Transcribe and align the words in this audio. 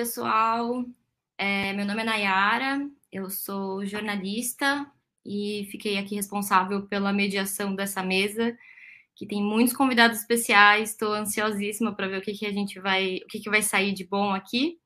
Pessoal. 0.00 0.82
É, 1.36 1.74
meu 1.74 1.84
nome 1.84 2.00
é 2.00 2.04
Nayara, 2.04 2.88
eu 3.12 3.28
sou 3.28 3.84
jornalista 3.84 4.90
e 5.22 5.68
fiquei 5.70 5.98
aqui 5.98 6.14
responsável 6.14 6.86
pela 6.86 7.12
mediação 7.12 7.74
dessa 7.74 8.02
mesa, 8.02 8.56
que 9.14 9.26
tem 9.26 9.42
muitos 9.42 9.76
convidados 9.76 10.20
especiais. 10.20 10.92
Estou 10.92 11.12
ansiosíssima 11.12 11.94
para 11.94 12.08
ver 12.08 12.16
o 12.16 12.22
que, 12.22 12.32
que 12.32 12.46
a 12.46 12.50
gente 12.50 12.80
vai, 12.80 13.16
o 13.16 13.26
que, 13.26 13.40
que 13.40 13.50
vai 13.50 13.60
sair 13.60 13.92
de 13.92 14.06
bom 14.06 14.32
aqui. 14.32 14.78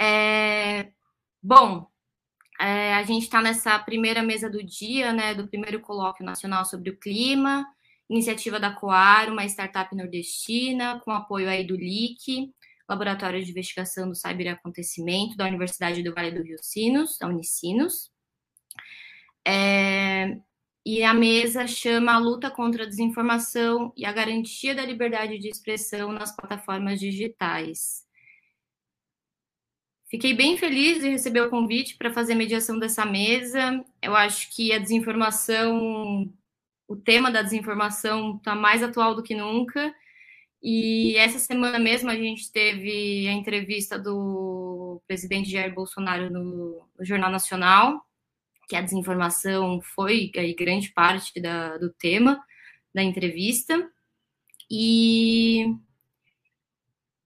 É, 0.00 0.90
bom, 1.42 1.86
é, 2.58 2.94
a 2.94 3.02
gente 3.02 3.24
está 3.24 3.42
nessa 3.42 3.78
primeira 3.78 4.22
mesa 4.22 4.48
do 4.48 4.64
dia, 4.64 5.12
né, 5.12 5.34
do 5.34 5.48
primeiro 5.48 5.80
colóquio 5.80 6.24
nacional 6.24 6.64
sobre 6.64 6.88
o 6.88 6.98
clima, 6.98 7.66
iniciativa 8.08 8.58
da 8.58 8.72
Coar, 8.72 9.30
uma 9.30 9.44
startup 9.44 9.94
nordestina, 9.94 10.98
com 11.00 11.10
apoio 11.10 11.46
aí 11.46 11.62
do 11.62 11.76
LIC, 11.76 12.54
Laboratório 12.90 13.42
de 13.42 13.50
Investigação 13.50 14.08
do 14.08 14.16
Cyberacontecimento 14.16 15.36
da 15.36 15.46
Universidade 15.46 16.02
do 16.02 16.12
Vale 16.12 16.32
do 16.32 16.42
Rio 16.42 16.58
Sinos, 16.60 17.16
da 17.18 17.28
Unicinos. 17.28 18.10
É, 19.46 20.36
e 20.84 21.04
a 21.04 21.14
mesa 21.14 21.68
chama 21.68 22.14
a 22.14 22.18
luta 22.18 22.50
contra 22.50 22.82
a 22.82 22.86
desinformação 22.86 23.92
e 23.96 24.04
a 24.04 24.12
garantia 24.12 24.74
da 24.74 24.84
liberdade 24.84 25.38
de 25.38 25.48
expressão 25.48 26.10
nas 26.10 26.34
plataformas 26.34 26.98
digitais. 26.98 28.04
Fiquei 30.10 30.34
bem 30.34 30.58
feliz 30.58 31.00
de 31.00 31.08
receber 31.08 31.42
o 31.42 31.50
convite 31.50 31.96
para 31.96 32.12
fazer 32.12 32.34
mediação 32.34 32.76
dessa 32.80 33.06
mesa. 33.06 33.84
Eu 34.02 34.16
acho 34.16 34.50
que 34.52 34.72
a 34.72 34.78
desinformação, 34.78 36.28
o 36.88 36.96
tema 36.96 37.30
da 37.30 37.42
desinformação 37.42 38.36
está 38.36 38.56
mais 38.56 38.82
atual 38.82 39.14
do 39.14 39.22
que 39.22 39.36
nunca. 39.36 39.94
E 40.62 41.16
essa 41.16 41.38
semana 41.38 41.78
mesmo 41.78 42.10
a 42.10 42.16
gente 42.16 42.52
teve 42.52 43.26
a 43.26 43.32
entrevista 43.32 43.98
do 43.98 45.00
presidente 45.06 45.50
Jair 45.50 45.74
Bolsonaro 45.74 46.30
no, 46.30 46.86
no 46.98 47.04
Jornal 47.04 47.30
Nacional, 47.30 48.06
que 48.68 48.76
a 48.76 48.82
desinformação 48.82 49.80
foi 49.80 50.30
aí, 50.36 50.54
grande 50.54 50.92
parte 50.92 51.40
da, 51.40 51.78
do 51.78 51.90
tema 51.90 52.44
da 52.94 53.02
entrevista. 53.02 53.90
E, 54.70 55.74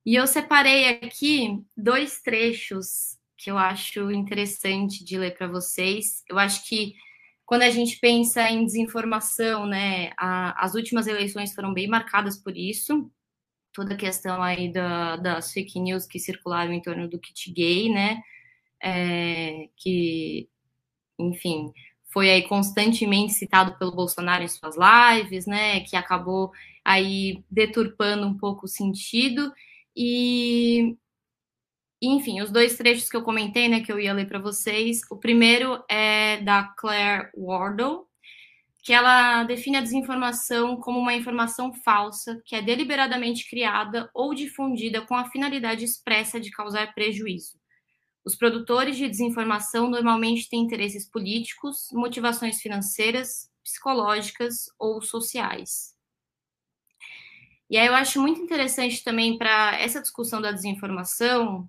e 0.06 0.14
eu 0.14 0.26
separei 0.28 0.88
aqui 0.88 1.60
dois 1.76 2.22
trechos 2.22 3.18
que 3.36 3.50
eu 3.50 3.58
acho 3.58 4.12
interessante 4.12 5.04
de 5.04 5.18
ler 5.18 5.36
para 5.36 5.48
vocês. 5.48 6.22
Eu 6.28 6.38
acho 6.38 6.66
que 6.68 6.94
quando 7.44 7.62
a 7.62 7.70
gente 7.70 7.98
pensa 7.98 8.48
em 8.48 8.64
desinformação, 8.64 9.66
né, 9.66 10.12
a, 10.16 10.64
as 10.64 10.74
últimas 10.74 11.08
eleições 11.08 11.52
foram 11.52 11.74
bem 11.74 11.88
marcadas 11.88 12.38
por 12.38 12.56
isso 12.56 13.10
toda 13.74 13.94
a 13.94 13.98
questão 13.98 14.42
aí 14.42 14.72
da, 14.72 15.16
das 15.16 15.52
fake 15.52 15.80
news 15.80 16.06
que 16.06 16.18
circularam 16.18 16.72
em 16.72 16.80
torno 16.80 17.08
do 17.08 17.18
kit 17.18 17.52
gay, 17.52 17.90
né? 17.92 18.22
É, 18.82 19.68
que, 19.76 20.48
enfim, 21.18 21.72
foi 22.12 22.30
aí 22.30 22.42
constantemente 22.48 23.34
citado 23.34 23.76
pelo 23.78 23.94
Bolsonaro 23.94 24.44
em 24.44 24.48
suas 24.48 24.76
lives, 24.76 25.46
né? 25.46 25.80
Que 25.80 25.96
acabou 25.96 26.52
aí 26.84 27.44
deturpando 27.50 28.26
um 28.26 28.36
pouco 28.38 28.66
o 28.66 28.68
sentido 28.68 29.52
e 29.96 30.96
enfim, 32.02 32.40
os 32.42 32.50
dois 32.50 32.76
trechos 32.76 33.08
que 33.08 33.16
eu 33.16 33.22
comentei, 33.22 33.68
né, 33.68 33.80
que 33.80 33.90
eu 33.90 33.98
ia 33.98 34.12
ler 34.12 34.26
para 34.26 34.38
vocês. 34.38 35.00
O 35.10 35.16
primeiro 35.16 35.82
é 35.88 36.38
da 36.42 36.64
Claire 36.76 37.30
Wardle, 37.34 38.06
que 38.84 38.92
ela 38.92 39.44
define 39.44 39.78
a 39.78 39.80
desinformação 39.80 40.76
como 40.76 41.00
uma 41.00 41.14
informação 41.14 41.72
falsa 41.72 42.42
que 42.44 42.54
é 42.54 42.60
deliberadamente 42.60 43.48
criada 43.48 44.10
ou 44.12 44.34
difundida 44.34 45.00
com 45.00 45.14
a 45.14 45.24
finalidade 45.30 45.86
expressa 45.86 46.38
de 46.38 46.50
causar 46.50 46.94
prejuízo. 46.94 47.58
Os 48.22 48.36
produtores 48.36 48.98
de 48.98 49.08
desinformação 49.08 49.88
normalmente 49.88 50.50
têm 50.50 50.60
interesses 50.60 51.08
políticos, 51.08 51.88
motivações 51.92 52.60
financeiras, 52.60 53.50
psicológicas 53.62 54.66
ou 54.78 55.00
sociais. 55.00 55.94
E 57.70 57.78
aí 57.78 57.86
eu 57.86 57.94
acho 57.94 58.20
muito 58.20 58.42
interessante 58.42 59.02
também 59.02 59.38
para 59.38 59.80
essa 59.80 60.02
discussão 60.02 60.42
da 60.42 60.52
desinformação 60.52 61.66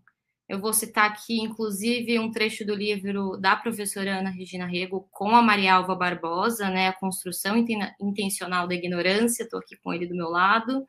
eu 0.48 0.60
vou 0.60 0.74
citar 0.74 1.10
aqui, 1.10 1.40
inclusive, 1.42 2.20
um 2.20 2.32
trecho 2.32 2.64
do 2.66 2.76
livro 2.76 3.36
da 3.38 3.56
professora 3.56 4.20
Ana 4.20 4.30
Regina 4.30 4.68
Rego 4.68 5.08
com 5.12 5.30
a 5.30 5.42
Maria 5.42 5.74
Alva 5.74 5.96
Barbosa, 5.96 6.70
né, 6.70 6.90
A 6.90 6.94
Construção 6.94 7.58
Intencional 8.00 8.68
da 8.68 8.76
Ignorância, 8.76 9.44
estou 9.44 9.60
aqui 9.60 9.76
com 9.78 9.92
ele 9.92 10.06
do 10.06 10.16
meu 10.16 10.30
lado. 10.30 10.86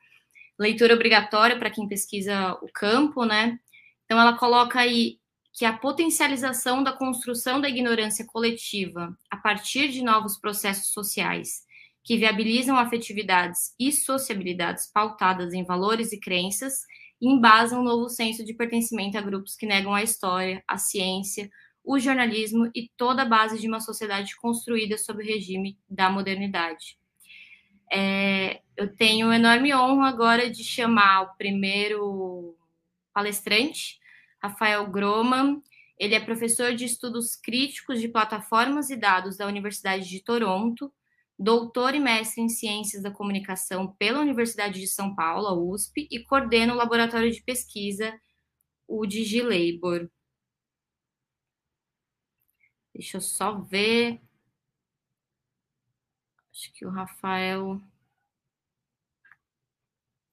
Leitura 0.59 0.93
obrigatória 0.93 1.57
para 1.57 1.71
quem 1.71 1.87
pesquisa 1.87 2.53
o 2.61 2.67
campo, 2.71 3.25
né? 3.25 3.59
Então, 4.05 4.19
ela 4.19 4.37
coloca 4.37 4.79
aí 4.79 5.19
que 5.53 5.65
a 5.65 5.73
potencialização 5.73 6.83
da 6.83 6.93
construção 6.93 7.59
da 7.59 7.67
ignorância 7.67 8.25
coletiva 8.27 9.17
a 9.29 9.37
partir 9.37 9.89
de 9.89 10.03
novos 10.03 10.37
processos 10.37 10.93
sociais 10.93 11.65
que 12.03 12.15
viabilizam 12.15 12.77
afetividades 12.77 13.73
e 13.79 13.91
sociabilidades 13.91 14.89
pautadas 14.93 15.53
em 15.53 15.65
valores 15.65 16.11
e 16.13 16.19
crenças 16.19 16.81
e 17.21 17.27
embasa 17.27 17.79
um 17.79 17.83
novo 17.83 18.09
senso 18.09 18.43
de 18.45 18.53
pertencimento 18.53 19.17
a 19.17 19.21
grupos 19.21 19.55
que 19.55 19.65
negam 19.65 19.93
a 19.93 20.03
história, 20.03 20.63
a 20.67 20.77
ciência, 20.77 21.49
o 21.83 21.97
jornalismo 21.97 22.69
e 22.75 22.89
toda 22.97 23.21
a 23.21 23.25
base 23.25 23.59
de 23.59 23.67
uma 23.67 23.79
sociedade 23.79 24.35
construída 24.35 24.97
sob 24.97 25.23
o 25.23 25.25
regime 25.25 25.77
da 25.89 26.09
modernidade. 26.09 26.97
É, 27.91 28.61
eu 28.75 28.93
tenho 28.93 29.31
enorme 29.31 29.73
honra 29.73 30.09
agora 30.09 30.49
de 30.49 30.63
chamar 30.63 31.21
o 31.21 31.37
primeiro 31.37 32.57
palestrante, 33.13 33.97
Rafael 34.43 34.85
Groman. 34.91 35.61
Ele 35.97 36.13
é 36.13 36.19
professor 36.19 36.75
de 36.75 36.85
estudos 36.85 37.35
críticos 37.35 38.01
de 38.01 38.09
plataformas 38.09 38.89
e 38.89 38.97
dados 38.97 39.37
da 39.37 39.47
Universidade 39.47 40.07
de 40.07 40.21
Toronto, 40.21 40.93
doutor 41.37 41.93
e 41.93 41.99
mestre 41.99 42.41
em 42.41 42.49
Ciências 42.49 43.03
da 43.03 43.11
Comunicação 43.11 43.93
pela 43.93 44.19
Universidade 44.19 44.79
de 44.79 44.87
São 44.87 45.13
Paulo, 45.15 45.47
a 45.47 45.53
USP, 45.53 46.07
e 46.11 46.23
coordena 46.23 46.73
o 46.73 46.77
laboratório 46.77 47.31
de 47.31 47.41
pesquisa, 47.43 48.19
o 48.87 49.05
DigiLabor. 49.05 50.09
Deixa 52.93 53.17
eu 53.17 53.21
só 53.21 53.59
ver. 53.59 54.19
Acho 56.51 56.73
que 56.73 56.85
o 56.85 56.89
Rafael 56.89 57.79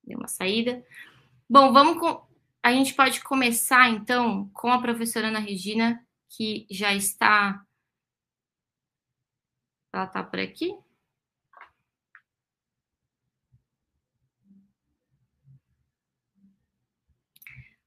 deu 0.02 0.18
uma 0.18 0.28
saída. 0.28 0.84
Bom, 1.48 1.72
vamos 1.72 1.98
com... 1.98 2.26
a 2.62 2.72
gente 2.72 2.94
pode 2.94 3.22
começar 3.22 3.90
então 3.90 4.48
com 4.50 4.70
a 4.72 4.80
professora 4.80 5.28
Ana 5.28 5.38
Regina, 5.38 6.02
que 6.30 6.66
já 6.70 6.94
está 6.94 7.64
ela 9.94 10.06
está 10.06 10.24
por 10.24 10.40
aqui? 10.40 10.76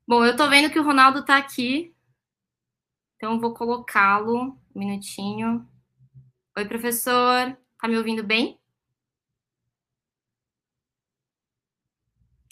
Bom, 0.07 0.23
eu 0.23 0.37
tô 0.37 0.49
vendo 0.49 0.71
que 0.71 0.79
o 0.79 0.83
Ronaldo 0.83 1.25
tá 1.25 1.35
aqui, 1.35 1.93
então 3.17 3.41
vou 3.41 3.53
colocá-lo 3.53 4.41
um 4.41 4.57
minutinho. 4.73 5.67
Oi, 6.55 6.63
professor, 6.63 7.57
tá 7.77 7.89
me 7.89 7.97
ouvindo 7.97 8.23
bem? 8.23 8.57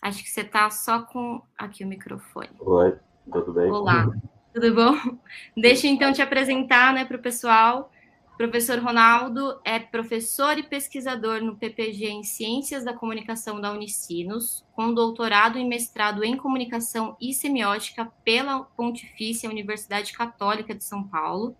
Acho 0.01 0.21
que 0.21 0.29
você 0.29 0.43
tá 0.43 0.69
só 0.69 1.03
com 1.03 1.41
aqui 1.57 1.85
o 1.85 1.87
microfone. 1.87 2.49
Oi, 2.59 2.99
tudo 3.31 3.53
bem? 3.53 3.71
Olá, 3.71 4.05
tudo 4.53 4.75
bom? 4.75 5.17
Deixa 5.55 5.87
então 5.87 6.11
te 6.11 6.21
apresentar, 6.21 6.93
né, 6.93 7.05
para 7.05 7.15
o 7.15 7.21
pessoal. 7.21 7.89
Professor 8.37 8.79
Ronaldo 8.79 9.61
é 9.63 9.79
professor 9.79 10.57
e 10.57 10.63
pesquisador 10.63 11.41
no 11.41 11.55
PPG 11.55 12.09
em 12.09 12.23
Ciências 12.23 12.83
da 12.83 12.93
Comunicação 12.93 13.61
da 13.61 13.71
Unicinos, 13.71 14.65
com 14.73 14.93
doutorado 14.93 15.57
e 15.57 15.63
mestrado 15.63 16.21
em 16.21 16.35
Comunicação 16.35 17.15
e 17.21 17.33
Semiótica 17.33 18.11
pela 18.25 18.63
Pontifícia 18.75 19.49
Universidade 19.49 20.11
Católica 20.11 20.75
de 20.75 20.83
São 20.83 21.01
Paulo, 21.01 21.55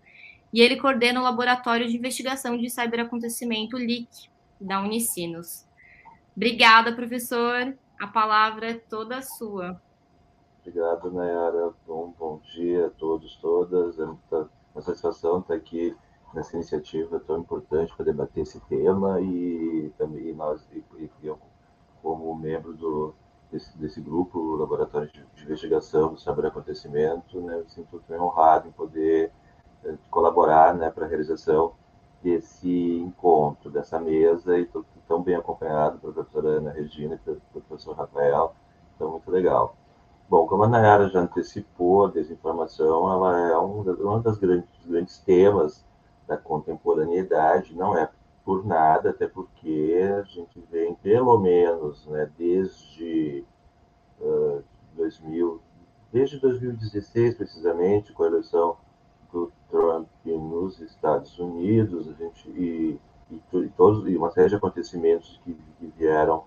e 0.52 0.60
ele 0.60 0.76
coordena 0.76 1.18
o 1.18 1.22
Laboratório 1.22 1.88
de 1.88 1.96
Investigação 1.96 2.58
de 2.58 2.68
Cyberacontecimento 2.68 3.78
LIC 3.78 4.28
da 4.60 4.82
Unicinos. 4.82 5.66
Obrigada, 6.36 6.94
professor. 6.94 7.74
A 7.98 8.06
palavra 8.06 8.72
é 8.72 8.74
toda 8.74 9.22
sua. 9.22 9.80
Obrigado, 10.60 11.10
Nayara. 11.10 11.72
Bom, 11.86 12.14
bom 12.18 12.38
dia 12.54 12.88
a 12.88 12.90
todos, 12.90 13.34
todas. 13.36 13.98
É 13.98 14.04
uma 14.04 14.82
satisfação 14.82 15.38
estar 15.38 15.54
aqui 15.54 15.96
nessa 16.36 16.54
iniciativa 16.54 17.18
tão 17.18 17.38
importante 17.38 17.94
para 17.96 18.04
debater 18.04 18.42
esse 18.42 18.60
tema 18.60 19.20
e 19.20 19.90
também 19.96 20.34
nós, 20.34 20.60
e, 20.70 21.10
eu, 21.22 21.38
como 22.02 22.36
membro 22.36 22.74
do, 22.74 23.14
desse, 23.50 23.76
desse 23.78 24.00
grupo, 24.02 24.54
Laboratório 24.56 25.10
de, 25.10 25.24
de 25.34 25.44
Investigação 25.44 26.16
sobre 26.16 26.46
Acontecimento, 26.46 27.40
né, 27.40 27.58
eu 27.58 27.68
sinto 27.68 27.98
também 28.06 28.22
honrado 28.22 28.68
em 28.68 28.72
poder 28.72 29.32
eh, 29.84 29.94
colaborar 30.10 30.74
né, 30.74 30.90
para 30.90 31.06
a 31.06 31.08
realização 31.08 31.72
desse 32.22 32.98
encontro, 32.98 33.70
dessa 33.70 33.98
mesa, 33.98 34.58
e 34.58 34.62
estou 34.62 34.84
tão 35.08 35.22
bem 35.22 35.36
acompanhado 35.36 35.98
pela 35.98 36.12
professora 36.12 36.58
Ana 36.58 36.70
Regina 36.70 37.14
e 37.14 37.18
pelo 37.18 37.40
professor 37.52 37.96
Rafael, 37.96 38.54
então 38.94 39.10
muito 39.10 39.30
legal. 39.30 39.74
Bom, 40.28 40.46
como 40.46 40.64
a 40.64 40.68
Nayara 40.68 41.08
já 41.08 41.20
antecipou, 41.20 42.06
a 42.06 42.10
desinformação 42.10 43.10
ela 43.10 43.38
é 43.48 43.58
um, 43.58 43.80
um 43.80 44.20
dos 44.20 44.38
grandes, 44.38 44.68
grandes 44.84 45.18
temas 45.20 45.85
da 46.26 46.36
contemporaneidade, 46.36 47.74
não 47.74 47.96
é 47.96 48.08
por 48.44 48.64
nada, 48.64 49.10
até 49.10 49.26
porque 49.26 49.98
a 50.18 50.22
gente 50.22 50.60
vem, 50.70 50.94
pelo 50.94 51.38
menos, 51.38 52.06
né, 52.06 52.30
desde 52.38 53.44
uh, 54.20 54.62
2000, 54.94 55.60
desde 56.12 56.38
2016, 56.38 57.34
precisamente, 57.34 58.12
com 58.12 58.22
a 58.22 58.28
eleição 58.28 58.76
do 59.32 59.52
Trump 59.68 60.08
nos 60.24 60.80
Estados 60.80 61.38
Unidos, 61.38 62.08
a 62.08 62.12
gente 62.12 62.48
e, 62.50 63.00
e, 63.30 63.42
e 63.52 63.68
todos 63.76 64.08
e 64.08 64.16
uma 64.16 64.30
série 64.30 64.48
de 64.48 64.56
acontecimentos 64.56 65.40
que, 65.44 65.52
que 65.78 65.86
vieram, 65.98 66.44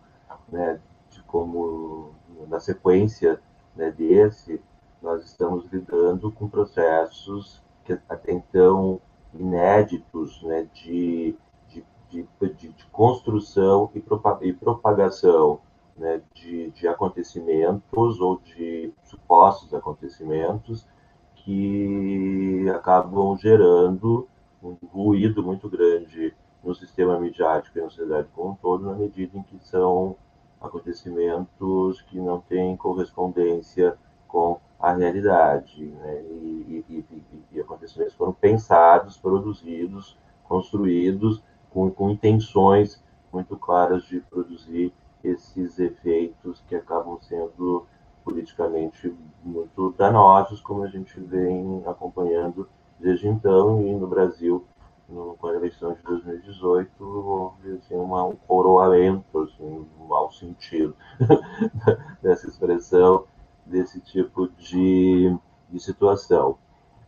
né, 0.48 0.80
de 1.10 1.22
como 1.24 2.12
na 2.48 2.60
sequência 2.60 3.42
né, 3.76 3.92
desse, 3.92 4.62
nós 5.02 5.24
estamos 5.26 5.66
lidando 5.72 6.32
com 6.32 6.48
processos 6.48 7.62
que 7.84 8.00
até 8.08 8.32
então 8.32 9.02
inéditos, 9.34 10.42
né, 10.44 10.68
de, 10.74 11.36
de, 11.70 11.84
de, 12.10 12.28
de 12.70 12.86
construção 12.92 13.90
e, 13.94 14.04
e 14.48 14.54
propagação 14.54 15.60
né, 15.98 16.22
de, 16.34 16.72
de 16.72 16.88
acontecimentos 16.88 18.20
ou 18.20 18.40
de 18.40 18.92
supostos 19.04 19.74
acontecimentos 19.74 20.88
que 21.36 22.66
acabam 22.70 23.38
gerando 23.38 24.28
um 24.64 24.76
ruído 24.92 25.44
muito 25.44 25.70
grande 25.70 26.34
no 26.64 26.76
sistema 26.76 27.20
midiático 27.20 27.78
e 27.78 27.82
na 27.82 27.90
sociedade 27.90 28.28
como 28.36 28.52
um 28.52 28.56
todo, 28.56 28.86
na 28.86 28.94
medida 28.94 29.38
em 29.38 29.44
que 29.44 29.58
são 29.60 30.16
acontecimentos 30.60 32.02
que 32.02 32.20
não 32.20 32.42
têm 32.42 32.76
correspondência 32.76 33.98
com 34.28 34.60
a 34.80 34.94
realidade. 34.94 35.86
Né? 35.86 36.22
E, 36.22 36.86
e, 36.90 37.06
e, 37.12 37.24
e, 37.54 37.60
acontecimentos 37.60 38.14
foram 38.14 38.34
pensados, 38.34 39.18
produzidos, 39.18 40.18
construídos 40.44 41.44
com, 41.70 41.90
com 41.92 42.10
intenções 42.10 43.04
muito 43.32 43.56
claras 43.58 44.04
de 44.06 44.22
produzir 44.22 44.94
esses 45.24 45.78
efeitos 45.78 46.64
que 46.68 46.76
acabam 46.76 47.20
sendo 47.22 47.86
politicamente 48.24 49.14
muito 49.44 49.94
danosos, 49.98 50.62
como 50.62 50.84
a 50.84 50.88
gente 50.88 51.20
vem 51.20 51.84
acompanhando 51.86 52.68
desde 53.00 53.28
então, 53.28 53.82
e 53.82 53.94
no 53.94 54.08
Brasil, 54.08 54.66
no, 55.08 55.36
com 55.40 55.48
a 55.48 55.56
eleição 55.56 55.94
de 55.94 56.02
2018, 56.04 57.04
houve 57.04 57.74
assim, 57.74 57.96
uma, 57.96 58.24
um 58.24 58.36
coroamento, 58.36 59.40
assim, 59.40 59.88
um 60.00 60.06
mau 60.06 60.32
sentido 60.32 60.96
dessa 62.22 62.48
expressão, 62.48 63.26
desse 63.70 64.00
tipo 64.02 64.48
de, 64.50 65.38
de 65.70 65.80
situação. 65.80 66.58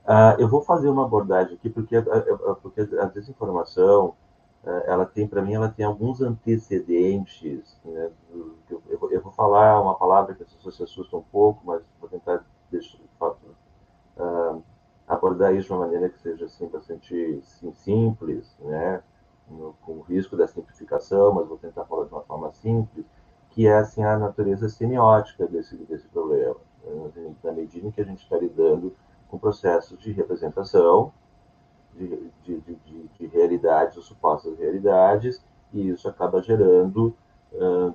Uh, 0.06 0.40
eu 0.40 0.48
vou 0.48 0.62
fazer 0.62 0.90
uma 0.90 1.06
abordagem 1.06 1.56
aqui, 1.56 1.70
porque, 1.70 1.96
porque 2.62 2.82
a 3.00 3.06
desinformação, 3.06 4.16
ela 4.86 5.06
tem, 5.06 5.28
para 5.28 5.42
mim, 5.42 5.54
ela 5.54 5.70
tem 5.70 5.86
alguns 5.86 6.22
antecedentes. 6.22 7.78
Né, 7.84 8.12
eu, 8.32 8.56
eu, 8.70 9.12
eu, 9.12 9.22
vou 9.22 9.32
falar 9.32 9.82
uma 9.82 9.96
palavra 9.96 10.36
que 10.36 10.44
as 10.44 10.54
pessoas 10.54 10.76
se 10.76 10.84
assustam 10.84 11.20
um 11.20 11.24
pouco, 11.24 11.62
mas 11.66 11.82
vou 12.00 12.10
tentar 12.10 12.46
deixar, 12.70 13.00
uh, 14.18 14.64
abordar 15.08 15.54
isso 15.54 15.68
de 15.68 15.74
uma 15.74 15.86
maneira 15.86 16.10
que 16.10 16.20
seja 16.20 16.46
assim, 16.46 16.68
bastante 16.68 17.42
assim, 17.42 17.74
simples, 17.74 18.56
né, 18.60 19.02
no, 19.50 19.74
com 19.82 19.94
o 19.94 20.02
risco 20.02 20.38
da 20.38 20.48
simplificação, 20.48 21.34
mas 21.34 21.48
vou 21.48 21.58
tentar 21.58 21.86
falar 21.86 22.06
de 22.06 22.14
uma 22.14 22.22
forma 22.22 22.52
simples, 22.54 23.06
que 23.52 23.68
é 23.68 23.78
assim 23.78 24.04
a 24.04 24.18
natureza 24.18 24.68
semiótica 24.70 25.46
desse, 25.48 25.76
desse 25.78 26.08
problema. 26.08 26.56
Né? 26.84 27.36
Na 27.44 27.52
medida 27.52 27.88
em 27.88 27.92
que 27.92 28.02
a 28.02 28.06
gente 28.06 28.24
está 28.24 28.38
lidando 28.38 28.96
com 29.30 29.38
processos 29.38 30.00
de 30.00 30.12
representação, 30.12 31.14
de, 31.94 32.32
de, 32.44 32.62
de, 32.62 33.10
de 33.20 33.28
realidades 33.28 33.98
ou 33.98 34.04
supostas 34.04 34.58
realidades, 34.58 35.44
e 35.74 35.90
isso 35.90 36.08
acaba 36.08 36.42
gerando, 36.42 37.16
uh, 37.54 37.94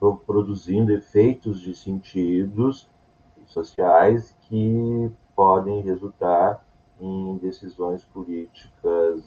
uh, 0.00 0.16
produzindo 0.26 0.92
efeitos 0.92 1.60
de 1.60 1.74
sentidos 1.74 2.88
sociais 3.46 4.36
que 4.42 5.10
podem 5.34 5.80
resultar 5.80 6.64
em 7.00 7.36
decisões 7.38 8.04
políticas, 8.04 9.22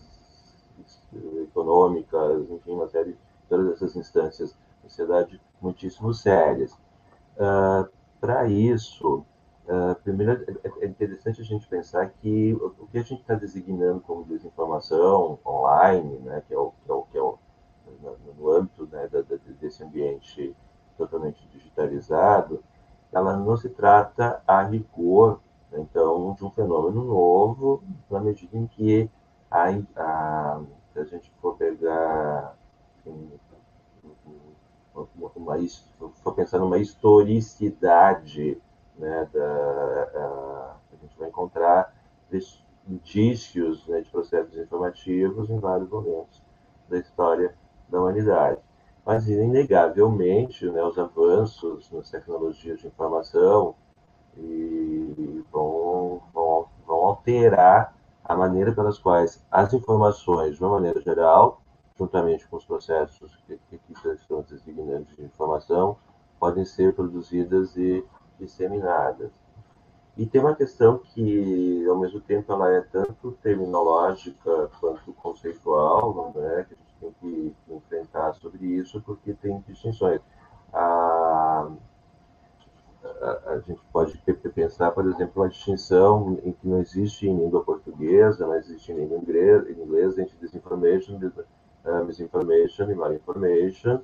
econômicas, 1.42 2.50
enfim, 2.50 2.72
uma 2.72 2.88
série 2.88 3.14
de 3.14 3.27
todas 3.50 3.74
essas 3.74 3.96
instâncias 3.96 4.52
da 4.52 4.90
sociedade 4.90 5.42
muitíssimo 5.62 6.14
sérias. 6.14 6.74
Uh, 7.38 7.88
Para 8.20 8.48
isso, 8.48 9.24
uh, 9.68 9.96
primeiro 10.04 10.32
é, 10.64 10.86
é 10.86 10.88
interessante 10.88 11.42
a 11.42 11.44
gente 11.46 11.68
pensar 11.68 12.10
que 12.10 12.54
o 12.54 12.88
que 12.88 12.98
a 12.98 13.04
gente 13.04 13.22
está 13.22 13.36
designando 13.36 14.02
como 14.02 14.24
desinformação 14.26 15.40
online, 15.46 16.18
né, 16.20 16.42
que 16.48 16.54
é 16.54 16.58
o 16.58 16.72
que 16.84 16.92
é 16.92 16.94
o, 16.94 17.02
que 17.04 17.18
é 17.18 17.22
o 17.22 17.38
no, 18.02 18.18
no 18.38 18.52
âmbito 18.52 18.88
né, 18.92 19.08
da, 19.08 19.22
da, 19.22 19.38
desse 19.62 19.84
ambiente 19.84 20.56
totalmente 20.98 21.48
digitalizado, 21.50 22.64
ela 23.12 23.38
não 23.38 23.56
se 23.56 23.70
trata 23.70 24.42
a 24.48 24.64
rigor, 24.64 25.40
né, 25.72 25.80
então, 25.80 26.34
de 26.34 26.44
um 26.44 26.50
fenômeno 26.52 27.04
novo, 27.04 27.84
na 28.10 28.20
medida 28.20 28.58
em 28.58 28.68
que 28.68 29.10
a, 29.50 29.68
a, 29.96 30.62
se 30.92 31.00
a 31.00 31.04
gente 31.06 31.32
for 31.40 31.56
pegar 31.56 32.57
uma, 34.96 35.32
uma, 35.36 35.58
for 36.24 36.34
pensar 36.34 36.60
numa 36.60 36.78
historicidade, 36.78 38.62
né, 38.98 39.28
da, 39.34 40.10
a, 40.16 40.76
a 40.94 40.96
gente 41.02 41.18
vai 41.18 41.30
encontrar 41.30 41.96
indícios 42.88 43.86
né, 43.88 44.02
de 44.02 44.10
processos 44.10 44.58
informativos 44.58 45.50
em 45.50 45.60
vários 45.60 45.90
momentos 45.90 46.42
da 46.90 46.98
história 46.98 47.54
da 47.90 48.00
humanidade. 48.00 48.60
Mas, 49.06 49.30
inegavelmente, 49.30 50.70
né, 50.70 50.84
os 50.84 50.98
avanços 50.98 51.90
nas 51.92 52.10
tecnologias 52.10 52.80
de 52.80 52.88
informação 52.88 53.76
e 54.38 55.44
vão, 55.52 56.22
vão, 56.34 56.68
vão 56.86 56.98
alterar 57.06 57.96
a 58.24 58.36
maneira 58.36 58.74
pelas 58.74 59.00
quais 59.00 59.42
as 59.50 59.74
informações, 59.74 60.58
de 60.58 60.64
uma 60.64 60.72
maneira 60.72 61.00
geral, 61.02 61.62
juntamente 61.98 62.48
com 62.48 62.58
os 62.58 62.66
processos 62.66 63.36
que, 63.48 63.58
que 63.70 64.10
estão 64.10 64.46
designando 64.48 65.06
de 65.16 65.24
informação, 65.24 65.98
podem 66.40 66.66
ser 66.66 66.94
produzidas 66.94 67.76
e 67.76 68.06
disseminadas. 68.40 69.32
E 70.16 70.26
tem 70.26 70.42
uma 70.42 70.56
questão 70.56 70.98
que, 70.98 71.86
ao 71.88 71.98
mesmo 71.98 72.20
tempo, 72.20 72.52
ela 72.52 72.72
é 72.72 72.82
tanto 72.82 73.34
terminológica 73.44 74.70
quanto 74.80 75.14
conceitual, 75.14 76.32
né, 76.36 76.66
que 76.68 76.74
a 76.74 76.78
gente 76.78 76.96
tem 77.00 77.12
que 77.22 77.56
enfrentar 77.70 78.34
sobre 78.34 78.66
isso, 78.66 79.00
porque 79.02 79.34
tem 79.34 79.64
distinções. 79.68 80.20
A, 80.74 81.70
a, 83.04 83.52
a 83.54 83.60
gente 83.60 83.80
pode 83.94 84.18
pensar, 84.56 84.92
por 84.92 85.06
exemplo, 85.06 85.44
uma 85.44 85.50
distinção 85.50 86.40
em 86.44 86.52
que 86.52 86.68
não 86.68 86.80
existe 86.80 87.28
em 87.28 87.38
língua 87.38 87.64
portuguesa, 87.64 88.48
não 88.48 88.56
existe 88.56 88.92
em 88.92 88.96
língua 88.96 89.18
inglesa, 89.20 89.72
inglês 89.72 90.18
entre 90.18 90.36
disinformation, 90.38 91.20
uh, 91.88 92.06
misinformation 92.06 92.90
e 92.92 92.96
malinformation, 92.96 94.02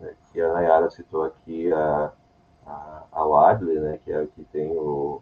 né, 0.00 0.14
que 0.32 0.40
a 0.40 0.52
Nayara 0.52 0.90
citou 0.90 1.24
aqui 1.24 1.72
a, 1.72 2.12
a, 2.66 3.04
a 3.12 3.26
Wadley, 3.26 3.80
né, 3.80 3.98
que 4.04 4.12
é 4.12 4.26
que 4.26 4.44
tem 4.44 4.70
o, 4.70 5.20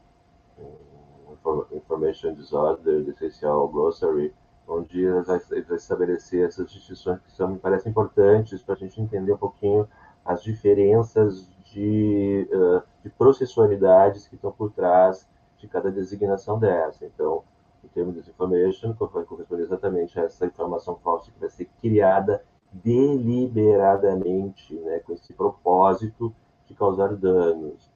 o 0.59 1.67
Information 1.73 2.35
Disorder, 2.35 3.05
the 3.05 3.11
Essential 3.11 3.69
Glossary, 3.69 4.35
onde 4.69 5.05
ele 5.05 5.23
vai, 5.23 5.39
vai 5.39 5.77
estabelecer 5.77 6.47
essas 6.47 6.71
distinções 6.71 7.21
que 7.21 7.33
são, 7.33 7.49
me 7.49 7.59
parecem 7.59 7.91
importantes 7.91 8.63
para 8.63 8.75
a 8.75 8.79
gente 8.79 9.01
entender 9.01 9.33
um 9.33 9.39
pouquinho 9.39 9.89
as 10.25 10.43
diferenças 10.43 11.49
de, 11.65 12.49
uh, 12.53 12.83
de 13.03 13.11
processualidades 13.11 14.27
que 14.27 14.35
estão 14.35 14.51
por 14.51 14.73
trás 14.73 15.29
de 15.59 15.69
cada 15.69 15.91
designação 15.91 16.59
dessa. 16.59 17.05
Então, 17.05 17.45
o 17.87 17.91
termo 17.95 18.13
disinformation 18.13 18.93
vai 18.95 19.25
corresponder 19.25 19.63
exatamente 19.63 20.19
a 20.19 20.25
essa 20.25 20.45
informação 20.45 20.97
falsa 20.97 21.31
que 21.31 21.39
vai 21.39 21.49
ser 21.49 21.67
criada 21.81 22.45
deliberadamente, 22.73 24.75
né, 24.75 24.99
com 25.01 25.13
esse 25.13 25.33
propósito 25.33 26.35
de 26.67 26.75
causar 26.75 27.15
danos. 27.15 27.89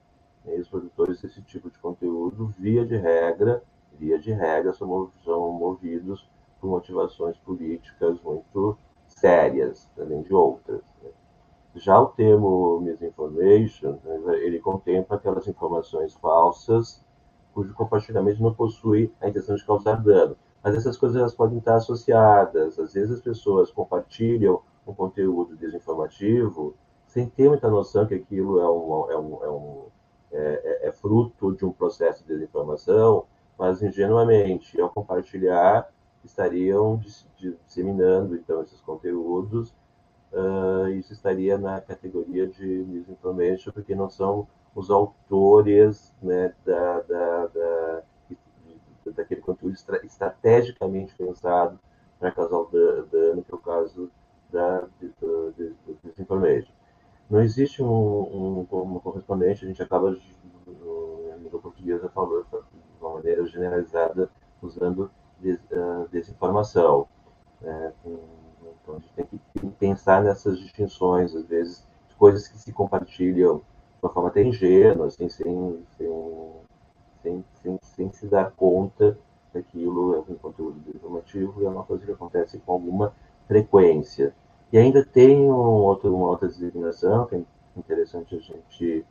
E 0.45 0.57
os 0.59 0.69
produtores 0.69 1.21
desse 1.21 1.41
tipo 1.43 1.69
de 1.69 1.77
conteúdo, 1.77 2.47
via 2.57 2.83
de 2.85 2.97
regra, 2.97 3.61
via 3.93 4.17
de 4.17 4.31
regra, 4.31 4.73
são, 4.73 5.11
são 5.23 5.51
movidos 5.51 6.27
por 6.59 6.67
motivações 6.69 7.37
políticas 7.37 8.19
muito 8.21 8.75
sérias, 9.07 9.87
além 9.99 10.23
de 10.23 10.33
outras. 10.33 10.81
Né? 11.03 11.11
Já 11.75 11.99
o 11.99 12.07
termo 12.07 12.79
misinformation, 12.79 13.99
né, 14.03 14.39
ele 14.39 14.59
contempla 14.59 15.17
aquelas 15.17 15.47
informações 15.47 16.15
falsas 16.15 17.05
cujo 17.53 17.73
compartilhamento 17.73 18.41
não 18.41 18.53
possui 18.53 19.11
a 19.21 19.29
intenção 19.29 19.55
de 19.55 19.65
causar 19.65 20.01
dano. 20.01 20.35
Mas 20.63 20.75
essas 20.75 20.97
coisas 20.97 21.17
elas 21.17 21.33
podem 21.33 21.57
estar 21.57 21.75
associadas. 21.75 22.79
Às 22.79 22.93
vezes 22.93 23.11
as 23.11 23.21
pessoas 23.21 23.71
compartilham 23.71 24.61
um 24.85 24.93
conteúdo 24.93 25.55
desinformativo 25.55 26.75
sem 27.07 27.27
ter 27.27 27.49
muita 27.49 27.69
noção 27.69 28.05
que 28.05 28.15
aquilo 28.15 28.59
é 28.59 28.69
um, 28.69 29.11
é 29.11 29.17
um, 29.17 29.43
é 29.43 29.49
um, 29.49 30.91
fruto 31.01 31.53
de 31.55 31.65
um 31.65 31.71
processo 31.71 32.23
de 32.23 32.33
desinformação, 32.33 33.25
mas 33.57 33.81
ingenuamente, 33.81 34.79
ao 34.79 34.89
compartilhar, 34.89 35.89
estariam 36.23 37.01
disseminando 37.65 38.35
então 38.35 38.61
esses 38.61 38.79
conteúdos. 38.81 39.73
Uh, 40.31 40.87
isso 40.91 41.11
estaria 41.11 41.57
na 41.57 41.81
categoria 41.81 42.47
de 42.47 42.65
misinformation, 42.65 43.71
porque 43.73 43.93
não 43.93 44.09
são 44.09 44.47
os 44.75 44.89
autores 44.89 46.13
né, 46.21 46.53
da, 46.65 46.99
da, 47.01 47.47
da, 47.47 48.03
daquele 49.15 49.41
conteúdo 49.41 49.75
estrategicamente 50.05 51.15
pensado 51.15 51.79
para 52.19 52.31
causar 52.31 52.63
dano, 53.11 53.43
que 53.43 53.51
é 53.51 53.55
o 53.55 53.57
caso 53.57 54.09
da 54.51 54.87
desinformation. 56.03 56.71
Não 57.29 57.41
existe 57.41 57.81
um, 57.81 57.87
um, 57.87 58.67
um, 58.71 58.99
correspondente, 58.99 59.63
a 59.63 59.67
gente 59.67 59.81
acaba, 59.81 60.11
no 60.11 61.37
nível 61.39 61.59
português, 61.59 62.01
falando 62.13 62.45
de 62.51 63.01
uma 63.01 63.13
maneira 63.15 63.45
generalizada, 63.47 64.29
usando 64.61 65.09
des, 65.39 65.57
uh, 65.71 66.07
desinformação. 66.11 67.07
Né? 67.61 67.93
Então, 68.83 68.95
a 68.95 68.99
gente 68.99 69.13
tem 69.13 69.25
que 69.25 69.39
pensar 69.79 70.21
nessas 70.21 70.59
distinções, 70.59 71.33
às 71.35 71.45
vezes, 71.45 71.87
coisas 72.17 72.47
que 72.47 72.57
se 72.57 72.71
compartilham 72.71 73.57
de 73.57 73.63
uma 74.01 74.11
forma 74.11 74.29
até 74.29 74.43
ingênua, 74.43 75.07
assim, 75.07 75.29
sem, 75.29 75.85
sem, 75.97 77.45
sem, 77.61 77.79
sem, 77.81 78.11
se 78.11 78.27
dar 78.27 78.51
conta 78.51 79.17
que 79.51 79.57
aquilo 79.59 80.15
é 80.15 80.19
um 80.19 80.35
conteúdo 80.35 80.79
informativo 80.93 81.61
e 81.61 81.65
é 81.65 81.69
uma 81.69 81.83
coisa 81.83 82.05
que 82.05 82.11
acontece 82.11 82.57
com 82.59 82.71
alguma 82.71 83.13
frequência. 83.47 84.33
E 84.71 84.77
ainda 84.77 85.03
tem 85.03 85.37
um 85.37 85.51
outro, 85.51 86.15
uma 86.15 86.29
outra 86.29 86.47
designação, 86.47 87.25
que 87.25 87.35
é 87.35 87.43
interessante 87.75 88.35
a 88.35 88.39
gente 88.39 89.05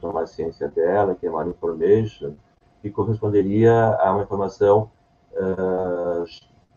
tomar 0.00 0.26
ciência 0.26 0.68
dela, 0.68 1.14
que 1.14 1.26
é 1.26 1.30
malinformation, 1.30 2.34
que 2.82 2.90
corresponderia 2.90 3.72
a 4.00 4.12
uma 4.12 4.22
informação 4.22 4.90
uh, 5.32 6.24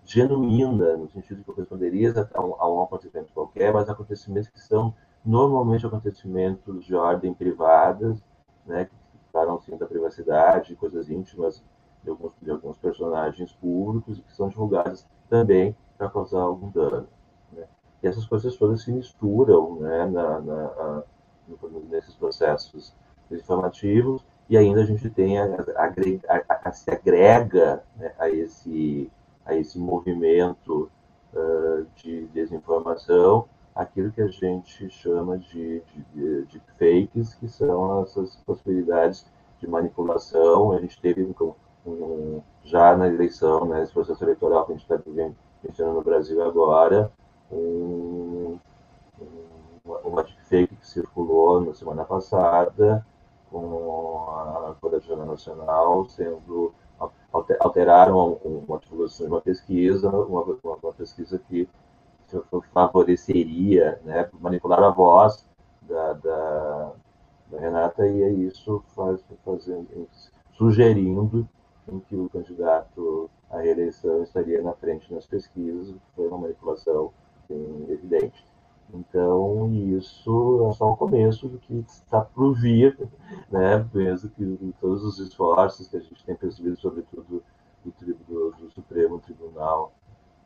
genuína, 0.06 0.98
no 0.98 1.10
sentido 1.10 1.40
que 1.40 1.46
corresponderia 1.46 2.30
a 2.34 2.42
um, 2.42 2.56
a 2.60 2.72
um 2.72 2.84
acontecimento 2.84 3.32
qualquer, 3.34 3.74
mas 3.74 3.90
acontecimentos 3.90 4.50
que 4.50 4.60
são 4.60 4.94
normalmente 5.26 5.86
acontecimentos 5.86 6.86
de 6.86 6.96
ordem 6.96 7.34
privada, 7.34 8.16
né, 8.66 8.86
que 8.86 8.92
tratam 9.32 9.56
assim, 9.56 9.78
da 9.78 9.86
privacidade, 9.86 10.76
coisas 10.76 11.10
íntimas 11.10 11.64
de 12.04 12.10
alguns, 12.10 12.32
de 12.42 12.52
alguns 12.52 12.78
personagens 12.78 13.52
públicos 13.54 14.20
que 14.20 14.36
são 14.36 14.50
divulgadas 14.50 15.06
também 15.30 15.76
para 15.98 16.10
causar 16.10 16.42
algum 16.42 16.70
dano. 16.70 17.08
Né? 17.52 17.66
E 18.02 18.08
essas 18.08 18.26
coisas 18.26 18.56
todas 18.56 18.82
se 18.82 18.92
misturam 18.92 19.76
né, 19.76 20.06
na, 20.06 20.40
na, 20.40 21.04
nesses 21.90 22.16
processos 22.16 22.94
informativos 23.30 24.26
e 24.50 24.58
ainda 24.58 24.82
a 24.82 24.86
gente 24.86 25.10
tem 25.10 25.38
a, 25.38 25.46
a, 25.76 26.70
a 26.70 26.72
se 26.72 26.90
agrega 26.90 27.84
né, 27.96 28.14
a, 28.18 28.30
esse, 28.30 29.12
a 29.46 29.56
esse 29.56 29.78
movimento 29.78 30.90
uh, 31.34 31.86
de 31.96 32.26
desinformação 32.28 33.46
aquilo 33.76 34.12
que 34.12 34.22
a 34.22 34.28
gente 34.28 34.90
chama 34.90 35.38
de, 35.38 35.82
de, 36.14 36.46
de, 36.46 36.62
fakes, 36.78 37.36
que 37.36 37.48
são 37.48 38.04
essas 38.04 38.36
possibilidades 38.38 39.26
de 39.60 39.68
manipulação. 39.68 40.72
A 40.72 40.80
gente 40.80 41.00
teve 41.00 41.24
um, 41.24 41.54
um, 41.86 42.42
já 42.64 42.96
na 42.96 43.08
eleição, 43.08 43.66
né, 43.66 43.80
nesse 43.80 43.94
processo 43.94 44.24
eleitoral 44.24 44.66
que 44.66 44.74
a 44.74 44.76
gente 44.76 44.84
está 44.84 44.96
vivendo 44.96 45.36
no 45.94 46.02
Brasil 46.02 46.44
agora, 46.44 47.12
um, 47.52 48.58
uma 50.04 50.24
deepfake 50.24 50.76
que 50.76 50.88
circulou 50.88 51.62
na 51.62 51.74
semana 51.74 52.06
passada, 52.06 53.06
com 53.50 54.26
a 54.30 54.76
Colegiana 54.80 55.26
Nacional 55.26 56.06
sendo 56.06 56.74
alteraram 57.60 58.40
uma 58.44 58.80
divulgação 58.80 59.26
de 59.26 59.32
uma 59.32 59.42
pesquisa, 59.42 60.10
uma, 60.10 60.44
uma 60.64 60.94
pesquisa 60.94 61.40
que 61.48 61.68
favoreceria, 62.74 64.00
né, 64.04 64.30
manipular 64.40 64.82
a 64.84 64.90
voz 64.90 65.48
da, 65.82 66.14
da, 66.14 66.92
da 67.52 67.60
Renata 67.60 68.08
e 68.08 68.46
isso 68.46 68.84
faz, 68.96 69.24
fazendo, 69.44 70.08
sugerindo 70.54 71.48
em 71.88 72.00
que 72.02 72.16
o 72.16 72.30
candidato 72.30 73.30
à 73.50 73.60
reeleição 73.60 74.22
estaria 74.24 74.62
na 74.62 74.74
frente 74.74 75.12
nas 75.14 75.26
pesquisas, 75.26 75.96
foi 76.16 76.28
uma 76.28 76.38
manipulação 76.38 77.12
evidente. 77.90 78.46
Então, 78.94 79.72
isso 79.72 80.68
é 80.70 80.74
só 80.74 80.92
o 80.92 80.98
começo 80.98 81.48
do 81.48 81.60
que 81.60 81.76
está 81.88 82.22
por 82.22 82.54
vir, 82.54 82.98
né? 83.50 83.88
Penso 83.92 84.30
que 84.30 84.74
todos 84.80 85.04
os 85.04 85.20
esforços 85.20 85.88
que 85.88 85.98
a 85.98 86.00
gente 86.00 86.24
tem 86.26 86.36
percebido, 86.36 86.80
sobretudo 86.80 87.44
do, 87.86 87.92
do, 88.28 88.52
do 88.52 88.72
Supremo 88.72 89.20
Tribunal 89.20 89.94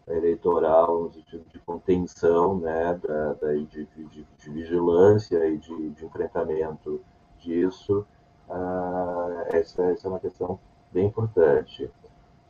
Eleitoral, 0.08 1.04
no 1.04 1.12
sentido 1.12 1.46
de 1.52 1.60
contenção, 1.60 2.60
né? 2.60 3.00
Da, 3.02 3.34
da 3.34 3.54
de, 3.54 3.66
de, 3.66 4.06
de, 4.06 4.50
vigilância 4.50 5.48
e 5.48 5.58
de, 5.58 5.90
de 5.92 6.06
enfrentamento 6.06 7.02
disso, 7.40 8.06
ah, 8.50 9.46
essa, 9.48 9.84
essa 9.86 10.08
é 10.08 10.10
uma 10.10 10.20
questão 10.20 10.60
bem 10.92 11.08
importante. 11.08 11.90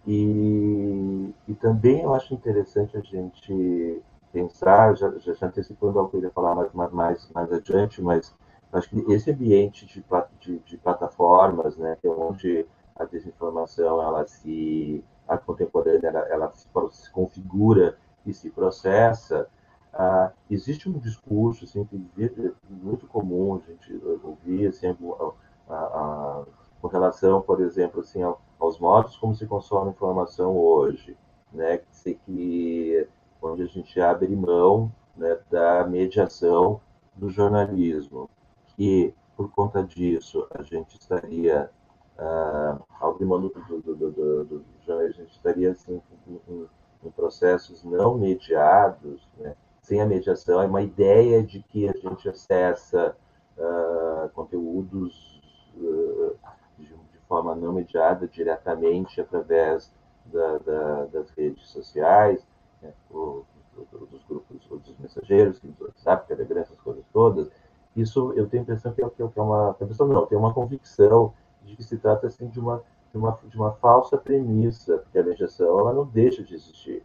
E, 0.05 1.33
e 1.47 1.53
também 1.55 2.01
eu 2.01 2.13
acho 2.13 2.33
interessante 2.33 2.97
a 2.97 3.01
gente 3.01 4.01
pensar, 4.31 4.95
já, 4.97 5.11
já 5.19 5.33
antecipando 5.43 5.99
algo 5.99 6.11
que 6.11 6.17
eu 6.17 6.23
ia 6.23 6.31
falar 6.31 6.55
mais, 6.55 6.91
mais, 6.91 7.31
mais 7.33 7.51
adiante, 7.53 8.01
mas 8.01 8.35
acho 8.71 8.89
que 8.89 9.13
esse 9.13 9.31
ambiente 9.31 9.85
de, 9.85 10.03
de, 10.41 10.59
de 10.59 10.77
plataformas, 10.77 11.77
né, 11.77 11.95
é 12.03 12.09
onde 12.09 12.65
a 12.95 13.05
desinformação 13.05 14.01
ela 14.01 14.25
se 14.25 15.03
a 15.27 15.37
contemporânea 15.37 16.07
ela, 16.07 16.19
ela 16.27 16.51
se, 16.53 16.67
se, 16.91 17.11
configura 17.11 17.97
e 18.25 18.33
se 18.33 18.49
processa, 18.49 19.47
ah, 19.93 20.31
existe 20.49 20.89
um 20.89 20.97
discurso 20.97 21.65
assim 21.65 21.85
que 21.85 22.01
muito 22.69 23.07
comum 23.07 23.55
a 23.55 23.71
gente 23.71 24.01
ouvir 24.23 24.67
assim, 24.67 24.87
a, 24.87 25.73
a, 25.73 26.43
com 26.81 26.87
relação, 26.87 27.41
por 27.41 27.61
exemplo, 27.61 28.01
assim, 28.01 28.21
aos 28.59 28.79
modos 28.79 29.15
como 29.17 29.35
se 29.35 29.45
consome 29.45 29.91
informação 29.91 30.57
hoje, 30.57 31.15
né, 31.51 31.77
que, 31.77 32.15
que 32.25 33.07
onde 33.41 33.63
a 33.63 33.67
gente 33.67 33.99
abre 34.01 34.35
mão 34.35 34.91
né, 35.15 35.37
da 35.51 35.85
mediação 35.85 36.81
do 37.15 37.29
jornalismo, 37.29 38.29
que 38.75 39.13
por 39.35 39.51
conta 39.51 39.83
disso 39.83 40.47
a 40.51 40.61
gente 40.63 40.97
estaria 40.99 41.69
uh, 42.17 42.83
abrindo 42.99 43.29
mão 43.29 43.41
do, 43.41 43.49
do, 43.49 43.95
do, 43.95 44.43
do, 44.45 44.65
a 44.87 45.09
gente 45.09 45.31
estaria 45.31 45.71
assim, 45.71 46.01
em, 46.27 46.67
em 47.03 47.11
processos 47.11 47.83
não 47.83 48.17
mediados, 48.17 49.27
né, 49.37 49.55
sem 49.81 50.01
a 50.01 50.05
mediação, 50.05 50.61
é 50.61 50.65
uma 50.65 50.81
ideia 50.81 51.43
de 51.43 51.61
que 51.61 51.89
a 51.89 51.93
gente 51.93 52.29
acessa 52.29 53.15
uh, 53.57 54.29
conteúdos 54.29 55.41
uh, 55.75 56.35
de, 56.77 56.85
de, 56.85 57.19
forma 57.27 57.55
não 57.55 57.73
mediada 57.73 58.27
diretamente 58.27 59.19
através 59.19 59.91
da, 60.25 60.57
da, 60.59 61.05
das 61.05 61.29
redes 61.31 61.67
sociais, 61.69 62.45
né, 62.81 62.93
o, 63.11 63.43
dos 63.75 64.23
grupos 64.27 64.57
dos 64.67 64.97
mensageiros, 64.99 65.59
do 65.59 65.85
WhatsApp, 65.85 66.27
Telegram, 66.27 66.61
essas 66.61 66.79
coisas 66.79 67.03
todas, 67.11 67.49
isso 67.95 68.33
eu 68.35 68.47
tenho 68.47 68.61
a 68.61 68.63
impressão 68.63 68.93
que 68.93 69.03
é, 69.03 69.09
que 69.09 69.21
é 69.21 69.41
uma 69.41 69.75
impressão 69.79 70.07
não, 70.07 70.25
tenho 70.25 70.41
uma 70.41 70.53
convicção 70.53 71.33
de 71.65 71.75
que 71.75 71.83
se 71.83 71.97
trata 71.97 72.27
assim 72.27 72.47
de 72.47 72.59
uma 72.59 72.83
de 73.13 73.17
uma, 73.17 73.37
de 73.43 73.55
uma 73.55 73.71
falsa 73.73 74.17
premissa, 74.17 74.97
porque 74.97 75.19
a 75.19 75.23
mediação 75.23 75.79
ela 75.79 75.93
não 75.93 76.05
deixa 76.05 76.43
de 76.43 76.55
existir. 76.55 77.03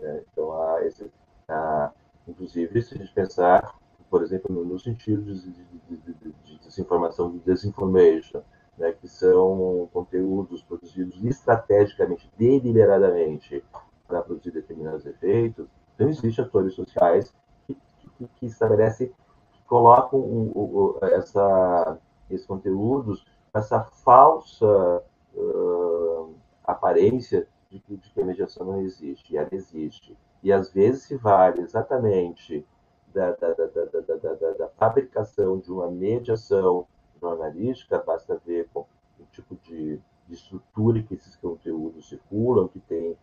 Né? 0.00 0.22
Então, 0.32 0.52
há 0.52 0.84
esse, 0.84 1.10
há, 1.48 1.92
inclusive, 2.26 2.82
se 2.82 2.94
a 2.94 2.98
gente 2.98 3.14
pensar, 3.14 3.78
por 4.10 4.22
exemplo, 4.22 4.52
no, 4.52 4.64
no 4.64 4.78
sentido 4.80 5.22
de, 5.22 5.48
de, 5.48 5.96
de, 5.96 6.34
de, 6.44 6.58
desinformação, 6.58 7.30
de 7.30 7.38
desinformation, 7.38 8.42
né? 8.76 8.92
que 8.92 9.06
são 9.06 9.88
conteúdos 9.92 10.60
produzidos 10.62 11.22
estrategicamente, 11.24 12.28
deliberadamente, 12.36 13.64
para 14.08 14.22
produzir 14.22 14.50
determinados 14.50 15.06
efeitos, 15.06 15.68
então 15.94 16.08
existem 16.08 16.44
atores 16.44 16.74
sociais 16.74 17.32
que, 17.66 17.74
que, 18.18 18.26
que 18.26 18.46
estabelecem, 18.46 19.06
que 19.52 19.62
colocam 19.66 20.18
um, 20.18 20.98
essa, 21.00 21.96
esses 22.28 22.44
conteúdos, 22.44 23.24
essa 23.54 23.80
falsa 23.82 25.02
uh, 25.34 26.34
aparência 26.64 27.46
de 27.70 27.78
que, 27.78 27.96
de 27.96 28.10
que 28.10 28.20
a 28.20 28.24
mediação 28.24 28.66
não 28.66 28.80
existe, 28.80 29.36
ela 29.36 29.48
existe. 29.52 30.16
E 30.42 30.52
às 30.52 30.72
vezes 30.72 31.04
se 31.04 31.16
vale 31.16 31.62
exatamente 31.62 32.66
da, 33.14 33.30
da, 33.32 33.52
da, 33.54 34.52
da, 34.58 34.68
fabricação 34.76 35.58
de 35.58 35.70
uma 35.70 35.88
mediação 35.88 36.86
jornalística, 37.20 38.02
basta 38.04 38.40
ver 38.44 38.68
com 38.74 38.80
o 38.80 39.24
tipo 39.32 39.54
de, 39.62 40.00
de 40.26 40.34
estrutura 40.34 41.02
que 41.02 41.14
esses 41.14 41.36
conteúdos 41.36 42.08
circulam, 42.08 42.68
que 42.68 42.80
tem 42.80 43.16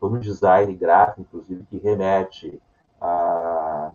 todo 0.00 0.16
um 0.16 0.20
design 0.20 0.74
gráfico, 0.74 1.22
inclusive, 1.22 1.64
que 1.64 1.76
remete 1.76 2.62
a, 3.00 3.92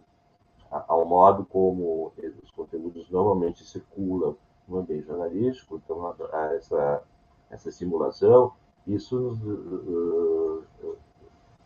ao 0.70 1.06
modo 1.06 1.46
como 1.46 2.12
os 2.44 2.52
conteúdos 2.52 3.10
normalmente 3.10 3.64
circulam 3.66 4.38
ambiente 4.80 5.08
jornalístico, 5.08 5.82
então 5.84 6.16
a, 6.32 6.54
essa, 6.54 7.04
essa 7.50 7.72
simulação, 7.72 8.54
isso 8.86 9.34
uh, 9.44 10.64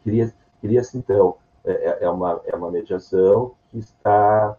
cria, 0.03 0.33
cria-se 0.59 0.97
então, 0.97 1.37
é, 1.63 1.71
é, 1.71 2.03
é, 2.05 2.09
uma, 2.09 2.41
é 2.45 2.55
uma 2.55 2.71
mediação 2.71 3.53
que 3.69 3.77
está, 3.77 4.57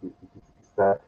que 0.00 0.12
está 0.60 0.98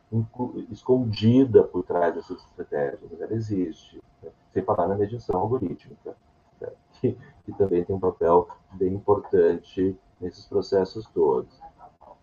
escondida 0.71 1.62
por 1.62 1.85
trás 1.85 2.14
dessas 2.14 2.43
estratégias, 2.45 3.21
ela 3.21 3.33
existe, 3.33 4.02
né? 4.23 4.31
sem 4.50 4.62
falar 4.62 4.88
na 4.88 4.97
mediação 4.97 5.38
algorítmica, 5.38 6.17
né? 6.61 6.69
que, 6.95 7.17
que 7.45 7.52
também 7.52 7.85
tem 7.85 7.95
um 7.95 8.00
papel 8.00 8.49
bem 8.73 8.95
importante 8.95 9.97
nesses 10.21 10.45
processos 10.47 11.07
todos. 11.07 11.61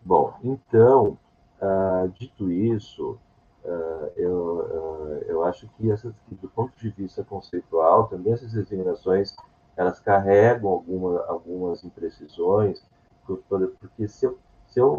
Bom, 0.01 0.34
então, 0.44 1.18
uh, 1.62 2.08
dito 2.10 2.51
isso, 2.51 3.18
uh, 3.63 4.12
eu, 4.15 4.36
uh, 4.36 5.25
eu 5.27 5.44
acho 5.44 5.68
essas, 5.88 6.13
que, 6.27 6.36
do 6.36 6.50
ponto 6.50 6.74
de 6.77 6.89
vista 6.89 7.24
conceitual, 7.24 8.07
também 8.07 8.33
essas 8.33 8.53
designações 8.53 9.36
elas 9.77 10.00
carregam 10.00 10.71
alguma, 10.71 11.24
algumas 11.27 11.83
imprecisões, 11.86 12.83
porque 13.25 14.07
se 14.09 14.25
eu, 14.25 14.38
se 14.67 14.79
eu 14.79 14.98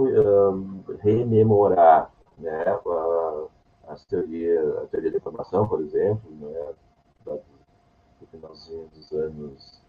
rememorar 1.01 2.11
né, 2.39 2.65
a, 2.65 3.45
as 3.89 4.05
teoria, 4.07 4.81
a 4.83 4.87
teoria 4.87 5.11
da 5.11 5.19
informação, 5.19 5.69
por 5.69 5.83
exemplo, 5.83 6.31
né, 6.41 6.73
do 7.27 8.27
finalzinho 8.31 8.89
dos 8.95 9.13
anos 9.13 9.83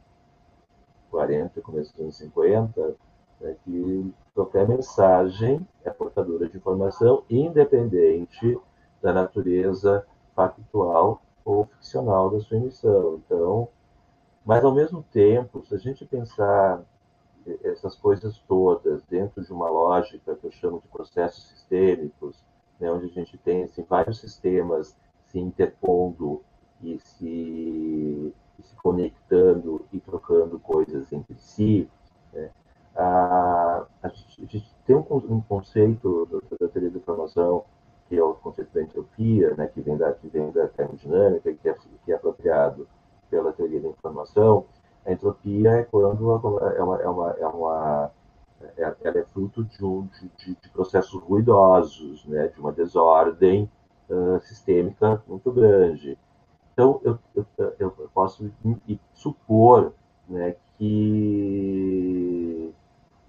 40, 1.09 1.61
começo 1.61 1.91
dos 1.93 2.01
anos 2.01 2.17
50, 2.17 2.95
né, 3.39 3.55
que 3.63 4.13
qualquer 4.33 4.67
mensagem 4.67 5.65
é 5.85 5.89
portadora 5.89 6.49
de 6.49 6.57
informação 6.57 7.23
independente 7.29 8.59
da 9.01 9.13
natureza 9.13 10.05
factual 10.81 11.21
ou 11.45 11.65
ficcional 11.65 12.29
da 12.29 12.39
sua 12.39 12.57
emissão. 12.57 13.21
Então, 13.25 13.67
mas 14.45 14.63
ao 14.63 14.73
mesmo 14.73 15.03
tempo, 15.11 15.63
se 15.65 15.75
a 15.75 15.77
gente 15.77 16.05
pensar 16.05 16.81
essas 17.63 17.95
coisas 17.95 18.37
todas 18.47 19.03
dentro 19.03 19.43
de 19.43 19.51
uma 19.51 19.69
lógica 19.69 20.35
que 20.35 20.45
eu 20.45 20.51
chamo 20.51 20.81
de 20.81 20.87
processos 20.87 21.43
sistêmicos, 21.49 22.37
né, 22.79 22.91
onde 22.91 23.05
a 23.05 23.09
gente 23.09 23.37
tem 23.39 23.63
assim, 23.63 23.83
vários 23.87 24.19
sistemas 24.19 24.95
se 25.27 25.39
interpondo 25.39 26.41
e 26.83 26.99
se, 26.99 28.33
se 28.59 28.75
conectando 28.75 29.85
e 29.91 29.99
trocando 29.99 30.59
coisas 30.59 31.11
entre 31.11 31.35
si, 31.39 31.89
né, 32.33 32.51
a, 32.95 33.85
a, 34.03 34.09
gente, 34.09 34.43
a, 34.43 34.45
gente, 34.45 34.75
tem 34.85 34.95
um, 34.95 35.05
um 35.09 35.41
conceito 35.41 36.27
da, 36.59 36.67
teoria 36.67 36.91
da 36.91 36.97
informação 36.97 37.63
que 38.11 38.17
é 38.17 38.23
o 38.23 38.33
conceito 38.33 38.73
da 38.73 38.81
entropia, 38.81 39.55
né, 39.55 39.67
que 39.67 39.79
vem 39.79 39.95
da 39.95 40.11
que 40.11 40.27
vem 40.27 40.51
da 40.51 40.67
termodinâmica, 40.67 41.53
que 41.53 41.69
é, 41.69 41.73
que 42.03 42.11
é 42.11 42.15
apropriado 42.15 42.85
pela 43.29 43.53
teoria 43.53 43.79
da 43.79 43.87
informação. 43.87 44.65
A 45.05 45.13
entropia 45.13 45.71
é 45.77 45.83
quando 45.83 46.29
é 46.29 46.83
uma, 46.83 47.01
é 47.01 47.07
uma, 47.07 47.31
é 47.39 47.47
uma 47.47 48.11
é, 48.77 48.95
ela 49.01 49.17
é 49.17 49.23
fruto 49.23 49.63
de, 49.63 49.85
um, 49.85 50.09
de, 50.37 50.57
de, 50.61 50.69
processos 50.73 51.23
ruidosos, 51.23 52.25
né, 52.25 52.49
de 52.49 52.59
uma 52.59 52.73
desordem 52.73 53.71
uh, 54.09 54.41
sistêmica 54.41 55.23
muito 55.25 55.49
grande. 55.49 56.17
Então, 56.73 56.99
eu, 57.05 57.17
eu, 57.33 57.45
eu 57.79 58.09
posso 58.13 58.51
supor 59.13 59.93
né, 60.27 60.57
que 60.77 62.73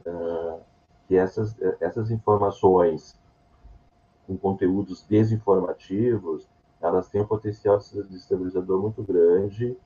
uh, 0.05 0.61
que 1.07 1.17
essas, 1.17 1.55
essas 1.81 2.11
informações 2.11 3.17
com 4.27 4.37
conteúdos 4.37 5.05
desinformativos, 5.09 6.47
elas 6.81 7.09
têm 7.09 7.23
um 7.23 7.27
potencial 7.27 7.79
de 7.79 8.17
estabilizador 8.17 8.81
muito 8.81 9.03
grande, 9.03 9.77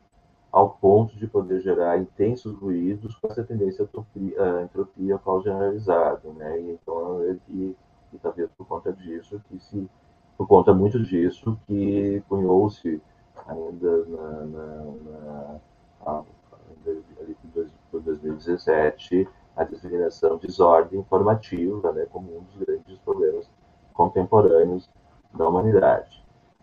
ao 0.51 0.71
ponto 0.71 1.17
de 1.17 1.27
poder 1.27 1.61
gerar 1.61 1.99
intensos 1.99 2.57
ruídos 2.57 3.15
com 3.17 3.29
essa 3.29 3.45
tendência 3.45 3.83
à 3.83 3.85
entropia, 3.85 4.43
à 4.43 4.63
entropia 4.63 5.21
generalizada, 5.43 6.33
né? 6.33 6.61
E, 6.61 6.71
então, 6.71 7.23
e, 7.49 7.77
e 8.13 8.19
talvez 8.23 8.51
por 8.57 8.67
conta 8.67 8.93
disso, 8.93 9.41
que 9.49 9.59
se, 9.59 9.89
por 10.39 10.47
conta 10.47 10.73
muito 10.73 11.03
disso, 11.03 11.59
que 11.67 12.23
cunhou-se 12.29 13.03
ainda 13.47 14.07
na, 14.07 14.31
na, 14.47 14.85
na, 14.85 15.61
na 16.05 16.25
ali 17.21 17.37
em 17.45 17.67
2017 17.93 19.29
a 19.57 19.65
designação 19.65 20.37
de 20.37 20.47
desordem 20.47 21.01
informativa 21.01 21.93
né, 21.93 22.07
como 22.11 22.39
um 22.39 22.43
dos 22.43 22.57
grandes 22.57 22.99
problemas 22.99 23.49
contemporâneos 23.97 24.89
da 25.35 25.49
humanidade. 25.49 26.23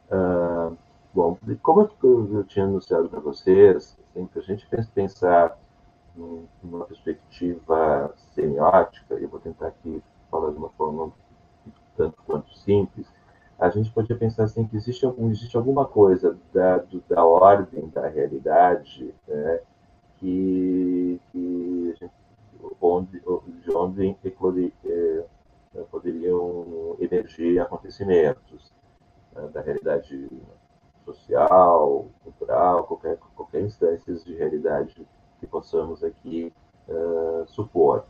Uh, 0.10 0.78
bom, 1.14 1.38
como 1.62 1.90
eu 2.04 2.44
tinha 2.44 2.66
anunciado 2.66 3.10
para 3.10 3.20
vocês, 3.20 3.98
assim, 4.16 4.30
a 4.36 4.42
gente 4.42 4.68
pensar 4.94 5.58
numa 6.62 6.86
perspectiva 6.86 8.14
semiótica, 8.36 9.16
e 9.16 9.24
eu 9.24 9.30
vou 9.30 9.40
tentar 9.40 9.68
aqui 9.68 10.02
falar 10.30 10.52
de 10.52 10.58
uma 10.58 10.70
forma 10.70 11.12
tanto 11.98 12.22
quanto 12.26 12.56
simples, 12.60 13.08
a 13.60 13.70
gente 13.70 13.92
pode 13.92 14.14
pensar 14.16 14.44
assim 14.44 14.66
que 14.66 14.76
existe, 14.76 15.06
algum, 15.06 15.30
existe 15.30 15.56
alguma 15.56 15.86
coisa 15.86 16.38
da, 16.54 16.78
do, 16.78 17.04
da 17.08 17.24
ordem 17.24 17.88
da 17.90 18.08
realidade 18.08 19.14
né, 19.28 19.60
que, 20.20 21.20
que 21.32 21.96
gente 22.00 22.14
onde, 22.82 23.20
de 23.20 23.72
onde 23.76 24.16
eh, 24.86 25.24
poderiam 25.90 26.96
emergir 27.00 27.60
acontecimentos 27.60 28.72
né, 29.34 29.48
da 29.54 29.62
realidade 29.62 30.30
social, 31.06 32.08
cultural, 32.24 32.84
qualquer, 32.86 33.18
qualquer 33.36 33.62
instância 33.62 34.14
de 34.14 34.34
realidade 34.36 35.06
que 35.40 35.48
possamos 35.48 36.04
aqui 36.04 36.54
uh, 36.88 37.46
supor. 37.48 38.06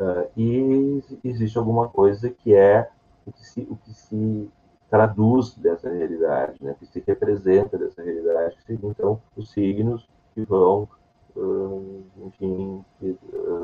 Uh, 0.00 0.28
e 0.36 1.02
existe 1.22 1.58
alguma 1.58 1.88
coisa 1.88 2.30
que 2.30 2.54
é 2.54 2.88
o 3.26 3.32
que 3.32 3.46
se, 3.46 3.60
o 3.70 3.76
que 3.76 3.92
se 3.92 4.50
traduz 4.90 5.54
dessa 5.54 5.88
realidade, 5.88 6.62
né, 6.62 6.74
que 6.78 6.86
se 6.86 7.02
representa 7.06 7.78
dessa 7.78 8.02
realidade, 8.02 8.56
que 8.56 8.64
seriam, 8.64 8.90
então, 8.90 9.20
os 9.36 9.50
signos 9.50 10.08
que 10.34 10.42
vão 10.44 10.88
enfim, 12.18 12.84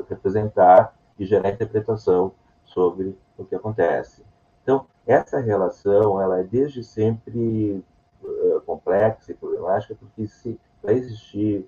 representar 0.08 0.94
e 1.18 1.26
gerar 1.26 1.50
interpretação 1.50 2.32
sobre 2.68 3.16
o 3.36 3.44
que 3.44 3.54
acontece. 3.54 4.22
Então, 4.62 4.86
essa 5.06 5.40
relação, 5.40 6.20
ela 6.20 6.40
é 6.40 6.44
desde 6.44 6.84
sempre 6.84 7.82
uh, 8.22 8.60
complexa 8.66 9.32
e 9.32 9.34
problemática, 9.34 9.94
porque 9.94 10.26
se 10.26 10.60
vai 10.82 10.94
existir 10.94 11.66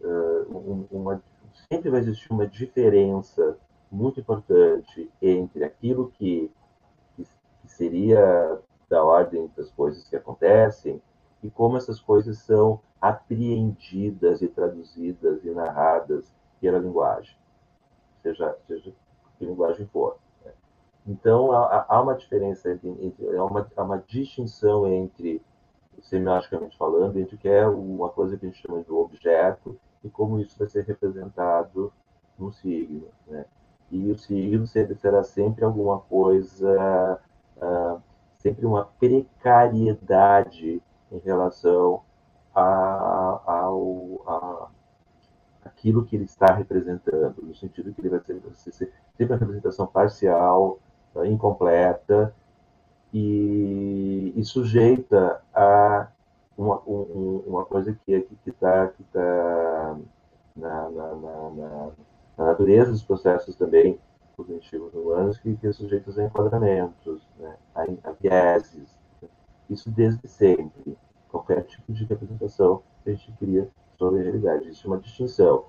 uh, 0.00 0.86
uma, 0.90 1.22
sempre 1.70 1.90
vai 1.90 2.00
existir 2.00 2.30
uma 2.30 2.46
diferença 2.46 3.56
muito 3.90 4.20
importante 4.20 5.10
entre 5.22 5.64
aquilo 5.64 6.12
que, 6.18 6.50
que, 7.16 7.24
que 7.62 7.68
seria 7.68 8.58
da 8.88 9.02
ordem 9.02 9.50
das 9.56 9.70
coisas 9.70 10.08
que 10.08 10.16
acontecem 10.16 11.00
e 11.42 11.50
como 11.50 11.76
essas 11.76 12.00
coisas 12.00 12.38
são 12.38 12.80
apreendidas 13.00 14.42
e 14.42 14.48
traduzidas 14.48 15.44
e 15.44 15.50
narradas 15.50 16.32
pela 16.60 16.78
linguagem, 16.78 17.36
seja, 18.22 18.56
seja 18.66 18.92
que 19.38 19.44
linguagem 19.44 19.86
for. 19.86 20.16
Então, 21.06 21.52
há, 21.52 21.86
há, 21.88 22.02
uma 22.02 22.14
diferença, 22.14 22.70
entre, 22.72 22.88
entre, 22.88 23.36
há, 23.36 23.44
uma, 23.44 23.70
há 23.76 23.82
uma 23.82 23.98
distinção 23.98 24.86
entre, 24.86 25.40
semiologicamente 26.02 26.76
falando, 26.76 27.18
entre 27.18 27.36
o 27.36 27.38
que 27.38 27.48
é 27.48 27.66
uma 27.66 28.08
coisa 28.08 28.36
que 28.36 28.44
a 28.44 28.48
gente 28.48 28.60
chama 28.60 28.82
de 28.82 28.90
objeto 28.90 29.78
e 30.02 30.10
como 30.10 30.40
isso 30.40 30.58
vai 30.58 30.66
ser 30.68 30.84
representado 30.84 31.92
no 32.36 32.52
signo. 32.52 33.06
Né? 33.26 33.44
E 33.90 34.10
o 34.10 34.18
signo 34.18 34.66
será 34.66 35.22
sempre 35.22 35.64
alguma 35.64 36.00
coisa, 36.00 37.20
uh, 37.56 38.02
sempre 38.38 38.66
uma 38.66 38.84
precariedade 38.98 40.82
em 41.12 41.18
relação 41.18 42.02
a, 42.52 43.42
ao, 43.46 44.22
a, 44.26 44.68
aquilo 45.64 46.04
que 46.04 46.16
ele 46.16 46.24
está 46.24 46.52
representando, 46.52 47.42
no 47.42 47.54
sentido 47.54 47.92
que 47.92 48.00
ele 48.00 48.08
vai 48.08 48.20
ser, 48.20 48.40
sempre 48.72 49.26
uma 49.26 49.36
representação 49.36 49.86
parcial, 49.86 50.80
incompleta 51.24 52.34
e, 53.12 54.32
e, 54.36 54.44
sujeita 54.44 55.40
a 55.54 56.08
uma, 56.56 56.80
um, 56.86 57.42
uma 57.46 57.64
coisa 57.64 57.96
que 58.04 58.12
está 58.12 58.28
que 58.44 58.52
tá, 58.52 58.88
que 58.88 59.02
tá 59.04 59.96
na, 60.56 60.90
na, 60.90 61.14
na, 61.14 61.50
na, 62.38 62.44
natureza 62.46 62.90
dos 62.90 63.02
processos 63.02 63.56
também 63.56 63.98
cognitivos 64.36 64.92
humanos, 64.92 65.38
que, 65.38 65.56
que 65.56 65.66
é 65.66 65.72
sujeitos 65.72 66.18
a 66.18 66.24
enquadramentos, 66.24 67.22
né, 67.38 67.56
a, 67.74 67.82
a 67.82 68.12
vieses, 68.20 68.98
isso 69.70 69.90
desde 69.90 70.28
sempre 70.28 70.96
qualquer 71.28 71.62
tipo 71.64 71.92
de 71.92 72.04
representação 72.04 72.82
que 73.02 73.10
a 73.10 73.12
gente 73.14 73.32
cria 73.32 73.68
sobre 73.98 74.20
a 74.20 74.22
realidade. 74.24 74.64
Existe 74.64 74.86
uma 74.86 74.98
distinção. 74.98 75.64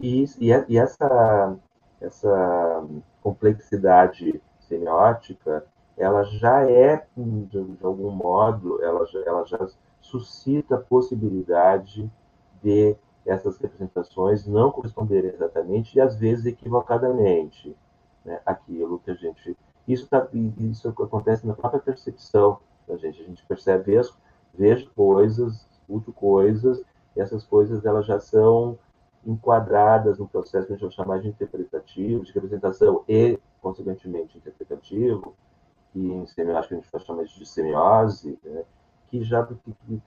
E, 0.00 0.24
e, 0.38 0.50
e 0.68 0.78
essa, 0.78 1.56
essa 2.00 2.84
complexidade 3.22 4.40
semiótica, 4.66 5.64
ela 5.96 6.22
já 6.24 6.68
é, 6.68 7.06
de, 7.16 7.64
de 7.64 7.84
algum 7.84 8.10
modo, 8.10 8.82
ela 8.82 9.04
já, 9.06 9.20
ela 9.20 9.44
já 9.46 9.66
suscita 10.00 10.76
a 10.76 10.80
possibilidade 10.80 12.10
de 12.62 12.96
essas 13.24 13.58
representações 13.58 14.46
não 14.46 14.70
corresponderem 14.70 15.30
exatamente 15.30 15.96
e 15.96 16.00
às 16.00 16.16
vezes 16.16 16.46
equivocadamente 16.46 17.76
né, 18.24 18.40
aquilo 18.46 19.00
que 19.00 19.10
a 19.10 19.14
gente 19.14 19.56
isso 19.88 20.06
tá, 20.08 20.26
isso 20.58 20.88
acontece 20.88 21.46
na 21.46 21.54
própria 21.54 21.80
percepção 21.80 22.58
da 22.88 22.96
gente. 22.96 23.22
A 23.22 23.24
gente 23.24 23.44
percebe 23.46 24.00
vejo 24.52 24.90
coisas 24.94 25.66
escuto 25.86 26.12
coisas 26.12 26.82
e 27.14 27.20
essas 27.20 27.44
coisas 27.44 27.84
elas 27.84 28.04
já 28.04 28.18
são 28.18 28.78
enquadradas 29.24 30.18
no 30.18 30.28
processo 30.28 30.66
que 30.66 30.72
a 30.72 30.76
gente 30.76 30.84
vai 30.84 30.90
chamar 30.92 31.20
de 31.20 31.28
interpretativo 31.28 32.24
de 32.24 32.32
representação 32.32 33.04
e 33.08 33.38
consequentemente 33.66 34.38
interpretativo 34.38 35.34
que 35.92 35.98
em 35.98 36.24
semiótica 36.26 36.76
a 36.76 36.78
gente 36.78 36.92
vai 36.92 37.00
chamar 37.00 37.24
de 37.24 37.46
semiose 37.46 38.38
né, 38.44 38.64
que 39.08 39.24
já 39.24 39.44
que, 39.44 39.56
que, 39.56 40.00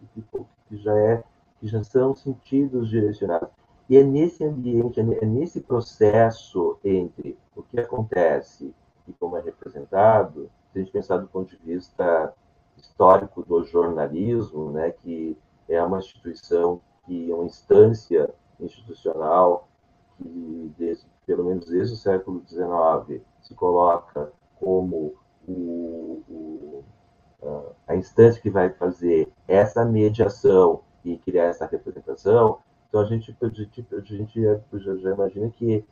que 0.70 0.78
já 0.78 0.98
é 0.98 1.24
que 1.60 1.68
já 1.68 1.84
são 1.84 2.16
sentidos 2.16 2.88
direcionados. 2.90 3.50
E 3.90 3.98
é 3.98 4.04
nesse 4.04 4.46
ambiente, 4.46 5.02
é 5.02 5.26
nesse 5.26 5.60
processo 5.60 6.78
entre 6.86 7.38
o 7.54 7.62
que 7.62 7.78
acontece 7.78 8.74
e 9.06 9.12
como 9.14 9.36
é 9.36 9.42
representado, 9.42 10.50
se 10.72 10.78
a 10.78 10.82
gente 10.82 10.92
pensar 10.92 11.18
do 11.18 11.28
ponto 11.28 11.50
de 11.50 11.58
vista 11.58 12.34
histórico 12.78 13.44
do 13.44 13.66
jornalismo, 13.66 14.72
né, 14.72 14.92
que 14.92 15.38
é 15.68 15.84
uma 15.84 16.00
instituição 16.00 16.80
é 17.10 17.34
uma 17.34 17.46
instância 17.46 18.30
institucional 18.60 19.68
que 20.16 20.72
desde, 20.78 21.08
pelo 21.26 21.46
menos 21.46 21.66
desde 21.66 21.96
o 21.96 21.98
século 21.98 22.44
XIX 22.48 23.22
se 23.42 23.54
coloca 23.56 24.32
como 24.60 25.16
o, 25.48 26.22
o, 26.30 26.84
a 27.88 27.96
instância 27.96 28.42
que 28.42 28.50
vai 28.50 28.70
fazer 28.70 29.32
essa 29.48 29.86
mediação 29.86 30.82
e 31.04 31.18
criar 31.18 31.46
essa 31.46 31.66
representação, 31.66 32.60
então 32.88 33.02
a 33.02 33.06
gente, 33.06 33.36
a 33.42 33.48
gente, 33.48 33.88
a 33.92 34.00
gente 34.00 34.42
já, 34.42 34.96
já 34.98 35.12
imagina 35.12 35.50
que, 35.50 35.86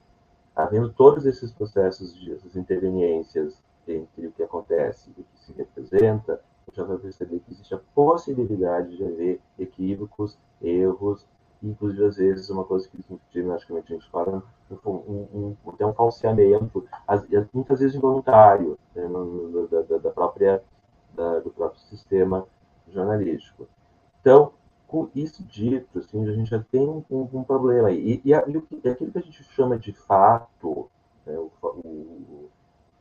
havendo 0.55 0.89
todos 0.89 1.25
esses 1.25 1.51
processos, 1.51 2.13
de, 2.15 2.33
essas 2.33 2.55
interveniências 2.55 3.61
entre 3.87 4.27
o 4.27 4.31
que 4.31 4.43
acontece 4.43 5.09
e 5.15 5.21
o 5.21 5.23
que 5.23 5.39
se 5.39 5.53
representa, 5.53 6.41
já 6.73 6.83
vai 6.83 6.97
perceber 6.97 7.39
que 7.39 7.51
existe 7.51 7.73
a 7.73 7.79
possibilidade 7.95 8.97
de 8.97 9.03
haver 9.03 9.39
equívocos, 9.57 10.37
erros, 10.61 11.25
inclusive 11.61 12.05
às 12.05 12.17
vezes 12.17 12.49
uma 12.49 12.63
coisa 12.63 12.87
que 12.87 13.03
ginasticamente 13.31 13.93
a 13.93 13.95
gente 13.95 14.09
fala, 14.09 14.43
um, 14.85 14.89
um, 14.89 15.55
até 15.67 15.85
um 15.85 15.93
falseamento, 15.93 16.85
muitas 17.53 17.79
vezes 17.79 17.95
involuntário, 17.95 18.77
né, 18.95 19.03
da, 19.89 19.97
da, 19.97 20.09
própria, 20.11 20.63
da, 21.15 21.39
do 21.39 21.49
próprio 21.49 21.79
sistema 21.81 22.45
jornalístico. 22.89 23.67
Então, 24.21 24.53
com 24.87 25.09
isso 25.13 25.43
dito, 25.43 25.99
assim, 25.99 26.27
a 26.27 26.31
gente 26.31 26.49
já 26.49 26.63
tem 26.71 26.87
um, 26.87 27.03
um 27.09 27.43
problema. 27.43 27.91
E, 27.91 28.21
e, 28.23 28.29
e, 28.29 28.33
aquilo 28.33 28.61
que 29.11 29.17
a 29.17 29.21
gente 29.21 29.43
chama 29.43 29.77
de 29.77 29.91
fato, 29.91 30.89
né, 31.25 31.37
o, 31.37 31.51
o, 31.61 32.49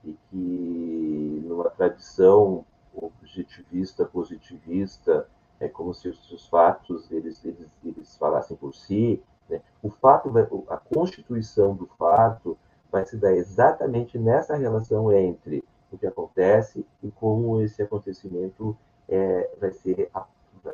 e 0.05 0.17
que 0.31 1.45
numa 1.47 1.71
tradição 1.71 2.65
objetivista, 2.95 4.05
positivista, 4.05 5.29
é 5.61 5.69
como 5.69 5.95
se 5.95 6.09
os, 6.09 6.31
os 6.33 6.47
fatos 6.49 7.11
eles, 7.11 7.45
eles, 7.45 7.67
eles 7.85 8.17
falassem 8.17 8.57
por 8.57 8.75
si. 8.75 9.23
Né? 9.49 9.61
O 9.83 9.91
fato, 9.91 10.31
vai, 10.31 10.47
a 10.69 10.77
constituição 10.77 11.75
do 11.75 11.87
fato 11.99 12.57
vai 12.91 13.05
se 13.05 13.17
dar 13.17 13.33
exatamente 13.35 14.19
nessa 14.19 14.57
relação 14.57 15.13
entre 15.13 15.65
o 15.91 15.99
que 15.99 16.07
acontece 16.07 16.85
e 17.03 17.11
como 17.11 17.61
esse 17.61 17.83
acontecimento 17.83 18.77
é, 19.09 19.51
vai 19.61 19.73
ser 19.73 20.11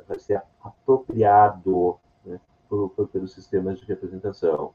vai 0.08 0.18
ser 0.18 0.42
apropriado 0.62 1.96
né, 2.24 2.40
por, 2.68 2.88
por, 2.90 3.08
pelos 3.08 3.34
sistemas 3.34 3.78
de 3.78 3.84
representação. 3.84 4.72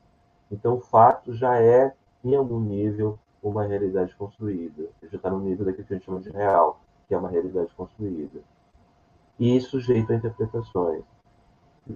Então, 0.52 0.76
o 0.76 0.80
fato 0.80 1.34
já 1.34 1.60
é, 1.60 1.94
em 2.24 2.36
algum 2.36 2.60
nível, 2.60 3.18
uma 3.42 3.66
realidade 3.66 4.16
construída. 4.16 4.84
Ele 5.02 5.12
já 5.12 5.18
está 5.18 5.30
no 5.30 5.40
nível 5.40 5.66
daquilo 5.66 5.88
que 5.88 5.94
a 5.94 5.98
gente 5.98 6.06
chama 6.06 6.20
de 6.20 6.30
real, 6.30 6.80
que 7.08 7.14
é 7.14 7.18
uma 7.18 7.30
realidade 7.30 7.74
construída. 7.76 8.40
E 9.40 9.60
sujeito 9.62 10.12
a 10.12 10.16
interpretações. 10.16 11.04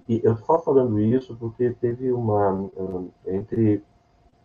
E 0.08 0.22
eu 0.24 0.34
estou 0.34 0.60
falando 0.60 1.00
isso 1.00 1.36
porque 1.36 1.72
teve 1.72 2.12
uma. 2.12 2.70
Entre 3.26 3.84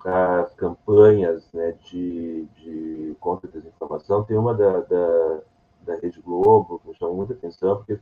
as 0.04 0.54
campanhas 0.54 1.50
né, 1.52 1.74
de, 1.84 2.46
de 2.56 3.16
contra 3.18 3.48
a 3.48 3.52
desinformação, 3.52 4.22
tem 4.22 4.36
uma 4.36 4.54
da, 4.54 4.80
da, 4.82 5.40
da 5.82 5.96
Rede 5.96 6.20
Globo 6.20 6.78
que 6.78 6.88
me 6.88 6.94
chamou 6.94 7.16
muita 7.16 7.32
atenção, 7.32 7.76
porque 7.76 7.98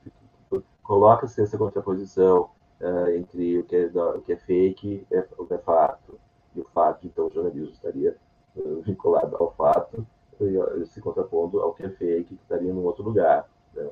coloca-se 0.83 1.41
essa 1.41 1.57
contraposição 1.57 2.51
uh, 2.81 3.09
entre 3.09 3.59
o 3.59 3.65
que, 3.65 3.77
é, 3.77 3.87
o 3.87 4.21
que 4.21 4.33
é 4.35 4.37
fake 4.37 5.07
e 5.11 5.19
o 5.39 5.47
que 5.47 5.55
é 5.55 5.59
fato. 5.59 6.19
E 6.55 6.61
o 6.61 6.65
fato, 6.75 7.07
então, 7.07 7.27
o 7.27 7.33
jornalismo 7.33 7.73
estaria 7.73 8.17
uh, 8.57 8.83
vinculado 8.83 9.37
ao 9.37 9.53
fato, 9.55 10.07
e, 10.41 10.87
se 10.87 11.01
contrapondo 11.01 11.61
ao 11.61 11.73
que 11.73 11.85
é 11.85 11.89
fake, 11.89 12.35
que 12.37 12.43
estaria 12.43 12.71
em 12.71 12.77
outro 12.77 13.03
lugar. 13.03 13.49
Né? 13.75 13.89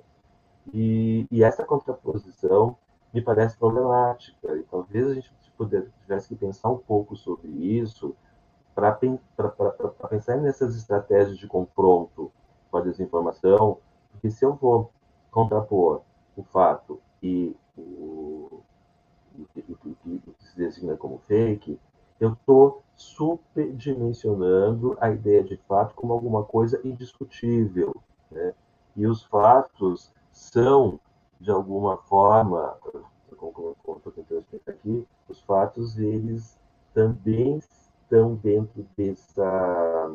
E, 0.72 1.26
e, 1.30 1.42
essa 1.42 1.64
contraposição 1.64 2.76
me 3.12 3.20
parece 3.20 3.56
problemática, 3.56 4.56
e 4.56 4.62
talvez 4.64 5.06
a 5.06 5.14
gente 5.14 5.32
tivesse 6.00 6.28
que 6.28 6.34
pensar 6.34 6.70
um 6.70 6.78
pouco 6.78 7.16
sobre 7.16 7.48
isso 7.48 8.14
para 8.74 8.92
pensar 10.08 10.38
nessas 10.38 10.76
estratégias 10.76 11.36
de 11.36 11.46
confronto 11.46 12.32
com 12.70 12.76
a 12.78 12.80
desinformação, 12.80 13.78
porque 14.10 14.30
se 14.30 14.44
eu 14.44 14.54
vou 14.54 14.90
contrapor 15.30 16.00
o 16.36 16.42
fato 16.42 16.98
e 17.22 17.54
o, 17.76 18.60
que 19.54 20.46
se 20.46 20.56
designa 20.56 20.96
como 20.96 21.20
fake, 21.26 21.78
eu 22.20 22.32
estou 22.32 22.82
superdimensionando 22.94 24.96
a 25.00 25.10
ideia 25.10 25.42
de 25.42 25.56
fato 25.68 25.94
como 25.94 26.12
alguma 26.12 26.44
coisa 26.44 26.80
indiscutível. 26.84 27.94
Né? 28.30 28.54
E 28.96 29.06
os 29.06 29.24
fatos 29.24 30.12
são, 30.32 30.98
de 31.40 31.50
alguma 31.50 31.96
forma, 31.96 32.76
como 33.36 33.98
estou 33.98 34.12
tentando 34.12 34.40
explicar 34.40 34.72
aqui, 34.72 35.06
os 35.28 35.40
fatos, 35.42 35.98
eles 35.98 36.58
também 36.94 37.58
estão 37.58 38.34
dentro 38.36 38.86
dessa, 38.96 40.12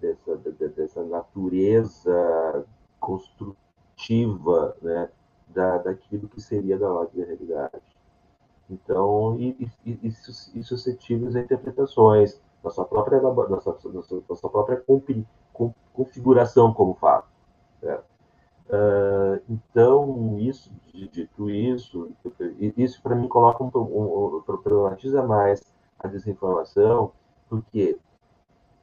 dessa, 0.00 0.36
dessa 0.36 1.04
natureza 1.04 2.64
construtiva, 3.00 4.76
né? 4.80 5.08
da, 5.48 5.78
daquilo 5.78 6.28
que 6.28 6.40
seria 6.40 6.78
da 6.78 6.90
ordem 6.90 7.20
da 7.20 7.26
realidade. 7.26 7.82
Então, 8.68 9.36
e, 9.38 9.70
e, 9.84 9.98
e, 10.54 10.62
suscetíveis 10.62 11.36
a 11.36 11.40
interpretações 11.40 12.40
sua 12.70 12.84
própria, 12.86 13.20
sua, 13.60 13.78
da 14.26 14.34
sua 14.34 14.50
própria 14.50 14.82
configuração 15.92 16.72
como 16.72 16.94
fato. 16.94 17.28
Uh, 18.68 19.42
então, 19.48 20.38
isso, 20.38 20.70
dito 20.92 21.50
isso, 21.50 22.10
isso 22.76 23.02
para 23.02 23.14
mim 23.14 23.28
coloca 23.28 23.62
um, 23.62 23.70
um, 23.74 24.36
um, 24.36 24.42
problematiza 24.42 25.22
mais 25.22 25.62
a 25.98 26.08
desinformação, 26.08 27.12
porque 27.48 27.98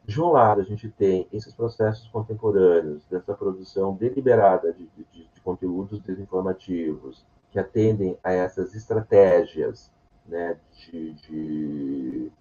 de 0.06 0.22
um 0.22 0.32
lado 0.32 0.62
a 0.62 0.63
gente 0.63 0.89
tem 0.89 1.28
esses 1.34 1.54
processos 1.54 2.08
contemporâneos 2.10 3.06
dessa 3.06 3.34
produção 3.34 3.96
deliberada 3.96 4.72
de, 4.74 4.88
de, 4.96 5.28
de 5.34 5.41
conteúdos 5.41 6.00
desinformativos 6.02 7.26
que 7.52 7.60
atendem 7.60 8.17
a 8.24 8.32
essas 8.32 8.76
estratégias 8.76 9.91
né, 10.28 10.58
de, 10.72 11.13
de 11.13 12.32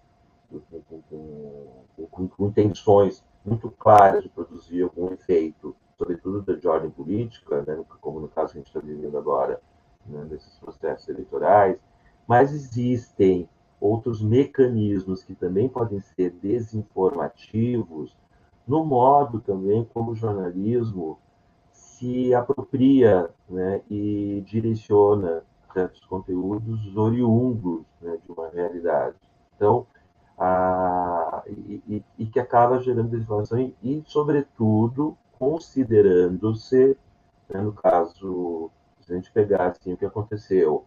com, 0.49 1.01
com, 1.09 2.07
com, 2.09 2.27
com, 2.27 2.47
intenções 2.47 3.23
muito 3.45 3.69
claras 3.71 4.23
de 4.23 4.29
produzir 4.29 4.83
algum 4.83 5.11
efeito, 5.13 5.75
sobretudo 6.01 6.57
de 6.57 6.67
ordem 6.67 6.89
política, 6.89 7.63
né, 7.67 7.83
como 8.01 8.19
no 8.19 8.27
caso 8.27 8.53
que 8.53 8.57
a 8.57 8.61
gente 8.61 8.67
está 8.67 8.79
vivendo 8.79 9.17
agora, 9.17 9.61
né, 10.07 10.25
nesses 10.29 10.57
processos 10.57 11.07
eleitorais, 11.07 11.77
mas 12.27 12.51
existem 12.51 13.47
outros 13.79 14.21
mecanismos 14.21 15.23
que 15.23 15.35
também 15.35 15.69
podem 15.69 15.99
ser 16.01 16.31
desinformativos 16.31 18.15
no 18.67 18.85
modo 18.85 19.39
também 19.39 19.87
como 19.93 20.11
o 20.11 20.15
jornalismo 20.15 21.17
se 21.71 22.33
apropria 22.33 23.29
né, 23.49 23.81
e 23.89 24.43
direciona 24.45 25.43
certos 25.73 26.03
conteúdos 26.05 26.95
oriundos 26.95 27.83
né, 28.01 28.17
de 28.23 28.31
uma 28.31 28.49
realidade. 28.49 29.15
Então, 29.55 29.85
a, 30.37 31.43
e, 31.47 32.03
e, 32.17 32.25
que 32.25 32.39
acaba 32.39 32.79
gerando 32.79 33.09
desinformação 33.09 33.59
e, 33.59 33.75
e 33.83 34.03
sobretudo, 34.07 35.15
considerando-se, 35.41 36.95
né, 37.49 37.59
no 37.61 37.73
caso, 37.73 38.69
se 38.99 39.11
a 39.11 39.15
gente 39.15 39.31
pegar 39.31 39.69
assim, 39.69 39.93
o 39.93 39.97
que 39.97 40.05
aconteceu 40.05 40.85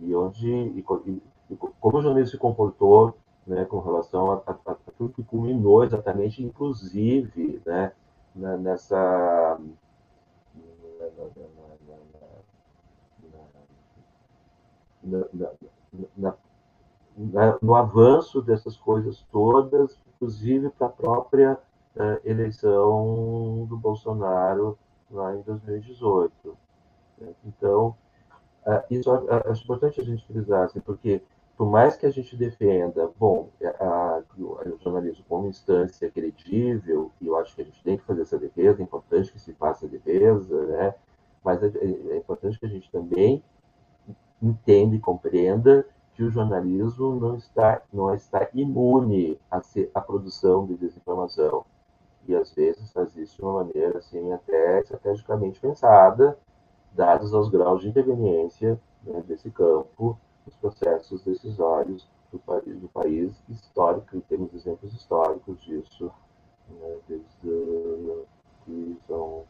E 0.00 0.14
onde 0.14 0.50
e, 0.50 0.78
e, 0.78 1.56
como 1.56 1.98
o 1.98 2.02
jornalismo 2.02 2.30
se 2.30 2.38
comportou 2.38 3.14
né, 3.46 3.64
com 3.64 3.78
relação 3.78 4.32
a, 4.32 4.42
a, 4.46 4.72
a, 4.72 4.74
tudo 4.96 5.12
que 5.12 5.22
culminou 5.22 5.84
exatamente, 5.84 6.42
inclusive, 6.42 7.60
né, 7.64 7.92
na, 8.34 8.56
nessa 8.56 9.60
na, 15.02 15.24
na, 16.16 16.34
no 17.62 17.74
avanço 17.74 18.42
dessas 18.42 18.76
coisas 18.76 19.24
todas, 19.30 19.98
inclusive 20.14 20.70
para 20.70 20.88
a 20.88 20.90
própria 20.90 21.58
uh, 21.96 22.20
eleição 22.24 23.66
do 23.68 23.76
Bolsonaro 23.76 24.76
lá 25.10 25.34
em 25.34 25.42
2018. 25.42 26.56
Então, 27.44 27.94
uh, 28.66 28.82
isso 28.90 29.10
acho 29.48 29.62
importante 29.62 30.00
a 30.00 30.04
gente 30.04 30.26
frisar, 30.26 30.64
assim, 30.64 30.80
porque 30.80 31.22
por 31.56 31.70
mais 31.70 31.96
que 31.96 32.04
a 32.04 32.10
gente 32.10 32.36
defenda, 32.36 33.08
bom, 33.16 33.48
a, 33.80 34.22
o 34.36 34.78
jornalismo 34.82 35.24
como 35.28 35.46
instância 35.46 36.10
credível, 36.10 37.12
e 37.20 37.28
eu 37.28 37.36
acho 37.36 37.54
que 37.54 37.62
a 37.62 37.64
gente 37.64 37.82
tem 37.84 37.96
que 37.96 38.04
fazer 38.04 38.22
essa 38.22 38.38
defesa, 38.38 38.80
é 38.80 38.82
importante 38.82 39.30
que 39.30 39.38
se 39.38 39.52
faça 39.52 39.86
a 39.86 39.88
defesa, 39.88 40.66
né? 40.66 40.94
mas 41.44 41.62
é, 41.62 41.70
é 41.76 42.16
importante 42.16 42.58
que 42.58 42.66
a 42.66 42.68
gente 42.68 42.90
também 42.90 43.42
entenda 44.42 44.96
e 44.96 44.98
compreenda 44.98 45.86
que 46.14 46.22
o 46.22 46.30
jornalismo 46.30 47.16
não 47.16 47.36
está, 47.36 47.82
não 47.92 48.14
está 48.14 48.48
imune 48.54 49.38
à, 49.50 49.60
à 49.94 50.00
produção 50.00 50.66
de 50.66 50.76
desinformação. 50.76 51.64
E 52.26 52.34
às 52.34 52.52
vezes 52.54 52.92
faz 52.92 53.14
isso 53.16 53.36
de 53.36 53.42
uma 53.42 53.64
maneira 53.64 53.98
assim, 53.98 54.32
até 54.32 54.80
estrategicamente 54.80 55.60
pensada, 55.60 56.38
dados 56.92 57.32
os 57.34 57.48
graus 57.48 57.82
de 57.82 57.88
interveniência 57.88 58.80
né, 59.02 59.22
desse 59.26 59.50
campo 59.50 60.18
os 60.46 60.54
processos 60.56 61.22
decisórios 61.22 62.06
do 62.30 62.38
país, 62.38 62.78
do 62.80 62.88
país 62.88 63.32
histórico, 63.48 64.16
e 64.16 64.20
temos 64.22 64.52
exemplos 64.54 64.92
históricos 64.92 65.62
disso, 65.62 66.10
né, 66.68 66.96
desde 67.08 68.24
que 68.64 68.96
são, 69.06 69.44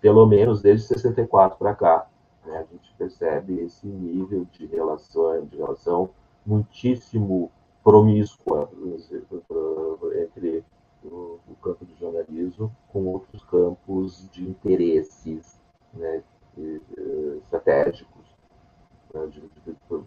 pelo 0.00 0.26
menos 0.26 0.60
desde 0.60 0.86
64 0.86 1.58
para 1.58 1.74
cá. 1.74 2.06
Né, 2.44 2.58
a 2.58 2.62
gente 2.62 2.92
percebe 2.98 3.60
esse 3.60 3.86
nível 3.86 4.46
de 4.52 4.66
relação, 4.66 5.44
de 5.46 5.56
relação 5.56 6.10
muitíssimo 6.44 7.50
promíscua 7.84 8.68
entre 10.22 10.64
o, 11.04 11.38
campo 11.62 11.84
do 11.84 11.94
jornalismo 11.96 12.74
com 12.88 13.06
outros 13.06 13.42
campos 13.44 14.28
de 14.30 14.42
interesses 14.48 15.60
né, 15.94 16.22
estratégicos 17.38 18.24
né, 19.12 19.30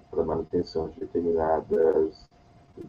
para 0.10 0.24
manutenção 0.24 0.90
de 0.90 1.00
determinadas, 1.00 2.30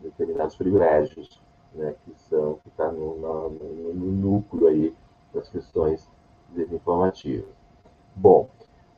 determinados 0.03 0.57
privilégios, 0.57 1.41
né, 1.75 1.95
que 2.05 2.15
são 2.29 2.55
que 2.63 2.69
está 2.69 2.91
no, 2.91 3.19
no, 3.19 3.51
no, 3.95 4.13
núcleo 4.13 4.69
aí 4.69 4.95
das 5.33 5.49
questões 5.49 6.09
desinformativas. 6.51 7.55
Bom, 8.15 8.49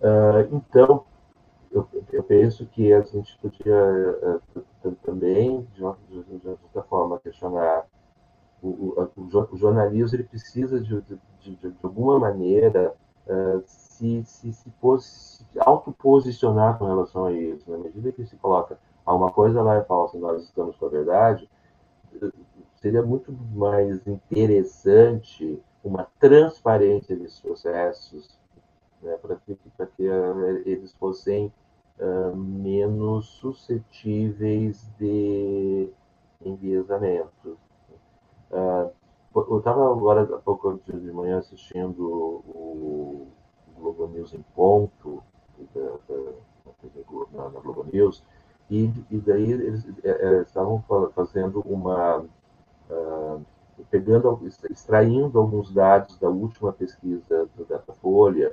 uh, 0.00 0.54
então 0.54 1.04
eu, 1.70 1.86
eu, 2.12 2.22
penso 2.22 2.66
que 2.66 2.92
a 2.92 3.02
gente 3.02 3.38
podia 3.38 4.40
uh, 4.84 4.96
também, 5.02 5.66
de 5.74 5.82
uma, 5.82 5.98
de 6.08 6.46
uma 6.46 6.56
certa 6.56 6.82
forma, 6.82 7.18
questionar 7.18 7.86
o, 8.62 8.68
o, 8.68 9.10
o, 9.52 9.56
jornalismo 9.56 10.16
ele 10.16 10.24
precisa 10.24 10.80
de, 10.80 11.00
de, 11.02 11.18
de, 11.40 11.56
de 11.56 11.74
alguma 11.82 12.18
maneira 12.18 12.94
uh, 13.26 13.62
se, 13.66 14.24
se, 14.24 14.52
se, 14.52 14.72
se 15.00 15.60
autoposicionar 15.60 16.78
com 16.78 16.86
relação 16.86 17.26
a 17.26 17.32
isso. 17.32 17.70
Na 17.70 17.78
medida 17.78 18.12
que 18.12 18.24
se 18.24 18.36
coloca 18.36 18.78
alguma 19.04 19.30
coisa 19.30 19.62
lá 19.62 19.76
é 19.76 19.84
falsa 19.84 20.18
nós 20.18 20.42
estamos 20.42 20.76
com 20.76 20.86
a 20.86 20.90
verdade, 20.90 21.48
seria 22.80 23.02
muito 23.02 23.32
mais 23.54 24.06
interessante 24.06 25.60
uma 25.82 26.06
transparência 26.18 27.16
desses 27.16 27.40
processos, 27.40 28.38
né, 29.02 29.16
para 29.16 29.36
que, 29.36 29.54
que 29.54 30.08
uh, 30.08 30.62
eles 30.66 30.92
fossem 30.94 31.52
uh, 31.98 32.36
menos 32.36 33.26
suscetíveis 33.26 34.88
de 34.98 35.88
enviesamento. 36.44 37.58
Uh, 38.50 38.90
eu 39.34 39.58
estava 39.58 39.90
agora 39.92 40.22
há 40.22 40.38
pouco 40.38 40.80
de 40.84 41.12
manhã 41.12 41.38
assistindo 41.38 42.02
o 42.02 43.28
Globo 43.76 44.08
News 44.08 44.34
em 44.34 44.44
ponto, 44.54 45.22
da, 45.74 45.80
da, 46.08 46.32
na, 47.32 47.50
na, 47.50 47.60
Globo 47.60 47.86
News, 47.92 48.24
e, 48.70 48.90
e 49.10 49.18
daí 49.18 49.52
eles 49.52 49.86
é, 50.02 50.42
estavam 50.42 50.82
fazendo 51.14 51.60
uma. 51.60 52.24
Uh, 52.90 53.44
pegando, 53.90 54.40
extraindo 54.70 55.38
alguns 55.38 55.72
dados 55.72 56.18
da 56.18 56.28
última 56.28 56.72
pesquisa 56.72 57.48
do 57.56 57.64
Datafolha, 57.64 58.52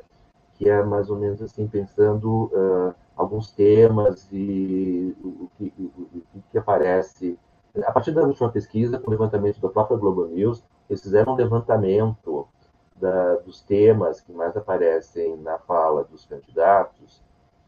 que 0.57 0.69
é 0.69 0.83
mais 0.83 1.09
ou 1.09 1.17
menos 1.17 1.41
assim, 1.41 1.67
pensando 1.67 2.45
uh, 2.45 2.95
alguns 3.15 3.51
temas 3.51 4.27
e 4.31 5.15
o 5.23 5.49
que, 5.57 5.73
o, 5.77 6.41
que 6.51 6.57
aparece. 6.57 7.37
A 7.85 7.91
partir 7.91 8.11
da 8.11 8.23
última 8.23 8.49
pesquisa, 8.49 8.97
com 8.97 9.07
o 9.07 9.11
levantamento 9.11 9.59
da 9.59 9.69
própria 9.69 9.97
Globo 9.97 10.27
News, 10.27 10.63
eles 10.89 11.01
fizeram 11.01 11.33
um 11.33 11.35
levantamento 11.35 12.47
da, 12.95 13.35
dos 13.37 13.61
temas 13.61 14.21
que 14.21 14.31
mais 14.31 14.55
aparecem 14.55 15.35
na 15.37 15.57
fala 15.59 16.03
dos 16.05 16.25
candidatos, 16.25 17.21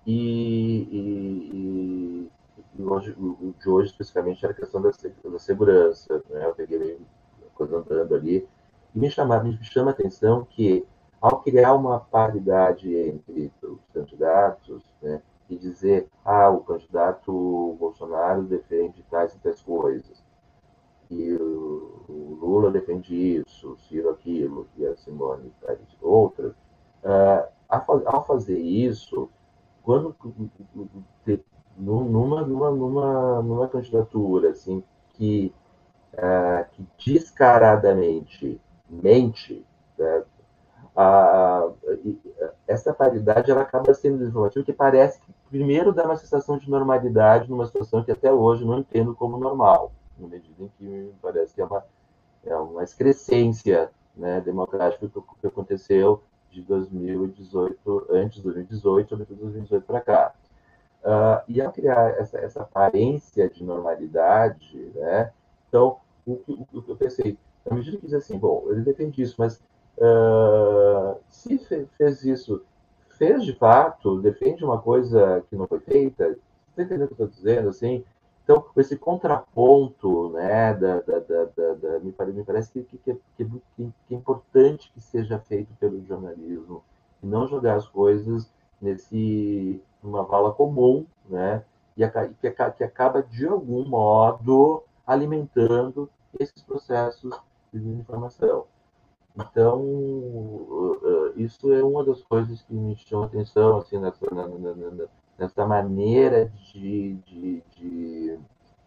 e, 0.06 0.88
e, 0.90 2.32
e 2.80 2.84
hoje, 2.84 3.12
o 3.20 3.54
de 3.60 3.70
hoje 3.70 3.92
especificamente 3.92 4.44
era 4.46 4.54
a 4.54 4.56
questão 4.56 4.82
da, 4.82 4.90
da 4.90 5.40
segurança. 5.40 6.24
Né? 6.30 6.46
Eu 6.46 6.56
peguei 6.56 6.98
a 7.46 7.58
coisa 7.58 7.78
andando 7.78 8.16
ali, 8.16 8.48
e 8.96 9.00
me 9.00 9.12
chama, 9.12 9.44
me 9.44 9.58
chama 9.64 9.92
a 9.92 9.94
atenção 9.94 10.46
que, 10.50 10.86
ao 11.22 11.42
criar 11.42 11.74
uma 11.74 12.00
paridade 12.00 12.96
entre 12.96 13.52
os 13.64 13.80
candidatos, 13.94 14.84
né, 15.02 15.22
e 15.50 15.56
dizer, 15.56 16.08
ah, 16.26 16.50
o 16.50 16.60
candidato 16.60 17.76
Bolsonaro 17.80 18.44
defende 18.44 19.04
tais 19.10 19.34
e 19.34 19.40
tais 19.40 19.62
coisas, 19.62 20.24
e 21.10 21.34
o, 21.34 22.38
Lula 22.40 22.70
defende 22.70 23.16
isso, 23.16 23.72
o 23.72 23.78
Ciro 23.78 24.10
aquilo, 24.10 24.68
e 24.78 24.86
a 24.86 24.96
Simone 24.98 25.52
de 25.90 25.98
outras, 26.02 26.54
uh, 27.04 27.48
ao 28.06 28.26
fazer 28.26 28.60
isso, 28.60 29.30
quando 29.84 30.16
numa, 31.78 32.42
numa, 32.42 32.72
numa, 32.72 33.42
numa 33.42 33.68
candidatura 33.68 34.50
assim, 34.50 34.84
que, 35.12 35.54
uh, 36.14 36.66
que 36.72 36.86
descaradamente 37.14 38.60
mente, 38.90 39.66
né, 39.98 40.24
a, 40.98 41.70
essa 42.68 42.92
paridade 42.92 43.52
ela 43.52 43.62
acaba 43.62 43.94
sendo 43.94 44.18
desinformativa, 44.18 44.66
que 44.66 44.74
parece 44.74 45.22
que 45.22 45.32
primeiro 45.50 45.94
dá 45.94 46.06
uma 46.06 46.16
sensação 46.16 46.58
de 46.58 46.70
normalidade 46.70 47.50
numa 47.50 47.68
situação 47.68 48.04
que 48.04 48.12
até 48.12 48.34
hoje 48.34 48.66
não 48.66 48.80
entendo 48.80 49.16
como 49.16 49.38
normal 49.38 49.92
na 50.20 50.28
medida 50.28 50.64
em 50.64 50.68
que 50.78 50.84
me 50.84 51.14
parece 51.22 51.54
que 51.54 51.62
é 51.62 51.66
uma, 51.66 51.86
é 52.46 52.56
uma 52.56 52.84
excrescência 52.84 53.92
né, 54.16 54.42
democrática 54.42 55.08
que, 55.08 55.22
que 55.42 55.48
aconteceu 55.48 56.24
de 56.50 56.62
2018, 56.64 58.08
antes 58.10 58.38
de 58.38 58.44
2018, 58.44 59.10
sobretudo 59.10 59.42
2018 59.42 59.86
para 59.86 60.02
cá. 60.02 60.34
Uh, 61.04 61.44
e 61.48 61.62
ao 61.62 61.72
criar 61.72 62.20
essa, 62.20 62.38
essa 62.40 62.64
aparência 62.64 63.48
de 63.50 63.64
normalidade, 63.64 64.92
né, 64.96 65.32
então, 65.70 65.98
o, 66.26 66.36
que 66.38 66.90
eu 66.90 66.96
pensei, 66.96 67.38
na 67.66 67.76
medida 67.76 67.98
que 67.98 68.06
diz 68.06 68.16
assim, 68.16 68.38
bom, 68.38 68.66
ele 68.70 68.82
defende 68.82 69.22
isso, 69.22 69.36
mas 69.38 69.62
uh, 69.98 71.18
se 71.30 71.58
fez 71.98 72.24
isso, 72.24 72.64
fez 73.18 73.44
de 73.44 73.54
fato, 73.54 74.22
defende 74.22 74.64
uma 74.64 74.80
coisa 74.80 75.44
que 75.50 75.56
não 75.56 75.68
foi 75.68 75.80
feita, 75.80 76.26
você 76.26 76.82
está 76.82 76.84
entendendo 76.84 77.12
o 77.12 77.16
que 77.16 77.22
eu 77.22 77.28
estou 77.28 77.44
dizendo, 77.44 77.70
assim, 77.70 78.04
então, 78.48 78.64
esse 78.78 78.96
contraponto, 78.96 80.30
né, 80.30 80.74
da, 80.74 81.02
da, 81.02 81.20
da, 81.20 81.74
da 81.74 82.00
me, 82.00 82.14
parece, 82.14 82.38
me 82.38 82.46
parece 82.46 82.72
que, 82.72 82.82
que, 82.84 82.98
que, 83.36 83.46
que, 83.76 83.92
é 84.10 84.16
importante 84.16 84.90
que 84.94 85.02
seja 85.02 85.38
feito 85.38 85.74
pelo 85.78 86.02
jornalismo, 86.06 86.82
e 87.22 87.28
não 87.28 87.46
jogar 87.46 87.76
as 87.76 87.90
coisas 87.90 88.50
nesse 88.82 89.82
numa 90.02 90.24
vala 90.24 90.54
comum, 90.54 91.06
né, 91.28 91.62
e 91.98 92.08
que, 92.40 92.52
que 92.78 92.84
acaba 92.86 93.22
de 93.22 93.46
algum 93.46 93.86
modo 93.86 94.82
alimentando 95.06 96.10
esses 96.40 96.62
processos 96.62 97.38
de 97.74 97.82
desinformação. 97.82 98.66
Então, 99.40 100.98
isso 101.36 101.72
é 101.72 101.84
uma 101.84 102.04
das 102.04 102.24
coisas 102.24 102.62
que 102.64 102.74
me 102.74 102.96
chama 102.96 103.26
atenção 103.26 103.78
assim, 103.78 104.00
nessa, 104.00 104.26
nessa 105.38 105.66
maneira 105.66 106.52
de, 106.74 107.14
de, 107.26 107.64
de 107.76 108.40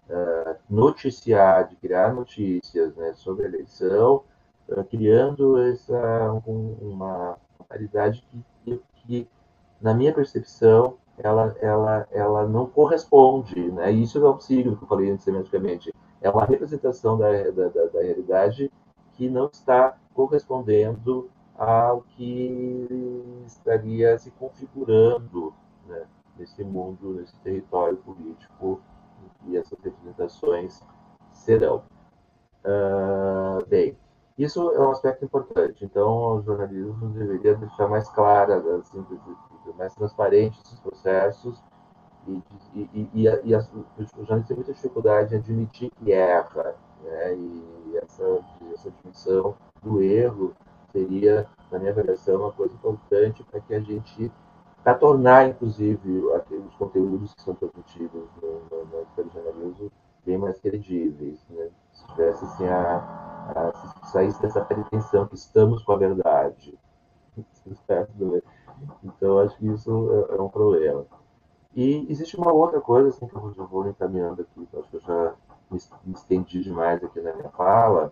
uh, 0.09 0.57
noticiar, 0.69 1.69
de 1.69 1.77
criar 1.77 2.13
notícias 2.13 2.97
né, 2.97 3.13
sobre 3.15 3.45
a 3.45 3.49
eleição, 3.49 4.25
uh, 4.69 4.85
criando 4.85 5.59
essa, 5.63 6.33
um, 6.45 6.77
uma 6.83 7.39
realidade 7.71 8.27
que, 8.65 8.83
que, 9.07 9.29
na 9.81 9.95
minha 9.95 10.13
percepção, 10.13 10.97
ela, 11.17 11.55
ela, 11.61 12.09
ela 12.11 12.47
não 12.49 12.67
corresponde. 12.67 13.71
Né? 13.71 13.93
Isso 13.93 14.19
é 14.19 14.29
um 14.29 14.41
signo 14.41 14.77
que 14.77 14.83
eu 14.83 14.89
falei 14.89 15.11
anteriormente. 15.11 15.95
É 16.21 16.29
uma 16.29 16.45
representação 16.45 17.17
da, 17.17 17.31
da, 17.51 17.69
da, 17.69 17.87
da 17.87 18.03
realidade 18.03 18.71
que 19.13 19.29
não 19.29 19.47
está 19.47 19.97
correspondendo 20.27 21.31
ao 21.57 22.03
que 22.03 22.87
estaria 23.47 24.19
se 24.19 24.31
configurando 24.33 25.53
né, 25.87 26.07
nesse 26.39 26.63
mundo, 26.63 27.15
nesse 27.15 27.37
território 27.39 27.97
político 27.99 28.81
e 29.47 29.57
essas 29.57 29.79
representações 29.81 30.83
serão. 31.33 31.83
Uh, 32.65 33.65
bem, 33.67 33.97
isso 34.37 34.71
é 34.73 34.81
um 34.81 34.91
aspecto 34.91 35.25
importante. 35.25 35.85
Então, 35.85 36.37
o 36.37 36.43
jornalismo 36.43 37.09
deveria 37.11 37.55
deixar 37.55 37.89
mais 37.89 38.09
clara, 38.11 38.57
assim, 38.77 39.05
mais 39.77 39.95
transparente 39.95 40.61
esses 40.63 40.79
processos 40.81 41.63
e, 42.27 42.43
e, 42.75 43.11
e, 43.15 43.25
e 43.25 43.55
o 43.55 44.43
tem 44.43 44.57
muita 44.57 44.73
dificuldade 44.75 45.35
em 45.35 45.39
admitir 45.39 45.91
que 45.91 46.13
erra, 46.13 46.75
né? 47.03 47.35
E 47.35 47.97
essa, 47.97 48.45
essa 48.75 48.89
admissão 48.89 49.57
do 49.83 50.03
erro 50.03 50.55
seria, 50.93 51.47
na 51.71 51.79
minha 51.79 51.93
avaliação, 51.93 52.41
uma 52.41 52.53
coisa 52.53 52.75
importante 52.75 53.43
para 53.45 53.61
que 53.61 53.75
a 53.75 53.81
gente 53.81 54.31
para 54.83 54.95
tornar, 54.95 55.47
inclusive, 55.49 56.23
os 56.67 56.75
conteúdos 56.77 57.35
que 57.35 57.43
são 57.43 57.55
transmitidos 57.55 58.23
no, 58.41 58.61
no, 58.71 59.25
no 59.25 59.31
jornalismo 59.31 59.93
bem 60.25 60.39
mais 60.39 60.59
credíveis, 60.59 61.39
né? 61.51 61.69
Se 61.93 62.07
tivesse 62.07 62.45
assim, 62.45 62.67
a, 62.67 62.97
a, 63.55 63.73
se 63.75 64.13
saísse 64.13 64.41
dessa 64.41 64.61
pretensão 64.63 65.27
que 65.27 65.35
estamos 65.35 65.83
com 65.83 65.93
a 65.93 65.97
verdade. 65.97 66.79
Então, 69.05 69.39
acho 69.41 69.59
que 69.59 69.67
isso 69.67 70.27
é, 70.31 70.37
é 70.37 70.41
um 70.41 70.49
problema. 70.49 71.05
E 71.75 72.07
existe 72.11 72.37
uma 72.37 72.51
outra 72.51 72.81
coisa, 72.81 73.11
assim, 73.11 73.27
que 73.27 73.35
eu 73.37 73.67
vou 73.67 73.87
encaminhando 73.87 74.41
aqui, 74.41 74.67
acho 74.79 74.89
que 74.89 74.97
eu 74.97 75.01
já 75.01 75.35
me 75.71 76.15
estendi 76.15 76.63
demais 76.63 77.05
aqui 77.05 77.21
na 77.21 77.35
minha 77.35 77.51
fala. 77.51 78.11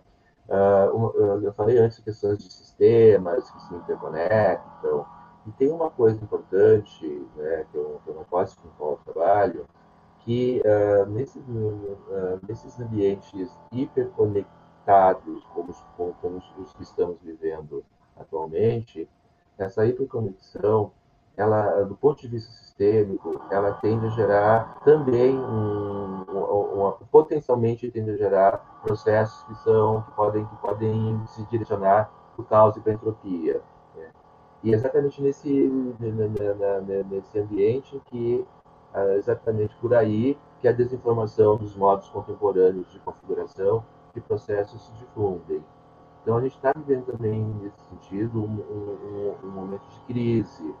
Uh, 0.49 1.43
eu 1.43 1.53
falei 1.53 1.77
antes 1.77 1.99
questões 1.99 2.39
de 2.39 2.51
sistemas 2.51 3.49
que 3.51 3.61
se 3.61 3.75
interconectam, 3.75 5.05
e 5.45 5.51
tem 5.51 5.71
uma 5.71 5.89
coisa 5.91 6.21
importante, 6.23 7.07
né, 7.35 7.65
que, 7.71 7.77
eu, 7.77 8.01
que 8.03 8.09
eu 8.09 8.15
não 8.15 8.23
posso 8.23 8.57
contar 8.57 8.83
o 8.83 8.97
trabalho, 9.05 9.65
que 10.19 10.61
uh, 10.65 11.05
nesse, 11.09 11.39
uh, 11.39 12.39
nesses 12.47 12.79
ambientes 12.79 13.49
hiperconectados, 13.71 15.43
como, 15.53 15.73
como, 15.95 16.13
como 16.21 16.43
os 16.57 16.73
que 16.73 16.83
estamos 16.83 17.17
vivendo 17.21 17.83
atualmente, 18.17 19.07
essa 19.57 19.85
hiperconexão, 19.85 20.91
ela, 21.41 21.83
do 21.83 21.95
ponto 21.95 22.21
de 22.21 22.27
vista 22.27 22.51
sistêmico, 22.51 23.39
ela 23.49 23.73
tende 23.73 24.05
a 24.07 24.09
gerar 24.09 24.79
também 24.83 25.37
um, 25.37 26.25
um, 26.27 26.87
um, 26.87 26.93
potencialmente 27.11 27.89
tende 27.91 28.11
a 28.11 28.17
gerar 28.17 28.57
processos 28.83 29.41
que 29.43 29.55
são 29.63 30.01
que 30.01 30.11
podem 30.11 30.45
que 30.45 30.55
podem 30.57 31.21
se 31.27 31.43
direcionar 31.45 32.11
para 32.35 32.43
o 32.43 32.45
caos 32.45 32.75
e 32.75 32.79
para 32.81 32.91
a 32.91 32.95
entropia. 32.95 33.61
E 34.61 34.73
exatamente 34.73 35.21
nesse, 35.21 35.49
nesse 37.09 37.39
ambiente 37.39 38.01
que, 38.07 38.45
ah, 38.93 39.15
exatamente 39.15 39.73
por 39.77 39.93
aí, 39.93 40.37
que 40.59 40.67
a 40.67 40.73
desinformação 40.73 41.55
dos 41.55 41.75
modos 41.75 42.09
contemporâneos 42.09 42.91
de 42.91 42.99
configuração 42.99 43.83
de 44.13 44.19
processos 44.19 44.81
se 44.85 44.91
difundem. 44.93 45.63
Então, 46.21 46.35
a 46.35 46.41
gente 46.41 46.55
está 46.55 46.73
vivendo 46.75 47.05
também, 47.05 47.41
nesse 47.61 47.79
sentido, 47.89 48.43
um, 48.43 48.45
um, 48.45 49.35
um, 49.47 49.51
momento 49.51 49.87
de 49.89 49.99
crise. 50.01 50.75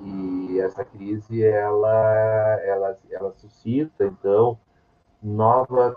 E 0.00 0.60
essa 0.60 0.84
crise, 0.84 1.42
ela, 1.42 2.60
ela, 2.64 2.98
ela 3.10 3.32
suscita, 3.32 4.04
então, 4.04 4.58
nova... 5.22 5.96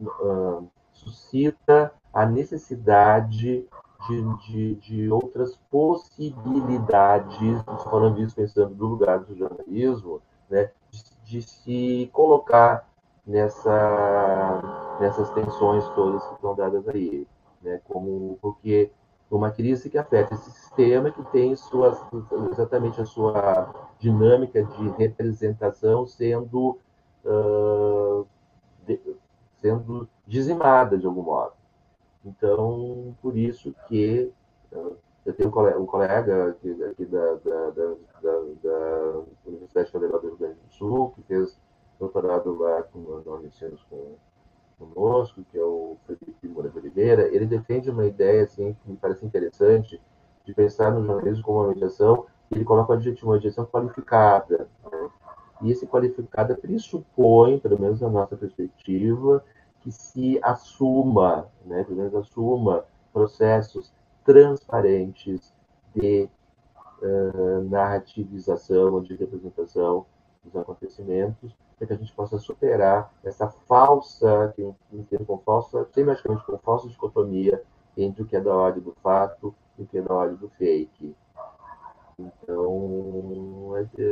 Uh, 0.00 0.66
suscita 0.92 1.92
a 2.12 2.26
necessidade 2.26 3.66
de, 4.08 4.36
de, 4.46 4.74
de 4.76 5.10
outras 5.10 5.56
possibilidades, 5.70 7.62
falando 7.84 8.20
isso 8.20 8.34
pensando 8.34 8.74
no 8.74 8.86
lugar 8.86 9.20
do 9.20 9.36
jornalismo, 9.36 10.20
né, 10.50 10.70
de, 10.90 11.02
de 11.24 11.42
se 11.42 12.10
colocar 12.12 12.88
nessa, 13.26 14.96
nessas 15.00 15.30
tensões 15.30 15.88
todas 15.90 16.24
que 16.26 16.34
estão 16.34 16.54
dadas 16.54 16.88
aí, 16.88 17.26
né, 17.62 17.80
como 17.88 18.38
porque 18.40 18.90
uma 19.36 19.50
crise 19.50 19.88
que 19.88 19.96
afeta 19.96 20.34
esse 20.34 20.50
sistema 20.50 21.10
que 21.10 21.22
tem 21.30 21.56
suas, 21.56 21.98
exatamente 22.50 23.00
a 23.00 23.06
sua 23.06 23.72
dinâmica 23.98 24.62
de 24.62 24.88
representação 24.90 26.06
sendo 26.06 26.78
uh, 27.24 28.26
de, 28.86 29.00
sendo 29.60 30.06
dizimada 30.26 30.98
de 30.98 31.06
algum 31.06 31.22
modo. 31.22 31.54
Então, 32.24 33.16
por 33.22 33.36
isso 33.36 33.74
que 33.88 34.30
uh, 34.70 34.96
eu 35.24 35.32
tenho 35.32 35.48
um 35.48 35.52
colega, 35.52 35.78
um 35.78 35.86
colega 35.86 36.50
aqui, 36.50 36.84
aqui 36.84 37.06
da, 37.06 37.34
da, 37.36 37.70
da, 37.70 37.94
da, 38.62 39.22
Universidade 39.46 39.90
Federal 39.90 40.20
do 40.20 40.28
Rio 40.28 40.36
Grande 40.36 40.58
do 40.60 40.74
Sul, 40.74 41.10
que 41.12 41.22
fez 41.22 41.58
doutorado 41.98 42.58
lá 42.58 42.82
com, 42.82 43.22
na 43.24 43.32
Unicinos 43.32 43.82
com, 43.88 44.16
conosco, 44.86 45.44
que 45.50 45.58
é 45.58 45.64
o 45.64 45.96
Felipe 46.06 46.48
Moura 46.48 46.72
Oliveira. 46.74 47.28
Ele 47.34 47.46
defende 47.46 47.90
uma 47.90 48.06
ideia 48.06 48.44
assim, 48.44 48.74
que 48.74 48.90
me 48.90 48.96
parece 48.96 49.24
interessante, 49.24 50.00
de 50.44 50.54
pensar 50.54 50.90
no 50.90 51.04
jornalismo 51.04 51.44
como 51.44 51.60
uma 51.60 51.68
mediação, 51.68 52.26
ele 52.50 52.64
coloca 52.64 52.92
o 52.92 52.96
adjetivo, 52.96 53.28
uma 53.28 53.36
mediação 53.36 53.64
qualificada. 53.64 54.68
Né? 54.90 55.10
E 55.62 55.70
esse 55.70 55.86
qualificada 55.86 56.54
pressupõe, 56.54 57.58
pelo 57.58 57.80
menos 57.80 58.00
na 58.00 58.08
nossa 58.08 58.36
perspectiva, 58.36 59.44
que 59.80 59.90
se 59.90 60.38
assuma, 60.42 61.48
né, 61.64 61.82
pelo 61.84 61.98
menos 61.98 62.14
assuma 62.14 62.84
processos 63.12 63.92
transparentes 64.24 65.52
de 65.94 66.28
uh, 67.02 67.68
narrativização 67.68 68.94
ou 68.94 69.00
de 69.00 69.14
representação 69.14 70.06
dos 70.44 70.54
acontecimentos, 70.56 71.52
para 71.82 71.88
que 71.88 71.92
a 71.94 71.96
gente 71.96 72.12
possa 72.12 72.38
superar 72.38 73.12
essa 73.24 73.48
falsa, 73.48 74.52
que 74.54 74.62
eu 74.62 74.76
entendo 74.92 75.26
como 75.26 75.42
falsa, 75.44 75.84
semiologicamente 75.92 76.46
como 76.46 76.58
falsa 76.58 76.88
dicotomia 76.88 77.60
entre 77.96 78.22
o 78.22 78.26
que 78.26 78.36
é 78.36 78.40
da 78.40 78.54
ordem 78.54 78.80
do 78.80 78.94
fato 79.02 79.52
e 79.76 79.82
o 79.82 79.86
que 79.86 79.98
é 79.98 80.02
da 80.02 80.14
ordem 80.14 80.36
do 80.36 80.48
fake. 80.50 81.16
Então, 82.16 83.72
é, 83.76 84.02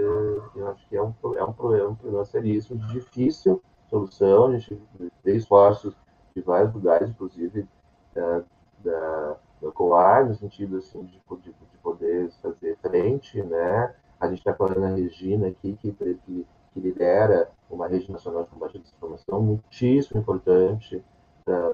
eu 0.57 0.69
acho 0.69 0.89
que 0.89 0.97
é 0.97 1.03
um, 1.03 1.15
é 1.37 1.45
um 1.45 1.53
problema, 1.53 1.91
um 1.91 1.95
problema 1.95 2.25
seríssimo, 2.25 2.85
difícil 2.89 3.63
solução. 3.89 4.49
A 4.49 4.59
gente 4.59 4.81
fez 5.23 5.43
esforços 5.43 5.95
de 6.35 6.43
vários 6.43 6.75
lugares, 6.75 7.09
inclusive 7.09 7.69
da, 8.13 8.43
da, 8.83 9.37
da 9.63 9.71
COAR, 9.71 10.27
no 10.27 10.35
sentido 10.35 10.79
assim, 10.79 11.05
de, 11.05 11.21
de, 11.21 11.53
de 11.53 11.79
poder 11.81 12.33
fazer 12.43 12.77
frente. 12.79 13.41
Né? 13.41 13.95
A 14.19 14.27
gente 14.27 14.39
está 14.39 14.55
falando 14.55 14.85
a 14.85 14.97
Regina 14.97 15.47
aqui, 15.47 15.79
que, 15.81 15.93
que, 15.93 16.47
que 16.73 16.81
lidera 16.81 17.51
uma 17.69 17.87
rede 17.87 18.11
nacional 18.11 18.45
de 18.45 18.51
combate 18.51 18.79
à 18.79 18.81
desinformação, 18.81 19.43
muitíssimo 19.43 20.21
importante 20.21 21.03
para 21.45 21.71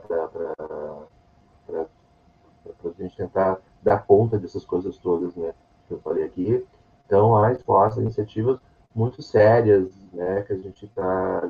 a 2.85 2.91
gente 2.99 3.17
tentar 3.17 3.59
dar 3.83 4.07
conta 4.07 4.39
dessas 4.39 4.65
coisas 4.65 4.97
todas 4.99 5.35
né, 5.37 5.53
que 5.87 5.95
eu 5.95 6.01
falei 6.01 6.25
aqui. 6.25 6.65
Então, 7.07 7.37
há 7.37 7.53
esforços, 7.53 8.03
iniciativas 8.03 8.59
muito 8.95 9.23
sérias 9.23 9.93
né, 10.13 10.43
que 10.43 10.53
a 10.53 10.57
gente 10.57 10.87
está 10.87 11.43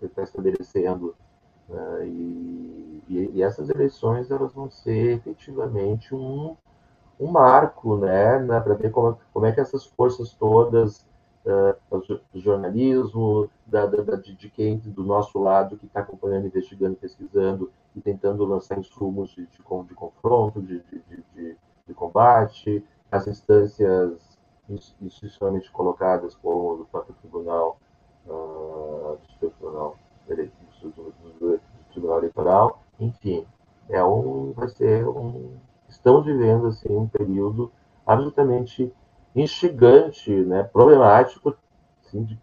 está 0.00 0.22
estabelecendo. 0.22 1.14
Né? 1.68 2.06
E, 2.06 3.02
e, 3.08 3.30
e, 3.34 3.42
essas 3.42 3.68
eleições 3.68 4.30
elas 4.30 4.52
vão 4.52 4.70
ser 4.70 5.16
efetivamente 5.16 6.14
um, 6.14 6.56
um 7.18 7.30
marco 7.30 7.96
né, 7.96 8.38
né 8.38 8.60
para 8.60 8.74
ver 8.74 8.90
como, 8.90 9.18
como 9.32 9.46
é 9.46 9.52
que 9.52 9.60
essas 9.60 9.84
forças 9.84 10.32
todas 10.32 11.04
do 12.32 12.40
jornalismo, 12.40 13.48
da, 13.66 13.86
da, 13.86 14.16
de, 14.16 14.34
de, 14.34 14.50
quem 14.50 14.78
do 14.78 15.02
nosso 15.02 15.38
lado 15.38 15.76
que 15.76 15.86
está 15.86 16.00
acompanhando, 16.00 16.46
investigando, 16.46 16.96
pesquisando 16.96 17.70
e 17.96 18.00
tentando 18.00 18.44
lançar 18.44 18.78
insumos 18.78 19.30
de, 19.30 19.46
de, 19.46 19.58
de 19.88 19.94
confronto, 19.94 20.60
de, 20.60 20.80
de, 20.80 21.56
de, 21.86 21.94
combate, 21.94 22.84
as 23.10 23.26
instâncias 23.26 24.38
institucionalmente 25.00 25.70
colocadas 25.72 26.34
como 26.34 26.82
o 26.82 26.84
próprio 26.84 27.14
tribunal 27.22 27.78
uh, 28.26 29.18
eleitoral, 32.38 32.82
enfim, 33.00 33.46
é 33.88 34.02
um, 34.04 34.52
vai 34.52 34.68
ser 34.68 35.06
um, 35.06 35.56
estamos 35.88 36.24
vivendo 36.24 36.66
assim 36.66 36.94
um 36.94 37.08
período 37.08 37.70
absolutamente 38.06 38.92
instigante, 39.40 40.30
né, 40.30 40.64
problemático, 40.64 41.56
assim, 42.04 42.24
de 42.24 42.38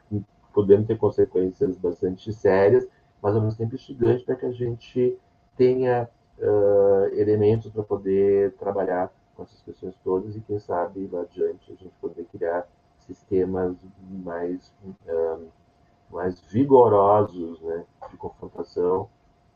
podemos 0.54 0.88
ter 0.88 0.98
consequências 0.98 1.78
bastante 1.78 2.32
sérias, 2.32 2.88
mas 3.22 3.36
ao 3.36 3.42
mesmo 3.42 3.58
tempo 3.58 3.76
instigante 3.76 4.24
para 4.24 4.36
que 4.36 4.46
a 4.46 4.52
gente 4.52 5.18
tenha 5.58 6.10
uh, 6.40 7.06
elementos 7.14 7.72
para 7.72 7.84
poder 7.84 8.54
trabalhar 8.54 9.12
com 9.36 9.44
essas 9.44 9.62
questões 9.62 9.94
todas 10.04 10.36
e 10.36 10.40
quem 10.40 10.58
sabe 10.60 11.10
lá 11.12 11.22
adiante 11.22 11.72
a 11.72 11.76
gente 11.76 11.94
poder 12.00 12.26
criar 12.32 12.66
sistemas 13.00 13.76
mais 14.24 14.74
uh, 15.08 15.48
mais 16.10 16.40
vigorosos, 16.42 17.60
né, 17.62 17.84
de 18.10 18.18
confrontação 18.18 19.10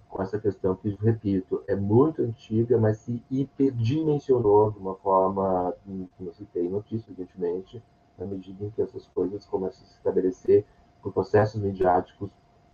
com 0.10 0.22
essa 0.24 0.40
questão 0.40 0.76
que, 0.76 0.90
repito, 1.02 1.64
é 1.68 1.76
muito 1.76 2.24
antiga, 2.24 2.78
mas 2.78 2.98
se 2.98 3.24
hiperdimensionou 3.30 4.72
de 4.72 4.80
uma 4.80 4.96
forma, 4.96 5.74
que 5.86 6.24
não 6.24 6.34
citei 6.34 6.68
notícia, 6.68 7.12
evidentemente, 7.12 7.82
na 8.18 8.26
medida 8.26 8.66
em 8.66 8.70
que 8.72 8.82
essas 8.82 9.08
coisas 9.08 9.46
começam 9.46 9.84
a 9.84 9.88
se 9.88 9.96
estabelecer 9.96 10.66
por 11.02 11.14
processos 11.14 11.62
midiáticos 11.62 12.30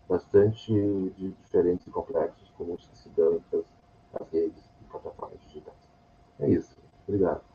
bastante 0.07 0.73
diferentes 1.17 1.85
e 1.85 1.91
complexos, 1.91 2.51
como 2.57 2.73
os 2.73 2.87
que 2.87 2.97
se 2.97 3.09
dão 3.09 3.35
entre 3.35 3.59
as, 3.59 4.21
as 4.21 4.31
redes 4.31 4.63
e 4.81 4.85
plataformas 4.85 5.39
digitais. 5.41 5.75
É 6.39 6.49
isso. 6.49 6.77
Obrigado. 7.07 7.54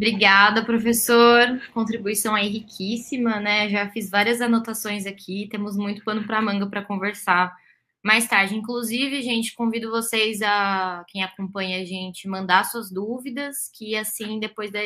Obrigada, 0.00 0.64
professor. 0.64 1.60
Contribuição 1.74 2.34
aí 2.34 2.48
riquíssima, 2.48 3.38
né? 3.38 3.68
Já 3.68 3.86
fiz 3.90 4.08
várias 4.08 4.40
anotações 4.40 5.04
aqui, 5.04 5.46
temos 5.50 5.76
muito 5.76 6.02
pano 6.02 6.26
para 6.26 6.40
manga 6.40 6.66
para 6.66 6.82
conversar 6.82 7.54
mais 8.02 8.26
tarde. 8.26 8.56
Inclusive, 8.56 9.20
gente, 9.20 9.54
convido 9.54 9.90
vocês 9.90 10.40
a 10.40 11.04
quem 11.06 11.22
acompanha 11.22 11.82
a 11.82 11.84
gente 11.84 12.26
mandar 12.26 12.64
suas 12.64 12.90
dúvidas, 12.90 13.70
que 13.74 13.94
assim, 13.94 14.40
depois 14.40 14.70
da 14.70 14.80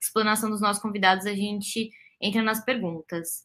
explanação 0.00 0.50
dos 0.50 0.60
nossos 0.60 0.82
convidados, 0.82 1.26
a 1.26 1.32
gente 1.32 1.92
entra 2.20 2.42
nas 2.42 2.64
perguntas. 2.64 3.44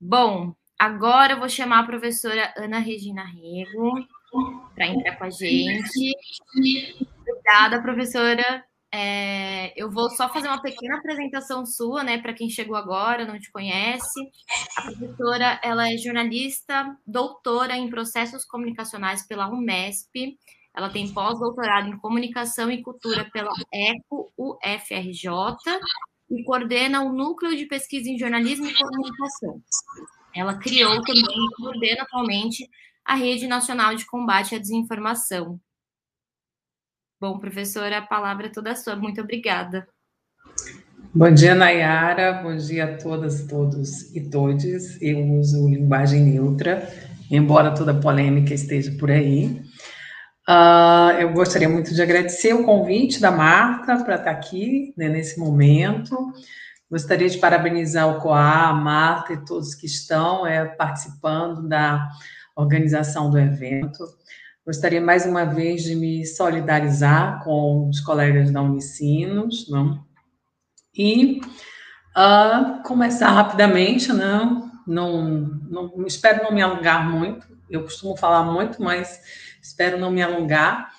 Bom, 0.00 0.54
agora 0.78 1.32
eu 1.32 1.40
vou 1.40 1.48
chamar 1.48 1.80
a 1.80 1.86
professora 1.86 2.54
Ana 2.56 2.78
Regina 2.78 3.24
Rego 3.24 4.06
para 4.72 4.86
entrar 4.86 5.16
com 5.16 5.24
a 5.24 5.30
gente. 5.30 6.12
Obrigada, 7.26 7.82
professora. 7.82 8.64
É, 8.96 9.72
eu 9.74 9.90
vou 9.90 10.08
só 10.10 10.32
fazer 10.32 10.46
uma 10.46 10.62
pequena 10.62 10.98
apresentação 10.98 11.66
sua, 11.66 12.04
né, 12.04 12.18
para 12.18 12.32
quem 12.32 12.48
chegou 12.48 12.76
agora, 12.76 13.26
não 13.26 13.40
te 13.40 13.50
conhece. 13.50 14.20
A 14.76 14.82
professora, 14.82 15.60
ela 15.64 15.92
é 15.92 15.96
jornalista, 15.96 16.96
doutora 17.04 17.76
em 17.76 17.90
processos 17.90 18.44
comunicacionais 18.44 19.26
pela 19.26 19.50
Unesp. 19.50 20.38
Ela 20.72 20.88
tem 20.90 21.12
pós-doutorado 21.12 21.88
em 21.88 21.98
comunicação 21.98 22.70
e 22.70 22.82
cultura 22.82 23.28
pela 23.32 23.50
ECO 23.72 24.32
UFRJ 24.38 25.28
e 26.30 26.44
coordena 26.44 27.02
o 27.02 27.12
núcleo 27.12 27.56
de 27.56 27.66
pesquisa 27.66 28.08
em 28.08 28.16
jornalismo 28.16 28.66
e 28.66 28.74
comunicação. 28.74 29.60
Ela 30.32 30.56
criou 30.56 31.02
também 31.02 31.48
coordena 31.56 32.02
atualmente 32.02 32.68
a 33.04 33.16
Rede 33.16 33.48
Nacional 33.48 33.96
de 33.96 34.06
Combate 34.06 34.54
à 34.54 34.58
Desinformação, 34.58 35.60
Bom, 37.24 37.38
professora, 37.38 37.96
a 37.96 38.02
palavra 38.02 38.48
é 38.48 38.50
toda 38.50 38.76
sua. 38.76 38.94
Muito 38.94 39.18
obrigada. 39.18 39.88
Bom 41.14 41.32
dia, 41.32 41.54
Nayara. 41.54 42.34
Bom 42.42 42.54
dia 42.54 42.84
a 42.84 42.98
todas, 42.98 43.46
todos 43.46 44.14
e 44.14 44.28
todes. 44.28 45.00
Eu 45.00 45.26
uso 45.38 45.66
linguagem 45.66 46.20
neutra, 46.20 46.86
embora 47.30 47.74
toda 47.74 47.98
polêmica 47.98 48.52
esteja 48.52 48.94
por 48.98 49.10
aí. 49.10 49.62
Uh, 50.46 51.18
eu 51.18 51.32
gostaria 51.32 51.66
muito 51.66 51.94
de 51.94 52.02
agradecer 52.02 52.52
o 52.52 52.62
convite 52.62 53.18
da 53.18 53.30
Marta 53.30 54.04
para 54.04 54.16
estar 54.16 54.30
aqui 54.30 54.92
né, 54.94 55.08
nesse 55.08 55.40
momento. 55.40 56.30
Gostaria 56.90 57.30
de 57.30 57.38
parabenizar 57.38 58.06
o 58.06 58.20
COA, 58.20 58.68
a 58.68 58.74
Marta 58.74 59.32
e 59.32 59.42
todos 59.46 59.74
que 59.74 59.86
estão 59.86 60.46
é, 60.46 60.66
participando 60.66 61.66
da 61.66 62.06
organização 62.54 63.30
do 63.30 63.38
evento. 63.38 64.04
Gostaria 64.66 65.00
mais 65.00 65.26
uma 65.26 65.44
vez 65.44 65.82
de 65.82 65.94
me 65.94 66.24
solidarizar 66.24 67.44
com 67.44 67.88
os 67.88 68.00
colegas 68.00 68.50
da 68.50 68.62
Unicinos, 68.62 69.68
não? 69.68 70.02
e 70.96 71.40
uh, 72.16 72.82
começar 72.84 73.30
rapidamente, 73.30 74.12
não, 74.12 74.70
não, 74.86 75.22
não, 75.68 76.06
espero 76.06 76.44
não 76.44 76.52
me 76.52 76.62
alongar 76.62 77.10
muito, 77.10 77.46
eu 77.68 77.82
costumo 77.82 78.16
falar 78.16 78.44
muito, 78.44 78.82
mas 78.82 79.20
espero 79.60 79.98
não 79.98 80.10
me 80.10 80.22
alongar, 80.22 80.90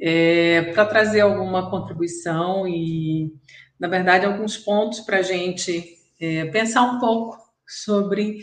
é, 0.00 0.72
para 0.72 0.86
trazer 0.86 1.20
alguma 1.20 1.70
contribuição 1.70 2.66
e, 2.66 3.32
na 3.78 3.86
verdade, 3.86 4.26
alguns 4.26 4.56
pontos 4.56 5.00
para 5.00 5.18
a 5.18 5.22
gente 5.22 5.98
é, 6.20 6.46
pensar 6.46 6.82
um 6.82 6.98
pouco 6.98 7.38
sobre 7.66 8.38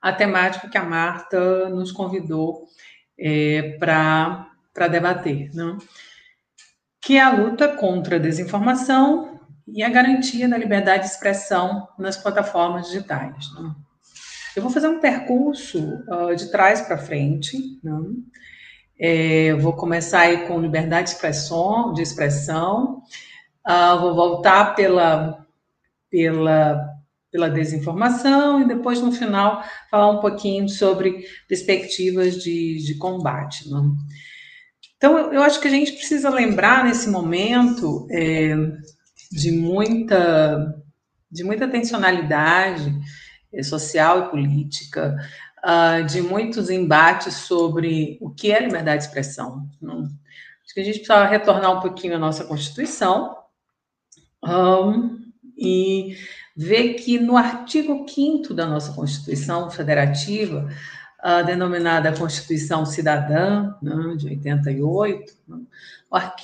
a 0.00 0.12
temática 0.12 0.68
que 0.68 0.78
a 0.78 0.84
Marta 0.84 1.68
nos 1.68 1.92
convidou 1.92 2.66
é, 3.18 3.76
para 3.78 4.88
debater, 4.90 5.50
não? 5.54 5.78
que 7.00 7.16
é 7.16 7.20
a 7.20 7.30
luta 7.30 7.68
contra 7.68 8.16
a 8.16 8.18
desinformação 8.18 9.38
e 9.68 9.82
a 9.82 9.88
garantia 9.88 10.48
da 10.48 10.58
liberdade 10.58 11.04
de 11.04 11.10
expressão 11.10 11.88
nas 11.96 12.16
plataformas 12.16 12.86
digitais. 12.88 13.48
Não? 13.54 13.76
Eu 14.56 14.62
vou 14.62 14.72
fazer 14.72 14.88
um 14.88 14.98
percurso 14.98 16.02
uh, 16.08 16.34
de 16.34 16.50
trás 16.50 16.80
para 16.80 16.98
frente. 16.98 17.78
Não? 17.84 18.16
É, 18.98 19.54
vou 19.54 19.74
começar 19.74 20.20
aí 20.20 20.48
com 20.48 20.60
liberdade 20.60 21.10
de 21.10 21.14
expressão, 21.14 21.92
de 21.92 22.02
expressão. 22.02 23.02
Uh, 23.68 24.00
vou 24.00 24.14
voltar 24.14 24.74
pela, 24.74 25.46
pela 26.10 26.95
pela 27.36 27.50
desinformação 27.50 28.62
e 28.62 28.66
depois, 28.66 29.02
no 29.02 29.12
final, 29.12 29.62
falar 29.90 30.10
um 30.10 30.20
pouquinho 30.20 30.66
sobre 30.70 31.26
perspectivas 31.46 32.42
de, 32.42 32.78
de 32.78 32.94
combate. 32.94 33.68
Não? 33.68 33.94
Então, 34.96 35.30
eu, 35.30 35.42
acho 35.42 35.60
que 35.60 35.68
a 35.68 35.70
gente 35.70 35.92
precisa 35.92 36.30
lembrar 36.30 36.82
nesse 36.82 37.10
momento 37.10 38.08
é, 38.10 38.56
de 39.30 39.52
muita 39.52 40.82
de 41.30 41.44
muita 41.44 41.68
tensionalidade 41.68 42.94
é, 43.52 43.62
social 43.62 44.20
e 44.20 44.30
política, 44.30 45.14
uh, 45.58 46.02
de 46.06 46.22
muitos 46.22 46.70
embates 46.70 47.34
sobre 47.34 48.16
o 48.22 48.30
que 48.30 48.50
é 48.50 48.60
liberdade 48.60 49.02
de 49.02 49.08
expressão. 49.08 49.68
Não? 49.82 50.04
Acho 50.04 50.72
que 50.72 50.80
a 50.80 50.84
gente 50.84 51.00
precisa 51.00 51.26
retornar 51.26 51.76
um 51.76 51.80
pouquinho 51.80 52.14
à 52.14 52.18
nossa 52.18 52.44
Constituição 52.44 53.36
um, 54.42 55.18
e 55.58 56.16
vê 56.56 56.94
que 56.94 57.18
no 57.18 57.36
artigo 57.36 58.06
5 58.08 58.54
da 58.54 58.66
nossa 58.66 58.92
Constituição 58.92 59.70
Federativa, 59.70 60.68
a 61.20 61.42
denominada 61.42 62.16
Constituição 62.16 62.86
Cidadã, 62.86 63.74
né, 63.82 64.16
de 64.16 64.28
88, 64.28 65.32
né, 65.46 65.58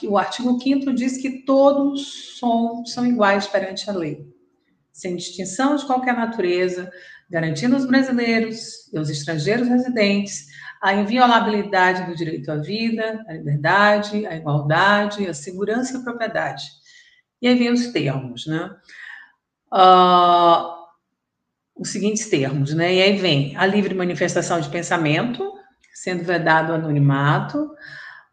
o 0.05 0.19
artigo 0.19 0.61
5 0.61 0.93
diz 0.93 1.17
que 1.17 1.45
todos 1.45 2.39
são, 2.39 2.85
são 2.85 3.07
iguais 3.07 3.47
perante 3.47 3.89
a 3.89 3.93
lei, 3.93 4.27
sem 4.93 5.17
distinção 5.17 5.77
de 5.77 5.87
qualquer 5.87 6.15
natureza, 6.15 6.91
garantindo 7.31 7.75
aos 7.75 7.87
brasileiros 7.87 8.93
e 8.93 8.99
aos 8.99 9.09
estrangeiros 9.09 9.67
residentes 9.67 10.49
a 10.83 10.93
inviolabilidade 10.93 12.05
do 12.05 12.17
direito 12.17 12.51
à 12.51 12.57
vida, 12.57 13.25
à 13.29 13.33
liberdade, 13.33 14.27
à 14.27 14.37
igualdade, 14.37 15.27
à 15.27 15.33
segurança 15.33 15.95
e 15.95 15.97
à 15.97 16.01
propriedade. 16.01 16.65
E 17.41 17.49
aí 17.49 17.55
vem 17.55 17.73
os 17.73 17.87
termos, 17.87 18.47
né? 18.47 18.69
Uh, 19.73 20.73
os 21.75 21.89
seguintes 21.89 22.29
termos, 22.29 22.75
né? 22.75 22.95
E 22.95 23.03
aí 23.03 23.17
vem 23.17 23.57
a 23.57 23.67
livre 23.67 23.95
manifestação 23.95 24.61
de 24.61 24.69
pensamento, 24.69 25.53
sendo 25.95 26.23
vedado 26.25 26.71
o 26.71 26.75
anonimato, 26.75 27.71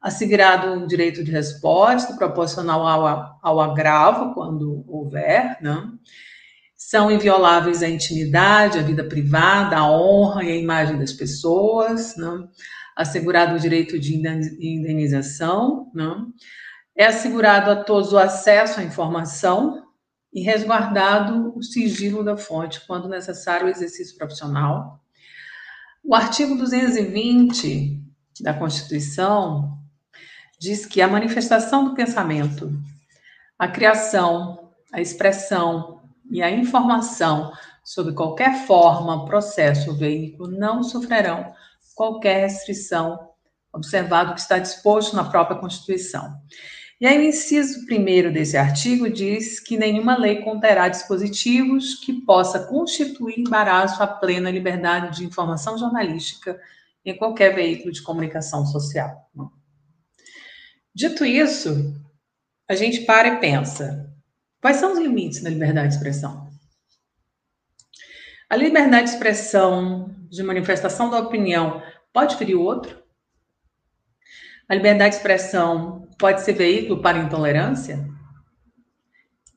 assegurado 0.01 0.73
o 0.73 0.87
direito 0.87 1.23
de 1.23 1.31
resposta 1.31 2.13
proporcional 2.15 2.85
ao, 2.85 3.39
ao 3.41 3.59
agravo, 3.61 4.33
quando 4.33 4.83
houver, 4.87 5.57
né? 5.61 5.83
São 6.75 7.11
invioláveis 7.11 7.83
a 7.83 7.89
intimidade, 7.89 8.79
a 8.79 8.81
vida 8.81 9.03
privada, 9.03 9.77
a 9.77 9.91
honra 9.91 10.43
e 10.43 10.51
a 10.51 10.55
imagem 10.55 10.97
das 10.97 11.11
pessoas, 11.11 12.15
né? 12.15 12.47
assegurado 12.95 13.55
o 13.55 13.59
direito 13.59 13.99
de 13.99 14.15
indenização, 14.15 15.91
né? 15.93 16.15
é 16.95 17.05
assegurado 17.05 17.69
a 17.69 17.75
todos 17.83 18.11
o 18.11 18.17
acesso 18.17 18.79
à 18.79 18.83
informação, 18.83 19.88
e 20.33 20.41
resguardado 20.41 21.57
o 21.57 21.63
sigilo 21.63 22.23
da 22.23 22.37
fonte, 22.37 22.85
quando 22.85 23.09
necessário 23.09 23.67
o 23.67 23.69
exercício 23.69 24.15
profissional. 24.17 24.99
O 26.03 26.15
artigo 26.15 26.55
220 26.55 28.01
da 28.41 28.53
Constituição 28.53 29.77
diz 30.59 30.85
que 30.85 31.01
a 31.01 31.07
manifestação 31.07 31.85
do 31.85 31.95
pensamento, 31.95 32.71
a 33.57 33.67
criação, 33.67 34.71
a 34.91 35.01
expressão 35.01 36.01
e 36.29 36.41
a 36.41 36.51
informação 36.51 37.51
sob 37.83 38.13
qualquer 38.13 38.67
forma, 38.67 39.25
processo 39.25 39.89
ou 39.89 39.97
veículo 39.97 40.51
não 40.51 40.83
sofrerão 40.83 41.53
qualquer 41.95 42.41
restrição, 42.41 43.19
observado 43.73 44.31
o 44.31 44.33
que 44.35 44.41
está 44.41 44.59
disposto 44.59 45.15
na 45.15 45.23
própria 45.23 45.57
Constituição. 45.57 46.33
E 46.99 47.07
aí, 47.07 47.17
o 47.17 47.29
inciso 47.29 47.85
primeiro 47.85 48.31
desse 48.31 48.57
artigo 48.57 49.09
diz 49.09 49.57
que 49.57 49.77
nenhuma 49.77 50.17
lei 50.17 50.41
conterá 50.41 50.89
dispositivos 50.89 51.95
que 51.95 52.11
possa 52.25 52.67
constituir 52.67 53.39
embaraço 53.39 54.03
à 54.03 54.07
plena 54.07 54.51
liberdade 54.51 55.17
de 55.17 55.25
informação 55.25 55.77
jornalística 55.77 56.59
em 57.05 57.15
qualquer 57.15 57.55
veículo 57.55 57.93
de 57.93 58.01
comunicação 58.01 58.65
social. 58.65 59.29
Dito 60.93 61.23
isso, 61.23 61.95
a 62.67 62.75
gente 62.75 63.05
para 63.05 63.29
e 63.29 63.39
pensa: 63.39 64.13
quais 64.61 64.75
são 64.75 64.91
os 64.91 64.99
limites 64.99 65.41
da 65.41 65.49
liberdade 65.49 65.87
de 65.87 65.93
expressão? 65.95 66.49
A 68.49 68.57
liberdade 68.57 69.05
de 69.05 69.13
expressão, 69.13 70.13
de 70.29 70.43
manifestação 70.43 71.09
da 71.09 71.19
opinião, 71.19 71.81
pode 72.11 72.35
ferir 72.35 72.57
o 72.57 72.63
outro? 72.63 72.98
A 74.69 74.75
liberdade 74.75 75.15
de 75.15 75.15
expressão 75.15 76.07
pode 76.19 76.41
ser 76.41 76.53
veículo 76.53 77.01
para 77.01 77.17
intolerância? 77.17 78.07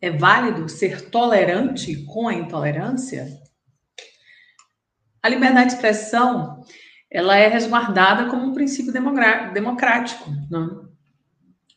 É 0.01 0.11
válido 0.11 0.71
ser 0.71 1.11
tolerante 1.11 2.03
com 2.07 2.29
a 2.29 2.33
intolerância? 2.33 3.29
A 5.23 5.29
liberdade 5.29 5.69
de 5.69 5.75
expressão, 5.75 6.65
ela 7.11 7.37
é 7.37 7.47
resguardada 7.47 8.31
como 8.31 8.47
um 8.47 8.55
princípio 8.55 8.91
democrático, 8.91 10.31
não? 10.51 10.91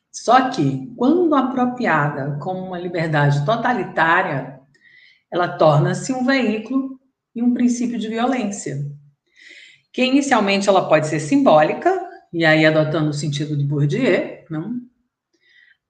Só 0.09 0.49
que, 0.49 0.93
quando 0.95 1.35
apropriada 1.35 2.39
como 2.41 2.67
uma 2.67 2.79
liberdade 2.79 3.45
totalitária, 3.45 4.61
ela 5.29 5.49
torna-se 5.49 6.13
um 6.13 6.25
veículo 6.25 6.97
e 7.35 7.43
um 7.43 7.53
princípio 7.53 7.99
de 7.99 8.07
violência. 8.07 8.77
Que 9.91 10.05
inicialmente 10.05 10.69
ela 10.69 10.87
pode 10.87 11.07
ser 11.07 11.19
simbólica, 11.19 12.04
e 12.35 12.43
aí 12.43 12.65
adotando 12.65 13.11
o 13.11 13.13
sentido 13.13 13.55
de 13.55 13.63
Bourdieu, 13.63 14.43
não? 14.49 14.81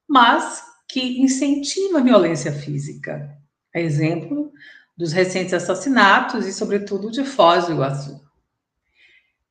mas 0.08 0.64
que 0.88 1.20
incentiva 1.20 1.98
a 1.98 2.04
violência 2.04 2.52
física. 2.52 3.36
É 3.74 3.82
exemplo 3.82 4.52
dos 4.96 5.12
recentes 5.12 5.56
assassinatos 5.56 6.46
e, 6.46 6.54
sobretudo, 6.54 7.10
de 7.10 7.24
Foz 7.24 7.66
do 7.66 7.72
Iguaçu. 7.72 8.24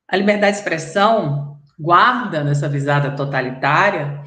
A 0.07 0.17
liberdade 0.17 0.53
de 0.53 0.59
expressão 0.59 1.59
guarda, 1.77 2.45
nessa 2.45 2.69
visada 2.69 3.17
totalitária, 3.17 4.23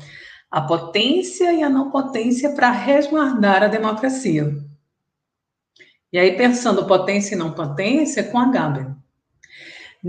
a 0.52 0.60
potência 0.60 1.54
e 1.54 1.64
a 1.64 1.70
não 1.70 1.90
potência 1.90 2.52
para 2.52 2.70
resguardar 2.70 3.64
a 3.64 3.70
democracia. 3.70 4.54
E 6.12 6.20
aí, 6.20 6.36
pensando 6.36 6.86
potência 6.86 7.34
e 7.34 7.38
não 7.38 7.54
potência, 7.54 8.26
com 8.26 8.38
a 8.38 8.52
Gaber. 8.52 8.97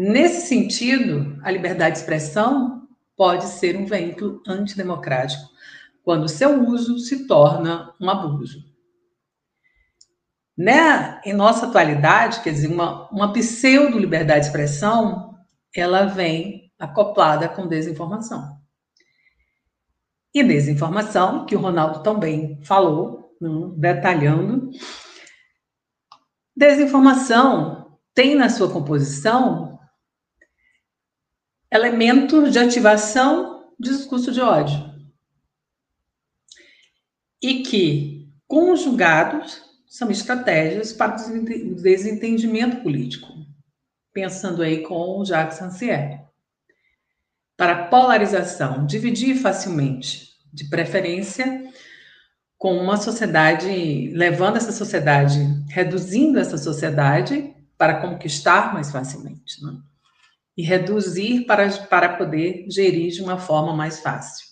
Nesse 0.01 0.47
sentido, 0.47 1.41
a 1.43 1.51
liberdade 1.51 1.97
de 1.97 1.99
expressão 1.99 2.87
pode 3.17 3.47
ser 3.47 3.77
um 3.77 3.85
veículo 3.85 4.41
antidemocrático, 4.47 5.43
quando 6.05 6.29
seu 6.29 6.63
uso 6.69 7.01
se 7.01 7.27
torna 7.27 7.93
um 8.01 8.09
abuso. 8.09 8.63
Né? 10.57 11.21
Em 11.25 11.33
nossa 11.33 11.67
atualidade, 11.67 12.43
quer 12.43 12.53
dizer, 12.53 12.69
uma, 12.69 13.11
uma 13.11 13.33
pseudo-liberdade 13.33 14.43
de 14.43 14.47
expressão, 14.47 15.37
ela 15.75 16.05
vem 16.05 16.73
acoplada 16.79 17.49
com 17.49 17.67
desinformação. 17.67 18.57
E 20.33 20.45
desinformação, 20.45 21.45
que 21.45 21.57
o 21.57 21.61
Ronaldo 21.61 22.05
também 22.05 22.63
falou, 22.63 23.37
detalhando, 23.77 24.71
desinformação 26.57 27.99
tem 28.15 28.37
na 28.37 28.49
sua 28.49 28.71
composição 28.71 29.68
elementos 31.71 32.53
de 32.53 32.59
ativação 32.59 33.73
de 33.79 33.91
discurso 33.91 34.33
de 34.33 34.41
ódio. 34.41 34.89
E 37.41 37.63
que, 37.63 38.29
conjugados, 38.47 39.63
são 39.87 40.11
estratégias 40.11 40.93
para 40.93 41.17
o 41.17 41.75
desentendimento 41.77 42.83
político. 42.83 43.33
Pensando 44.13 44.63
aí 44.63 44.83
com 44.83 45.19
o 45.19 45.25
Jacques 45.25 45.59
Rancière. 45.59 46.21
Para 47.57 47.87
polarização, 47.87 48.87
dividir 48.87 49.37
facilmente, 49.37 50.29
de 50.53 50.69
preferência 50.69 51.69
com 52.57 52.77
uma 52.77 52.97
sociedade, 52.97 54.11
levando 54.15 54.57
essa 54.57 54.73
sociedade, 54.73 55.39
reduzindo 55.69 56.39
essa 56.39 56.59
sociedade 56.59 57.55
para 57.77 58.01
conquistar 58.01 58.75
mais 58.75 58.91
facilmente. 58.91 59.63
Né? 59.65 59.79
E 60.59 60.63
reduzir 60.65 61.45
para, 61.45 61.71
para 61.87 62.17
poder 62.17 62.67
gerir 62.69 63.13
de 63.13 63.23
uma 63.23 63.39
forma 63.39 63.73
mais 63.73 64.01
fácil. 64.01 64.45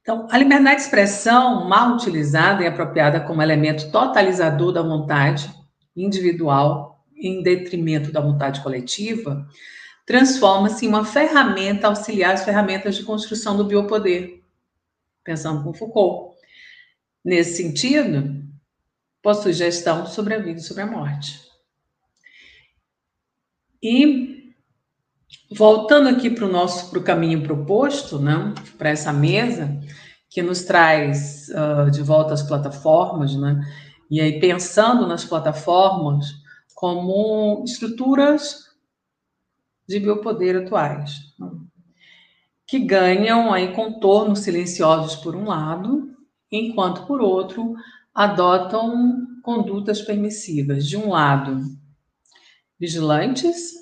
Então, 0.00 0.28
a 0.30 0.38
liberdade 0.38 0.76
de 0.76 0.82
expressão, 0.82 1.68
mal 1.68 1.96
utilizada 1.96 2.62
e 2.62 2.68
apropriada 2.68 3.20
como 3.20 3.42
elemento 3.42 3.90
totalizador 3.90 4.72
da 4.72 4.80
vontade 4.80 5.52
individual 5.96 7.04
em 7.16 7.42
detrimento 7.42 8.12
da 8.12 8.20
vontade 8.20 8.62
coletiva, 8.62 9.44
transforma-se 10.06 10.86
em 10.86 10.88
uma 10.88 11.04
ferramenta 11.04 11.88
auxiliar 11.88 12.34
as 12.34 12.44
ferramentas 12.44 12.94
de 12.94 13.02
construção 13.02 13.56
do 13.56 13.64
biopoder, 13.64 14.40
pensando 15.24 15.64
com 15.64 15.74
Foucault. 15.74 16.36
Nesse 17.24 17.60
sentido, 17.60 18.40
possui 19.20 19.52
gestão 19.52 20.06
sobre 20.06 20.34
a 20.34 20.38
vida 20.38 20.60
e 20.60 20.62
sobre 20.62 20.84
a 20.84 20.86
morte. 20.86 21.40
E 23.82 24.39
Voltando 25.52 26.08
aqui 26.08 26.30
para 26.30 26.46
o 26.46 26.52
nosso 26.52 26.90
pro 26.90 27.02
caminho 27.02 27.42
proposto, 27.42 28.20
né, 28.20 28.54
para 28.78 28.90
essa 28.90 29.12
mesa, 29.12 29.80
que 30.28 30.40
nos 30.42 30.62
traz 30.62 31.48
uh, 31.48 31.90
de 31.90 32.02
volta 32.02 32.34
às 32.34 32.42
plataformas, 32.42 33.34
né, 33.34 33.60
e 34.08 34.20
aí 34.20 34.38
pensando 34.38 35.08
nas 35.08 35.24
plataformas 35.24 36.26
como 36.72 37.64
estruturas 37.66 38.66
de 39.88 39.98
biopoder 39.98 40.56
atuais, 40.56 41.34
né, 41.36 41.50
que 42.64 42.78
ganham 42.78 43.52
aí 43.52 43.74
contornos 43.74 44.38
silenciosos 44.40 45.16
por 45.16 45.34
um 45.34 45.46
lado, 45.48 46.14
enquanto 46.52 47.06
por 47.06 47.20
outro 47.20 47.74
adotam 48.14 49.26
condutas 49.42 50.00
permissivas. 50.00 50.86
De 50.86 50.96
um 50.96 51.08
lado, 51.08 51.64
vigilantes, 52.78 53.80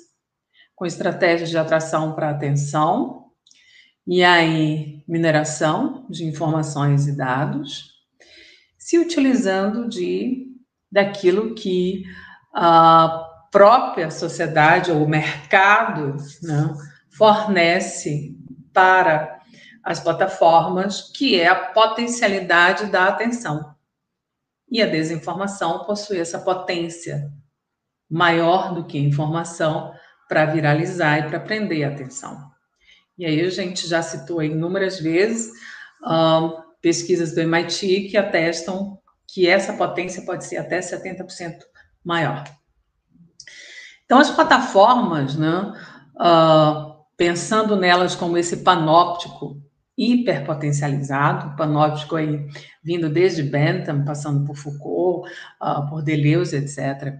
com 0.79 0.85
estratégias 0.85 1.49
de 1.49 1.57
atração 1.57 2.13
para 2.13 2.29
atenção, 2.29 3.25
e 4.07 4.23
aí 4.23 5.03
mineração 5.05 6.07
de 6.09 6.23
informações 6.23 7.05
e 7.05 7.17
dados, 7.17 7.95
se 8.77 8.97
utilizando 8.97 9.89
de 9.89 10.47
daquilo 10.89 11.53
que 11.53 12.05
a 12.55 13.27
própria 13.51 14.09
sociedade 14.09 14.89
ou 14.89 15.03
o 15.03 15.09
mercado 15.09 16.15
né, 16.41 16.73
fornece 17.09 18.33
para 18.73 19.37
as 19.83 19.99
plataformas, 19.99 21.11
que 21.11 21.37
é 21.37 21.47
a 21.49 21.55
potencialidade 21.55 22.85
da 22.85 23.09
atenção. 23.09 23.75
E 24.71 24.81
a 24.81 24.87
desinformação 24.87 25.83
possui 25.83 26.19
essa 26.19 26.39
potência 26.39 27.29
maior 28.09 28.73
do 28.73 28.85
que 28.85 28.97
a 28.97 29.01
informação, 29.01 29.93
para 30.29 30.45
viralizar 30.45 31.17
e 31.17 31.23
para 31.23 31.39
prender 31.39 31.83
a 31.83 31.91
atenção. 31.91 32.49
E 33.17 33.25
aí 33.25 33.41
a 33.41 33.49
gente 33.49 33.85
já 33.87 34.01
citou 34.01 34.41
inúmeras 34.41 34.99
vezes 34.99 35.51
uh, 36.03 36.63
pesquisas 36.81 37.33
do 37.33 37.41
MIT 37.41 38.09
que 38.09 38.15
atestam 38.15 38.97
que 39.27 39.47
essa 39.47 39.73
potência 39.73 40.21
pode 40.21 40.45
ser 40.45 40.57
até 40.57 40.79
70% 40.79 41.57
maior. 42.03 42.43
Então, 44.05 44.19
as 44.19 44.31
plataformas, 44.31 45.35
né, 45.35 45.73
uh, 46.15 46.95
pensando 47.17 47.75
nelas 47.75 48.15
como 48.15 48.37
esse 48.37 48.57
panóptico 48.57 49.61
hiperpotencializado, 49.97 51.55
panóptico 51.57 52.15
aí 52.15 52.47
vindo 52.81 53.09
desde 53.09 53.43
Bentham, 53.43 54.05
passando 54.05 54.45
por 54.45 54.55
Foucault, 54.55 55.29
uh, 55.61 55.87
por 55.89 56.01
Deleuze, 56.01 56.55
etc., 56.55 57.19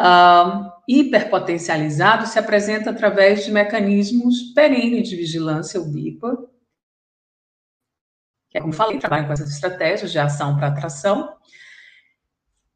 uh, 0.00 0.72
hiperpotencializado 0.88 2.26
se 2.26 2.38
apresenta 2.38 2.90
através 2.90 3.44
de 3.44 3.52
mecanismos 3.52 4.52
perenes 4.54 5.08
de 5.08 5.16
vigilância, 5.16 5.80
BIPA, 5.80 6.48
que 8.48 8.58
é 8.58 8.60
como 8.60 8.72
falei, 8.72 8.98
trabalham 8.98 9.26
com 9.26 9.32
essas 9.32 9.50
estratégias 9.50 10.10
de 10.10 10.18
ação 10.18 10.56
para 10.56 10.68
atração, 10.68 11.36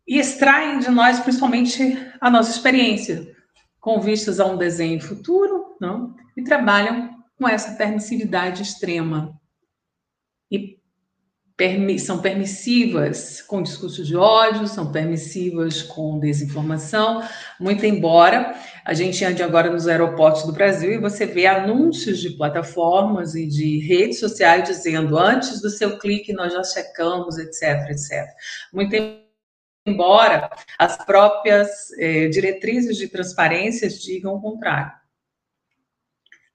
e 0.07 0.18
extraem 0.18 0.79
de 0.79 0.91
nós 0.91 1.18
principalmente 1.18 1.97
a 2.20 2.31
nossa 2.31 2.51
experiência, 2.51 3.35
com 3.81 4.01
vistas 4.01 4.39
a 4.39 4.47
um 4.47 4.57
desenho 4.57 5.01
futuro, 5.01 5.77
não? 5.81 6.14
e 6.37 6.45
trabalham 6.45 7.25
com 7.37 7.49
essa 7.49 7.77
permissividade 7.77 8.62
extrema. 8.62 9.39
E 10.51 10.79
são 12.00 12.20
permissivas 12.20 13.40
com 13.40 13.62
discurso 13.62 14.02
de 14.02 14.16
ódio, 14.16 14.66
são 14.66 14.90
permissivas 14.90 15.82
com 15.82 16.18
desinformação, 16.18 17.22
muito 17.61 17.86
embora 17.86 18.57
a 18.84 18.92
gente 18.92 19.24
ande 19.24 19.40
agora 19.40 19.70
nos 19.70 19.86
aeroportos 19.86 20.42
do 20.42 20.52
Brasil 20.52 20.92
e 20.92 20.98
você 20.98 21.24
vê 21.24 21.46
anúncios 21.46 22.18
de 22.18 22.30
plataformas 22.30 23.36
e 23.36 23.46
de 23.46 23.78
redes 23.86 24.18
sociais 24.18 24.68
dizendo 24.68 25.16
antes 25.16 25.61
do 25.62 25.70
seu 25.70 25.96
clique 25.96 26.32
nós 26.32 26.52
já 26.52 26.64
checamos, 26.64 27.38
etc, 27.38 27.88
etc. 27.88 28.26
Muito 28.72 28.96
embora 29.86 30.50
as 30.76 30.96
próprias 31.05 31.92
eh, 31.98 32.26
diretrizes 32.28 32.96
de 32.96 33.07
transparência 33.07 33.88
digam 33.88 34.34
o 34.34 34.40
contrário. 34.40 34.92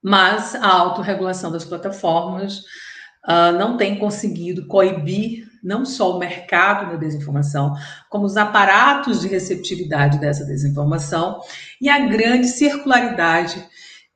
Mas 0.01 0.55
a 0.55 0.67
autorregulação 0.67 1.51
das 1.51 1.63
plataformas 1.63 2.63
uh, 3.27 3.51
não 3.57 3.77
tem 3.77 3.97
conseguido 3.97 4.67
coibir 4.67 5.49
não 5.63 5.85
só 5.85 6.15
o 6.15 6.19
mercado 6.19 6.91
da 6.91 6.95
desinformação, 6.95 7.73
como 8.09 8.25
os 8.25 8.37
aparatos 8.37 9.21
de 9.21 9.27
receptividade 9.27 10.19
dessa 10.19 10.45
desinformação 10.45 11.41
e 11.81 11.89
a 11.89 11.99
grande 12.07 12.47
circularidade 12.47 13.67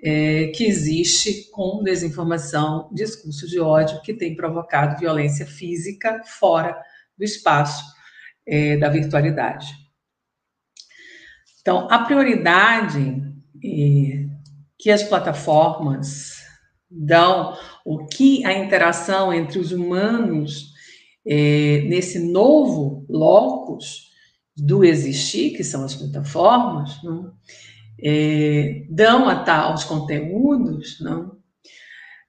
é, 0.01 0.47
que 0.47 0.65
existe 0.65 1.49
com 1.51 1.81
desinformação, 1.83 2.89
discurso 2.93 3.47
de 3.47 3.59
ódio, 3.59 4.01
que 4.01 4.13
tem 4.13 4.35
provocado 4.35 4.99
violência 4.99 5.45
física 5.45 6.21
fora 6.25 6.77
do 7.17 7.23
espaço 7.23 7.83
é, 8.45 8.77
da 8.77 8.89
virtualidade. 8.89 9.67
Então, 11.61 11.87
a 11.89 11.99
prioridade 11.99 13.21
é, 13.63 14.25
que 14.77 14.91
as 14.91 15.03
plataformas 15.03 16.43
dão 16.91 17.57
o 17.85 18.05
que 18.05 18.45
a 18.45 18.53
interação 18.53 19.33
entre 19.33 19.59
os 19.59 19.71
humanos 19.71 20.73
é, 21.25 21.81
nesse 21.87 22.19
novo 22.19 23.05
locus 23.09 24.11
do 24.55 24.83
existir, 24.83 25.55
que 25.55 25.63
são 25.63 25.83
as 25.83 25.95
plataformas, 25.95 27.01
não? 27.03 27.33
É, 28.05 28.85
dão 28.89 29.29
a 29.29 29.61
aos 29.61 29.83
conteúdos, 29.83 30.99
não? 30.99 31.37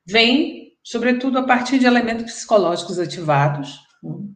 vem, 0.07 0.73
sobretudo, 0.83 1.39
a 1.39 1.43
partir 1.43 1.79
de 1.79 1.87
elementos 1.87 2.25
psicológicos 2.25 2.99
ativados. 2.99 3.81
Não? 4.03 4.29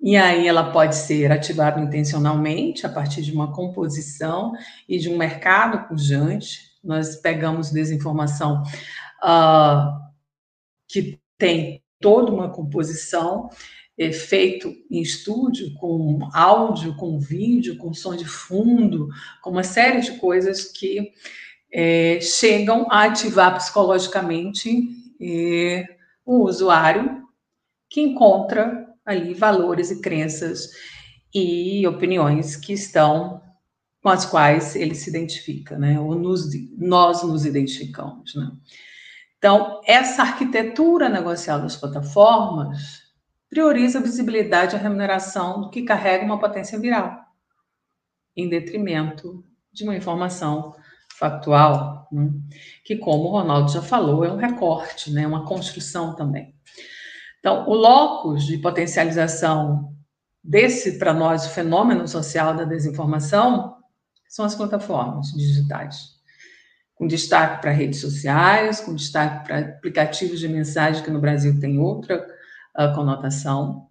E 0.00 0.16
aí 0.16 0.46
ela 0.46 0.70
pode 0.70 0.96
ser 0.96 1.32
ativada 1.32 1.80
intencionalmente, 1.80 2.84
a 2.84 2.90
partir 2.90 3.22
de 3.22 3.32
uma 3.32 3.52
composição 3.52 4.52
e 4.88 4.98
de 4.98 5.08
um 5.08 5.16
mercado 5.16 5.88
pujante. 5.88 6.58
Nós 6.82 7.16
pegamos 7.16 7.70
desinformação 7.70 8.62
uh, 9.22 10.03
que 10.88 11.18
tem 11.38 11.82
toda 12.00 12.32
uma 12.32 12.50
composição 12.50 13.48
é, 13.98 14.12
feito 14.12 14.74
em 14.90 15.00
estúdio, 15.00 15.72
com 15.74 16.28
áudio, 16.32 16.96
com 16.96 17.18
vídeo, 17.18 17.76
com 17.78 17.94
som 17.94 18.16
de 18.16 18.24
fundo, 18.24 19.08
com 19.42 19.50
uma 19.50 19.62
série 19.62 20.00
de 20.00 20.18
coisas 20.18 20.64
que 20.64 21.12
é, 21.72 22.20
chegam 22.20 22.86
a 22.90 23.04
ativar 23.04 23.54
psicologicamente 23.56 24.88
é, 25.20 25.84
o 26.24 26.44
usuário 26.44 27.22
que 27.88 28.00
encontra 28.00 28.86
ali 29.04 29.34
valores 29.34 29.90
e 29.90 30.00
crenças 30.00 30.70
e 31.32 31.86
opiniões 31.86 32.56
que 32.56 32.72
estão 32.72 33.42
com 34.02 34.08
as 34.08 34.26
quais 34.26 34.76
ele 34.76 34.94
se 34.94 35.08
identifica, 35.08 35.78
né? 35.78 35.98
Ou 35.98 36.14
nos, 36.14 36.48
nós 36.76 37.22
nos 37.22 37.46
identificamos, 37.46 38.34
né? 38.34 38.50
Então, 39.44 39.82
essa 39.84 40.22
arquitetura 40.22 41.06
negocial 41.06 41.60
das 41.60 41.76
plataformas 41.76 43.02
prioriza 43.50 43.98
a 43.98 44.02
visibilidade 44.02 44.74
e 44.74 44.78
a 44.78 44.80
remuneração 44.80 45.60
do 45.60 45.68
que 45.68 45.82
carrega 45.82 46.24
uma 46.24 46.40
potência 46.40 46.80
viral, 46.80 47.14
em 48.34 48.48
detrimento 48.48 49.44
de 49.70 49.84
uma 49.84 49.94
informação 49.94 50.74
factual, 51.18 52.08
né? 52.10 52.30
que, 52.86 52.96
como 52.96 53.24
o 53.24 53.32
Ronaldo 53.32 53.70
já 53.70 53.82
falou, 53.82 54.24
é 54.24 54.32
um 54.32 54.38
recorte, 54.38 55.12
né? 55.12 55.26
uma 55.26 55.44
construção 55.44 56.16
também. 56.16 56.54
Então, 57.38 57.68
o 57.68 57.74
locus 57.74 58.46
de 58.46 58.56
potencialização 58.56 59.94
desse, 60.42 60.98
para 60.98 61.12
nós, 61.12 61.48
fenômeno 61.48 62.08
social 62.08 62.56
da 62.56 62.64
desinformação 62.64 63.76
são 64.26 64.46
as 64.46 64.54
plataformas 64.54 65.32
digitais 65.32 66.13
com 66.94 67.06
destaque 67.06 67.60
para 67.60 67.70
redes 67.70 68.00
sociais, 68.00 68.80
com 68.80 68.94
destaque 68.94 69.46
para 69.46 69.58
aplicativos 69.58 70.40
de 70.40 70.48
mensagem, 70.48 71.02
que 71.02 71.10
no 71.10 71.20
Brasil 71.20 71.58
tem 71.60 71.78
outra 71.78 72.26
uh, 72.78 72.94
conotação, 72.94 73.88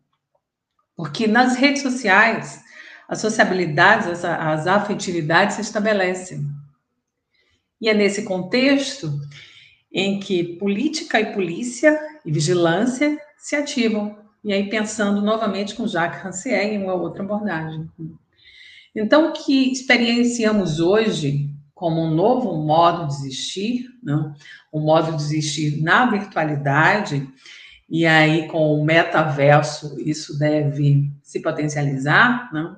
porque 0.95 1.27
nas 1.27 1.55
redes 1.55 1.81
sociais 1.81 2.63
as 3.07 3.19
sociabilidades, 3.19 4.07
as, 4.07 4.25
as 4.25 4.67
afetividades 4.67 5.55
se 5.55 5.61
estabelecem. 5.61 6.45
E 7.79 7.89
é 7.89 7.93
nesse 7.93 8.23
contexto 8.23 9.11
em 9.91 10.19
que 10.19 10.57
política 10.57 11.19
e 11.19 11.33
polícia 11.33 11.99
e 12.25 12.31
vigilância 12.31 13.19
se 13.37 13.55
ativam. 13.55 14.17
E 14.43 14.53
aí 14.53 14.69
pensando 14.69 15.21
novamente 15.21 15.75
com 15.75 15.87
Jacques 15.87 16.21
Rancière 16.21 16.73
em 16.73 16.81
uma 16.81 16.93
outra 16.93 17.23
abordagem. 17.23 17.89
Então, 18.95 19.29
o 19.29 19.33
que 19.33 19.71
experienciamos 19.71 20.79
hoje 20.79 21.52
como 21.73 22.01
um 22.01 22.11
novo 22.11 22.55
modo 22.55 23.07
de 23.07 23.13
existir, 23.13 23.89
né? 24.01 24.33
um 24.71 24.79
modo 24.79 25.15
de 25.15 25.23
existir 25.23 25.81
na 25.81 26.05
virtualidade, 26.05 27.27
e 27.89 28.05
aí 28.05 28.47
com 28.47 28.79
o 28.79 28.85
metaverso 28.85 29.99
isso 29.99 30.37
deve 30.37 31.11
se 31.21 31.41
potencializar. 31.41 32.51
Né? 32.53 32.75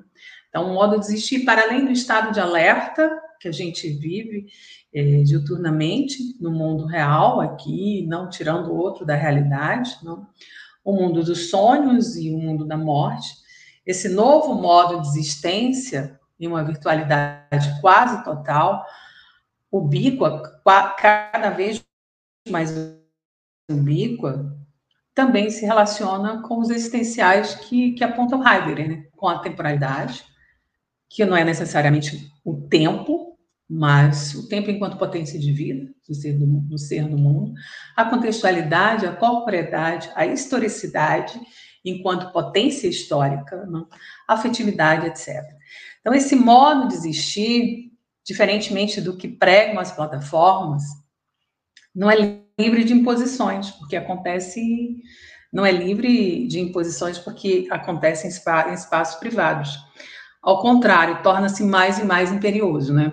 Então, 0.48 0.70
um 0.70 0.74
modo 0.74 0.98
de 0.98 1.06
existir 1.06 1.44
para 1.44 1.62
além 1.62 1.84
do 1.84 1.92
estado 1.92 2.32
de 2.32 2.40
alerta 2.40 3.10
que 3.40 3.48
a 3.48 3.52
gente 3.52 3.88
vive 3.88 4.46
é, 4.94 5.22
diuturnamente 5.22 6.16
no 6.40 6.50
mundo 6.50 6.86
real, 6.86 7.40
aqui, 7.40 8.06
não 8.08 8.30
tirando 8.30 8.68
o 8.68 8.76
outro 8.76 9.04
da 9.04 9.14
realidade, 9.14 9.96
não? 10.02 10.26
o 10.82 10.92
mundo 10.92 11.22
dos 11.22 11.50
sonhos 11.50 12.16
e 12.16 12.30
o 12.30 12.38
mundo 12.38 12.64
da 12.64 12.76
morte. 12.76 13.28
Esse 13.84 14.08
novo 14.08 14.54
modo 14.54 15.02
de 15.02 15.08
existência 15.08 16.15
em 16.38 16.46
uma 16.46 16.62
virtualidade 16.64 17.80
quase 17.80 18.22
total, 18.24 18.84
ubíqua, 19.70 20.60
cada 20.98 21.50
vez 21.50 21.84
mais 22.48 22.70
ubíqua, 23.70 24.56
também 25.14 25.50
se 25.50 25.64
relaciona 25.64 26.42
com 26.42 26.58
os 26.58 26.68
existenciais 26.68 27.54
que, 27.54 27.92
que 27.92 28.04
apontam 28.04 28.46
Heidegger, 28.46 28.88
né? 28.88 29.06
com 29.16 29.26
a 29.26 29.38
temporalidade, 29.38 30.22
que 31.08 31.24
não 31.24 31.36
é 31.36 31.42
necessariamente 31.42 32.30
o 32.44 32.68
tempo, 32.68 33.38
mas 33.68 34.34
o 34.34 34.48
tempo 34.48 34.70
enquanto 34.70 34.98
potência 34.98 35.40
de 35.40 35.52
vida 35.52 35.90
do 36.06 36.14
ser, 36.14 36.34
do, 36.34 36.46
do 36.46 36.78
ser 36.78 37.08
mundo, 37.08 37.54
a 37.96 38.04
contextualidade, 38.04 39.06
a 39.06 39.16
corporeidade, 39.16 40.10
a 40.14 40.26
historicidade 40.26 41.40
enquanto 41.82 42.32
potência 42.32 42.86
histórica, 42.86 43.64
né? 43.66 43.84
a 44.28 44.34
afetividade, 44.34 45.06
etc. 45.06 45.55
Então, 46.06 46.14
esse 46.14 46.36
modo 46.36 46.86
de 46.86 46.94
existir, 46.94 47.90
diferentemente 48.24 49.00
do 49.00 49.16
que 49.16 49.26
pregam 49.26 49.80
as 49.80 49.90
plataformas, 49.90 50.84
não 51.92 52.08
é 52.08 52.14
livre 52.56 52.84
de 52.84 52.92
imposições, 52.92 53.72
porque 53.72 53.96
acontece, 53.96 55.02
não 55.52 55.66
é 55.66 55.72
livre 55.72 56.46
de 56.46 56.60
imposições 56.60 57.18
porque 57.18 57.66
acontece 57.72 58.24
em, 58.24 58.30
spa, 58.30 58.68
em 58.70 58.74
espaços 58.74 59.16
privados. 59.16 59.76
Ao 60.40 60.62
contrário, 60.62 61.24
torna-se 61.24 61.64
mais 61.64 61.98
e 61.98 62.04
mais 62.04 62.30
imperioso, 62.30 62.94
né? 62.94 63.12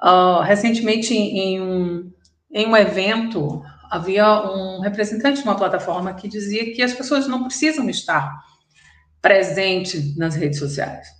Uh, 0.00 0.40
recentemente, 0.40 1.12
em 1.12 1.60
um, 1.60 2.12
em 2.52 2.68
um 2.68 2.76
evento, 2.76 3.64
havia 3.90 4.48
um 4.48 4.78
representante 4.78 5.40
de 5.40 5.44
uma 5.44 5.56
plataforma 5.56 6.14
que 6.14 6.28
dizia 6.28 6.72
que 6.72 6.82
as 6.82 6.94
pessoas 6.94 7.26
não 7.26 7.42
precisam 7.42 7.90
estar 7.90 8.32
presentes 9.20 10.16
nas 10.16 10.36
redes 10.36 10.60
sociais. 10.60 11.17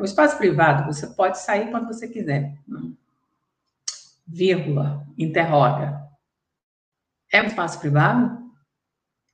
É 0.00 0.02
um 0.02 0.06
espaço 0.06 0.38
privado, 0.38 0.90
você 0.90 1.06
pode 1.08 1.38
sair 1.38 1.70
quando 1.70 1.86
você 1.86 2.08
quiser. 2.08 2.54
Vírgula, 4.26 5.06
interroga. 5.18 6.08
É 7.30 7.42
um 7.42 7.44
espaço 7.44 7.78
privado? 7.78 8.50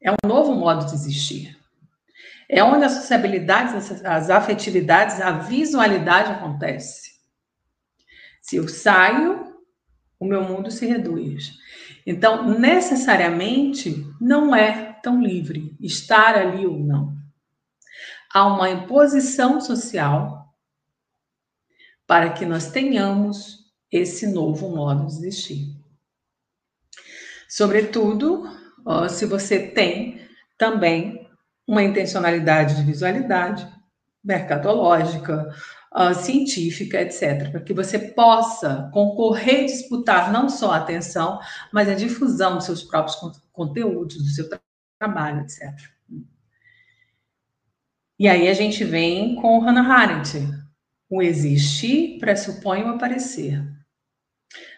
É 0.03 0.11
um 0.11 0.17
novo 0.27 0.57
modo 0.57 0.85
de 0.87 0.95
existir. 0.95 1.57
É 2.49 2.65
onde 2.65 2.85
a 2.85 2.89
sociabilidade, 2.89 3.77
as 4.05 4.29
afetividades, 4.29 5.21
a 5.21 5.31
visualidade 5.31 6.33
acontece. 6.33 7.13
Se 8.43 8.57
eu 8.57 8.67
saio, 8.67 9.57
o 10.19 10.25
meu 10.25 10.43
mundo 10.43 10.69
se 10.73 10.85
reduz. 10.85 11.53
Então, 12.05 12.59
necessariamente, 12.59 14.05
não 14.21 14.53
é 14.53 14.95
tão 15.01 15.23
livre 15.23 15.77
estar 15.79 16.35
ali 16.35 16.67
ou 16.67 16.77
não. 16.77 17.15
Há 18.35 18.45
uma 18.47 18.69
imposição 18.69 19.61
social 19.61 20.46
para 22.07 22.31
que 22.31 22.47
nós 22.47 22.71
tenhamos 22.71 23.67
esse 23.91 24.27
novo 24.27 24.69
modo 24.69 25.07
de 25.07 25.13
existir. 25.13 25.77
Sobretudo, 27.49 28.45
se 29.09 29.27
você 29.27 29.59
tem 29.59 30.21
também 30.59 31.29
uma 31.67 31.83
intencionalidade 31.83 32.77
de 32.77 32.83
visualidade, 32.83 33.67
mercadológica, 34.23 35.53
científica, 36.23 37.01
etc., 37.01 37.51
para 37.51 37.61
que 37.61 37.73
você 37.73 37.99
possa 37.99 38.91
concorrer 38.93 39.65
disputar 39.65 40.31
não 40.31 40.49
só 40.49 40.73
a 40.73 40.77
atenção, 40.77 41.41
mas 41.73 41.89
a 41.89 41.95
difusão 41.95 42.57
dos 42.57 42.67
seus 42.67 42.83
próprios 42.83 43.17
conteúdos, 43.53 44.17
do 44.17 44.29
seu 44.29 44.49
tra 44.49 44.61
trabalho, 44.99 45.41
etc. 45.43 45.73
E 48.19 48.29
aí 48.29 48.49
a 48.49 48.55
gente 48.55 48.85
vem 48.85 49.37
com 49.37 49.59
Hannah 49.59 49.95
Arendt. 49.95 50.66
O 51.09 51.23
existir 51.23 52.19
pressupõe 52.19 52.83
o 52.83 52.89
aparecer. 52.89 53.63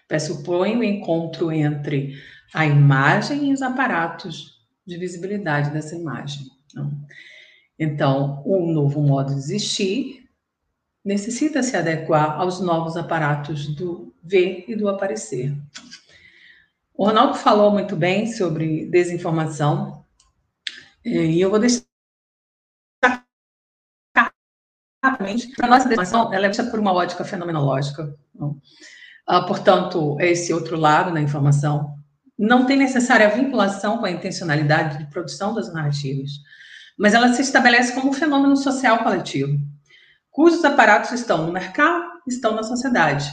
Pressupõe 0.07 0.77
o 0.77 0.85
encontro 0.85 1.51
entre 1.51 2.15
a 2.55 2.67
imagem 2.67 3.51
e 3.51 3.53
os 3.53 3.63
aparatos 3.63 4.59
de 4.87 4.97
visibilidade 4.97 5.71
dessa 5.71 5.97
imagem. 5.97 6.47
Então, 7.79 8.43
o 8.45 8.71
novo 8.73 9.03
modo 9.03 9.33
de 9.33 9.39
existir 9.39 10.29
necessita 11.05 11.63
se 11.63 11.77
adequar 11.77 12.39
aos 12.39 12.61
novos 12.61 12.97
aparatos 12.97 13.67
do 13.67 14.15
ver 14.23 14.65
e 14.69 14.77
do 14.77 14.89
aparecer. 14.89 15.57
O 16.95 17.07
Ronaldo 17.07 17.35
falou 17.35 17.71
muito 17.71 17.95
bem 17.95 18.27
sobre 18.27 18.85
desinformação, 18.87 20.05
e 21.05 21.41
eu 21.41 21.49
vou 21.49 21.59
deixar 21.59 21.88
rapidamente, 25.11 25.53
a 25.61 25.67
nossa 25.67 25.89
desinformação 25.89 26.33
ela 26.33 26.47
é 26.47 26.49
vista 26.49 26.65
por 26.65 26.79
uma 26.79 26.93
ótica 26.93 27.25
fenomenológica. 27.25 28.15
Ah, 29.27 29.43
portanto, 29.43 30.17
é 30.21 30.31
esse 30.31 30.53
outro 30.53 30.77
lado 30.77 31.13
da 31.13 31.21
informação. 31.21 31.95
Não 32.39 32.65
tem 32.65 32.77
necessária 32.77 33.29
vinculação 33.29 33.99
com 33.99 34.07
a 34.07 34.11
intencionalidade 34.11 34.99
de 34.99 35.11
produção 35.11 35.55
das 35.55 35.73
narrativas, 35.73 36.31
mas 36.99 37.15
ela 37.15 37.33
se 37.33 37.43
estabelece 37.43 37.93
como 37.93 38.11
um 38.11 38.13
fenômeno 38.13 38.57
social 38.57 38.99
coletivo 38.99 39.59
cujos 40.39 40.65
aparatos 40.65 41.11
estão 41.11 41.45
no 41.45 41.53
mercado, 41.53 42.05
estão 42.25 42.55
na 42.55 42.63
sociedade. 42.63 43.29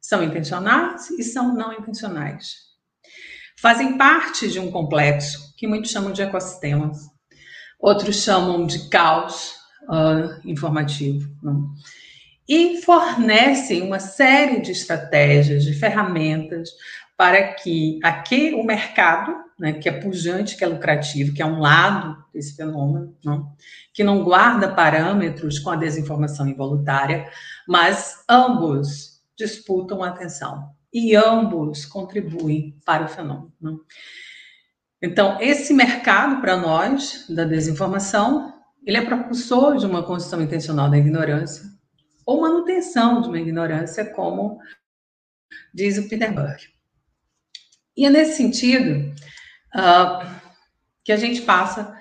São 0.00 0.22
intencionais 0.22 1.10
e 1.10 1.24
são 1.24 1.52
não 1.52 1.72
intencionais. 1.72 2.54
Fazem 3.60 3.98
parte 3.98 4.48
de 4.48 4.60
um 4.60 4.70
complexo 4.70 5.52
que 5.56 5.66
muitos 5.66 5.90
chamam 5.90 6.12
de 6.12 6.22
ecossistemas, 6.22 6.98
outros 7.80 8.22
chamam 8.22 8.66
de 8.66 8.88
caos 8.88 9.52
uh, 9.88 10.40
informativo. 10.44 11.28
Não? 11.42 11.70
E 12.48 12.82
fornecem 12.82 13.82
uma 13.82 13.98
série 13.98 14.60
de 14.60 14.72
estratégias, 14.72 15.64
de 15.64 15.72
ferramentas 15.72 16.70
para 17.16 17.54
que 17.54 17.98
aqui 18.02 18.52
o 18.54 18.64
mercado 18.64 19.44
né, 19.58 19.72
que 19.72 19.88
é 19.88 19.92
pujante, 19.92 20.56
que 20.56 20.64
é 20.64 20.66
lucrativo, 20.66 21.32
que 21.32 21.42
é 21.42 21.46
um 21.46 21.60
lado 21.60 22.16
desse 22.32 22.56
fenômeno, 22.56 23.16
não? 23.24 23.52
que 23.92 24.02
não 24.02 24.24
guarda 24.24 24.74
parâmetros 24.74 25.58
com 25.58 25.70
a 25.70 25.76
desinformação 25.76 26.48
involuntária, 26.48 27.30
mas 27.66 28.24
ambos 28.28 29.22
disputam 29.36 30.02
a 30.02 30.08
atenção 30.08 30.70
e 30.92 31.14
ambos 31.14 31.86
contribuem 31.86 32.76
para 32.84 33.04
o 33.04 33.08
fenômeno. 33.08 33.52
Não? 33.60 33.80
Então, 35.00 35.38
esse 35.40 35.74
mercado 35.74 36.40
para 36.40 36.56
nós 36.56 37.26
da 37.28 37.44
desinformação, 37.44 38.53
ele 38.86 38.96
é 38.96 39.04
propulsor 39.04 39.76
de 39.76 39.86
uma 39.86 40.02
construção 40.02 40.42
intencional 40.42 40.90
da 40.90 40.98
ignorância 40.98 41.64
ou 42.26 42.40
manutenção 42.40 43.20
de 43.20 43.28
uma 43.28 43.38
ignorância, 43.38 44.04
como 44.04 44.58
diz 45.72 45.98
o 45.98 46.08
Peter 46.08 46.32
Burke. 46.32 46.68
E 47.96 48.06
é 48.06 48.10
nesse 48.10 48.36
sentido 48.36 49.14
uh, 49.74 50.26
que 51.04 51.12
a 51.12 51.16
gente 51.16 51.42
passa 51.42 51.96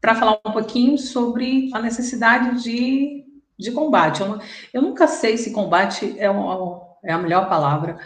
para 0.00 0.14
falar 0.14 0.38
um 0.46 0.52
pouquinho 0.52 0.98
sobre 0.98 1.70
a 1.72 1.80
necessidade 1.80 2.62
de, 2.62 3.24
de 3.58 3.72
combate. 3.72 4.20
Eu, 4.20 4.38
eu 4.72 4.82
nunca 4.82 5.08
sei 5.08 5.36
se 5.38 5.52
combate 5.52 6.14
é, 6.18 6.28
uma, 6.28 6.80
é 7.02 7.12
a 7.12 7.18
melhor 7.18 7.48
palavra. 7.48 7.98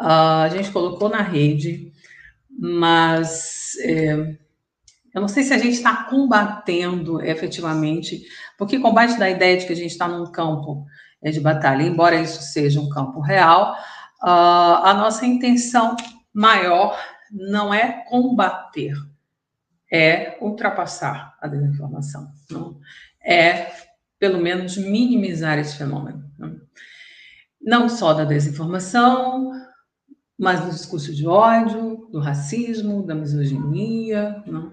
Uh, 0.00 0.44
a 0.44 0.48
gente 0.48 0.72
colocou 0.72 1.08
na 1.08 1.20
rede, 1.20 1.92
mas 2.50 3.74
é, 3.84 4.36
eu 5.14 5.20
não 5.20 5.28
sei 5.28 5.42
se 5.42 5.52
a 5.52 5.58
gente 5.58 5.74
está 5.74 6.04
combatendo 6.04 7.22
efetivamente, 7.22 8.22
porque 8.56 8.78
combate 8.78 9.18
dá 9.18 9.26
a 9.26 9.30
ideia 9.30 9.58
de 9.58 9.66
que 9.66 9.72
a 9.72 9.76
gente 9.76 9.90
está 9.90 10.08
num 10.08 10.30
campo 10.30 10.86
é, 11.22 11.30
de 11.30 11.40
batalha, 11.40 11.82
embora 11.82 12.20
isso 12.20 12.42
seja 12.42 12.80
um 12.80 12.88
campo 12.88 13.20
real, 13.20 13.76
uh, 14.22 14.84
a 14.84 14.94
nossa 14.94 15.26
intenção 15.26 15.96
maior 16.32 16.98
não 17.30 17.72
é 17.72 18.04
combater, 18.08 18.94
é 19.90 20.38
ultrapassar 20.40 21.36
a 21.40 21.46
desinformação. 21.46 22.32
Não? 22.50 22.80
É, 23.22 23.70
pelo 24.18 24.40
menos, 24.40 24.76
minimizar 24.78 25.58
esse 25.58 25.76
fenômeno. 25.76 26.24
Não, 26.38 26.60
não 27.60 27.88
só 27.88 28.14
da 28.14 28.24
desinformação, 28.24 29.52
mas 30.38 30.60
do 30.60 30.70
discurso 30.70 31.14
de 31.14 31.26
ódio, 31.26 32.08
do 32.10 32.18
racismo, 32.18 33.04
da 33.04 33.14
misoginia, 33.14 34.42
não? 34.46 34.72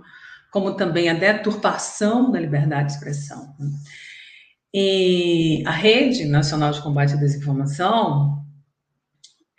Como 0.52 0.76
também 0.76 1.10
a 1.10 1.14
deturpação 1.14 2.32
da 2.32 2.40
liberdade 2.40 2.88
de 2.88 2.94
expressão. 2.94 3.56
E 4.74 5.64
a 5.66 5.72
Rede 5.72 6.26
Nacional 6.26 6.72
de 6.72 6.82
Combate 6.82 7.14
à 7.14 7.18
Desinformação 7.18 8.40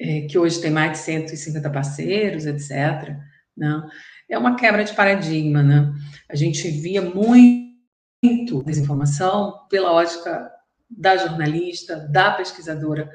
é, 0.01 0.23
que 0.23 0.39
hoje 0.39 0.61
tem 0.61 0.71
mais 0.71 0.93
de 0.93 0.99
150 0.99 1.69
parceiros, 1.69 2.47
etc., 2.47 3.15
né? 3.55 3.87
é 4.31 4.39
uma 4.39 4.57
quebra 4.57 4.83
de 4.83 4.95
paradigma. 4.95 5.63
Né? 5.63 5.93
A 6.29 6.35
gente 6.35 6.67
via 6.71 7.03
muito 7.03 8.63
desinformação 8.65 9.67
pela 9.69 9.93
ótica 9.93 10.51
da 10.89 11.17
jornalista, 11.19 11.97
da 11.97 12.31
pesquisadora 12.33 13.11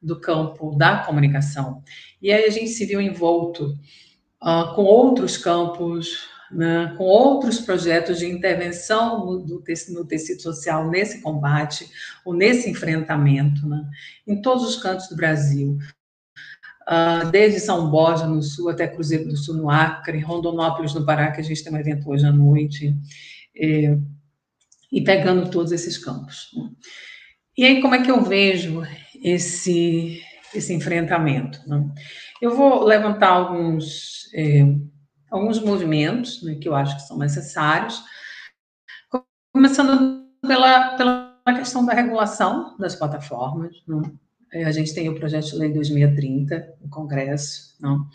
do 0.00 0.18
campo 0.18 0.74
da 0.76 1.04
comunicação. 1.04 1.84
E 2.22 2.32
aí 2.32 2.44
a 2.46 2.50
gente 2.50 2.68
se 2.68 2.86
viu 2.86 3.02
envolto 3.02 3.74
uh, 4.42 4.74
com 4.74 4.82
outros 4.82 5.36
campos, 5.36 6.26
né, 6.50 6.94
com 6.96 7.04
outros 7.04 7.60
projetos 7.60 8.18
de 8.18 8.26
intervenção 8.26 9.24
no, 9.24 9.38
do, 9.38 9.64
no, 9.90 10.04
tecido 10.04 10.42
social 10.42 10.90
nesse 10.90 11.20
combate, 11.20 11.90
ou 12.24 12.34
nesse 12.34 12.68
enfrentamento, 12.68 13.68
né, 13.68 13.84
em 14.26 14.40
todos 14.40 14.64
os 14.64 14.82
cantos 14.82 15.08
do 15.08 15.16
Brasil. 15.16 15.78
Uh, 16.88 17.30
desde 17.30 17.60
São 17.60 17.88
Borja, 17.88 18.26
no 18.26 18.42
Sul, 18.42 18.68
até 18.68 18.88
Cruzeiro 18.88 19.28
do 19.28 19.36
Sul, 19.36 19.54
no 19.54 19.70
Acre, 19.70 20.18
Rondonópolis, 20.18 20.92
no 20.92 21.06
Pará, 21.06 21.30
que 21.30 21.40
a 21.40 21.44
gente 21.44 21.62
tem 21.62 21.72
um 21.72 21.78
evento 21.78 22.10
hoje 22.10 22.26
à 22.26 22.32
noite, 22.32 22.96
é, 23.56 23.96
e 24.90 25.00
pegando 25.02 25.50
todos 25.50 25.70
esses 25.70 25.96
campos. 25.98 26.50
E 27.56 27.64
aí, 27.64 27.80
como 27.80 27.94
é 27.94 28.02
que 28.02 28.10
eu 28.10 28.22
vejo 28.22 28.82
esse, 29.22 30.20
esse 30.54 30.72
enfrentamento? 30.72 31.60
Né? 31.68 31.88
Eu 32.40 32.56
vou 32.56 32.82
levantar 32.84 33.28
alguns, 33.28 34.28
é, 34.34 34.64
alguns 35.30 35.60
movimentos 35.60 36.42
né, 36.42 36.56
que 36.56 36.68
eu 36.68 36.74
acho 36.74 36.96
que 36.96 37.02
são 37.02 37.16
necessários, 37.16 38.02
começando 39.52 40.26
pela, 40.42 40.96
pela 40.96 41.42
questão 41.56 41.84
da 41.84 41.92
regulação 41.92 42.76
das 42.78 42.94
plataformas, 42.94 43.82
né? 43.86 44.02
É, 44.52 44.64
a 44.64 44.72
gente 44.72 44.92
tem 44.92 45.08
o 45.08 45.14
projeto 45.14 45.46
de 45.46 45.56
lei 45.56 45.72
2630 45.72 46.74
no 46.80 46.90
Congresso, 46.90 47.76
não? 47.80 48.08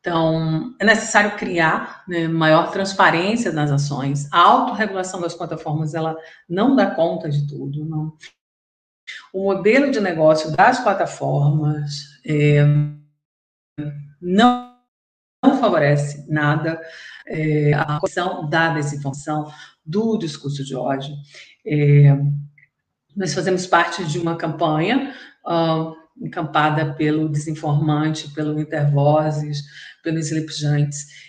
Então, 0.00 0.74
é 0.78 0.84
necessário 0.84 1.36
criar 1.36 2.04
né, 2.06 2.28
maior 2.28 2.70
transparência 2.70 3.50
nas 3.50 3.70
ações. 3.70 4.32
A 4.32 4.38
autorregulação 4.38 5.20
das 5.20 5.34
plataformas, 5.34 5.94
ela 5.94 6.16
não 6.48 6.76
dá 6.76 6.86
conta 6.86 7.28
de 7.28 7.46
tudo, 7.48 7.84
não. 7.84 8.16
O 9.32 9.44
modelo 9.44 9.90
de 9.90 10.00
negócio 10.00 10.54
das 10.56 10.78
plataformas 10.80 12.20
é, 12.24 12.64
não, 14.20 14.67
não, 15.42 15.60
favorece 15.60 16.24
nada 16.28 16.80
é, 17.26 17.72
a 17.74 18.00
questão 18.00 18.48
da 18.48 18.74
desinformação, 18.74 19.50
do 19.84 20.18
discurso 20.18 20.64
de 20.64 20.74
ódio. 20.74 21.14
É, 21.66 22.16
nós 23.16 23.34
fazemos 23.34 23.66
parte 23.66 24.04
de 24.04 24.18
uma 24.18 24.36
campanha 24.36 25.14
uh, 25.46 25.94
encampada 26.20 26.94
pelo 26.94 27.28
Desinformante, 27.28 28.28
pelo 28.30 28.60
Intervozes, 28.60 29.62
pelo 30.02 30.18
Sleep 30.18 30.48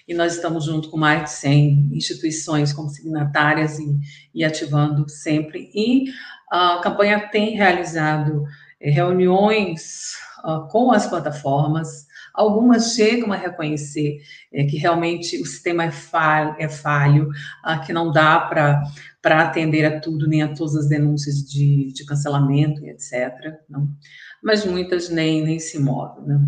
e 0.08 0.14
nós 0.14 0.36
estamos 0.36 0.66
junto 0.66 0.90
com 0.90 0.98
mais 0.98 1.24
de 1.24 1.30
100 1.32 1.90
instituições 1.94 2.74
como 2.74 2.90
signatárias 2.90 3.80
e, 3.80 4.00
e 4.34 4.44
ativando 4.44 5.08
sempre. 5.10 5.70
E 5.74 6.06
a 6.52 6.80
campanha 6.82 7.28
tem 7.30 7.56
realizado 7.56 8.44
eh, 8.80 8.90
reuniões 8.90 10.14
uh, 10.44 10.68
com 10.68 10.92
as 10.92 11.08
plataformas, 11.08 12.08
algumas 12.40 12.94
chegam 12.94 13.34
a 13.34 13.36
reconhecer 13.36 14.22
é, 14.54 14.64
que 14.64 14.78
realmente 14.78 15.42
o 15.42 15.46
sistema 15.46 15.84
é 15.84 15.92
falho, 15.92 16.56
é 16.58 16.70
falho 16.70 17.30
uh, 17.66 17.86
que 17.86 17.92
não 17.92 18.14
dá 18.14 18.40
para 18.40 19.42
atender 19.42 19.86
a 19.86 20.00
tudo, 20.00 20.26
nem 20.26 20.42
a 20.42 20.54
todas 20.54 20.76
as 20.78 20.88
denúncias 20.88 21.44
de, 21.44 21.92
de 21.92 22.06
cancelamento 22.06 22.86
etc. 22.86 23.60
Não? 23.70 23.90
Mas 24.42 24.66
muitas 24.66 25.10
nem, 25.10 25.44
nem 25.44 25.60
se 25.60 25.78
movem. 25.80 26.26
Né? 26.26 26.40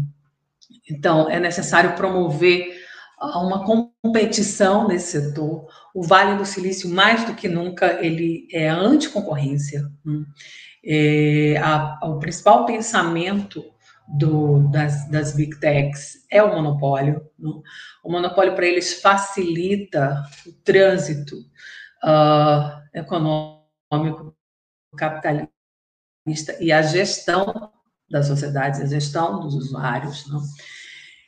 Então, 0.89 1.30
é 1.30 1.42
necessário 1.42 1.94
promover 1.94 2.74
uma 3.20 3.66
competição 3.66 4.88
nesse 4.88 5.22
setor, 5.22 5.68
o 5.94 6.02
Vale 6.02 6.38
do 6.38 6.46
Silício, 6.46 6.89
mais 6.89 7.26
do 7.26 7.36
que 7.36 7.48
nunca, 7.48 8.04
ele 8.04 8.48
é 8.52 8.70
anticoncorrência. 8.70 9.86
Hum. 10.06 10.26
É, 10.84 11.58
a, 11.62 12.00
o 12.04 12.18
principal 12.18 12.66
pensamento 12.66 13.64
do, 14.18 14.68
das, 14.70 15.09
das 15.09 15.34
big 15.34 15.59
techs 15.59 16.26
é 16.30 16.41
o 16.43 16.53
monopólio. 16.53 17.22
Hum. 17.39 17.62
O 18.03 18.12
monopólio 18.12 18.55
para 18.55 18.66
eles 18.66 19.01
facilita 19.01 20.24
o 20.45 20.51
trânsito 20.64 21.36
uh, 22.03 22.82
econômico, 22.93 24.36
capitalista 24.97 25.51
e 26.59 26.72
a 26.72 26.82
gestão 26.82 27.72
da 28.09 28.22
sociedade, 28.22 28.82
a 28.82 28.86
gestão 28.86 29.39
dos 29.39 29.55
usuários. 29.55 30.28
Não? 30.28 30.41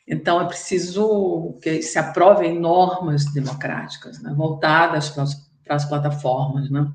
Então, 0.06 0.40
é 0.40 0.46
preciso 0.46 1.58
que 1.62 1.80
se 1.80 1.98
aprovem 1.98 2.60
normas 2.60 3.24
democráticas, 3.32 4.20
né, 4.20 4.34
voltadas 4.36 5.08
para 5.08 5.22
as, 5.22 5.34
para 5.64 5.76
as 5.76 5.84
plataformas, 5.86 6.70
né, 6.70 6.86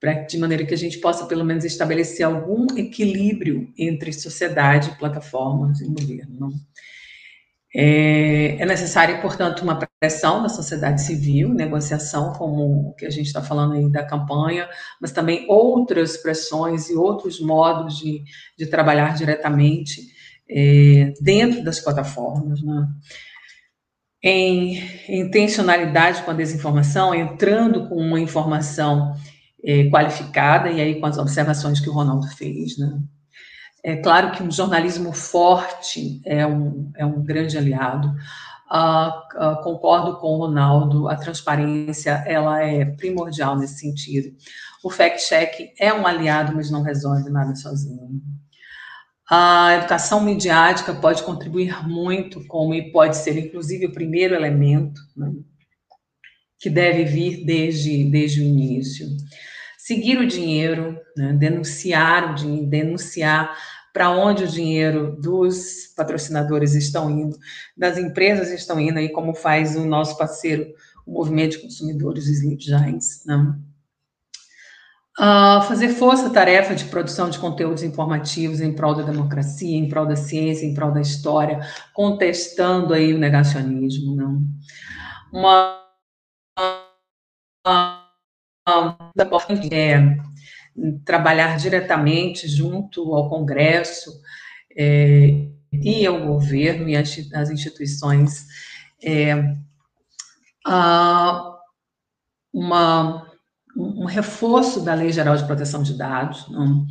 para, 0.00 0.12
de 0.24 0.38
maneira 0.38 0.64
que 0.64 0.74
a 0.74 0.78
gente 0.78 0.98
possa, 0.98 1.26
pelo 1.26 1.44
menos, 1.44 1.64
estabelecer 1.64 2.24
algum 2.24 2.66
equilíbrio 2.76 3.72
entre 3.78 4.12
sociedade, 4.12 4.96
plataformas 4.98 5.80
e 5.80 5.86
governo. 5.86 6.52
É, 7.74 8.56
é 8.62 8.64
necessária, 8.64 9.20
portanto, 9.20 9.62
uma 9.62 9.78
pressão 10.00 10.42
da 10.42 10.48
sociedade 10.48 11.02
civil, 11.02 11.50
negociação, 11.50 12.32
como 12.32 12.88
o 12.88 12.94
que 12.94 13.04
a 13.04 13.10
gente 13.10 13.26
está 13.26 13.42
falando 13.42 13.74
aí 13.74 13.90
da 13.90 14.02
campanha, 14.02 14.68
mas 15.00 15.12
também 15.12 15.44
outras 15.48 16.16
pressões 16.16 16.88
e 16.88 16.94
outros 16.94 17.38
modos 17.40 17.98
de, 17.98 18.22
de 18.56 18.66
trabalhar 18.66 19.14
diretamente 19.14 20.00
é, 20.48 21.12
dentro 21.20 21.62
das 21.62 21.80
plataformas, 21.80 22.62
né? 22.62 22.88
em 24.22 24.82
intencionalidade 25.08 26.22
com 26.22 26.30
a 26.30 26.34
desinformação, 26.34 27.14
entrando 27.14 27.88
com 27.88 27.96
uma 27.96 28.18
informação 28.18 29.14
é, 29.66 29.90
qualificada, 29.90 30.70
e 30.70 30.80
aí 30.80 31.00
com 31.00 31.06
as 31.06 31.18
observações 31.18 31.80
que 31.80 31.90
o 31.90 31.92
Ronaldo 31.92 32.28
fez. 32.28 32.78
Né? 32.78 33.00
É 33.82 33.96
claro 33.96 34.30
que 34.30 34.42
um 34.42 34.50
jornalismo 34.50 35.12
forte 35.12 36.20
é 36.24 36.46
um, 36.46 36.92
é 36.96 37.04
um 37.04 37.22
grande 37.24 37.58
aliado. 37.58 38.08
Uh, 38.70 39.10
uh, 39.40 39.62
concordo 39.62 40.18
com 40.18 40.28
o 40.28 40.38
Ronaldo, 40.38 41.08
a 41.08 41.16
transparência 41.16 42.24
ela 42.26 42.62
é 42.62 42.84
primordial 42.84 43.56
nesse 43.56 43.78
sentido. 43.78 44.36
O 44.82 44.90
fact-check 44.90 45.72
é 45.78 45.92
um 45.92 46.06
aliado, 46.06 46.54
mas 46.54 46.70
não 46.70 46.82
resolve 46.82 47.28
nada 47.30 47.54
sozinho. 47.54 48.20
A 49.28 49.74
educação 49.74 50.20
midiática 50.20 50.94
pode 50.94 51.24
contribuir 51.24 51.86
muito, 51.88 52.44
como 52.46 52.72
e 52.74 52.92
pode 52.92 53.16
ser, 53.16 53.36
inclusive, 53.36 53.86
o 53.86 53.92
primeiro 53.92 54.34
elemento 54.36 55.00
né, 55.16 55.32
que 56.60 56.70
deve 56.70 57.04
vir 57.04 57.44
desde, 57.44 58.08
desde 58.08 58.40
o 58.40 58.44
início. 58.44 59.06
Seguir 59.86 60.18
o 60.18 60.26
dinheiro, 60.26 61.00
né, 61.16 61.32
denunciar 61.32 62.32
o 62.32 62.34
dinheiro, 62.34 62.66
denunciar 62.66 63.56
para 63.92 64.10
onde 64.10 64.42
o 64.42 64.48
dinheiro 64.48 65.16
dos 65.20 65.92
patrocinadores 65.96 66.74
estão 66.74 67.08
indo, 67.08 67.38
das 67.76 67.96
empresas 67.96 68.50
estão 68.50 68.80
indo, 68.80 68.98
aí 68.98 69.08
como 69.12 69.32
faz 69.32 69.76
o 69.76 69.86
nosso 69.86 70.18
parceiro, 70.18 70.74
o 71.06 71.12
Movimento 71.12 71.52
de 71.52 71.58
Consumidores, 71.62 72.26
Sleep 72.26 72.64
Giants. 72.64 73.24
Né? 73.24 73.54
Uh, 75.20 75.62
fazer 75.68 75.90
força-tarefa 75.90 76.74
de 76.74 76.86
produção 76.86 77.30
de 77.30 77.38
conteúdos 77.38 77.84
informativos 77.84 78.60
em 78.60 78.74
prol 78.74 78.92
da 78.92 79.04
democracia, 79.04 79.76
em 79.76 79.88
prol 79.88 80.04
da 80.04 80.16
ciência, 80.16 80.66
em 80.66 80.74
prol 80.74 80.90
da 80.90 81.00
história, 81.00 81.60
contestando 81.94 82.92
aí 82.92 83.14
o 83.14 83.18
negacionismo, 83.18 84.16
não? 84.16 84.42
Uma, 85.32 85.85
é, 89.72 90.16
trabalhar 91.04 91.56
diretamente 91.56 92.46
junto 92.48 93.14
ao 93.14 93.28
Congresso 93.28 94.10
é, 94.76 95.48
e 95.72 96.06
ao 96.06 96.26
governo 96.26 96.88
e 96.88 96.96
às 96.96 97.50
instituições 97.50 98.46
é, 99.02 99.34
uh, 100.66 101.56
uma 102.52 103.26
um, 103.76 104.06
reforço 104.06 104.80
da 104.80 104.94
Lei 104.94 105.12
Geral 105.12 105.36
de 105.36 105.44
Proteção 105.44 105.82
de 105.82 105.96
Dados, 105.96 106.48
não? 106.48 106.86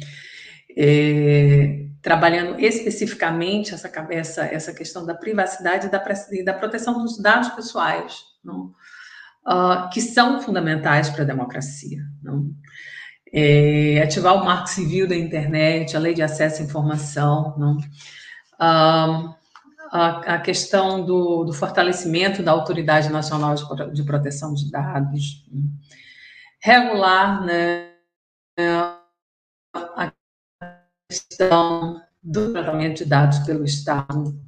É, 0.78 1.86
trabalhando 2.02 2.60
especificamente 2.60 3.74
essa, 3.74 3.92
essa, 4.12 4.46
essa 4.46 4.74
questão 4.74 5.06
da 5.06 5.16
privacidade 5.16 5.88
e 5.88 5.90
da, 5.90 6.04
e 6.32 6.44
da 6.44 6.54
proteção 6.54 7.02
dos 7.02 7.18
dados 7.18 7.50
pessoais, 7.50 8.20
não? 8.44 8.74
Uh, 9.48 9.90
que 9.92 10.02
são 10.02 10.42
fundamentais 10.42 11.10
para 11.10 11.22
a 11.22 11.28
democracia. 11.28 12.00
Não? 12.24 12.52
É, 13.32 14.02
ativar 14.02 14.36
o 14.36 14.46
marco 14.46 14.70
civil 14.70 15.08
da 15.08 15.16
internet, 15.16 15.96
a 15.96 16.00
lei 16.00 16.14
de 16.14 16.24
acesso 16.24 16.62
à 16.62 16.66
informação, 16.66 17.56
não? 17.58 17.78
Uh, 18.56 19.36
a, 19.92 20.36
a, 20.36 20.40
questão 20.40 21.06
do, 21.06 21.44
do, 21.44 21.54
fortalecimento 21.54 22.42
da 22.42 22.52
Autoridade 22.52 23.10
Nacional 23.10 23.54
de, 23.56 23.92
de 23.94 24.04
Proteção 24.04 24.54
de 24.54 24.72
Dados, 24.72 25.46
não? 25.52 25.64
regular 26.62 27.46
né, 27.46 27.92
a 29.74 30.12
questão 31.10 32.02
do 32.24 32.52
tratamento 32.52 33.04
de 33.04 33.06
dados 33.06 33.40
pelo 33.40 33.64
Estado. 33.64 34.40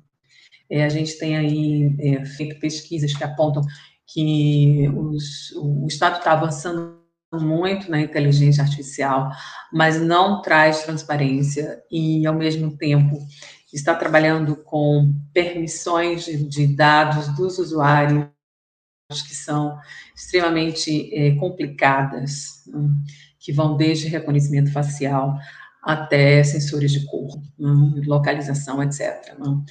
É, 0.70 0.84
a 0.84 0.90
gente 0.90 1.18
tem 1.18 1.38
aí 1.38 1.96
é, 2.00 2.26
feito 2.26 2.60
pesquisas 2.60 3.14
que 3.16 3.24
apontam 3.24 3.64
que 4.08 4.88
os, 4.96 5.52
o 5.56 5.86
Estado 5.88 6.18
está 6.18 6.32
avançando 6.32 6.98
muito 7.34 7.92
na 7.92 8.00
inteligência 8.00 8.64
artificial, 8.64 9.30
mas 9.72 10.00
não 10.02 10.42
traz 10.42 10.84
transparência 10.84 11.84
e, 11.92 12.26
ao 12.26 12.34
mesmo 12.34 12.78
tempo, 12.78 13.18
está 13.74 13.94
trabalhando 13.94 14.56
com 14.56 15.14
permissões 15.34 16.26
de, 16.26 16.68
dados 16.68 17.28
dos 17.36 17.60
usuários 17.60 18.28
que 19.10 19.36
são 19.36 19.78
extremamente 20.16 21.14
é, 21.14 21.36
complicadas, 21.36 22.64
né, 22.68 22.90
que 23.40 23.52
vão 23.52 23.78
desde 23.78 24.08
reconhecimento 24.08 24.72
facial 24.72 25.38
até 25.84 26.44
sensores 26.44 26.92
de 26.92 27.06
cor, 27.06 27.42
né, 27.58 28.02
localização, 28.06 28.82
etc. 28.84 29.38
Né. 29.38 29.64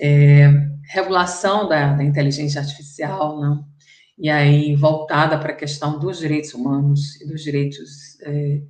É, 0.00 0.48
regulação 0.90 1.68
da, 1.68 1.94
da, 1.94 2.04
inteligência 2.04 2.60
artificial, 2.60 3.40
né, 3.40 3.62
e 4.18 4.28
aí 4.30 4.74
voltada 4.74 5.38
para 5.38 5.52
a 5.52 5.56
questão 5.56 5.98
dos 5.98 6.18
direitos 6.18 6.54
humanos 6.54 7.20
e 7.20 7.26
dos 7.26 7.42
direitos 7.42 8.20
é, 8.22 8.62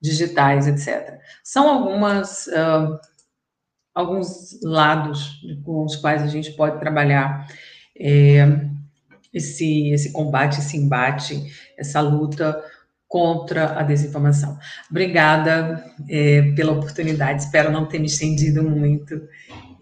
digitais, 0.00 0.66
etc. 0.66 1.18
São 1.42 1.68
algumas 1.68 2.46
uh, 2.48 2.98
alguns 3.94 4.60
lados 4.62 5.40
com 5.64 5.84
os 5.84 5.96
quais 5.96 6.22
a 6.22 6.28
gente 6.28 6.52
pode 6.52 6.78
trabalhar. 6.78 7.48
É, 7.98 8.68
esse, 9.32 9.90
esse 9.90 10.12
combate, 10.12 10.58
esse 10.58 10.76
embate, 10.76 11.44
essa 11.76 12.00
luta 12.00 12.62
contra 13.06 13.78
a 13.78 13.82
desinformação. 13.82 14.58
Obrigada 14.90 15.84
é, 16.08 16.52
pela 16.52 16.72
oportunidade, 16.72 17.42
espero 17.42 17.72
não 17.72 17.86
ter 17.86 17.98
me 17.98 18.06
estendido 18.06 18.62
muito. 18.62 19.20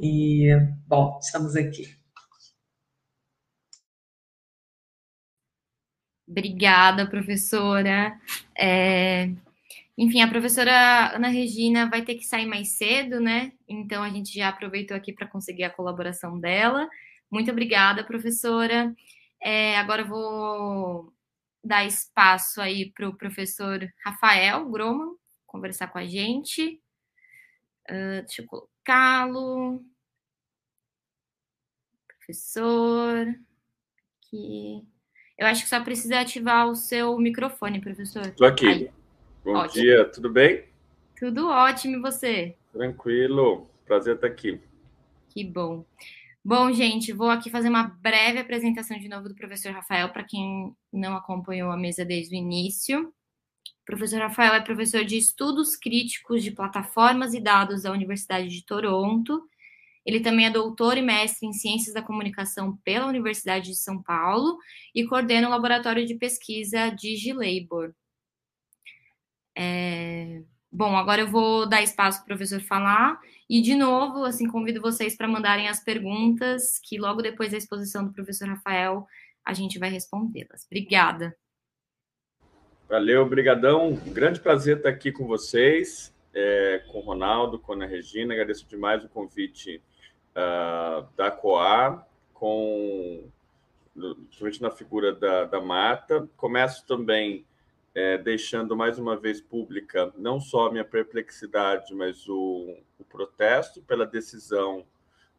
E, 0.00 0.48
bom, 0.86 1.18
estamos 1.22 1.56
aqui. 1.56 1.96
Obrigada, 6.28 7.08
professora. 7.08 8.18
É, 8.58 9.30
enfim, 9.96 10.20
a 10.22 10.28
professora 10.28 11.14
Ana 11.14 11.28
Regina 11.28 11.88
vai 11.88 12.02
ter 12.02 12.16
que 12.16 12.24
sair 12.26 12.46
mais 12.46 12.76
cedo, 12.76 13.20
né? 13.20 13.52
Então 13.68 14.02
a 14.02 14.10
gente 14.10 14.34
já 14.34 14.48
aproveitou 14.48 14.96
aqui 14.96 15.12
para 15.12 15.26
conseguir 15.26 15.64
a 15.64 15.70
colaboração 15.70 16.38
dela. 16.38 16.88
Muito 17.30 17.50
obrigada, 17.50 18.04
professora. 18.04 18.94
É, 19.42 19.78
agora 19.78 20.02
eu 20.02 20.08
vou 20.08 21.12
dar 21.64 21.84
espaço 21.86 22.60
aí 22.60 22.92
para 22.92 23.08
o 23.08 23.16
professor 23.16 23.88
Rafael 24.04 24.68
Groman 24.70 25.14
conversar 25.46 25.88
com 25.88 25.98
a 25.98 26.06
gente. 26.06 26.80
Uh, 27.90 28.22
deixa 28.22 28.42
eu 28.42 28.46
colocá-lo. 28.46 29.84
Professor. 32.08 33.26
Aqui. 34.18 34.86
Eu 35.38 35.46
acho 35.46 35.62
que 35.62 35.68
só 35.68 35.82
precisa 35.82 36.20
ativar 36.20 36.68
o 36.68 36.74
seu 36.74 37.16
microfone, 37.18 37.80
professor. 37.80 38.26
Estou 38.26 38.46
aqui. 38.46 38.66
Aí. 38.66 38.90
Bom 39.44 39.54
ótimo. 39.54 39.82
dia, 39.82 40.04
tudo 40.06 40.30
bem? 40.30 40.64
Tudo 41.18 41.48
ótimo, 41.48 41.96
e 41.96 42.00
você? 42.00 42.56
Tranquilo, 42.72 43.70
prazer 43.86 44.16
estar 44.16 44.26
aqui. 44.26 44.60
Que 45.28 45.44
bom. 45.44 45.84
Bom, 46.44 46.72
gente, 46.72 47.12
vou 47.12 47.30
aqui 47.30 47.50
fazer 47.50 47.68
uma 47.68 47.84
breve 47.84 48.38
apresentação 48.38 48.98
de 48.98 49.08
novo 49.08 49.28
do 49.28 49.34
professor 49.34 49.72
Rafael, 49.72 50.08
para 50.10 50.24
quem 50.24 50.74
não 50.92 51.16
acompanhou 51.16 51.70
a 51.70 51.76
mesa 51.76 52.04
desde 52.04 52.34
o 52.34 52.38
início. 52.38 53.12
O 53.86 53.92
professor 53.94 54.18
Rafael 54.18 54.52
é 54.52 54.60
professor 54.60 55.04
de 55.04 55.16
Estudos 55.16 55.76
Críticos 55.76 56.42
de 56.42 56.50
Plataformas 56.50 57.34
e 57.34 57.40
Dados 57.40 57.84
da 57.84 57.92
Universidade 57.92 58.48
de 58.48 58.66
Toronto. 58.66 59.48
Ele 60.04 60.18
também 60.18 60.46
é 60.46 60.50
doutor 60.50 60.98
e 60.98 61.02
mestre 61.02 61.46
em 61.46 61.52
Ciências 61.52 61.94
da 61.94 62.02
Comunicação 62.02 62.76
pela 62.78 63.06
Universidade 63.06 63.66
de 63.66 63.76
São 63.76 64.02
Paulo 64.02 64.58
e 64.92 65.06
coordena 65.06 65.46
o 65.46 65.50
laboratório 65.52 66.04
de 66.04 66.16
pesquisa 66.16 66.90
DigiLabor. 66.90 67.94
É... 69.56 70.42
Bom, 70.70 70.96
agora 70.96 71.20
eu 71.20 71.28
vou 71.28 71.64
dar 71.64 71.80
espaço 71.80 72.18
para 72.18 72.24
o 72.24 72.26
professor 72.26 72.60
falar 72.60 73.20
e, 73.48 73.62
de 73.62 73.76
novo, 73.76 74.24
assim, 74.24 74.48
convido 74.48 74.80
vocês 74.80 75.16
para 75.16 75.28
mandarem 75.28 75.68
as 75.68 75.78
perguntas, 75.78 76.80
que 76.82 76.98
logo 76.98 77.22
depois 77.22 77.52
da 77.52 77.56
exposição 77.56 78.04
do 78.04 78.12
professor 78.12 78.48
Rafael 78.48 79.06
a 79.44 79.54
gente 79.54 79.78
vai 79.78 79.90
respondê-las. 79.90 80.66
Obrigada. 80.66 81.36
Valeu, 82.88 83.28
brigadão. 83.28 83.96
Grande 84.06 84.38
prazer 84.38 84.76
estar 84.76 84.90
aqui 84.90 85.10
com 85.10 85.26
vocês, 85.26 86.14
é, 86.32 86.84
com 86.86 86.98
o 86.98 87.02
Ronaldo, 87.02 87.58
com 87.58 87.72
a 87.72 87.74
Ana 87.74 87.84
Regina. 87.84 88.32
Agradeço 88.32 88.64
demais 88.68 89.04
o 89.04 89.08
convite 89.08 89.82
uh, 90.30 91.04
da 91.16 91.28
COA, 91.28 92.06
com, 92.32 93.28
principalmente 93.92 94.62
na 94.62 94.70
figura 94.70 95.12
da, 95.12 95.46
da 95.46 95.60
Marta. 95.60 96.28
Começo 96.36 96.86
também 96.86 97.44
é, 97.92 98.18
deixando 98.18 98.76
mais 98.76 99.00
uma 99.00 99.16
vez 99.16 99.40
pública 99.40 100.12
não 100.16 100.38
só 100.38 100.68
a 100.68 100.70
minha 100.70 100.84
perplexidade, 100.84 101.92
mas 101.92 102.28
o, 102.28 102.78
o 103.00 103.04
protesto 103.04 103.82
pela 103.82 104.06
decisão, 104.06 104.86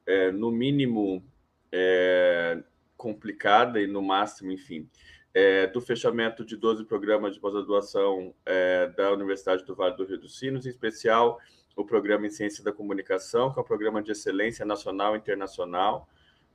é, 0.05 0.31
no 0.31 0.51
mínimo 0.51 1.23
é, 1.71 2.61
complicada 2.97 3.79
e 3.79 3.87
no 3.87 4.01
máximo, 4.01 4.51
enfim, 4.51 4.89
é, 5.37 5.67
do 5.67 5.79
fechamento 5.79 6.43
de 6.43 6.57
12 6.57 6.83
programas 6.85 7.35
de 7.35 7.39
pós-graduação 7.39 8.33
é, 8.43 8.87
da 8.87 9.13
Universidade 9.13 9.63
do 9.63 9.75
Vale 9.75 9.95
do 9.95 10.03
Rio 10.03 10.17
dos 10.17 10.39
Sinos, 10.39 10.65
em 10.65 10.69
especial 10.69 11.39
o 11.75 11.85
programa 11.85 12.25
em 12.25 12.31
Ciência 12.31 12.63
da 12.63 12.71
Comunicação, 12.71 13.53
que 13.53 13.59
é 13.59 13.61
um 13.61 13.65
programa 13.65 14.01
de 14.01 14.11
excelência 14.11 14.65
nacional 14.65 15.13
e 15.13 15.19
internacional. 15.19 16.09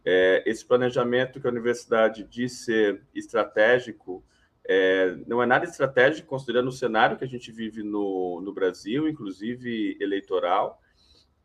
É, 0.04 0.42
esse 0.44 0.66
planejamento 0.66 1.40
que 1.40 1.46
a 1.46 1.50
universidade 1.50 2.24
diz 2.24 2.64
ser 2.64 3.00
estratégico 3.14 4.20
é, 4.64 5.14
não 5.28 5.40
é 5.40 5.46
nada 5.46 5.64
estratégico, 5.64 6.26
considerando 6.26 6.66
o 6.66 6.72
cenário 6.72 7.16
que 7.16 7.22
a 7.22 7.28
gente 7.28 7.52
vive 7.52 7.84
no, 7.84 8.40
no 8.40 8.52
Brasil, 8.52 9.08
inclusive 9.08 9.96
eleitoral, 10.00 10.82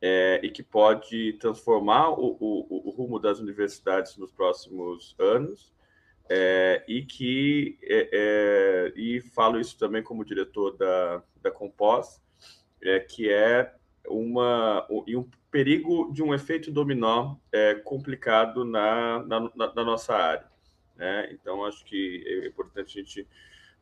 é, 0.02 0.40
e 0.42 0.50
que 0.50 0.64
pode 0.64 1.34
transformar 1.34 2.10
o, 2.10 2.36
o, 2.40 2.90
o, 2.90 2.90
rumo 2.90 3.20
das 3.20 3.38
universidades 3.38 4.18
nos 4.18 4.32
próximos 4.32 5.16
anos, 5.20 5.72
é, 6.30 6.84
e 6.88 7.04
que, 7.04 7.78
é, 7.84 8.10
é, 8.12 8.94
e 8.96 9.22
falo 9.22 9.60
isso 9.60 9.78
também 9.78 10.04
como 10.04 10.26
diretor 10.26 10.76
da, 10.78 11.24
da 11.42 11.52
Compós, 11.52 12.22
é, 12.82 13.00
que 13.00 13.32
é 13.32 13.74
uma, 14.08 14.86
um, 14.90 15.04
um 15.20 15.30
perigo 15.52 16.12
de 16.14 16.24
um 16.24 16.34
efeito 16.34 16.72
dominó 16.72 17.36
complicado 17.84 18.64
na, 18.64 19.24
na, 19.26 19.52
na 19.56 19.84
nossa 19.84 20.16
área. 20.16 20.46
Né? 20.96 21.30
Então, 21.32 21.64
acho 21.66 21.84
que 21.86 22.24
é 22.26 22.48
importante 22.48 23.00
a 23.00 23.04
gente 23.04 23.28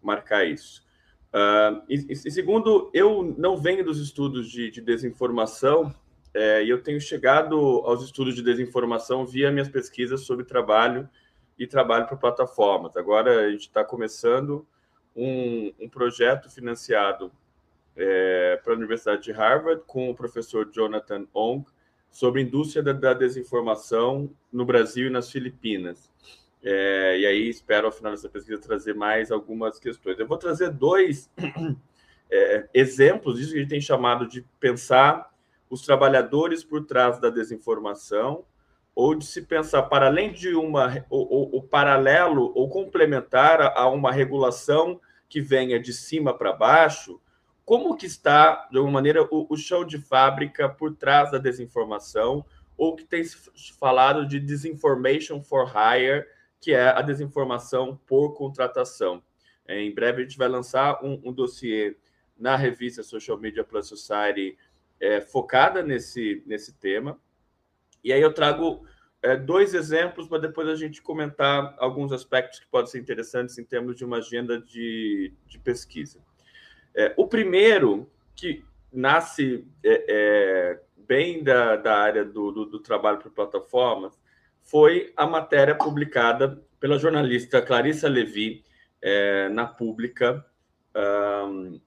marcar 0.02 0.46
isso. 0.46 0.86
Uh, 1.34 1.84
e, 1.90 1.96
e, 2.10 2.32
segundo, 2.32 2.90
eu 2.94 3.36
não 3.38 3.58
venho 3.58 3.84
dos 3.84 4.00
estudos 4.00 4.50
de, 4.50 4.72
de 4.72 4.82
desinformação, 4.82 5.94
é, 6.34 6.64
e 6.64 6.70
eu 6.70 6.82
tenho 6.82 7.00
chegado 7.00 7.56
aos 7.86 8.04
estudos 8.04 8.36
de 8.36 8.42
desinformação 8.42 9.26
via 9.26 9.52
minhas 9.52 9.70
pesquisas 9.70 10.22
sobre 10.22 10.46
trabalho 10.46 11.10
e 11.58 11.66
trabalho 11.66 12.06
para 12.06 12.18
plataformas. 12.18 12.96
Agora 12.98 13.46
a 13.46 13.52
gente 13.52 13.62
está 13.62 13.84
começando 13.84 14.66
um, 15.16 15.74
um, 15.80 15.90
projeto 15.90 16.50
financiado 16.50 17.32
é, 17.96 18.60
para 18.64 18.74
a 18.74 18.76
Universidade 18.76 19.24
de 19.24 19.32
Harvard 19.32 19.84
com 19.88 20.10
o 20.10 20.16
professor 20.16 20.70
Jonathan 20.72 21.26
Ong 21.34 21.66
sobre 22.12 22.42
indústria 22.42 22.84
da, 22.84 22.94
da 22.94 23.14
desinformação 23.14 24.30
no 24.52 24.66
Brasil 24.66 25.08
e 25.08 25.10
nas 25.10 25.32
Filipinas. 25.32 26.12
É, 26.64 27.20
e 27.20 27.26
aí 27.26 27.50
espero, 27.50 27.86
ao 27.86 27.92
final 27.92 28.12
dessa 28.12 28.28
pesquisa, 28.28 28.60
trazer 28.60 28.96
mais 28.96 29.32
algumas 29.32 29.78
questões. 29.78 30.18
Eu 30.18 30.28
vou 30.28 30.38
trazer 30.38 30.72
dois 30.72 31.30
é, 32.30 32.68
exemplos 32.74 33.38
disso 33.38 33.52
que 33.52 33.58
a 33.58 33.62
gente 33.62 33.70
tem 33.70 33.82
chamado 33.82 34.28
de 34.28 34.42
pensar 34.60 35.32
os 35.70 35.84
trabalhadores 35.84 36.64
por 36.64 36.86
trás 36.86 37.20
da 37.20 37.30
desinformação, 37.30 38.46
ou 38.96 39.14
de 39.14 39.26
se 39.26 39.42
pensar 39.42 39.84
para 39.84 40.08
além 40.08 40.32
de 40.32 40.56
uma 40.56 41.06
o, 41.10 41.62
paralelo 41.62 42.54
ou 42.56 42.70
complementar 42.70 43.62
a, 43.62 43.90
uma 43.90 44.12
regulação 44.12 45.02
que 45.28 45.42
venha 45.42 45.78
de 45.78 45.92
cima 45.92 46.34
para 46.34 46.54
baixo, 46.54 47.20
como 47.66 47.98
que 47.98 48.06
está, 48.06 48.68
de 48.72 48.78
alguma 48.78 48.94
maneira, 48.94 49.28
o, 49.30 49.48
o 49.50 49.86
de 49.86 49.98
fábrica 49.98 50.70
por 50.70 50.96
trás 50.96 51.32
da 51.32 51.38
desinformação, 51.38 52.46
ou 52.78 52.96
que 52.96 53.04
tem 53.04 53.24
se 53.24 53.38
falado 53.78 54.26
de 54.26 54.40
disinformation 54.40 55.42
for 55.42 55.70
hire, 55.70 56.26
que 56.62 56.72
é 56.72 56.90
a 56.90 57.02
desinformação 57.02 58.00
por 58.06 58.34
contratação. 58.34 59.22
É, 59.68 59.82
em 59.82 59.94
breve 59.94 60.22
a 60.22 60.26
gente 60.26 60.38
vai 60.38 60.48
lançar 60.48 61.04
um, 61.04 61.20
um 61.24 61.34
dossiê 61.34 61.98
na 62.38 62.56
revista 62.56 63.02
Social 63.02 63.38
Media 63.38 63.64
Plus 63.64 63.88
Society 63.88 64.58
é, 65.00 65.22
focada 65.22 65.82
nesse, 65.82 66.44
nesse 66.46 66.74
tema. 66.74 67.20
E 68.06 68.14
aí 68.14 68.22
eu 68.22 68.32
trago 68.32 68.86
é, 69.24 69.36
dois 69.36 69.74
exemplos 69.74 70.28
para 70.28 70.38
depois 70.38 70.68
a 70.68 70.76
gente 70.76 71.02
comentar 71.02 71.74
alguns 71.80 72.12
aspectos 72.12 72.60
que 72.60 72.68
podem 72.68 72.92
ser 72.92 73.00
interessantes 73.00 73.58
em 73.58 73.66
termos 73.66 73.96
de 73.96 74.06
uma 74.06 74.18
agenda 74.18 74.62
de, 74.62 75.34
de 75.48 75.58
pesquisa. 75.58 76.20
É, 76.94 77.12
o 77.18 77.28
primeiro, 77.28 78.08
que 78.36 78.64
nasce 78.94 79.68
é, 79.84 80.06
é, 80.08 80.82
bem 80.96 81.44
da, 81.44 81.76
da 81.78 81.98
área 81.98 82.24
do, 82.24 82.52
do, 82.52 82.66
do 82.66 82.80
trabalho 82.80 83.18
para 83.18 83.32
plataformas, 83.32 84.18
foi 84.62 85.12
a 85.18 85.26
matéria 85.26 85.74
publicada 85.74 86.64
pela 86.80 87.00
jornalista 87.00 87.60
Clarissa 87.64 88.08
Levi 88.08 88.64
é, 89.02 89.50
na 89.50 89.66
Pública 89.66 90.46
um, 90.96 91.82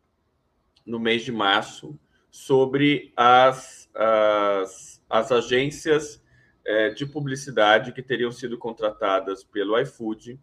no 0.84 0.98
mês 0.98 1.22
de 1.22 1.30
março 1.30 1.96
sobre 2.28 3.12
as, 3.16 3.88
as, 3.94 4.97
as 5.08 5.32
agências 5.32 6.22
é, 6.64 6.90
de 6.90 7.06
publicidade 7.06 7.92
que 7.92 8.02
teriam 8.02 8.30
sido 8.30 8.58
contratadas 8.58 9.42
pelo 9.42 9.78
iFood 9.80 10.38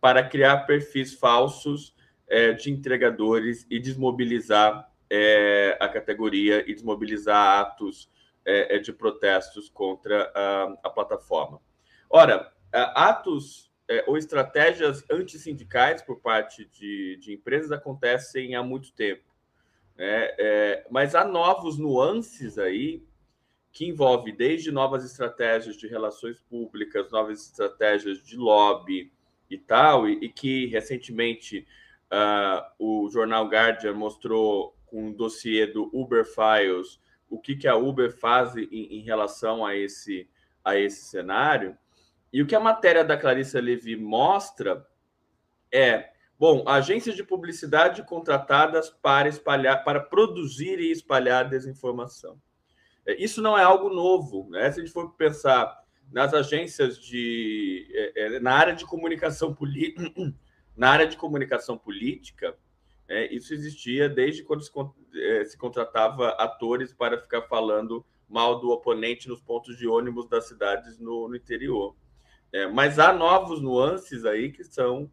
para 0.00 0.22
criar 0.22 0.66
perfis 0.66 1.14
falsos 1.14 1.94
é, 2.28 2.52
de 2.52 2.70
entregadores 2.70 3.66
e 3.70 3.78
desmobilizar 3.78 4.90
é, 5.10 5.76
a 5.80 5.88
categoria 5.88 6.64
e 6.70 6.74
desmobilizar 6.74 7.60
atos 7.60 8.08
é, 8.44 8.76
é, 8.76 8.78
de 8.78 8.92
protestos 8.92 9.68
contra 9.68 10.30
a, 10.34 10.76
a 10.84 10.90
plataforma. 10.90 11.60
Ora, 12.08 12.52
atos 12.72 13.70
é, 13.88 14.04
ou 14.06 14.16
estratégias 14.16 15.04
antissindicais 15.10 16.00
por 16.02 16.20
parte 16.20 16.64
de, 16.66 17.16
de 17.16 17.34
empresas 17.34 17.72
acontecem 17.72 18.54
há 18.54 18.62
muito 18.62 18.92
tempo. 18.92 19.24
Né? 19.96 20.28
Mas 20.90 21.14
há 21.14 21.24
novos 21.24 21.76
nuances 21.76 22.56
aí 22.56 23.04
que 23.72 23.86
envolve 23.86 24.32
desde 24.32 24.70
novas 24.70 25.04
estratégias 25.04 25.76
de 25.76 25.86
relações 25.86 26.40
públicas, 26.40 27.10
novas 27.10 27.46
estratégias 27.46 28.22
de 28.22 28.36
lobby 28.36 29.12
e 29.48 29.58
tal, 29.58 30.08
e, 30.08 30.24
e 30.24 30.28
que 30.28 30.66
recentemente 30.66 31.66
uh, 32.10 32.64
o 32.78 33.08
jornal 33.08 33.46
Guardian 33.46 33.94
mostrou 33.94 34.76
com 34.86 35.06
um 35.06 35.12
dossiê 35.12 35.66
do 35.66 35.88
Uber 35.92 36.24
Files 36.24 37.00
o 37.28 37.38
que, 37.38 37.54
que 37.54 37.68
a 37.68 37.76
Uber 37.76 38.12
faz 38.12 38.56
em, 38.56 38.68
em 38.72 39.02
relação 39.02 39.64
a 39.64 39.76
esse, 39.76 40.28
a 40.64 40.76
esse 40.76 41.04
cenário. 41.04 41.78
E 42.32 42.42
o 42.42 42.46
que 42.46 42.56
a 42.56 42.60
matéria 42.60 43.04
da 43.04 43.16
Clarissa 43.16 43.60
Levi 43.60 43.96
mostra 43.96 44.84
é, 45.72 46.10
bom, 46.36 46.64
agências 46.68 47.14
de 47.14 47.22
publicidade 47.22 48.02
contratadas 48.02 48.90
para 48.90 49.28
espalhar, 49.28 49.84
para 49.84 50.00
produzir 50.00 50.80
e 50.80 50.90
espalhar 50.90 51.48
desinformação. 51.48 52.40
É, 53.06 53.22
isso 53.22 53.40
não 53.42 53.56
é 53.56 53.62
algo 53.62 53.88
novo, 53.88 54.48
né? 54.50 54.70
Se 54.70 54.80
a 54.80 54.84
gente 54.84 54.92
for 54.92 55.10
pensar 55.14 55.80
nas 56.12 56.34
agências 56.34 56.98
de 56.98 57.88
é, 57.92 58.36
é, 58.36 58.40
na 58.40 58.52
área 58.52 58.74
de 58.74 58.84
comunicação 58.84 59.54
política, 59.54 60.12
na 60.76 60.90
área 60.90 61.06
de 61.06 61.16
comunicação 61.16 61.78
política, 61.78 62.56
é, 63.08 63.32
isso 63.34 63.52
existia 63.54 64.08
desde 64.08 64.42
quando 64.42 64.62
se, 64.62 64.70
é, 65.14 65.44
se 65.44 65.56
contratava 65.56 66.30
atores 66.30 66.92
para 66.92 67.20
ficar 67.20 67.42
falando 67.42 68.04
mal 68.28 68.60
do 68.60 68.70
oponente 68.70 69.28
nos 69.28 69.40
pontos 69.40 69.76
de 69.76 69.86
ônibus 69.86 70.28
das 70.28 70.46
cidades 70.46 70.98
no, 70.98 71.28
no 71.28 71.36
interior. 71.36 71.96
É, 72.52 72.66
mas 72.66 72.98
há 72.98 73.12
novos 73.12 73.60
nuances 73.60 74.24
aí 74.24 74.52
que 74.52 74.64
são 74.64 75.10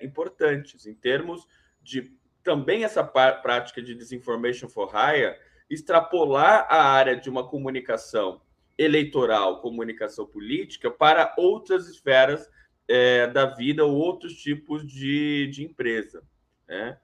importantes 0.00 0.86
em 0.86 0.94
termos 0.94 1.46
de 1.82 2.10
também 2.42 2.82
essa 2.82 3.04
prática 3.04 3.82
de 3.82 3.94
disinformation 3.94 4.70
for 4.70 4.90
hire 4.94 5.36
extrapolar 5.68 6.66
a 6.68 6.82
área 6.82 7.16
de 7.16 7.28
uma 7.28 7.48
comunicação 7.48 8.40
eleitoral, 8.76 9.60
comunicação 9.60 10.26
política 10.26 10.90
para 10.90 11.34
outras 11.38 11.88
esferas 11.88 12.50
é, 12.88 13.26
da 13.28 13.46
vida 13.46 13.84
ou 13.84 13.94
outros 13.94 14.34
tipos 14.34 14.86
de, 14.86 15.48
de 15.48 15.64
empresa. 15.64 16.22
Né? 16.68 16.98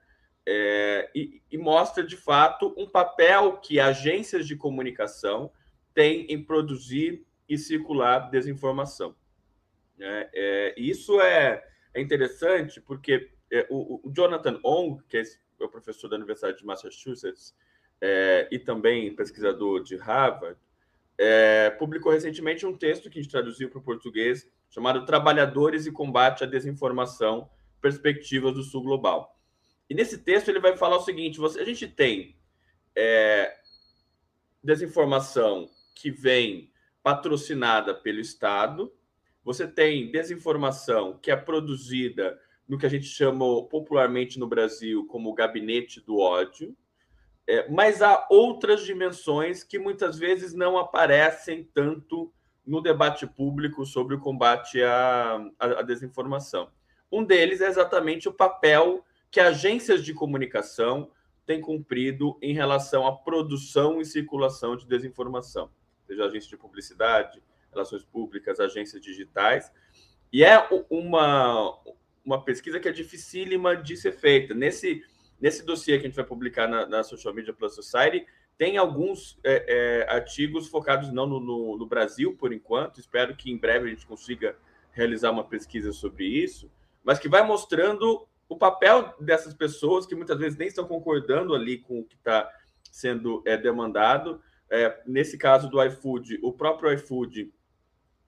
É, 0.45 1.09
e, 1.15 1.41
e, 1.51 1.57
mostra 1.57 2.03
de 2.03 2.17
fato 2.17 2.73
um 2.77 2.87
papel 2.87 3.57
que 3.57 3.79
agências 3.79 4.47
de 4.47 4.55
comunicação 4.55 5.51
tem 5.93 6.25
em 6.29 6.43
produzir 6.43 7.25
e 7.47 7.57
circular 7.57 8.29
desinformação. 8.31 9.15
É, 9.99 10.29
é, 10.33 10.73
isso 10.77 11.21
é, 11.21 11.63
é, 11.93 12.01
interessante 12.01 12.81
porque 12.81 13.29
é, 13.51 13.67
o, 13.69 14.01
o, 14.07 14.11
Jonathan 14.11 14.59
Ong, 14.63 15.03
que 15.07 15.17
é 15.17 15.23
o 15.59 15.69
professor 15.69 16.07
da 16.07 16.15
Universidade 16.15 16.57
de 16.57 16.65
Massachusetts 16.65 17.55
é, 18.01 18.47
e 18.51 18.57
também 18.57 19.15
pesquisador 19.15 19.83
de 19.83 19.95
Harvard, 19.95 20.57
é, 21.17 21.69
publicou 21.69 22.11
recentemente 22.11 22.65
um 22.65 22.75
texto 22.75 23.09
que 23.09 23.19
a 23.19 23.21
gente 23.21 23.31
traduziu 23.31 23.69
para 23.69 23.77
o 23.77 23.83
português, 23.83 24.49
chamado 24.69 25.05
Trabalhadores 25.05 25.85
e 25.85 25.91
Combate 25.91 26.43
à 26.43 26.47
Desinformação, 26.47 27.49
Perspectivas 27.79 28.53
do 28.53 28.63
Sul 28.63 28.81
Global. 28.81 29.39
E 29.89 29.93
nesse 29.93 30.17
texto 30.17 30.49
ele 30.49 30.59
vai 30.59 30.75
falar 30.75 30.97
o 30.97 31.03
seguinte: 31.03 31.37
você, 31.37 31.59
a 31.59 31.65
gente 31.65 31.87
tem 31.87 32.35
é, 32.95 33.55
desinformação 34.63 35.69
que 35.93 36.09
vem 36.09 36.71
patrocinada 37.03 37.93
pelo 37.93 38.19
Estado, 38.19 38.91
você 39.43 39.67
tem 39.67 40.11
desinformação 40.11 41.19
que 41.19 41.31
é 41.31 41.35
produzida 41.35 42.39
no 42.67 42.77
que 42.77 42.85
a 42.85 42.89
gente 42.89 43.05
chama 43.05 43.45
popularmente 43.67 44.39
no 44.39 44.47
Brasil 44.47 45.05
como 45.07 45.33
gabinete 45.33 45.99
do 45.99 46.19
ódio, 46.19 46.75
é, 47.47 47.69
mas 47.69 48.01
há 48.01 48.27
outras 48.29 48.85
dimensões 48.85 49.63
que 49.63 49.79
muitas 49.79 50.17
vezes 50.17 50.53
não 50.53 50.77
aparecem 50.77 51.67
tanto 51.73 52.31
no 52.65 52.81
debate 52.81 53.25
público 53.25 53.85
sobre 53.85 54.15
o 54.15 54.19
combate 54.19 54.81
à, 54.81 55.43
à, 55.59 55.81
desinformação. 55.81 56.69
Um 57.11 57.23
deles 57.23 57.59
é 57.59 57.67
exatamente 57.67 58.29
o 58.29 58.33
papel 58.33 59.03
que 59.29 59.39
agências 59.39 60.03
de 60.03 60.13
comunicação 60.13 61.11
têm 61.45 61.59
cumprido 61.59 62.37
em 62.41 62.53
relação 62.53 63.05
à 63.05 63.15
produção 63.15 63.99
e 63.99 64.05
circulação 64.05 64.75
de 64.75 64.87
desinformação, 64.87 65.69
seja 66.07 66.25
agências 66.25 66.49
de 66.49 66.57
publicidade, 66.57 67.41
relações 67.71 68.03
públicas, 68.03 68.59
agências 68.59 69.01
digitais. 69.01 69.71
E 70.31 70.43
é 70.43 70.57
uma, 70.89 71.77
uma 72.23 72.43
pesquisa 72.43 72.79
que 72.79 72.87
é 72.87 72.91
dificílima 72.91 73.75
de 73.75 73.97
ser 73.97 74.13
feita. 74.13 74.53
Nesse, 74.53 75.03
nesse 75.41 75.65
dossiê 75.65 75.97
que 75.97 76.05
a 76.05 76.07
gente 76.07 76.15
vai 76.15 76.25
publicar 76.25 76.67
na, 76.67 76.85
na 76.85 77.03
Social 77.03 77.33
Media 77.33 77.53
Plus 77.53 77.73
Society, 77.73 78.25
tem 78.57 78.77
alguns 78.77 79.39
é, 79.43 79.65
é, 80.07 80.13
artigos 80.13 80.67
focados 80.67 81.11
não 81.11 81.25
no, 81.25 81.39
no, 81.39 81.77
no, 81.77 81.85
Brasil, 81.87 82.35
por 82.37 82.53
enquanto. 82.53 82.99
Espero 82.99 83.35
que 83.35 83.51
em 83.51 83.57
breve 83.57 83.87
a 83.87 83.89
gente 83.89 84.05
consiga 84.05 84.55
realizar 84.91 85.31
uma 85.31 85.43
pesquisa 85.43 85.91
sobre 85.91 86.25
isso, 86.25 86.71
mas 87.03 87.17
que 87.17 87.27
vai 87.27 87.43
mostrando 87.43 88.27
o 88.47 88.55
papel 88.55 89.15
dessas 89.19 89.53
pessoas 89.53 90.05
que 90.05 90.13
muitas 90.13 90.37
vezes 90.37 90.59
nem 90.59 90.67
estão 90.67 90.85
concordando 90.85 91.55
ali 91.55 91.79
com 91.79 92.01
o 92.01 92.03
que 92.03 92.15
está 92.15 92.47
sendo 92.91 93.41
é, 93.47 93.57
demandado. 93.57 94.41
É, 94.69 95.01
nesse 95.07 95.37
caso 95.37 95.69
do 95.69 95.83
iFood, 95.83 96.39
o 96.43 96.53
próprio 96.53 96.93
iFood 96.93 97.51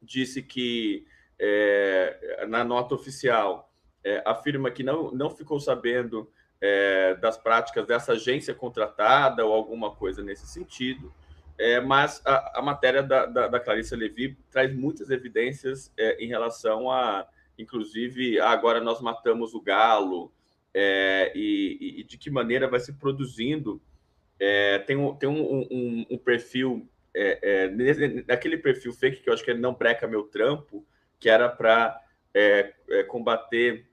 disse 0.02 0.42
que 0.42 1.06
é, 1.38 2.46
na 2.48 2.64
nota 2.64 2.96
oficial 2.96 3.72
é, 4.04 4.24
afirma 4.26 4.72
que 4.72 4.82
não, 4.82 5.12
não 5.12 5.30
ficou 5.30 5.60
sabendo 5.60 6.30
é, 6.64 7.16
das 7.16 7.38
práticas 7.38 7.86
dessa 7.86 8.14
agência 8.14 8.54
contratada 8.54 9.46
ou 9.46 9.52
alguma 9.52 9.92
coisa 9.94 10.24
nesse 10.24 10.48
sentido, 10.48 11.14
é, 11.58 11.82
mas 11.82 12.22
a, 12.26 12.60
a 12.60 12.62
matéria 12.62 13.04
da, 13.04 13.26
da, 13.26 13.48
da, 13.50 13.60
Clarissa 13.60 13.98
Levi 13.98 14.38
traz 14.50 14.74
muitas 14.74 15.10
evidências 15.10 15.92
é, 15.98 16.24
em 16.24 16.28
relação 16.30 16.90
a, 16.90 17.28
inclusive, 17.60 18.40
agora 18.40 18.80
nós 18.80 19.02
matamos 19.02 19.54
o 19.54 19.60
galo 19.60 20.32
é, 20.74 21.34
e, 21.36 22.00
e, 22.00 22.04
de 22.06 22.18
que 22.18 22.32
maneira 22.32 22.70
vai 22.70 22.80
se 22.80 22.94
produzindo. 22.94 23.82
É, 24.40 24.80
tem 24.80 24.96
um, 24.96 25.14
tem 25.14 25.28
um, 25.28 25.68
um, 25.70 26.06
um 26.12 26.18
perfil, 26.18 26.88
naquele 28.26 28.58
perfil 28.58 28.94
fake 28.94 29.22
que 29.22 29.30
eu 29.30 29.34
acho 29.34 29.44
que 29.44 29.52
é 29.52 29.54
não 29.54 29.74
breca 29.74 30.08
meu 30.08 30.24
trampo, 30.24 30.84
que 31.20 31.30
era 31.30 31.50
para 31.50 32.02
combater 33.08 33.86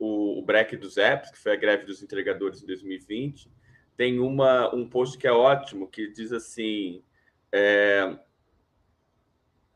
o, 0.00 0.38
o 0.38 0.42
break 0.42 0.76
dos 0.78 0.96
apps, 0.96 1.30
que 1.30 1.38
foi 1.38 1.52
a 1.52 1.56
greve 1.56 1.84
dos 1.84 2.02
entregadores 2.02 2.62
em 2.62 2.66
2020, 2.66 3.52
tem 3.96 4.18
uma, 4.18 4.74
um 4.74 4.88
post 4.88 5.18
que 5.18 5.26
é 5.26 5.32
ótimo, 5.32 5.86
que 5.86 6.08
diz 6.10 6.32
assim: 6.32 7.04
é, 7.52 8.18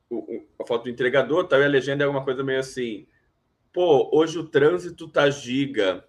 o, 0.09 0.47
a 0.59 0.67
foto 0.67 0.85
do 0.85 0.91
entregador, 0.91 1.47
tá, 1.47 1.59
e 1.59 1.65
a 1.65 1.69
legenda 1.69 2.03
é 2.03 2.07
alguma 2.07 2.25
coisa 2.25 2.43
meio 2.43 2.59
assim: 2.59 3.07
pô, 3.71 4.09
hoje 4.17 4.39
o 4.39 4.49
trânsito 4.49 5.07
tá 5.09 5.29
giga. 5.29 6.03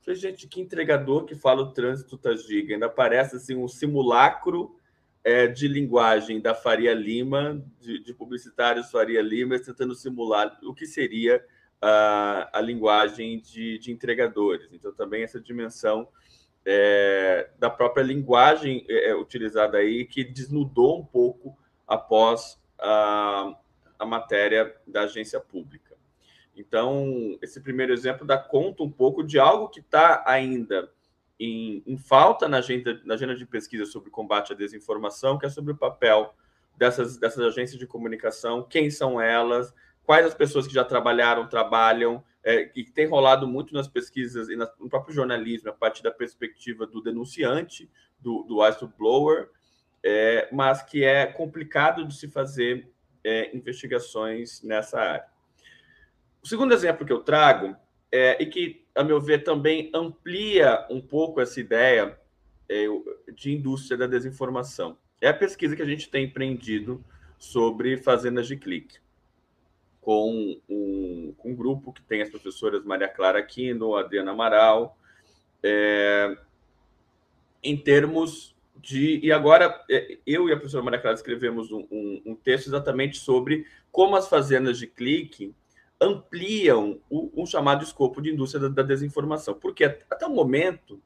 falei, 0.00 0.18
gente, 0.18 0.48
que 0.48 0.60
entregador 0.60 1.24
que 1.24 1.36
fala 1.36 1.62
o 1.62 1.72
trânsito 1.72 2.18
tá 2.18 2.34
giga? 2.34 2.74
Ainda 2.74 2.88
parece 2.88 3.36
assim 3.36 3.54
um 3.54 3.68
simulacro 3.68 4.76
é, 5.22 5.46
de 5.46 5.68
linguagem 5.68 6.40
da 6.40 6.52
Faria 6.52 6.94
Lima, 6.94 7.64
de, 7.78 8.02
de 8.02 8.12
publicitários 8.12 8.90
Faria 8.90 9.22
Lima, 9.22 9.56
tentando 9.60 9.94
simular 9.94 10.58
o 10.64 10.74
que 10.74 10.86
seria 10.86 11.44
a, 11.80 12.50
a 12.52 12.60
linguagem 12.60 13.40
de, 13.40 13.78
de, 13.78 13.92
entregadores. 13.92 14.68
Então, 14.72 14.92
também 14.92 15.22
essa 15.22 15.40
dimensão 15.40 16.08
é, 16.64 17.50
da 17.58 17.70
própria 17.70 18.02
linguagem 18.02 18.84
é, 18.88 19.10
é, 19.10 19.14
utilizada 19.14 19.78
aí, 19.78 20.04
que 20.04 20.24
desnudou 20.24 21.00
um 21.00 21.04
pouco 21.04 21.56
após 21.86 22.60
a, 22.78 23.54
a 23.98 24.06
matéria 24.06 24.74
da 24.86 25.02
agência 25.02 25.38
pública. 25.40 25.96
Então, 26.56 27.38
esse 27.42 27.60
primeiro 27.60 27.92
exemplo 27.92 28.26
dá 28.26 28.38
conta 28.38 28.82
um 28.82 28.90
pouco 28.90 29.22
de 29.22 29.38
algo 29.38 29.68
que 29.68 29.80
está 29.80 30.24
ainda 30.26 30.90
em, 31.38 31.82
em, 31.86 31.98
falta 31.98 32.48
na 32.48 32.58
agenda, 32.58 32.98
na 33.04 33.14
agenda 33.14 33.36
de 33.36 33.44
pesquisa 33.44 33.84
sobre 33.84 34.10
combate 34.10 34.52
à 34.52 34.56
desinformação, 34.56 35.38
que 35.38 35.44
é 35.44 35.50
sobre 35.50 35.72
o 35.72 35.76
papel 35.76 36.34
dessas, 36.76 37.18
dessas 37.18 37.44
agências 37.44 37.78
de 37.78 37.86
comunicação, 37.86 38.62
quem 38.62 38.90
são 38.90 39.20
elas, 39.20 39.72
quais 40.06 40.24
as 40.24 40.34
pessoas 40.34 40.66
que 40.66 40.72
já 40.72 40.84
trabalharam, 40.84 41.48
trabalham, 41.48 42.24
é, 42.44 42.70
e 42.76 42.84
tem 42.84 43.06
rolado 43.06 43.46
muito 43.48 43.74
nas 43.74 43.88
pesquisas 43.88 44.48
e 44.48 44.54
no 44.54 44.88
próprio 44.88 45.12
jornalismo, 45.12 45.68
a 45.68 45.72
partir 45.72 46.04
da 46.04 46.12
perspectiva 46.12 46.86
do 46.86 47.02
denunciante, 47.02 47.90
do, 48.20 48.44
do 48.44 48.60
whistleblower, 48.60 49.50
é, 50.02 50.48
mas 50.52 50.80
que 50.80 51.02
é 51.02 51.26
complicado 51.26 52.06
de 52.06 52.14
se 52.14 52.28
fazer 52.28 52.88
é, 53.24 53.54
investigações 53.54 54.62
nessa 54.62 55.00
área. 55.00 55.26
O 56.40 56.46
segundo 56.46 56.72
exemplo 56.72 57.04
que 57.04 57.12
eu 57.12 57.24
trago, 57.24 57.74
é, 58.12 58.40
e 58.40 58.46
que, 58.46 58.86
a 58.94 59.02
meu 59.02 59.20
ver, 59.20 59.42
também 59.42 59.90
amplia 59.92 60.86
um 60.88 61.00
pouco 61.00 61.40
essa 61.40 61.58
ideia 61.58 62.16
é, 62.68 62.86
de 63.34 63.52
indústria 63.52 63.98
da 63.98 64.06
desinformação, 64.06 64.96
é 65.20 65.26
a 65.26 65.34
pesquisa 65.34 65.74
que 65.74 65.82
a 65.82 65.86
gente 65.86 66.08
tem 66.08 66.26
empreendido 66.26 67.04
sobre 67.36 67.96
fazendas 67.96 68.46
de 68.46 68.56
clique 68.56 69.04
com 70.06 70.56
um, 70.68 71.34
com 71.36 71.50
um 71.50 71.56
grupo 71.56 71.92
que 71.92 72.00
tem 72.00 72.22
as 72.22 72.30
professoras 72.30 72.84
Maria 72.84 73.08
Clara 73.08 73.40
Aquino, 73.40 73.96
Adriana 73.96 74.30
Amaral, 74.30 74.96
é, 75.60 76.38
em 77.60 77.76
termos 77.76 78.54
de. 78.76 79.18
E 79.20 79.32
agora, 79.32 79.84
é, 79.90 80.16
eu 80.24 80.48
e 80.48 80.52
a 80.52 80.56
professora 80.56 80.84
Maria 80.84 81.00
Clara 81.00 81.16
escrevemos 81.16 81.72
um, 81.72 81.88
um, 81.90 82.22
um 82.24 82.34
texto 82.36 82.68
exatamente 82.68 83.18
sobre 83.18 83.66
como 83.90 84.14
as 84.14 84.28
fazendas 84.28 84.78
de 84.78 84.86
clique 84.86 85.52
ampliam 86.00 87.00
o, 87.10 87.42
um 87.42 87.44
chamado 87.44 87.82
escopo 87.82 88.22
de 88.22 88.30
indústria 88.30 88.60
da, 88.60 88.68
da 88.68 88.82
desinformação. 88.84 89.54
Porque 89.54 89.82
até 89.82 90.24
o 90.24 90.30
momento, 90.30 91.02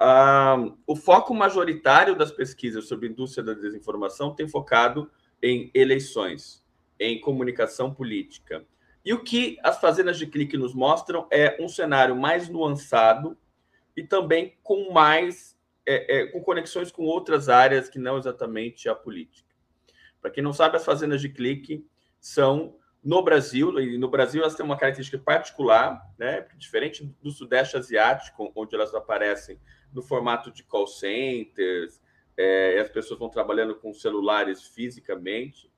ah, 0.00 0.56
o 0.86 0.96
foco 0.96 1.34
majoritário 1.34 2.16
das 2.16 2.32
pesquisas 2.32 2.88
sobre 2.88 3.08
indústria 3.08 3.44
da 3.44 3.52
desinformação 3.52 4.34
tem 4.34 4.48
focado 4.48 5.10
em 5.42 5.70
eleições 5.74 6.66
em 6.98 7.20
comunicação 7.20 7.92
política. 7.92 8.64
E 9.04 9.12
o 9.12 9.22
que 9.22 9.58
as 9.62 9.80
fazendas 9.80 10.18
de 10.18 10.26
clique 10.26 10.56
nos 10.56 10.74
mostram 10.74 11.26
é 11.30 11.56
um 11.60 11.68
cenário 11.68 12.16
mais 12.16 12.48
nuançado 12.48 13.36
e 13.96 14.02
também 14.02 14.56
com 14.62 14.92
mais 14.92 15.58
é, 15.86 16.18
é, 16.18 16.26
com 16.26 16.42
conexões 16.42 16.92
com 16.92 17.04
outras 17.04 17.48
áreas 17.48 17.88
que 17.88 17.98
não 17.98 18.18
exatamente 18.18 18.88
a 18.88 18.94
política. 18.94 19.48
Para 20.20 20.30
quem 20.30 20.42
não 20.42 20.52
sabe, 20.52 20.76
as 20.76 20.84
fazendas 20.84 21.20
de 21.22 21.30
clique 21.30 21.86
são 22.20 22.76
no 23.02 23.22
Brasil, 23.22 23.80
e 23.80 23.96
no 23.96 24.08
Brasil 24.08 24.42
elas 24.42 24.54
têm 24.54 24.66
uma 24.66 24.76
característica 24.76 25.18
particular, 25.18 26.02
né, 26.18 26.46
diferente 26.58 27.04
do 27.22 27.30
Sudeste 27.30 27.76
Asiático, 27.76 28.52
onde 28.54 28.74
elas 28.74 28.94
aparecem 28.94 29.58
no 29.92 30.02
formato 30.02 30.50
de 30.50 30.62
call 30.62 30.86
centers, 30.86 32.02
é, 32.36 32.78
as 32.78 32.90
pessoas 32.90 33.18
vão 33.18 33.30
trabalhando 33.30 33.74
com 33.74 33.94
celulares 33.94 34.62
fisicamente. 34.62 35.70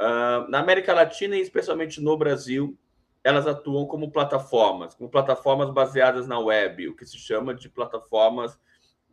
Uh, 0.00 0.50
na 0.50 0.58
América 0.58 0.92
Latina 0.92 1.36
e 1.36 1.40
especialmente 1.40 2.00
no 2.00 2.16
Brasil, 2.16 2.76
elas 3.24 3.46
atuam 3.46 3.86
como 3.86 4.10
plataformas, 4.10 4.94
como 4.94 5.08
plataformas 5.08 5.70
baseadas 5.70 6.26
na 6.26 6.38
web, 6.38 6.88
o 6.88 6.94
que 6.94 7.06
se 7.06 7.16
chama 7.16 7.54
de 7.54 7.70
plataformas 7.70 8.58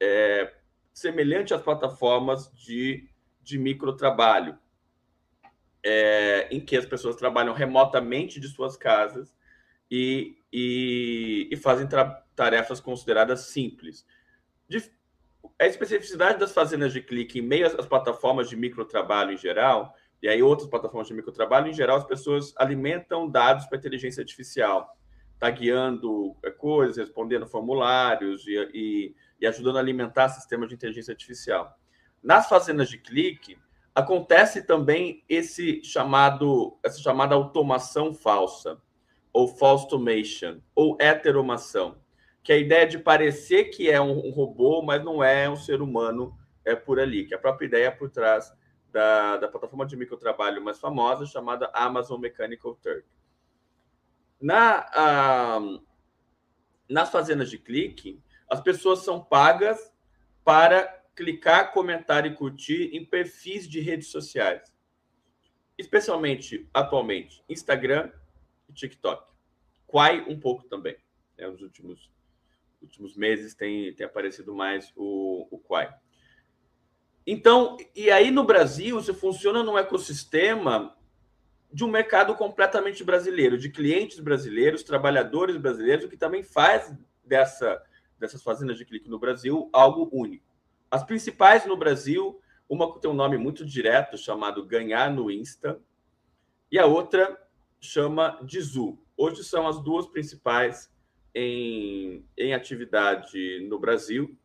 é, 0.02 0.53
semelhante 0.94 1.53
às 1.53 1.62
plataformas 1.62 2.52
de, 2.53 3.08
de 3.41 3.58
microtrabalho, 3.58 4.58
é, 5.84 6.48
em 6.52 6.60
que 6.60 6.76
as 6.76 6.86
pessoas 6.86 7.16
trabalham 7.16 7.53
remotamente 7.53 8.40
de 8.40 8.49
suas 8.49 8.76
casas 8.76 9.34
e, 9.90 10.38
e, 10.52 11.48
e 11.49 11.56
fazem 11.56 11.88
tarefas 12.36 12.82
consideradas 12.82 13.41
simples. 13.48 14.06
De, 14.68 14.84
a 15.58 15.66
especificidade 15.68 16.40
das 16.40 16.52
fazendas 16.52 16.91
de 16.91 17.02
clique 17.02 17.40
em 17.40 17.41
meio 17.41 17.66
às 17.66 17.86
plataformas 17.86 18.49
de 18.49 18.58
microtrabalho 18.58 19.32
em 19.32 19.38
geral, 19.38 19.95
e 20.22 20.30
aí 20.30 20.43
outras 20.43 20.69
plataformas 20.69 21.07
de 21.07 21.14
microtrabalho, 21.14 21.68
em 21.68 21.73
geral, 21.73 21.98
as 21.98 22.06
pessoas 22.06 22.53
alimentam 22.57 23.27
dados 23.27 23.65
para 23.65 23.77
inteligência 23.77 24.22
artificial, 24.22 24.95
tagueando 25.39 26.35
é, 26.43 26.52
coisas, 26.52 26.98
respondendo 26.98 27.48
formulários 27.48 28.45
e, 28.45 28.69
e, 28.73 29.15
e 29.39 29.48
ajudando 29.48 29.77
a 29.77 29.80
alimentar 29.80 30.30
sistemas 30.30 30.69
de 30.69 30.76
inteligência 30.76 31.11
artificial. 31.11 31.76
Nas 32.22 32.48
fazendas 32.48 32.88
de 32.88 32.99
clique, 32.99 33.57
acontece 33.95 34.61
também 34.61 35.23
esse 35.27 35.84
chamado, 35.84 36.77
essa 36.84 36.99
chamada 36.99 37.34
automação 37.34 38.14
falsa, 38.14 38.80
ou 39.34 39.48
false 39.48 39.85
automation, 39.85 40.60
ou 40.76 40.98
heteromação, 40.99 41.98
que 42.43 42.52
é 42.52 42.56
a 42.56 42.60
ideia 42.60 42.85
de 42.85 42.99
parecer 42.99 43.65
que 43.65 43.89
é 43.89 43.99
um, 43.99 44.27
um 44.27 44.30
robô, 44.30 44.84
mas 44.84 45.03
não 45.03 45.23
é 45.23 45.49
um 45.49 45.56
ser 45.56 45.81
humano 45.81 46.38
é 46.64 46.76
por 46.76 46.99
ali, 46.99 47.26
que 47.26 47.34
é 47.34 47.38
a 47.38 47.41
própria 47.41 47.65
ideia 47.65 47.91
por 47.91 48.11
trás 48.11 48.53
da, 48.91 49.38
da 49.38 49.47
plataforma 49.47 49.85
de 49.85 49.95
microtrabalho 49.95 50.63
mais 50.63 50.80
famosa, 50.80 51.26
chamada 51.26 51.72
Amazon 51.73 52.19
Mechanical 52.19 52.76
Turk. 52.76 53.05
Na, 54.39 54.88
ah, 54.93 55.59
nas 56.89 57.09
fazendas 57.09 57.49
de 57.49 57.57
clique, 57.57 58.22
as 58.49 58.59
pessoas 58.59 58.99
são 58.99 59.23
pagas 59.23 59.93
para 60.43 61.01
clicar, 61.15 61.72
comentar 61.72 62.26
e 62.26 62.34
curtir 62.34 62.89
em 62.93 63.05
perfis 63.05 63.68
de 63.68 63.80
redes 63.80 64.07
sociais, 64.07 64.73
especialmente 65.77 66.68
atualmente 66.73 67.43
Instagram 67.47 68.11
e 68.68 68.73
TikTok. 68.73 69.30
Quai 69.88 70.22
um 70.27 70.39
pouco 70.39 70.63
também. 70.63 70.97
Né? 71.38 71.47
Nos 71.47 71.61
últimos, 71.61 72.11
últimos 72.81 73.15
meses 73.15 73.53
tem, 73.53 73.93
tem 73.93 74.05
aparecido 74.05 74.55
mais 74.55 74.91
o, 74.95 75.47
o 75.51 75.59
Quai. 75.59 75.93
Então, 77.26 77.77
e 77.95 78.10
aí 78.10 78.31
no 78.31 78.43
Brasil, 78.43 78.99
isso 78.99 79.14
funciona 79.14 79.64
num 79.64 79.77
ecossistema 79.77 80.95
de 81.72 81.85
um 81.85 81.88
mercado 81.88 82.35
completamente 82.35 83.03
brasileiro, 83.03 83.57
de 83.57 83.69
clientes 83.69 84.19
brasileiros, 84.19 84.84
trabalhadores 84.84 85.56
brasileiros, 85.57 86.06
o 86.06 86.10
que 86.10 86.18
também 86.18 86.43
faz 86.43 86.93
dessa, 87.23 87.81
dessas 88.19 88.43
fazendas 88.43 88.77
de 88.77 88.85
clique 88.85 89.10
no 89.10 89.19
Brasil 89.19 89.69
algo 89.72 90.10
único. 90.11 90.45
As 90.89 91.03
principais 91.03 91.65
no 91.65 91.77
Brasil, 91.77 92.41
uma 92.68 92.99
tem 92.99 93.10
um 93.10 93.14
nome 93.14 93.38
muito 93.38 93.65
direto, 93.65 94.18
chamado 94.18 94.65
Ganhar 94.65 95.10
no 95.10 95.31
Insta, 95.31 95.80
e 96.69 96.77
a 96.77 96.85
outra 96.85 97.41
chama 97.80 98.39
Dizu. 98.43 98.99
Hoje 99.15 99.43
são 99.43 99.68
as 99.68 99.81
duas 99.81 100.07
principais 100.07 100.91
em, 101.34 102.26
em 102.38 102.53
atividade 102.53 103.65
no 103.69 103.80
Brasil. 103.80 104.38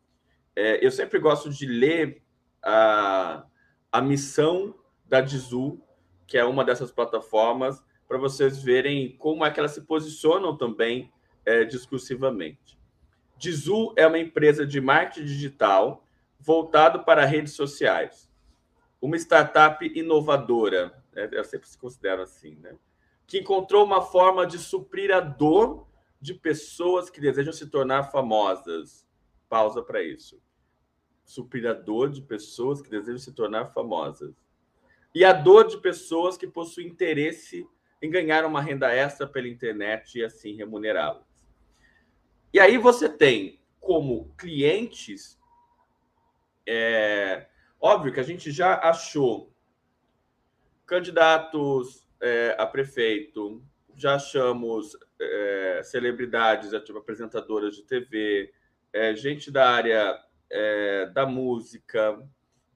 É, 0.55 0.85
eu 0.85 0.91
sempre 0.91 1.19
gosto 1.19 1.49
de 1.49 1.65
ler 1.65 2.23
a, 2.69 3.45
a 3.89 4.01
missão 4.01 4.75
da 5.05 5.21
Dizu, 5.21 5.81
que 6.27 6.37
é 6.37 6.43
uma 6.43 6.65
dessas 6.65 6.91
plataformas, 6.91 7.81
para 8.05 8.17
vocês 8.17 8.61
verem 8.61 9.15
como 9.17 9.45
é 9.45 9.49
que 9.49 9.57
elas 9.57 9.71
se 9.71 9.81
posicionam 9.81 10.57
também 10.57 11.09
é, 11.45 11.63
discursivamente. 11.63 12.77
Dizu 13.37 13.93
é 13.95 14.05
uma 14.05 14.19
empresa 14.19 14.65
de 14.65 14.81
marketing 14.81 15.25
digital 15.25 16.03
voltado 16.37 17.05
para 17.05 17.23
redes 17.23 17.53
sociais. 17.53 18.29
Uma 18.99 19.15
startup 19.15 19.85
inovadora, 19.97 20.93
né? 21.13 21.29
eu 21.31 21.43
sempre 21.45 21.69
se 21.69 21.77
considero 21.77 22.21
assim, 22.21 22.55
né? 22.55 22.75
que 23.25 23.39
encontrou 23.39 23.85
uma 23.85 24.01
forma 24.01 24.45
de 24.45 24.59
suprir 24.59 25.13
a 25.13 25.21
dor 25.21 25.87
de 26.19 26.33
pessoas 26.33 27.09
que 27.09 27.21
desejam 27.21 27.53
se 27.53 27.67
tornar 27.67 28.11
famosas. 28.11 29.07
Pausa 29.47 29.81
para 29.81 30.03
isso. 30.03 30.41
Suprir 31.27 31.67
a 31.67 31.73
dor 31.73 32.09
de 32.09 32.23
pessoas 32.23 32.81
que 32.81 32.89
desejam 32.89 33.19
se 33.19 33.31
tornar 33.31 33.67
famosas. 33.67 34.33
E 35.13 35.23
a 35.23 35.31
dor 35.31 35.67
de 35.67 35.77
pessoas 35.77 36.35
que 36.35 36.47
possuem 36.47 36.87
interesse 36.87 37.67
em 38.01 38.09
ganhar 38.09 38.45
uma 38.45 38.61
renda 38.61 38.91
extra 38.91 39.27
pela 39.27 39.47
internet 39.47 40.17
e 40.17 40.23
assim 40.23 40.55
remunerá-las. 40.55 41.27
E 42.51 42.59
aí 42.59 42.79
você 42.79 43.07
tem 43.07 43.59
como 43.79 44.33
clientes 44.35 45.37
é, 46.67 47.47
óbvio 47.79 48.11
que 48.11 48.19
a 48.19 48.23
gente 48.23 48.51
já 48.51 48.75
achou 48.75 49.53
candidatos 50.85 52.05
é, 52.19 52.55
a 52.59 52.65
prefeito, 52.65 53.63
já 53.95 54.15
achamos 54.15 54.97
é, 55.19 55.81
celebridades, 55.83 56.73
apresentadoras 56.73 57.75
de 57.75 57.83
TV, 57.83 58.53
é, 58.91 59.15
gente 59.15 59.49
da 59.49 59.69
área 59.69 60.19
é, 60.49 61.05
da 61.07 61.25
música, 61.25 62.21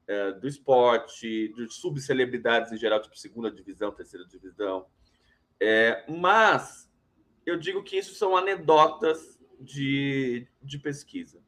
é, 0.08 0.32
do 0.34 0.48
esporte, 0.48 1.54
de 1.54 1.70
subcelebridades 1.70 2.72
em 2.72 2.78
geral, 2.78 3.02
tipo 3.02 3.18
segunda 3.18 3.52
divisão, 3.52 3.92
terceira 3.92 4.26
divisão. 4.26 4.88
mas 6.08 6.90
eu 7.46 7.58
digo 7.58 7.84
que 7.84 7.98
isso 7.98 8.16
são 8.16 8.36
anedotas 8.36 9.40
de, 9.60 10.48
de 10.62 10.78
pesquisa. 10.80 11.42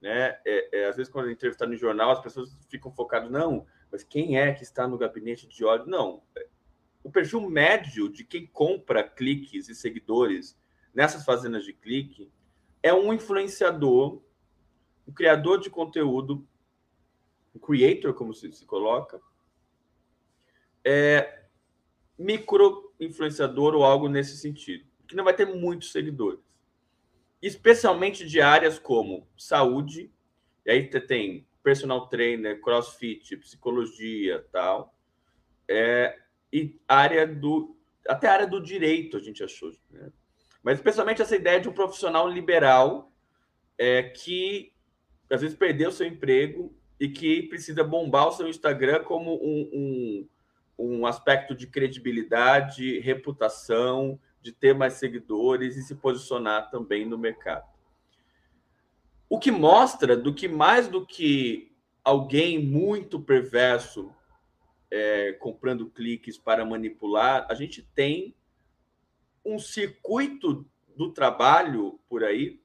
Né? 0.00 0.38
É, 0.44 0.80
é, 0.80 0.88
às 0.88 0.96
vezes, 0.96 1.12
quando 1.12 1.30
está 1.30 1.66
no 1.66 1.76
jornal, 1.76 2.10
as 2.10 2.20
pessoas 2.20 2.56
ficam 2.68 2.90
focadas, 2.90 3.30
não, 3.30 3.66
mas 3.90 4.02
quem 4.02 4.38
é 4.38 4.52
que 4.52 4.62
está 4.62 4.88
no 4.88 4.96
gabinete 4.96 5.46
de 5.46 5.64
ódio? 5.64 5.86
Não. 5.86 6.22
O 7.02 7.10
perfil 7.10 7.40
médio 7.48 8.08
de 8.08 8.24
quem 8.24 8.46
compra 8.46 9.02
cliques 9.02 9.68
e 9.68 9.74
seguidores 9.74 10.58
nessas 10.94 11.24
fazendas 11.24 11.64
de 11.64 11.72
clique 11.72 12.30
é 12.82 12.92
um 12.94 13.12
influenciador, 13.12 14.22
um 15.10 15.14
criador 15.14 15.60
de 15.60 15.68
conteúdo, 15.68 16.46
um 17.54 17.58
creator, 17.58 18.14
como 18.14 18.32
se, 18.32 18.52
se 18.52 18.64
coloca, 18.64 19.20
é 20.84 21.44
micro 22.18 22.94
influenciador 22.98 23.74
ou 23.74 23.84
algo 23.84 24.08
nesse 24.08 24.36
sentido, 24.36 24.84
que 25.06 25.16
não 25.16 25.24
vai 25.24 25.34
ter 25.34 25.46
muitos 25.46 25.92
seguidores 25.92 26.50
especialmente 27.42 28.26
de 28.26 28.40
áreas 28.40 28.78
como 28.78 29.26
saúde, 29.36 30.12
e 30.64 30.70
aí 30.70 30.88
tem 30.88 31.46
personal 31.62 32.08
trainer, 32.08 32.60
crossfit, 32.60 33.36
psicologia, 33.38 34.46
tal, 34.52 34.94
é, 35.68 36.18
e 36.52 36.78
área 36.86 37.26
do 37.26 37.76
até 38.08 38.28
área 38.28 38.46
do 38.46 38.60
direito 38.60 39.16
a 39.16 39.20
gente 39.20 39.44
achou, 39.44 39.70
né? 39.90 40.10
mas 40.62 40.78
especialmente 40.78 41.22
essa 41.22 41.36
ideia 41.36 41.60
de 41.60 41.68
um 41.68 41.72
profissional 41.72 42.28
liberal 42.28 43.12
é, 43.78 44.02
que 44.02 44.72
às 45.30 45.40
vezes 45.40 45.56
perdeu 45.56 45.92
seu 45.92 46.06
emprego 46.06 46.74
e 46.98 47.08
que 47.08 47.42
precisa 47.44 47.82
bombar 47.84 48.28
o 48.28 48.32
seu 48.32 48.48
Instagram 48.48 49.04
como 49.04 49.34
um, 49.34 49.70
um, 49.72 50.28
um 50.78 51.06
aspecto 51.06 51.54
de 51.54 51.66
credibilidade, 51.66 52.98
reputação, 53.00 54.18
de 54.42 54.52
ter 54.52 54.74
mais 54.74 54.94
seguidores 54.94 55.76
e 55.76 55.82
se 55.82 55.94
posicionar 55.94 56.70
também 56.70 57.04
no 57.06 57.18
mercado. 57.18 57.68
O 59.28 59.38
que 59.38 59.50
mostra 59.50 60.16
do 60.16 60.34
que 60.34 60.48
mais 60.48 60.88
do 60.88 61.06
que 61.06 61.72
alguém 62.02 62.58
muito 62.58 63.20
perverso 63.20 64.12
é, 64.90 65.32
comprando 65.34 65.88
cliques 65.88 66.36
para 66.36 66.64
manipular, 66.64 67.46
a 67.48 67.54
gente 67.54 67.82
tem 67.94 68.34
um 69.44 69.58
circuito 69.58 70.66
do 70.96 71.12
trabalho 71.12 72.00
por 72.08 72.24
aí 72.24 72.60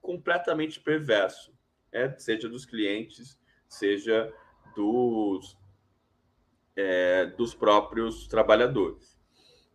completamente 0.00 0.78
perverso, 0.78 1.53
é, 1.94 2.12
seja 2.18 2.48
dos 2.48 2.66
clientes, 2.66 3.38
seja 3.68 4.30
dos, 4.74 5.56
é, 6.76 7.26
dos 7.26 7.54
próprios 7.54 8.26
trabalhadores. 8.26 9.16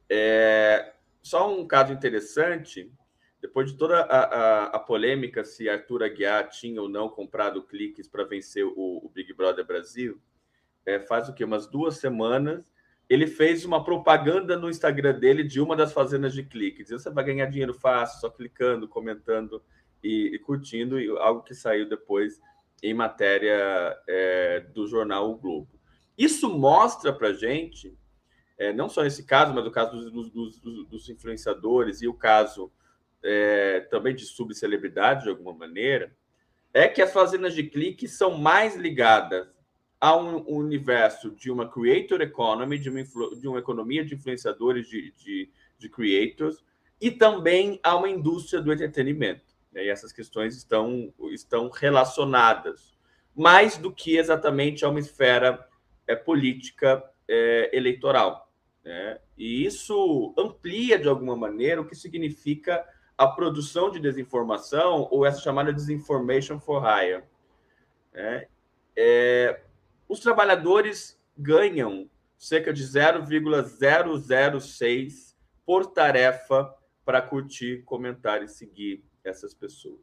É, 0.09 0.93
só 1.23 1.51
um 1.51 1.65
caso 1.65 1.93
interessante, 1.93 2.91
depois 3.41 3.71
de 3.71 3.77
toda 3.77 4.01
a, 4.01 4.23
a, 4.23 4.63
a, 4.65 4.79
polêmica 4.79 5.45
se 5.45 5.69
Arthur 5.69 6.03
Aguiar 6.03 6.49
tinha 6.49 6.81
ou 6.81 6.89
não 6.89 7.07
comprado 7.07 7.63
cliques 7.63 8.07
para 8.07 8.25
vencer 8.25 8.65
o, 8.65 8.73
o, 8.75 9.09
Big 9.13 9.33
Brother 9.33 9.65
Brasil, 9.65 10.21
é, 10.85 10.99
faz 10.99 11.29
o 11.29 11.33
que? 11.33 11.43
Umas 11.43 11.67
duas 11.67 11.97
semanas, 11.97 12.69
ele 13.07 13.27
fez 13.27 13.63
uma 13.63 13.83
propaganda 13.83 14.57
no 14.57 14.69
Instagram 14.69 15.17
dele 15.17 15.43
de 15.43 15.61
uma 15.61 15.75
das 15.75 15.93
fazendas 15.93 16.33
de 16.33 16.43
cliques. 16.43 16.89
Você 16.89 17.09
vai 17.09 17.23
ganhar 17.23 17.45
dinheiro 17.45 17.73
fácil, 17.73 18.19
só 18.19 18.29
clicando, 18.29 18.87
comentando 18.87 19.63
e, 20.03 20.35
e 20.35 20.39
curtindo, 20.39 20.99
e 20.99 21.09
algo 21.17 21.43
que 21.43 21.53
saiu 21.53 21.87
depois 21.87 22.39
em 22.81 22.93
matéria 22.93 23.97
é, 24.07 24.61
do 24.73 24.87
jornal 24.87 25.31
O 25.31 25.37
Globo. 25.37 25.79
Isso 26.17 26.49
mostra 26.49 27.13
para 27.13 27.33
gente 27.33 27.97
é, 28.59 28.73
não 28.73 28.89
só 28.89 29.03
nesse 29.03 29.23
caso, 29.23 29.53
mas 29.53 29.65
o 29.65 29.71
caso 29.71 30.11
dos, 30.11 30.29
dos, 30.29 30.59
dos, 30.59 30.85
dos 30.85 31.09
influenciadores 31.09 32.01
e 32.01 32.07
o 32.09 32.13
caso 32.13 32.69
é, 33.23 33.79
também 33.89 34.13
de 34.13 34.25
subcelebridade, 34.25 35.23
de 35.23 35.29
alguma 35.29 35.53
maneira, 35.53 36.13
é 36.73 36.87
que 36.87 37.01
as 37.01 37.13
fazendas 37.13 37.55
de 37.55 37.63
clique 37.63 38.05
são 38.05 38.37
mais 38.37 38.75
ligadas 38.75 39.47
a 39.99 40.15
um 40.15 40.43
universo 40.47 41.31
de 41.31 41.49
uma 41.49 41.69
creator 41.69 42.21
economy, 42.21 42.77
de 42.77 42.89
uma, 42.89 43.01
de 43.01 43.47
uma 43.47 43.59
economia 43.59 44.03
de 44.03 44.15
influenciadores, 44.15 44.87
de, 44.87 45.13
de, 45.13 45.49
de 45.77 45.89
creators, 45.89 46.63
e 46.99 47.09
também 47.09 47.79
a 47.81 47.95
uma 47.95 48.09
indústria 48.09 48.61
do 48.61 48.73
entretenimento. 48.73 49.48
E 49.83 49.89
essas 49.89 50.11
questões 50.11 50.55
estão, 50.55 51.13
estão 51.31 51.69
relacionadas. 51.69 52.97
mais 53.35 53.77
do 53.77 53.93
que 53.93 54.17
exatamente 54.17 54.83
a 54.83 54.89
uma 54.89 54.99
esfera 54.99 55.67
é, 56.05 56.15
política 56.15 57.03
é, 57.27 57.69
eleitoral. 57.75 58.51
Né? 58.83 59.19
E 59.37 59.65
isso 59.65 60.33
amplia, 60.37 60.99
de 60.99 61.07
alguma 61.07 61.35
maneira, 61.35 61.79
o 61.79 61.85
que 61.85 61.95
significa 61.95 62.83
a 63.17 63.27
produção 63.27 63.91
de 63.91 63.99
desinformação 63.99 65.07
ou 65.11 65.25
essa 65.25 65.41
chamada 65.41 65.73
disinformation 65.73 66.59
for 66.59 66.83
hire. 66.83 67.23
Né? 68.13 68.47
É, 68.95 69.61
os 70.07 70.19
trabalhadores 70.19 71.19
ganham 71.37 72.09
cerca 72.37 72.71
de 72.73 72.83
0,006 72.83 75.37
por 75.65 75.85
tarefa 75.85 76.73
para 77.05 77.21
curtir, 77.21 77.83
comentar 77.83 78.41
e 78.41 78.47
seguir 78.47 79.03
essas 79.29 79.53
pessoas. 79.53 79.99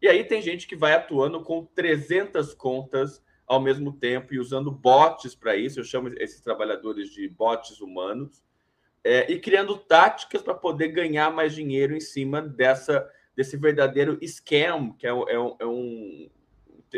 E 0.00 0.06
aí 0.06 0.22
tem 0.24 0.40
gente 0.40 0.66
que 0.66 0.76
vai 0.76 0.92
atuando 0.94 1.42
com 1.42 1.64
300 1.64 2.54
contas 2.54 3.22
ao 3.46 3.60
mesmo 3.60 3.92
tempo 3.92 4.34
e 4.34 4.38
usando 4.38 4.70
bots 4.70 5.34
para 5.34 5.56
isso. 5.56 5.80
Eu 5.80 5.84
chamo 5.84 6.08
esses 6.18 6.40
trabalhadores 6.40 7.10
de 7.10 7.28
bots 7.28 7.80
humanos. 7.80 8.42
É, 9.02 9.30
e 9.30 9.38
criando 9.38 9.76
táticas 9.76 10.42
para 10.42 10.54
poder 10.54 10.88
ganhar 10.88 11.32
mais 11.32 11.54
dinheiro 11.54 11.96
em 11.96 12.00
cima 12.00 12.42
dessa 12.42 13.08
desse 13.34 13.56
verdadeiro 13.56 14.18
scam, 14.20 14.92
que 14.98 15.06
é, 15.06 15.10
é, 15.10 15.38
um, 15.38 15.56
é 15.60 15.64
um 15.64 16.28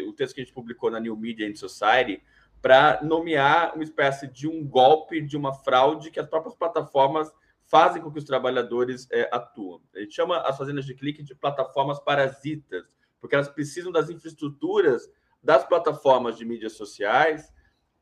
o 0.07 0.13
texto 0.15 0.35
que 0.35 0.41
a 0.41 0.45
gente 0.45 0.55
publicou 0.55 0.91
na 0.91 0.99
New 0.99 1.15
Media 1.15 1.47
and 1.47 1.55
Society, 1.55 2.23
para 2.63 3.03
nomear 3.03 3.75
uma 3.75 3.85
espécie 3.85 4.27
de 4.27 4.49
um 4.49 4.67
golpe, 4.67 5.21
de 5.21 5.37
uma 5.37 5.53
fraude 5.53 6.11
que 6.11 6.19
as 6.19 6.27
próprias 6.27 6.55
plataformas 6.55 7.31
fazem 7.71 8.03
com 8.03 8.11
que 8.11 8.19
os 8.19 8.25
trabalhadores 8.25 9.07
é, 9.13 9.31
atuam. 9.33 9.81
A 9.95 10.01
gente 10.01 10.13
chama 10.13 10.39
as 10.39 10.59
fazendas 10.59 10.85
de 10.85 10.93
clique 10.93 11.23
de 11.23 11.37
plataformas 11.37 12.01
parasitas, 12.01 12.99
porque 13.21 13.37
elas 13.37 13.49
precisam 13.49 13.93
das 13.93 14.11
infraestruturas 14.11 15.09
das 15.43 15.65
plataformas 15.65 16.37
de 16.37 16.45
mídias 16.45 16.73
sociais 16.73 17.55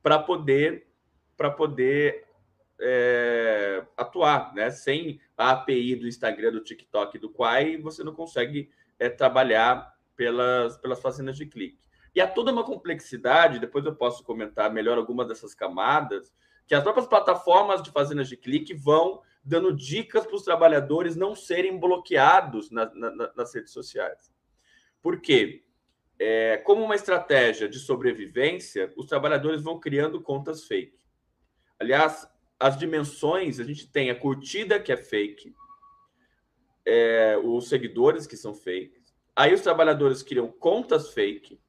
para 0.02 0.18
poder 0.18 0.88
para 1.36 1.50
poder 1.50 2.26
é, 2.80 3.86
atuar, 3.96 4.52
né? 4.54 4.70
Sem 4.70 5.20
a 5.36 5.50
API 5.50 5.94
do 5.94 6.08
Instagram, 6.08 6.52
do 6.52 6.64
TikTok, 6.64 7.18
do 7.18 7.30
Quai, 7.30 7.76
você 7.76 8.02
não 8.02 8.12
consegue 8.12 8.70
é, 8.98 9.10
trabalhar 9.10 9.94
pelas 10.16 10.78
pelas 10.78 11.00
fazendas 11.00 11.36
de 11.36 11.44
clique. 11.44 11.86
E 12.14 12.22
há 12.22 12.26
toda 12.26 12.50
uma 12.50 12.64
complexidade. 12.64 13.60
Depois 13.60 13.84
eu 13.84 13.94
posso 13.94 14.24
comentar 14.24 14.72
melhor 14.72 14.96
algumas 14.96 15.28
dessas 15.28 15.54
camadas 15.54 16.32
que 16.66 16.74
as 16.74 16.82
próprias 16.82 17.06
plataformas 17.06 17.82
de 17.82 17.90
fazendas 17.90 18.28
de 18.28 18.36
clique 18.36 18.74
vão 18.74 19.22
dando 19.48 19.74
dicas 19.74 20.26
para 20.26 20.36
os 20.36 20.42
trabalhadores 20.42 21.16
não 21.16 21.34
serem 21.34 21.78
bloqueados 21.78 22.70
na, 22.70 22.92
na, 22.94 23.32
nas 23.34 23.54
redes 23.54 23.72
sociais. 23.72 24.32
Por 25.02 25.20
quê? 25.20 25.64
é, 26.18 26.56
como 26.58 26.84
uma 26.84 26.96
estratégia 26.96 27.68
de 27.68 27.78
sobrevivência, 27.78 28.92
os 28.96 29.06
trabalhadores 29.06 29.62
vão 29.62 29.78
criando 29.78 30.20
contas 30.20 30.64
fake. 30.64 30.98
Aliás, 31.78 32.28
as 32.58 32.76
dimensões, 32.76 33.60
a 33.60 33.64
gente 33.64 33.86
tem 33.86 34.10
a 34.10 34.18
curtida, 34.18 34.80
que 34.80 34.92
é 34.92 34.96
fake, 34.96 35.54
é, 36.84 37.38
os 37.38 37.68
seguidores, 37.68 38.26
que 38.26 38.36
são 38.36 38.52
fake. 38.52 39.00
Aí 39.36 39.54
os 39.54 39.60
trabalhadores 39.60 40.22
criam 40.22 40.48
contas 40.48 41.10
fake. 41.10 41.60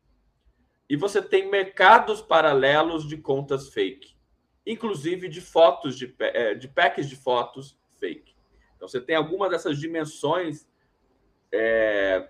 E 0.90 0.96
você 0.96 1.22
tem 1.22 1.48
mercados 1.48 2.20
paralelos 2.20 3.08
de 3.08 3.18
contas 3.18 3.70
fake, 3.70 4.16
inclusive 4.66 5.28
de 5.28 5.42
fotos, 5.42 5.98
de, 5.98 6.14
é, 6.20 6.54
de 6.54 6.68
packs 6.68 7.10
de 7.10 7.16
fotos 7.16 7.78
fake. 8.00 8.36
Então 8.76 8.88
você 8.88 9.02
tem 9.02 9.16
algumas 9.16 9.50
dessas 9.50 9.78
dimensões 9.78 10.68
é, 11.52 12.30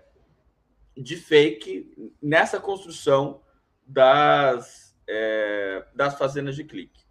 de 0.96 1.16
fake 1.16 2.12
nessa 2.20 2.58
construção 2.58 3.42
das, 3.86 4.96
é, 5.06 5.84
das 5.94 6.18
fazendas 6.18 6.56
de 6.56 6.64
clique. 6.64 7.04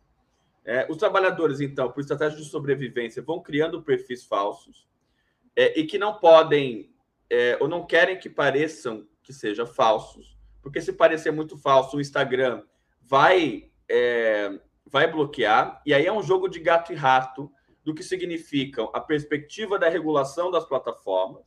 É, 0.65 0.85
os 0.89 0.97
trabalhadores, 0.97 1.61
então, 1.61 1.91
por 1.91 2.01
estratégia 2.01 2.37
de 2.37 2.45
sobrevivência, 2.45 3.23
vão 3.23 3.41
criando 3.41 3.81
perfis 3.81 4.25
falsos 4.25 4.87
e 5.55 5.83
que 5.83 5.97
não 5.97 6.19
podem 6.19 6.93
ou 7.59 7.67
não 7.67 7.85
querem 7.85 8.17
que 8.17 8.29
pareçam 8.29 9.07
que 9.21 9.33
sejam 9.33 9.65
falsos, 9.65 10.37
porque 10.61 10.81
se 10.81 10.93
parecer 10.93 11.31
muito 11.31 11.57
falso, 11.57 11.97
o 11.97 12.01
Instagram 12.01 12.63
vai, 13.01 13.69
vai 14.89 15.11
bloquear, 15.11 15.81
e 15.85 15.93
aí 15.93 16.05
é 16.05 16.11
um 16.11 16.23
jogo 16.23 16.47
de 16.47 16.59
gato 16.59 16.91
e 16.91 16.95
rato 16.95 17.51
do 17.83 17.93
que 17.93 18.03
significam 18.03 18.89
a 18.93 18.99
perspectiva 18.99 19.79
da 19.79 19.89
regulação 19.89 20.51
das 20.51 20.65
plataformas 20.65 21.45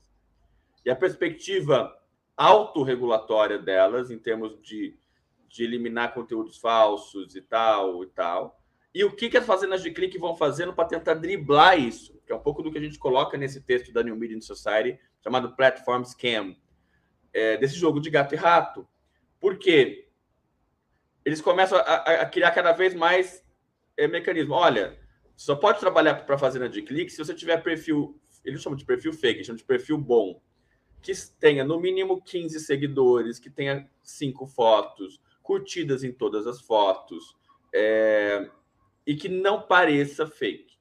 e 0.84 0.90
a 0.90 0.96
perspectiva 0.96 1.94
autorregulatória 2.36 3.58
delas, 3.58 4.10
em 4.10 4.18
termos 4.18 4.60
de, 4.62 4.96
de 5.48 5.64
eliminar 5.64 6.14
conteúdos 6.14 6.58
falsos 6.58 7.34
e 7.34 7.42
tal 7.42 8.02
e 8.02 8.06
tal. 8.06 8.58
E 8.94 9.04
o 9.04 9.14
que, 9.14 9.30
que 9.30 9.38
as 9.38 9.46
fazendas 9.46 9.82
de 9.82 9.90
clique 9.90 10.18
vão 10.18 10.34
fazendo 10.34 10.74
para 10.74 10.88
tentar 10.88 11.14
driblar 11.14 11.78
isso? 11.78 12.20
Que 12.26 12.32
é 12.32 12.36
um 12.36 12.40
pouco 12.40 12.62
do 12.62 12.70
que 12.70 12.78
a 12.78 12.80
gente 12.80 12.98
coloca 12.98 13.38
nesse 13.38 13.60
texto 13.60 13.92
da 13.92 14.02
New 14.02 14.16
Media 14.16 14.38
Society, 14.40 14.98
chamado 15.22 15.56
Platform 15.56 16.02
Scam, 16.04 16.54
é, 17.32 17.56
desse 17.56 17.76
jogo 17.76 18.00
de 18.00 18.10
gato 18.10 18.34
e 18.34 18.36
rato. 18.36 18.86
Por 19.40 19.58
quê? 19.58 20.11
Eles 21.24 21.40
começam 21.40 21.78
a, 21.78 22.22
a 22.22 22.26
criar 22.26 22.50
cada 22.50 22.72
vez 22.72 22.94
mais 22.94 23.44
é, 23.96 24.08
mecanismo. 24.08 24.54
Olha, 24.54 24.98
só 25.36 25.54
pode 25.54 25.80
trabalhar 25.80 26.14
para 26.14 26.38
fazenda 26.38 26.68
de 26.68 26.82
clique 26.82 27.10
se 27.10 27.18
você 27.18 27.34
tiver 27.34 27.62
perfil, 27.62 28.20
eles 28.44 28.60
chamam 28.60 28.76
de 28.76 28.84
perfil 28.84 29.12
fake, 29.12 29.36
eles 29.36 29.46
chamam 29.46 29.58
de 29.58 29.64
perfil 29.64 29.98
bom 29.98 30.40
que 31.02 31.12
tenha 31.40 31.64
no 31.64 31.80
mínimo 31.80 32.22
15 32.22 32.60
seguidores, 32.60 33.40
que 33.40 33.50
tenha 33.50 33.90
cinco 34.02 34.46
fotos, 34.46 35.20
curtidas 35.42 36.04
em 36.04 36.12
todas 36.12 36.46
as 36.46 36.60
fotos, 36.60 37.36
é, 37.74 38.48
e 39.04 39.16
que 39.16 39.28
não 39.28 39.60
pareça 39.60 40.26
fake. 40.26 40.78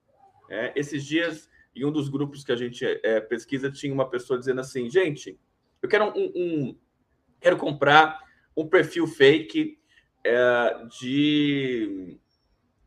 É, 0.47 0.71
esses 0.75 1.03
dias, 1.03 1.49
em 1.75 1.83
um 1.83 1.91
dos 1.91 2.07
grupos 2.07 2.43
que 2.43 2.51
a 2.51 2.55
gente 2.55 2.85
é, 2.85 3.19
pesquisa, 3.19 3.71
tinha 3.71 3.91
uma 3.91 4.07
pessoa 4.07 4.37
dizendo 4.37 4.61
assim: 4.61 4.89
gente, 4.89 5.39
eu 5.81 5.89
quero 5.89 6.05
um, 6.15 6.31
um 6.35 6.79
quero 7.39 7.57
comprar 7.57 8.19
um 8.55 8.67
perfil 8.67 9.07
fake 9.07 9.80
é, 10.23 10.85
de 10.99 12.19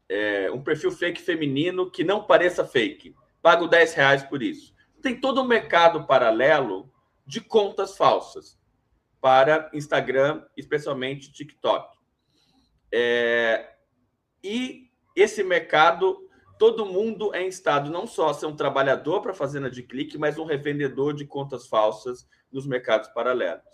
é, 0.09 0.51
um 0.51 0.63
perfil 0.63 0.91
fake 0.91 1.21
feminino 1.21 1.91
que 1.91 2.05
não 2.05 2.25
pareça 2.25 2.65
fake. 2.65 3.15
Pago 3.43 3.67
10 3.67 3.95
reais 3.95 4.23
por 4.23 4.43
isso. 4.43 4.75
Tem 5.03 5.21
todo 5.21 5.43
um 5.43 5.47
mercado 5.47 6.07
paralelo 6.07 6.91
de 7.27 7.41
contas 7.41 7.97
falsas 7.97 8.59
para 9.21 9.71
Instagram, 9.73 10.45
especialmente 10.57 11.33
TikTok. 11.33 11.97
É, 12.93 13.75
e 14.43 14.91
esse 15.17 15.43
mercado, 15.43 16.29
todo 16.59 16.87
mundo 16.87 17.35
é 17.35 17.47
instado 17.47 17.91
não 17.91 18.07
só 18.07 18.33
ser 18.33 18.47
um 18.47 18.57
trabalhador 18.57 19.21
para 19.21 19.35
fazenda 19.35 19.71
de 19.71 19.83
clique, 19.83 20.17
mas 20.17 20.39
um 20.39 20.45
revendedor 20.45 21.15
de 21.15 21.27
contas 21.27 21.67
falsas 21.67 22.29
nos 22.53 22.67
mercados 22.67 23.09
paralelos. 23.09 23.65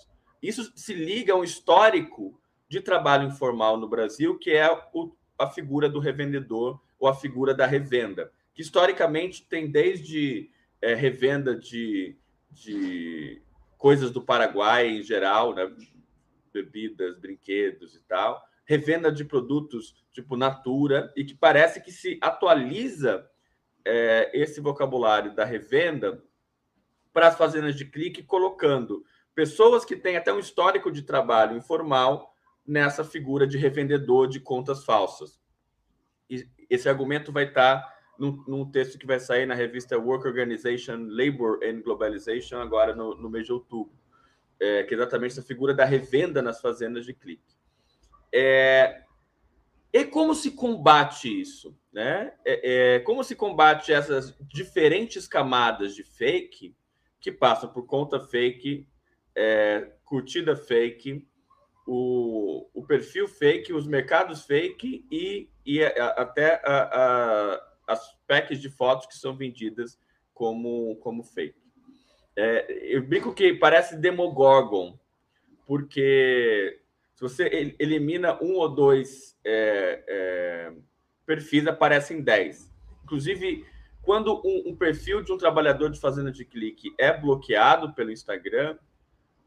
Isso 0.42 0.72
se 0.74 0.94
liga 0.94 1.32
a 1.34 1.36
um 1.36 1.44
histórico 1.44 2.39
de 2.70 2.80
trabalho 2.80 3.26
informal 3.26 3.76
no 3.76 3.88
Brasil, 3.88 4.38
que 4.38 4.52
é 4.52 4.70
o, 4.94 5.12
a 5.36 5.48
figura 5.50 5.88
do 5.88 5.98
revendedor 5.98 6.80
ou 7.00 7.08
a 7.08 7.14
figura 7.14 7.52
da 7.52 7.66
revenda, 7.66 8.32
que 8.54 8.62
historicamente 8.62 9.44
tem 9.46 9.68
desde 9.68 10.48
é, 10.80 10.94
revenda 10.94 11.54
de 11.54 12.16
de 12.50 13.40
coisas 13.78 14.10
do 14.10 14.20
Paraguai 14.20 14.88
em 14.88 15.02
geral, 15.02 15.54
né? 15.54 15.72
bebidas, 16.52 17.16
brinquedos 17.16 17.94
e 17.94 18.00
tal, 18.00 18.44
revenda 18.64 19.10
de 19.10 19.24
produtos 19.24 19.94
tipo 20.12 20.36
Natura, 20.36 21.12
e 21.16 21.24
que 21.24 21.34
parece 21.34 21.80
que 21.80 21.92
se 21.92 22.18
atualiza 22.20 23.28
é, 23.84 24.30
esse 24.34 24.60
vocabulário 24.60 25.34
da 25.34 25.44
revenda 25.44 26.22
para 27.12 27.28
as 27.28 27.36
fazendas 27.36 27.76
de 27.76 27.84
clique, 27.84 28.22
colocando 28.22 29.04
pessoas 29.34 29.84
que 29.84 29.96
têm 29.96 30.16
até 30.16 30.32
um 30.32 30.38
histórico 30.38 30.90
de 30.90 31.02
trabalho 31.02 31.56
informal 31.56 32.29
nessa 32.70 33.02
figura 33.02 33.48
de 33.48 33.58
revendedor 33.58 34.28
de 34.28 34.38
contas 34.38 34.84
falsas. 34.84 35.40
E 36.28 36.48
esse 36.70 36.88
argumento 36.88 37.32
vai 37.32 37.48
estar 37.48 37.84
num, 38.16 38.44
num, 38.46 38.70
texto 38.70 38.96
que 38.96 39.06
vai 39.06 39.18
sair 39.18 39.44
na 39.44 39.54
revista 39.54 39.98
Work 39.98 40.24
Organization, 40.28 41.08
Labor 41.08 41.58
and 41.64 41.80
Globalization, 41.80 42.58
agora 42.58 42.94
no, 42.94 43.16
no 43.16 43.28
mês 43.28 43.46
de 43.46 43.52
outubro, 43.52 43.92
é, 44.60 44.84
que 44.84 44.94
é 44.94 44.96
exatamente 44.96 45.32
essa 45.32 45.42
figura 45.42 45.74
da 45.74 45.84
revenda 45.84 46.40
nas 46.40 46.60
fazendas 46.60 47.04
de 47.04 47.12
clique. 47.12 47.56
É, 48.32 49.02
e 49.92 50.04
como 50.04 50.32
se 50.32 50.52
combate 50.52 51.40
isso? 51.40 51.76
Né? 51.92 52.32
É, 52.44 52.94
é, 52.94 53.00
como 53.00 53.24
se 53.24 53.34
combate 53.34 53.92
essas 53.92 54.32
diferentes 54.42 55.26
camadas 55.26 55.96
de 55.96 56.04
fake 56.04 56.76
que 57.18 57.32
passam 57.32 57.68
por 57.68 57.84
conta 57.84 58.20
fake, 58.20 58.86
é, 59.34 59.92
curtida 60.04 60.54
fake, 60.54 61.28
o, 61.92 62.68
o 62.72 62.86
perfil 62.86 63.26
fake, 63.26 63.72
os 63.72 63.84
mercados 63.84 64.44
fake 64.44 65.04
e, 65.10 65.50
e 65.66 65.82
a, 65.82 66.06
até 66.10 66.62
a, 66.64 66.82
a 66.92 67.70
as 67.88 68.16
packs 68.28 68.60
de 68.60 68.70
fotos 68.70 69.06
que 69.06 69.16
são 69.16 69.36
vendidas 69.36 69.98
como, 70.32 70.94
como 71.00 71.24
fake. 71.24 71.58
É, 72.36 72.94
eu 72.94 73.02
brinco 73.02 73.34
que 73.34 73.52
parece 73.54 73.96
Demogorgon, 73.96 74.96
porque 75.66 76.80
Se 77.16 77.22
você 77.22 77.74
elimina 77.80 78.40
um 78.40 78.54
ou 78.54 78.68
dois 78.68 79.36
é, 79.44 80.04
é, 80.06 80.72
perfis, 81.26 81.66
aparecem 81.66 82.22
10. 82.22 82.72
Inclusive, 83.02 83.66
quando 84.00 84.40
um, 84.44 84.70
um, 84.70 84.76
perfil 84.76 85.22
de 85.22 85.32
um 85.32 85.36
trabalhador 85.36 85.90
de 85.90 85.98
fazenda 85.98 86.30
de 86.30 86.44
clique 86.44 86.94
é 86.96 87.12
bloqueado 87.12 87.92
pelo 87.94 88.12
Instagram, 88.12 88.78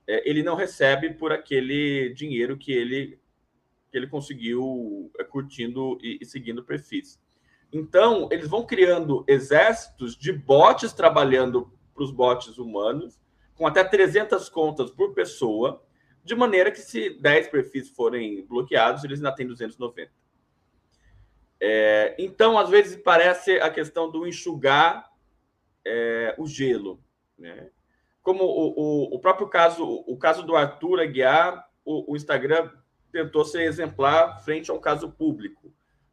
é, 0.07 0.30
ele 0.30 0.43
não 0.43 0.55
recebe 0.55 1.13
por 1.13 1.31
aquele 1.31 2.13
dinheiro 2.13 2.57
que 2.57 2.71
ele, 2.71 3.19
que 3.89 3.97
ele 3.97 4.07
conseguiu 4.07 5.11
é, 5.19 5.23
curtindo 5.23 5.97
e, 6.01 6.19
e 6.21 6.25
seguindo 6.25 6.63
perfis. 6.63 7.21
Então, 7.71 8.30
eles 8.31 8.47
vão 8.47 8.65
criando 8.65 9.23
exércitos 9.27 10.15
de 10.15 10.31
bots 10.31 10.93
trabalhando 10.93 11.71
para 11.93 12.03
os 12.03 12.11
bots 12.11 12.57
humanos, 12.57 13.19
com 13.55 13.65
até 13.65 13.84
300 13.84 14.47
contas 14.49 14.91
por 14.91 15.13
pessoa, 15.13 15.84
de 16.23 16.35
maneira 16.35 16.71
que 16.71 16.80
se 16.80 17.09
10 17.19 17.47
perfis 17.47 17.89
forem 17.89 18.45
bloqueados, 18.45 19.03
eles 19.03 19.19
ainda 19.19 19.35
têm 19.35 19.47
290. 19.47 20.11
É, 21.59 22.15
então, 22.19 22.57
às 22.57 22.69
vezes, 22.69 22.95
parece 22.95 23.59
a 23.59 23.69
questão 23.69 24.09
do 24.09 24.27
enxugar 24.27 25.09
é, 25.85 26.35
o 26.38 26.45
gelo. 26.45 27.01
Né? 27.38 27.69
Como 28.24 28.45
o, 28.45 28.74
o, 28.80 29.16
o, 29.16 29.20
próprio 29.20 29.48
caso, 29.48 29.86
o 29.86 30.18
caso 30.18 30.44
do 30.44 30.56
Arthur 30.56 31.02
Aguiar, 31.02 31.70
o, 31.84 32.14
o 32.14 32.16
Instagram 32.16 32.72
tentou 33.12 33.44
ser 33.44 33.64
exemplar 33.64 34.41
frente 34.44 34.72
a 34.72 34.74
um 34.74 34.80
caso 34.80 35.12
público. 35.12 35.72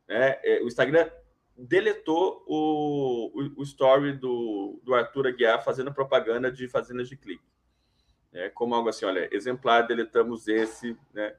Né? 0.09 0.39
É, 0.43 0.61
o 0.61 0.67
Instagram 0.67 1.09
deletou 1.57 2.45
o, 2.47 3.31
o, 3.57 3.63
story 3.63 4.15
do, 4.15 4.81
do 4.83 4.95
Arthur 4.95 5.29
Aguiar 5.29 5.63
fazendo 5.63 5.95
propaganda 5.95 6.51
de 6.51 6.69
fazendas 6.69 7.09
de 7.09 7.17
clique. 7.17 7.45
É, 8.33 8.49
como 8.49 8.75
algo 8.75 8.89
assim, 8.89 9.05
olha, 9.05 9.29
exemplar, 9.33 9.87
deletamos 9.87 10.49
esse, 10.49 10.97
né? 11.13 11.35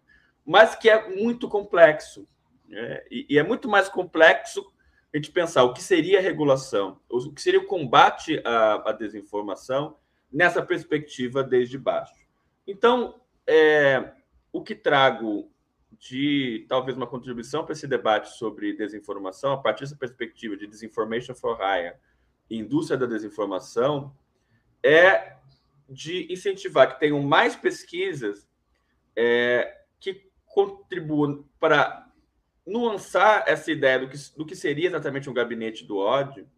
mas 0.45 0.75
que 0.75 0.89
é 0.89 1.09
muito 1.09 1.49
complexo. 1.49 2.27
Né? 2.67 3.03
E, 3.11 3.25
e, 3.29 3.37
é 3.37 3.43
muito 3.43 3.67
mais 3.67 3.89
complexo 3.89 4.65
a 5.13 5.17
gente 5.17 5.31
pensar 5.31 5.63
o 5.63 5.73
que 5.73 5.83
seria 5.83 6.19
a 6.19 6.21
regulação, 6.21 6.99
o 7.09 7.31
que 7.33 7.41
seria 7.41 7.59
o 7.59 7.67
combate 7.67 8.41
à, 8.45 8.89
à 8.89 8.93
desinformação 8.93 9.97
nessa 10.31 10.61
perspectiva 10.61 11.43
desde 11.43 11.77
baixo. 11.77 12.13
Então, 12.65 13.19
é, 13.45 14.11
o 14.51 14.61
que 14.61 14.75
trago 14.75 15.51
de 15.99 16.65
talvez 16.67 16.97
uma 16.97 17.07
contribuição 17.07 17.63
para 17.63 17.73
esse 17.73 17.87
debate 17.87 18.29
sobre 18.37 18.73
desinformação, 18.73 19.53
a 19.53 19.57
partir 19.57 19.83
dessa 19.83 19.95
perspectiva 19.95 20.57
de 20.57 20.67
Disinformation 20.67 21.35
for 21.35 21.59
Hire 21.61 21.95
e 22.49 22.57
indústria 22.57 22.97
da 22.97 23.05
desinformação, 23.05 24.15
é 24.81 25.35
de 25.87 26.31
incentivar 26.31 26.93
que 26.93 26.99
tenham 26.99 27.21
mais 27.21 27.55
pesquisas 27.55 28.47
é, 29.15 29.81
que 29.99 30.29
contribuam 30.45 31.45
para 31.59 32.09
nuançar 32.65 33.43
essa 33.47 33.71
ideia 33.71 33.99
do 33.99 34.07
que, 34.07 34.17
do 34.37 34.45
que 34.45 34.55
seria 34.55 34.87
exatamente 34.87 35.29
um 35.29 35.33
gabinete 35.33 35.85
do 35.85 35.97
ódio, 35.97 36.49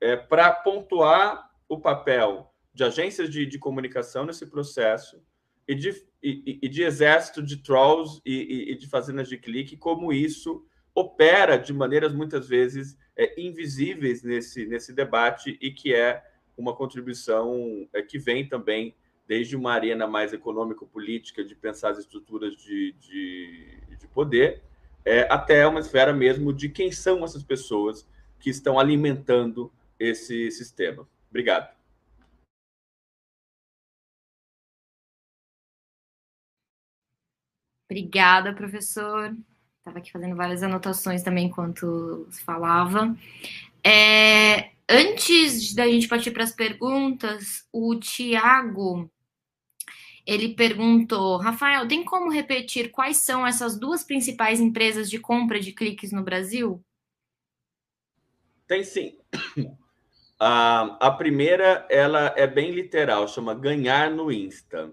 é, 0.00 0.16
para 0.16 0.52
pontuar 0.52 1.50
o 1.68 1.78
papel 1.78 2.53
de 2.74 2.82
agências 2.84 3.30
de, 3.30 3.46
de 3.46 3.58
comunicação 3.58 4.26
nesse 4.26 4.44
processo 4.46 5.22
e 5.66 5.74
de, 5.74 6.04
e, 6.22 6.58
e 6.60 6.68
de 6.68 6.82
exército 6.82 7.42
de 7.42 7.58
trolls 7.58 8.20
e, 8.26 8.72
e, 8.72 8.76
de 8.76 8.88
fazendas 8.88 9.28
de 9.28 9.38
clique, 9.38 9.76
como 9.76 10.12
isso 10.12 10.66
opera 10.94 11.56
de 11.56 11.72
maneiras 11.72 12.12
muitas 12.12 12.48
vezes 12.48 12.98
é, 13.16 13.40
invisíveis 13.40 14.22
nesse, 14.22 14.66
nesse 14.66 14.92
debate 14.92 15.56
e 15.60 15.70
que 15.70 15.94
é 15.94 16.22
uma 16.56 16.74
contribuição 16.74 17.88
é, 17.92 18.02
que 18.02 18.18
vem 18.18 18.46
também 18.46 18.94
desde 19.26 19.56
uma 19.56 19.72
arena 19.72 20.06
mais 20.06 20.32
econômico-política 20.32 21.44
de 21.44 21.54
pensar 21.54 21.90
as 21.90 21.98
estruturas 21.98 22.54
de, 22.56 22.92
de, 23.00 23.78
de 23.98 24.06
poder, 24.08 24.62
é, 25.04 25.26
até 25.30 25.66
uma 25.66 25.80
esfera 25.80 26.12
mesmo 26.12 26.52
de 26.52 26.68
quem 26.68 26.92
são 26.92 27.24
essas 27.24 27.42
pessoas 27.42 28.06
que 28.38 28.50
estão 28.50 28.78
alimentando 28.78 29.72
esse 29.98 30.50
sistema. 30.50 31.08
Obrigado. 31.30 31.74
Obrigada, 37.88 38.54
professor. 38.54 39.36
Estava 39.78 39.98
aqui 39.98 40.10
fazendo 40.10 40.36
várias 40.36 40.62
anotações 40.62 41.22
também 41.22 41.46
enquanto 41.46 42.26
falava. 42.44 43.14
É, 43.84 44.70
antes 44.88 45.74
da 45.74 45.86
gente 45.86 46.08
partir 46.08 46.30
para 46.30 46.44
as 46.44 46.52
perguntas, 46.52 47.66
o 47.70 47.94
Tiago 47.96 49.10
ele 50.26 50.54
perguntou: 50.54 51.36
Rafael, 51.36 51.86
tem 51.86 52.04
como 52.04 52.30
repetir 52.30 52.90
quais 52.90 53.18
são 53.18 53.46
essas 53.46 53.78
duas 53.78 54.02
principais 54.02 54.58
empresas 54.58 55.10
de 55.10 55.18
compra 55.18 55.60
de 55.60 55.72
cliques 55.72 56.12
no 56.12 56.22
Brasil? 56.22 56.82
Tem 58.66 58.82
sim. 58.82 59.18
A, 60.40 60.96
a 61.06 61.10
primeira, 61.10 61.86
ela 61.90 62.32
é 62.36 62.46
bem 62.46 62.70
literal, 62.70 63.28
chama 63.28 63.54
ganhar 63.54 64.10
no 64.10 64.32
Insta. 64.32 64.92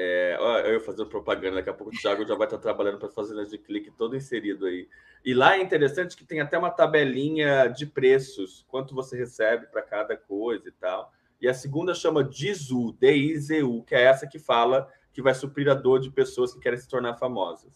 É, 0.00 0.38
eu 0.72 0.80
fazendo 0.80 1.08
propaganda, 1.08 1.56
daqui 1.56 1.70
a 1.70 1.74
pouco 1.74 1.92
o 1.92 1.98
Thiago 1.98 2.24
já 2.24 2.36
vai 2.36 2.46
estar 2.46 2.58
trabalhando 2.58 2.98
para 2.98 3.08
fazer 3.08 3.44
de 3.46 3.58
clique 3.58 3.90
todo 3.90 4.14
inserido 4.14 4.64
aí. 4.64 4.88
E 5.24 5.34
lá 5.34 5.56
é 5.56 5.60
interessante 5.60 6.16
que 6.16 6.24
tem 6.24 6.38
até 6.38 6.56
uma 6.56 6.70
tabelinha 6.70 7.66
de 7.66 7.84
preços, 7.84 8.64
quanto 8.68 8.94
você 8.94 9.18
recebe 9.18 9.66
para 9.66 9.82
cada 9.82 10.16
coisa 10.16 10.68
e 10.68 10.70
tal. 10.70 11.12
E 11.40 11.48
a 11.48 11.52
segunda 11.52 11.94
chama 11.94 12.22
Dizu, 12.22 12.92
D-I-Z-U, 12.92 13.82
que 13.82 13.96
é 13.96 14.02
essa 14.02 14.28
que 14.28 14.38
fala 14.38 14.88
que 15.12 15.20
vai 15.20 15.34
suprir 15.34 15.68
a 15.68 15.74
dor 15.74 15.98
de 15.98 16.12
pessoas 16.12 16.54
que 16.54 16.60
querem 16.60 16.78
se 16.78 16.88
tornar 16.88 17.16
famosas. 17.16 17.72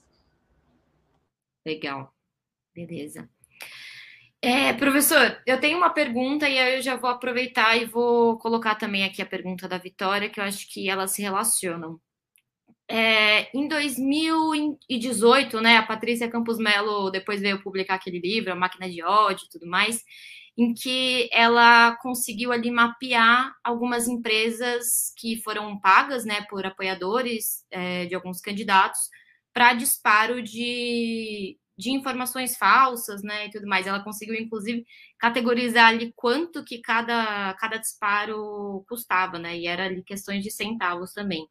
Legal. 1.66 2.14
Beleza. 2.72 3.28
É, 4.40 4.72
professor, 4.74 5.42
eu 5.44 5.58
tenho 5.58 5.76
uma 5.76 5.90
pergunta 5.90 6.48
e 6.48 6.56
aí 6.56 6.76
eu 6.76 6.82
já 6.82 6.94
vou 6.94 7.10
aproveitar 7.10 7.76
e 7.76 7.84
vou 7.84 8.38
colocar 8.38 8.76
também 8.76 9.02
aqui 9.02 9.20
a 9.20 9.26
pergunta 9.26 9.66
da 9.66 9.76
Vitória, 9.76 10.30
que 10.30 10.38
eu 10.38 10.44
acho 10.44 10.72
que 10.72 10.88
elas 10.88 11.10
se 11.10 11.20
relacionam. 11.20 12.00
É, 12.94 13.48
em 13.56 13.66
2018, 13.68 15.62
né, 15.62 15.78
a 15.78 15.82
Patrícia 15.82 16.28
Campos 16.28 16.58
Melo 16.58 17.08
depois 17.08 17.40
veio 17.40 17.62
publicar 17.62 17.94
aquele 17.94 18.20
livro, 18.20 18.52
A 18.52 18.54
Máquina 18.54 18.86
de 18.86 19.02
Ódio 19.02 19.46
e 19.46 19.48
tudo 19.48 19.66
mais, 19.66 20.04
em 20.58 20.74
que 20.74 21.26
ela 21.32 21.96
conseguiu 22.02 22.52
ali 22.52 22.70
mapear 22.70 23.50
algumas 23.64 24.08
empresas 24.08 25.10
que 25.16 25.40
foram 25.42 25.80
pagas, 25.80 26.26
né, 26.26 26.42
por 26.50 26.66
apoiadores 26.66 27.64
é, 27.70 28.04
de 28.04 28.14
alguns 28.14 28.42
candidatos 28.42 29.00
para 29.54 29.72
disparo 29.72 30.42
de, 30.42 31.56
de 31.82 31.90
informações 31.90 32.56
falsas, 32.56 33.22
né, 33.22 33.46
e 33.46 33.50
tudo 33.50 33.66
mais. 33.66 33.86
Ela 33.86 34.02
conseguiu, 34.04 34.34
inclusive, 34.36 34.84
categorizar 35.18 35.88
ali 35.88 36.12
quanto 36.14 36.64
que 36.64 36.78
cada, 36.78 37.54
cada 37.54 37.76
disparo 37.76 38.84
custava, 38.88 39.38
né, 39.38 39.58
e 39.58 39.66
era 39.66 39.86
ali 39.86 40.02
questões 40.02 40.42
de 40.44 40.50
centavos 40.50 41.12
também. 41.12 41.46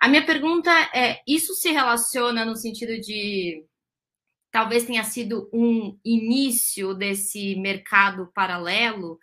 A 0.00 0.08
minha 0.08 0.24
pergunta 0.24 0.70
é: 0.94 1.20
isso 1.26 1.54
se 1.54 1.70
relaciona 1.70 2.44
no 2.44 2.56
sentido 2.56 3.00
de 3.00 3.64
talvez 4.50 4.84
tenha 4.84 5.02
sido 5.04 5.48
um 5.52 5.98
início 6.04 6.92
desse 6.92 7.56
mercado 7.56 8.30
paralelo 8.34 9.18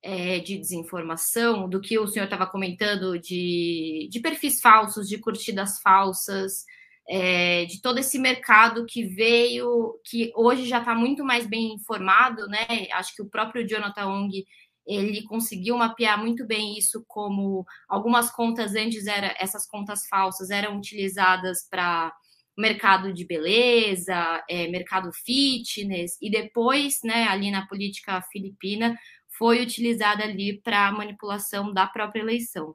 é, 0.00 0.38
de 0.38 0.56
desinformação, 0.56 1.68
do 1.68 1.80
que 1.80 1.98
o 1.98 2.06
senhor 2.06 2.26
estava 2.26 2.46
comentando 2.46 3.18
de, 3.18 4.08
de 4.10 4.20
perfis 4.20 4.60
falsos, 4.60 5.08
de 5.08 5.18
curtidas 5.18 5.80
falsas, 5.80 6.64
é, 7.08 7.64
de 7.64 7.80
todo 7.80 7.98
esse 7.98 8.18
mercado 8.18 8.84
que 8.86 9.04
veio, 9.04 9.98
que 10.04 10.30
hoje 10.36 10.66
já 10.66 10.78
está 10.78 10.94
muito 10.94 11.24
mais 11.24 11.46
bem 11.46 11.74
informado, 11.74 12.46
né? 12.48 12.66
Acho 12.92 13.14
que 13.14 13.22
o 13.22 13.30
próprio 13.30 13.66
Jonathan 13.66 14.06
Ong 14.06 14.44
ele 14.86 15.22
conseguiu 15.24 15.76
mapear 15.76 16.18
muito 16.18 16.46
bem 16.46 16.78
isso, 16.78 17.04
como 17.06 17.64
algumas 17.88 18.30
contas 18.30 18.74
antes 18.74 19.06
era 19.06 19.34
essas 19.38 19.66
contas 19.66 20.06
falsas 20.08 20.50
eram 20.50 20.78
utilizadas 20.78 21.68
para 21.68 22.12
mercado 22.56 23.12
de 23.12 23.24
beleza, 23.24 24.44
é, 24.48 24.66
mercado 24.68 25.12
fitness, 25.12 26.16
e 26.20 26.30
depois, 26.30 26.98
né, 27.04 27.28
ali 27.28 27.50
na 27.50 27.66
política 27.66 28.20
filipina, 28.32 28.98
foi 29.38 29.62
utilizada 29.62 30.24
ali 30.24 30.60
para 30.60 30.90
manipulação 30.90 31.72
da 31.72 31.86
própria 31.86 32.20
eleição. 32.20 32.74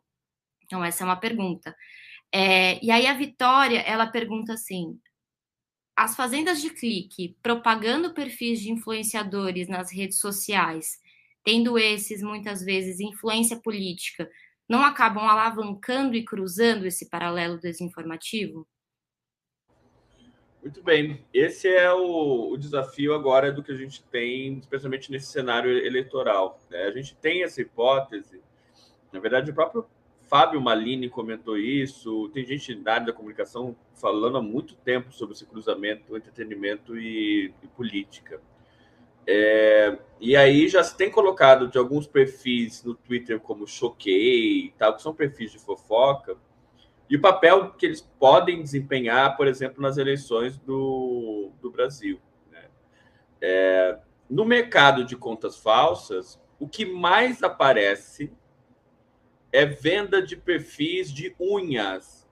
Então, 0.64 0.84
essa 0.84 1.04
é 1.04 1.06
uma 1.06 1.18
pergunta. 1.18 1.76
É, 2.34 2.84
e 2.84 2.90
aí 2.90 3.06
a 3.06 3.14
Vitória, 3.14 3.80
ela 3.82 4.08
pergunta 4.08 4.54
assim, 4.54 5.00
as 5.96 6.16
fazendas 6.16 6.62
de 6.62 6.72
clique 6.72 7.38
propagando 7.44 8.14
perfis 8.14 8.60
de 8.60 8.72
influenciadores 8.72 9.68
nas 9.68 9.92
redes 9.92 10.18
sociais 10.18 11.04
tendo 11.44 11.78
esses 11.78 12.24
muitas 12.24 12.64
vezes 12.64 13.00
influência 13.00 13.60
política, 13.60 14.30
não 14.68 14.82
acabam 14.84 15.26
alavancando 15.26 16.16
e 16.16 16.24
cruzando 16.24 16.86
esse 16.86 17.10
paralelo 17.10 17.60
desinformativo? 17.60 18.66
Muito 20.62 20.82
bem. 20.82 21.26
Esse 21.34 21.68
é 21.68 21.92
o, 21.92 22.52
o, 22.52 22.58
desafio 22.58 23.14
agora 23.14 23.52
do 23.52 23.62
que 23.62 23.74
a 23.74 23.76
gente 23.76 24.02
tem, 24.06 24.60
especialmente 24.60 25.12
nesse 25.12 25.28
cenário 25.28 25.70
eleitoral. 25.70 26.58
Né? 26.70 26.84
A 26.84 26.92
gente 26.92 27.14
tem 27.18 27.44
essa 27.44 27.62
hipótese, 27.62 28.42
na 29.12 29.20
verdade, 29.20 29.52
o 29.52 29.54
próprio 29.54 29.86
Fábio 30.34 30.60
Malini 30.60 31.12
comentou 31.12 31.56
isso, 31.60 32.28
tem 32.30 32.44
gente 32.44 32.74
da 32.74 32.94
área 32.96 33.06
da 33.06 33.14
comunicação 33.14 33.76
falando 33.94 34.36
há 34.36 34.42
muito 34.42 34.74
tempo 34.74 35.12
sobre 35.12 35.36
esse 35.36 35.46
cruzamento 35.46 36.18
entretenimento 36.18 36.98
e, 36.98 37.54
e 37.62 37.68
política. 37.68 38.42
É, 39.28 39.96
e 40.20 40.36
aí 40.36 40.68
já 40.68 40.84
se 40.84 40.98
tem 40.98 41.12
colocado 41.12 41.68
de 41.68 41.78
alguns 41.78 42.08
perfis 42.08 42.84
no 42.84 42.96
Twitter 42.96 43.40
como 43.40 43.68
Choquei 43.68 44.66
e 44.66 44.74
tal, 44.76 44.96
que 44.96 45.04
são 45.04 45.14
perfis 45.14 45.52
de 45.52 45.60
fofoca, 45.60 46.36
e 47.08 47.16
o 47.16 47.22
papel 47.22 47.70
que 47.74 47.86
eles 47.86 48.02
podem 48.02 48.60
desempenhar, 48.60 49.38
por 49.38 49.46
exemplo, 49.46 49.84
nas 49.84 49.98
eleições 49.98 50.58
do, 50.58 51.52
do 51.62 51.70
Brasil. 51.70 52.20
Né? 52.52 52.64
É, 53.40 54.00
no 54.28 54.46
mercado 54.46 55.06
de 55.06 55.16
contas 55.16 55.60
falsas, 55.60 56.42
o 56.60 56.68
que 56.68 56.88
mais 56.88 57.44
aparece 57.44 58.34
é 59.54 59.66
venda 59.66 60.22
de 60.22 60.36
perfis 60.36 61.14
de 61.14 61.34
unhas. 61.40 62.28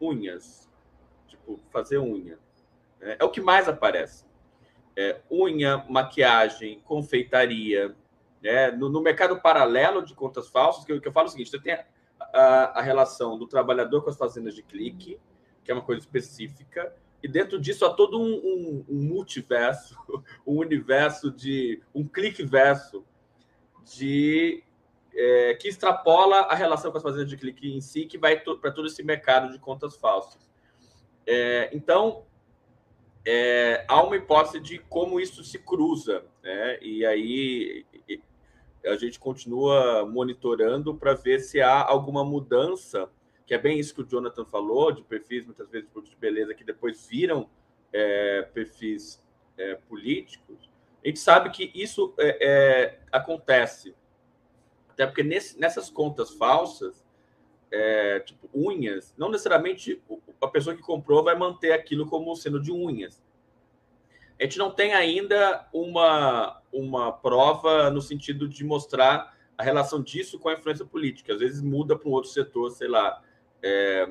Unhas. 0.00 0.70
Tipo, 1.26 1.58
fazer 1.70 1.98
unha. 1.98 2.38
Né? 3.00 3.16
É 3.18 3.24
o 3.24 3.30
que 3.30 3.40
mais 3.40 3.68
aparece 3.68 4.28
é, 4.98 5.20
unha, 5.30 5.84
maquiagem, 5.88 6.80
confeitaria. 6.80 7.94
Né? 8.42 8.72
No, 8.72 8.88
no, 8.88 9.00
mercado 9.00 9.40
paralelo 9.40 10.04
de 10.04 10.12
contas 10.12 10.48
falsas, 10.48 10.84
que 10.84 10.98
que 10.98 11.06
eu 11.06 11.12
falo 11.12 11.26
é 11.26 11.28
o 11.28 11.30
seguinte: 11.30 11.50
você 11.50 11.60
tem 11.60 11.74
a, 11.74 11.84
a, 12.18 12.80
a, 12.80 12.82
relação 12.82 13.38
do 13.38 13.46
trabalhador 13.46 14.02
com 14.02 14.10
as 14.10 14.16
fazendas 14.16 14.56
de 14.56 14.62
clique, 14.64 15.16
que 15.62 15.70
é 15.70 15.74
uma 15.74 15.84
coisa 15.84 16.00
específica, 16.00 16.92
e 17.22 17.28
dentro 17.28 17.60
disso 17.60 17.86
há 17.86 17.94
todo 17.94 18.20
um, 18.20 18.24
um, 18.24 18.84
um 18.88 19.02
multiverso, 19.04 19.96
um 20.44 20.58
universo 20.58 21.30
de. 21.30 21.80
um 21.94 22.04
clique 22.04 22.42
verso 22.42 23.04
de. 23.84 24.64
É, 25.14 25.54
que 25.54 25.68
extrapola 25.68 26.42
a 26.42 26.54
relação 26.54 26.90
com 26.92 26.98
as 26.98 27.02
fazendas 27.02 27.28
de 27.28 27.36
clique 27.36 27.74
em 27.74 27.80
si, 27.80 28.06
que 28.06 28.16
vai 28.16 28.38
para 28.38 28.70
todo 28.70 28.86
esse 28.86 29.02
mercado 29.02 29.50
de 29.50 29.58
contas 29.58 29.96
falsas. 29.96 30.48
É, 31.26 31.68
então, 31.72 32.24
é, 33.26 33.84
há 33.88 34.02
uma 34.02 34.16
hipótese 34.16 34.60
de 34.60 34.78
como 34.78 35.20
isso 35.20 35.44
se 35.44 35.58
cruza, 35.58 36.24
né? 36.42 36.78
E 36.80 37.04
aí 37.04 37.84
a 38.86 38.96
gente 38.96 39.18
continua 39.18 40.06
monitorando 40.06 40.94
para 40.94 41.14
ver 41.14 41.40
se 41.40 41.60
há 41.60 41.84
alguma 41.84 42.24
mudança, 42.24 43.08
que 43.46 43.52
é 43.52 43.58
bem 43.58 43.78
isso 43.78 43.94
que 43.94 44.02
o 44.02 44.06
Jonathan 44.06 44.44
falou, 44.44 44.92
de 44.92 45.02
perfis, 45.02 45.44
muitas 45.44 45.68
vezes 45.68 45.88
de 46.04 46.16
beleza, 46.16 46.54
que 46.54 46.64
depois 46.64 47.06
viram 47.06 47.50
é, 47.92 48.42
perfis 48.54 49.22
é, 49.56 49.74
políticos. 49.74 50.70
A 51.04 51.08
gente 51.08 51.20
sabe 51.20 51.50
que 51.50 51.70
isso 51.74 52.14
é, 52.18 52.98
acontece, 53.12 53.94
até 54.98 55.06
porque 55.06 55.22
nesse, 55.22 55.56
nessas 55.60 55.88
contas 55.88 56.32
falsas, 56.32 57.06
é, 57.70 58.18
tipo 58.18 58.50
unhas, 58.52 59.14
não 59.16 59.30
necessariamente 59.30 60.02
a 60.40 60.48
pessoa 60.48 60.74
que 60.74 60.82
comprou 60.82 61.22
vai 61.22 61.36
manter 61.36 61.70
aquilo 61.70 62.04
como 62.04 62.34
sendo 62.34 62.60
de 62.60 62.72
unhas. 62.72 63.22
A 64.40 64.42
gente 64.42 64.58
não 64.58 64.72
tem 64.72 64.94
ainda 64.94 65.68
uma, 65.72 66.60
uma 66.72 67.12
prova 67.12 67.90
no 67.90 68.02
sentido 68.02 68.48
de 68.48 68.64
mostrar 68.64 69.36
a 69.56 69.62
relação 69.62 70.02
disso 70.02 70.36
com 70.36 70.48
a 70.48 70.54
influência 70.54 70.84
política. 70.84 71.32
Às 71.32 71.38
vezes 71.38 71.62
muda 71.62 71.96
para 71.96 72.08
um 72.08 72.12
outro 72.12 72.30
setor, 72.30 72.68
sei 72.72 72.88
lá, 72.88 73.22
é, 73.62 74.08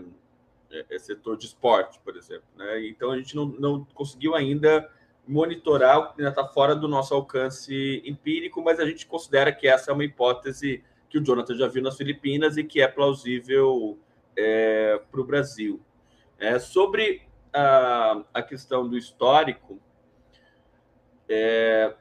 é, 0.71 0.85
é 0.89 0.99
setor 0.99 1.35
de 1.35 1.47
esporte, 1.47 1.99
por 1.99 2.15
exemplo. 2.15 2.47
Né? 2.55 2.87
Então 2.87 3.11
a 3.11 3.17
gente 3.17 3.35
não, 3.35 3.45
não 3.45 3.83
conseguiu 3.93 4.35
ainda 4.35 4.89
monitorar 5.27 5.99
o 5.99 6.13
que 6.13 6.21
ainda 6.21 6.29
está 6.29 6.45
fora 6.45 6.75
do 6.75 6.87
nosso 6.87 7.13
alcance 7.13 8.01
empírico, 8.05 8.61
mas 8.61 8.79
a 8.79 8.85
gente 8.85 9.05
considera 9.05 9.51
que 9.51 9.67
essa 9.67 9.91
é 9.91 9.93
uma 9.93 10.03
hipótese 10.03 10.83
que 11.09 11.17
o 11.17 11.23
Jonathan 11.23 11.55
já 11.55 11.67
viu 11.67 11.81
nas 11.81 11.97
Filipinas 11.97 12.57
e 12.57 12.63
que 12.63 12.81
é 12.81 12.87
plausível 12.87 13.97
é, 14.35 15.01
para 15.11 15.21
o 15.21 15.23
Brasil. 15.23 15.81
É, 16.39 16.59
sobre 16.59 17.23
a, 17.53 18.23
a 18.33 18.41
questão 18.41 18.87
do 18.87 18.97
histórico, 18.97 19.79
é, 21.27 21.93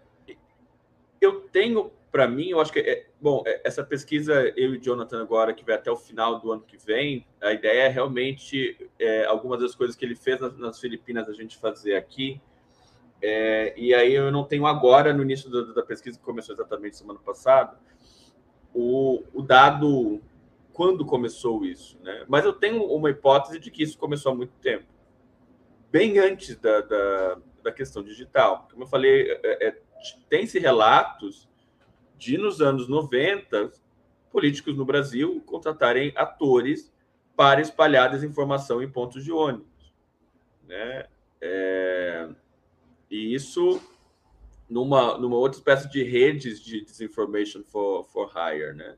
eu 1.21 1.41
tenho 1.49 1.91
para 2.17 2.27
mim, 2.27 2.49
eu 2.49 2.61
acho 2.61 2.73
que 2.73 2.79
é, 2.79 3.07
bom, 3.21 3.43
é, 3.47 3.61
essa 3.63 3.85
pesquisa 3.85 4.33
eu 4.57 4.75
e 4.75 4.79
Jonathan 4.79 5.21
agora 5.21 5.53
que 5.53 5.63
vai 5.63 5.75
até 5.75 5.91
o 5.91 5.97
final 5.97 6.41
do 6.41 6.51
ano 6.51 6.63
que 6.63 6.79
vem, 6.79 7.27
a 7.43 7.53
ideia 7.53 7.83
é 7.83 7.89
realmente 7.89 8.89
é, 8.99 9.27
algumas 9.27 9.61
das 9.61 9.75
coisas 9.75 9.95
que 9.95 10.03
ele 10.03 10.15
fez 10.15 10.41
nas, 10.41 10.57
nas 10.57 10.81
Filipinas 10.81 11.29
a 11.29 11.35
gente 11.35 11.59
fazer 11.59 11.95
aqui. 11.95 12.41
É, 13.23 13.75
e 13.77 13.95
aí 13.95 14.13
eu 14.13 14.31
não 14.31 14.45
tenho 14.45 14.67
agora 14.67 15.13
no 15.13 15.23
início 15.23 15.51
da, 15.51 15.75
da 15.75 15.83
pesquisa 15.83 16.19
que 16.19 16.25
começou 16.25 16.55
exatamente 16.55 16.97
semana 16.97 17.19
passada 17.19 17.79
o, 18.77 19.25
o 19.33 19.41
dado 19.41 20.21
quando 20.73 21.07
começou 21.07 21.65
isso, 21.65 21.99
né? 22.03 22.27
Mas 22.29 22.45
eu 22.45 22.53
tenho 22.53 22.85
uma 22.85 23.09
hipótese 23.09 23.59
de 23.59 23.71
que 23.71 23.83
isso 23.83 23.97
começou 23.97 24.33
há 24.33 24.35
muito 24.35 24.53
tempo, 24.61 24.85
bem 25.91 26.19
antes 26.19 26.55
da, 26.57 26.83
da, 26.83 27.39
da 27.63 27.73
questão 27.73 28.03
digital. 28.03 28.69
Como 28.71 28.85
eu 28.85 28.87
falei, 28.87 29.31
é, 29.43 29.69
é, 29.69 29.81
tem-se 30.29 30.59
relatos 30.59 31.49
de, 32.19 32.37
nos 32.37 32.61
anos 32.61 32.87
90, 32.87 33.73
políticos 34.31 34.77
no 34.77 34.85
Brasil 34.85 35.43
contratarem 35.47 36.13
atores 36.15 36.93
para 37.35 37.63
espalhar 37.63 38.11
desinformação 38.11 38.83
em 38.83 38.91
pontos 38.91 39.25
de 39.25 39.33
ônibus. 39.33 39.95
Né? 40.69 41.07
É, 41.41 42.29
e 43.11 43.35
isso 43.35 43.81
numa, 44.69 45.17
numa 45.19 45.37
outra 45.37 45.59
espécie 45.59 45.89
de 45.89 46.03
redes 46.03 46.61
de 46.61 46.85
disinformation 46.85 47.63
for, 47.65 48.05
for 48.05 48.33
hire, 48.35 48.75
né? 48.75 48.97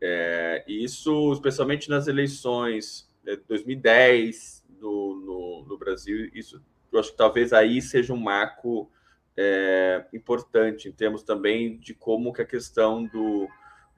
É, 0.00 0.64
isso, 0.66 1.32
especialmente 1.32 1.88
nas 1.88 2.08
eleições 2.08 3.08
de 3.22 3.36
2010 3.36 4.64
no, 4.80 5.14
no, 5.14 5.64
no, 5.64 5.78
Brasil, 5.78 6.28
isso 6.34 6.60
eu 6.90 6.98
acho 6.98 7.12
que 7.12 7.16
talvez 7.16 7.52
aí 7.52 7.80
seja 7.80 8.12
um 8.12 8.16
marco 8.16 8.90
é, 9.36 10.04
importante 10.12 10.88
em 10.88 10.92
termos 10.92 11.22
também 11.22 11.78
de 11.78 11.94
como 11.94 12.32
que 12.32 12.42
a 12.42 12.46
questão 12.46 13.04
do, 13.04 13.48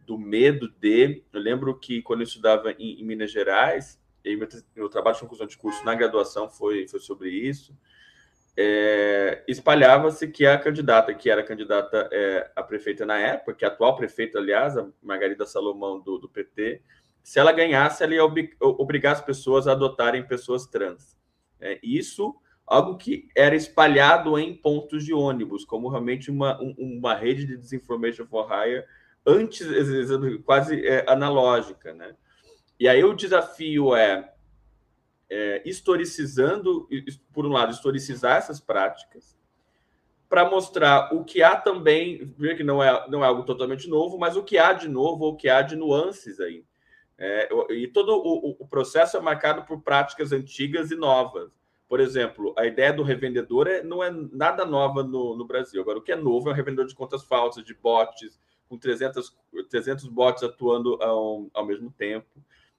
do 0.07 0.19
medo 0.19 0.69
de. 0.69 1.23
Eu 1.33 1.41
lembro 1.41 1.77
que 1.79 2.03
quando 2.03 2.21
eu 2.21 2.25
estudava 2.25 2.73
em, 2.73 3.01
em 3.01 3.05
Minas 3.05 3.33
Gerais, 3.33 3.99
e 4.23 4.37
meu, 4.37 4.47
meu 4.77 4.89
trabalho 4.91 5.17
de 5.17 5.23
conclusão 5.23 5.47
de 5.47 5.57
curso 5.57 5.83
na 5.85 5.95
graduação 5.95 6.51
foi, 6.51 6.87
foi 6.87 7.01
sobre 7.01 7.31
isso 7.31 7.75
é, 8.57 9.43
espalhava-se 9.49 10.29
que 10.29 10.47
a 10.47 10.59
candidata, 10.59 11.13
que 11.13 11.29
era 11.29 11.43
candidata 11.43 12.09
é, 12.13 12.51
a 12.55 12.63
prefeita 12.63 13.05
na 13.05 13.19
época, 13.19 13.55
que 13.55 13.65
é 13.65 13.69
a 13.69 13.71
atual 13.71 13.97
prefeita, 13.97 14.39
aliás, 14.39 14.77
a 14.77 14.89
Margarida 15.03 15.45
Salomão 15.45 16.01
do, 16.01 16.19
do 16.19 16.29
PT, 16.29 16.81
se 17.23 17.39
ela 17.39 17.53
ganhasse, 17.53 18.05
ela 18.05 18.15
ia 18.15 18.25
obrigar 18.61 19.15
as 19.15 19.21
pessoas 19.21 19.67
a 19.67 19.73
adotarem 19.73 20.23
pessoas 20.23 20.67
trans. 20.67 21.17
É, 21.61 21.81
isso, 21.83 22.37
algo 22.67 22.97
que 22.97 23.29
era 23.35 23.57
espalhado 23.57 24.39
em 24.39 24.55
pontos 24.55 25.05
de 25.05 25.15
ônibus, 25.15 25.65
como 25.65 25.89
realmente 25.89 26.31
uma, 26.31 26.59
uma 26.79 27.15
rede 27.15 27.47
de 27.47 27.57
disinformation 27.57 28.27
for 28.27 28.47
hire, 28.53 28.85
antes, 29.27 29.67
quase 30.45 30.87
é, 30.87 31.05
analógica. 31.09 31.95
Né? 31.95 32.15
E 32.79 32.87
aí 32.87 33.03
o 33.03 33.15
desafio 33.15 33.97
é 33.97 34.34
é, 35.31 35.63
historicizando, 35.65 36.89
por 37.33 37.47
um 37.47 37.51
lado, 37.51 37.73
historicizar 37.73 38.37
essas 38.37 38.61
práticas, 38.61 39.37
para 40.29 40.49
mostrar 40.49 41.15
o 41.15 41.25
que 41.25 41.43
há 41.43 41.57
também, 41.57 42.35
que 42.57 42.65
não 42.65 42.83
é, 42.83 43.09
não 43.09 43.25
é 43.25 43.29
algo 43.29 43.45
totalmente 43.45 43.89
novo, 43.89 44.19
mas 44.19 44.37
o 44.37 44.43
que 44.43 44.59
há 44.59 44.73
de 44.73 44.89
novo, 44.89 45.25
ou 45.25 45.33
o 45.33 45.37
que 45.37 45.49
há 45.49 45.63
de 45.63 45.77
nuances 45.77 46.41
aí. 46.41 46.65
É, 47.17 47.49
e 47.71 47.87
todo 47.87 48.17
o, 48.17 48.57
o, 48.59 48.67
processo 48.67 49.17
é 49.17 49.21
marcado 49.21 49.63
por 49.65 49.81
práticas 49.83 50.33
antigas 50.33 50.91
e 50.91 50.97
novas. 50.97 51.53
Por 51.89 52.01
exemplo, 52.01 52.53
a 52.59 52.67
ideia 52.67 52.93
do 52.93 53.05
revendedor 53.05 53.69
é, 53.69 53.83
não 53.83 54.03
é 54.03 54.11
nada 54.11 54.65
nova 54.65 55.05
no, 55.05 55.37
no 55.37 55.45
Brasil. 55.45 55.81
Agora, 55.81 55.99
o 55.99 56.03
que 56.03 56.11
é 56.11 56.17
novo 56.17 56.49
é 56.49 56.53
o 56.53 56.55
revendedor 56.55 56.87
de 56.87 56.95
contas 56.95 57.23
falsas, 57.23 57.65
de 57.65 57.75
bots, 57.75 58.41
com 58.69 58.77
300, 58.77 59.37
300 59.71 60.09
bots 60.09 60.43
atuando 60.43 61.01
ao, 61.01 61.47
ao 61.55 61.65
mesmo 61.65 61.93
tempo. 61.93 62.27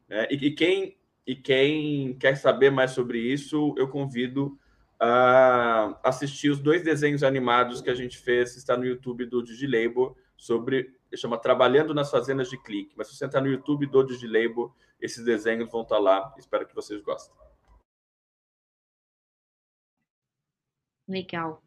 Né? 0.09 0.27
E, 0.29 0.47
e 0.47 0.51
quem 0.51 0.97
e 1.25 1.35
quem 1.35 2.17
quer 2.17 2.35
saber 2.35 2.69
mais 2.69 2.91
sobre 2.91 3.19
isso, 3.19 3.73
eu 3.77 3.87
convido 3.87 4.59
a 4.99 5.99
assistir 6.03 6.49
os 6.49 6.59
dois 6.59 6.83
desenhos 6.83 7.23
animados 7.23 7.81
que 7.81 7.89
a 7.89 7.95
gente 7.95 8.17
fez, 8.17 8.55
está 8.55 8.77
no 8.77 8.85
YouTube 8.85 9.25
do 9.25 9.43
Digilabor, 9.43 10.15
sobre, 10.37 10.95
chama 11.15 11.37
Trabalhando 11.37 11.93
nas 11.93 12.11
Fazendas 12.11 12.49
de 12.49 12.57
Clique. 12.61 12.93
Mas 12.95 13.07
se 13.07 13.15
você 13.15 13.25
entrar 13.25 13.41
no 13.41 13.47
YouTube 13.47 13.87
do 13.87 14.03
Digilabor, 14.03 14.73
esses 14.99 15.23
desenhos 15.23 15.69
vão 15.69 15.81
estar 15.81 15.97
lá. 15.97 16.33
Espero 16.37 16.67
que 16.67 16.75
vocês 16.75 17.01
gostem. 17.01 17.35
Legal. 21.07 21.61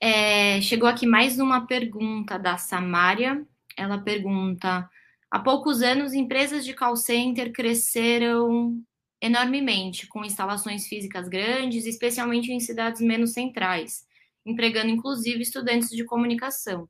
É, 0.00 0.60
chegou 0.60 0.88
aqui 0.88 1.06
mais 1.06 1.38
uma 1.38 1.66
pergunta 1.66 2.38
da 2.38 2.56
Samária. 2.56 3.46
Ela 3.76 3.98
pergunta: 3.98 4.88
Há 5.30 5.38
poucos 5.40 5.82
anos, 5.82 6.14
empresas 6.14 6.64
de 6.64 6.72
call 6.74 6.96
center 6.96 7.52
cresceram 7.52 8.80
enormemente, 9.20 10.06
com 10.06 10.24
instalações 10.24 10.86
físicas 10.86 11.28
grandes, 11.28 11.84
especialmente 11.86 12.50
em 12.52 12.60
cidades 12.60 13.00
menos 13.00 13.32
centrais, 13.32 14.06
empregando 14.46 14.88
inclusive 14.90 15.42
estudantes 15.42 15.90
de 15.90 16.04
comunicação. 16.04 16.88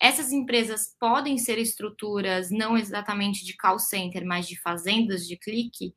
essas 0.00 0.32
empresas 0.32 0.94
podem 1.00 1.38
ser 1.38 1.58
estruturas 1.58 2.50
não 2.52 2.78
exatamente 2.78 3.44
de 3.44 3.56
call 3.56 3.78
center, 3.80 4.24
mas 4.26 4.48
de 4.48 4.56
fazendas 4.60 5.26
de 5.26 5.36
clique. 5.38 5.94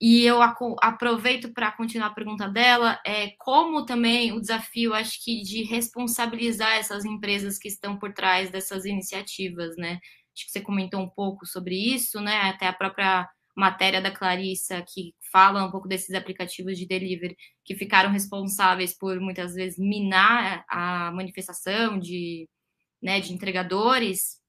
E 0.00 0.22
eu 0.24 0.40
aproveito 0.82 1.52
para 1.52 1.70
continuar 1.72 2.08
a 2.08 2.14
pergunta 2.14 2.48
dela, 2.48 3.00
é 3.06 3.30
como 3.38 3.86
também 3.86 4.32
o 4.32 4.40
desafio, 4.40 4.92
acho 4.94 5.22
que, 5.24 5.42
de 5.42 5.62
responsabilizar 5.62 6.72
essas 6.76 7.04
empresas 7.04 7.56
que 7.58 7.68
estão 7.68 7.96
por 7.98 8.12
trás 8.12 8.50
dessas 8.50 8.84
iniciativas, 8.84 9.76
né? 9.76 10.00
Acho 10.34 10.46
que 10.46 10.52
você 10.52 10.60
comentou 10.60 11.00
um 11.00 11.08
pouco 11.08 11.46
sobre 11.46 11.74
isso, 11.74 12.20
né? 12.20 12.36
Até 12.42 12.66
a 12.66 12.72
própria 12.72 13.28
matéria 13.54 14.00
da 14.00 14.10
Clarissa 14.10 14.82
que 14.82 15.14
fala 15.30 15.64
um 15.64 15.70
pouco 15.70 15.86
desses 15.86 16.14
aplicativos 16.14 16.78
de 16.78 16.86
delivery 16.86 17.36
que 17.64 17.74
ficaram 17.74 18.10
responsáveis 18.10 18.96
por 18.96 19.20
muitas 19.20 19.54
vezes 19.54 19.78
minar 19.78 20.64
a 20.68 21.12
manifestação 21.12 21.98
de, 21.98 22.48
né, 23.02 23.20
de 23.20 23.32
entregadores, 23.32 24.40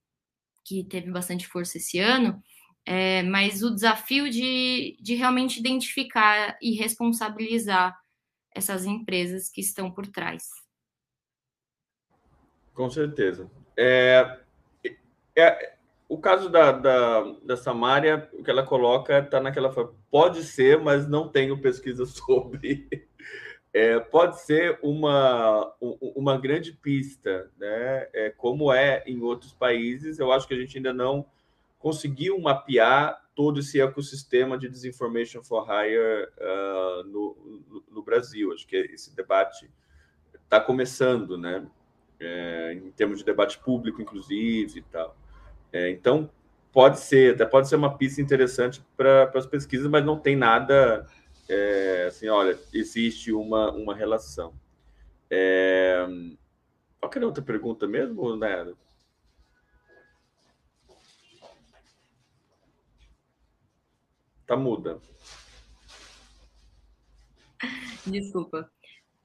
que 0.65 0.84
teve 0.85 1.11
bastante 1.11 1.47
força 1.47 1.77
esse 1.77 1.99
ano. 1.99 2.41
É, 2.85 3.23
mas 3.23 3.64
o 3.64 3.73
desafio 3.73 4.30
de, 4.30 4.97
de 5.01 5.15
realmente 5.15 5.60
identificar 5.60 6.57
e 6.61 6.76
responsabilizar 6.76 7.97
essas 8.53 8.85
empresas 8.85 9.49
que 9.49 9.61
estão 9.61 9.89
por 9.89 10.05
trás. 10.07 10.49
Com 12.73 12.89
certeza. 12.89 13.49
É, 13.77 14.39
é, 15.35 15.72
o 16.07 16.17
caso 16.17 16.49
da, 16.49 16.71
da, 16.71 17.21
da 17.43 17.57
Samária, 17.57 18.30
o 18.34 18.43
que 18.43 18.51
ela 18.51 18.63
coloca 18.63 19.19
está 19.19 19.39
naquela. 19.39 19.73
Pode 20.11 20.43
ser, 20.43 20.80
mas 20.80 21.07
não 21.07 21.27
tenho 21.27 21.59
pesquisa 21.59 22.05
sobre. 22.07 23.07
É, 23.73 23.99
pode 23.99 24.39
ser 24.41 24.77
uma, 24.84 25.73
uma 25.80 26.38
grande 26.38 26.71
pista, 26.73 27.49
né? 27.57 28.07
É, 28.13 28.30
como 28.30 28.71
é 28.71 29.03
em 29.07 29.21
outros 29.21 29.53
países. 29.53 30.19
Eu 30.19 30.31
acho 30.31 30.47
que 30.47 30.53
a 30.53 30.57
gente 30.57 30.77
ainda 30.77 30.93
não 30.93 31.25
conseguiu 31.80 32.39
mapear 32.39 33.19
todo 33.35 33.59
esse 33.59 33.81
ecossistema 33.81 34.57
de 34.57 34.69
disinformation 34.69 35.41
for 35.41 35.65
hire 35.67 36.30
uh, 36.38 37.03
no, 37.05 37.61
no, 37.67 37.84
no, 37.91 38.03
Brasil. 38.03 38.53
Acho 38.53 38.67
que 38.67 38.75
esse 38.75 39.15
debate 39.15 39.69
está 40.43 40.61
começando, 40.61 41.38
né? 41.38 41.65
É, 42.19 42.73
em 42.73 42.91
termos 42.91 43.17
de 43.17 43.25
debate 43.25 43.57
público, 43.57 44.01
inclusive, 44.01 44.80
e 44.80 44.84
tal. 44.84 45.17
É, 45.73 45.89
então, 45.89 46.29
pode 46.71 46.99
ser, 46.99 47.33
até 47.33 47.45
pode 47.45 47.67
ser 47.67 47.75
uma 47.75 47.97
pista 47.97 48.21
interessante 48.21 48.81
para 48.95 49.31
as 49.35 49.47
pesquisas, 49.47 49.87
mas 49.87 50.05
não 50.05 50.19
tem 50.19 50.35
nada 50.35 51.07
é, 51.49 52.05
assim, 52.07 52.29
olha, 52.29 52.57
existe 52.71 53.33
uma, 53.33 53.71
uma 53.71 53.95
relação. 53.95 54.53
É, 55.29 56.05
qual 56.99 57.11
era 57.15 57.25
outra 57.25 57.43
pergunta 57.43 57.87
mesmo, 57.87 58.35
né? 58.37 58.73
Tá 64.45 64.55
muda. 64.55 64.99
Desculpa. 68.05 68.72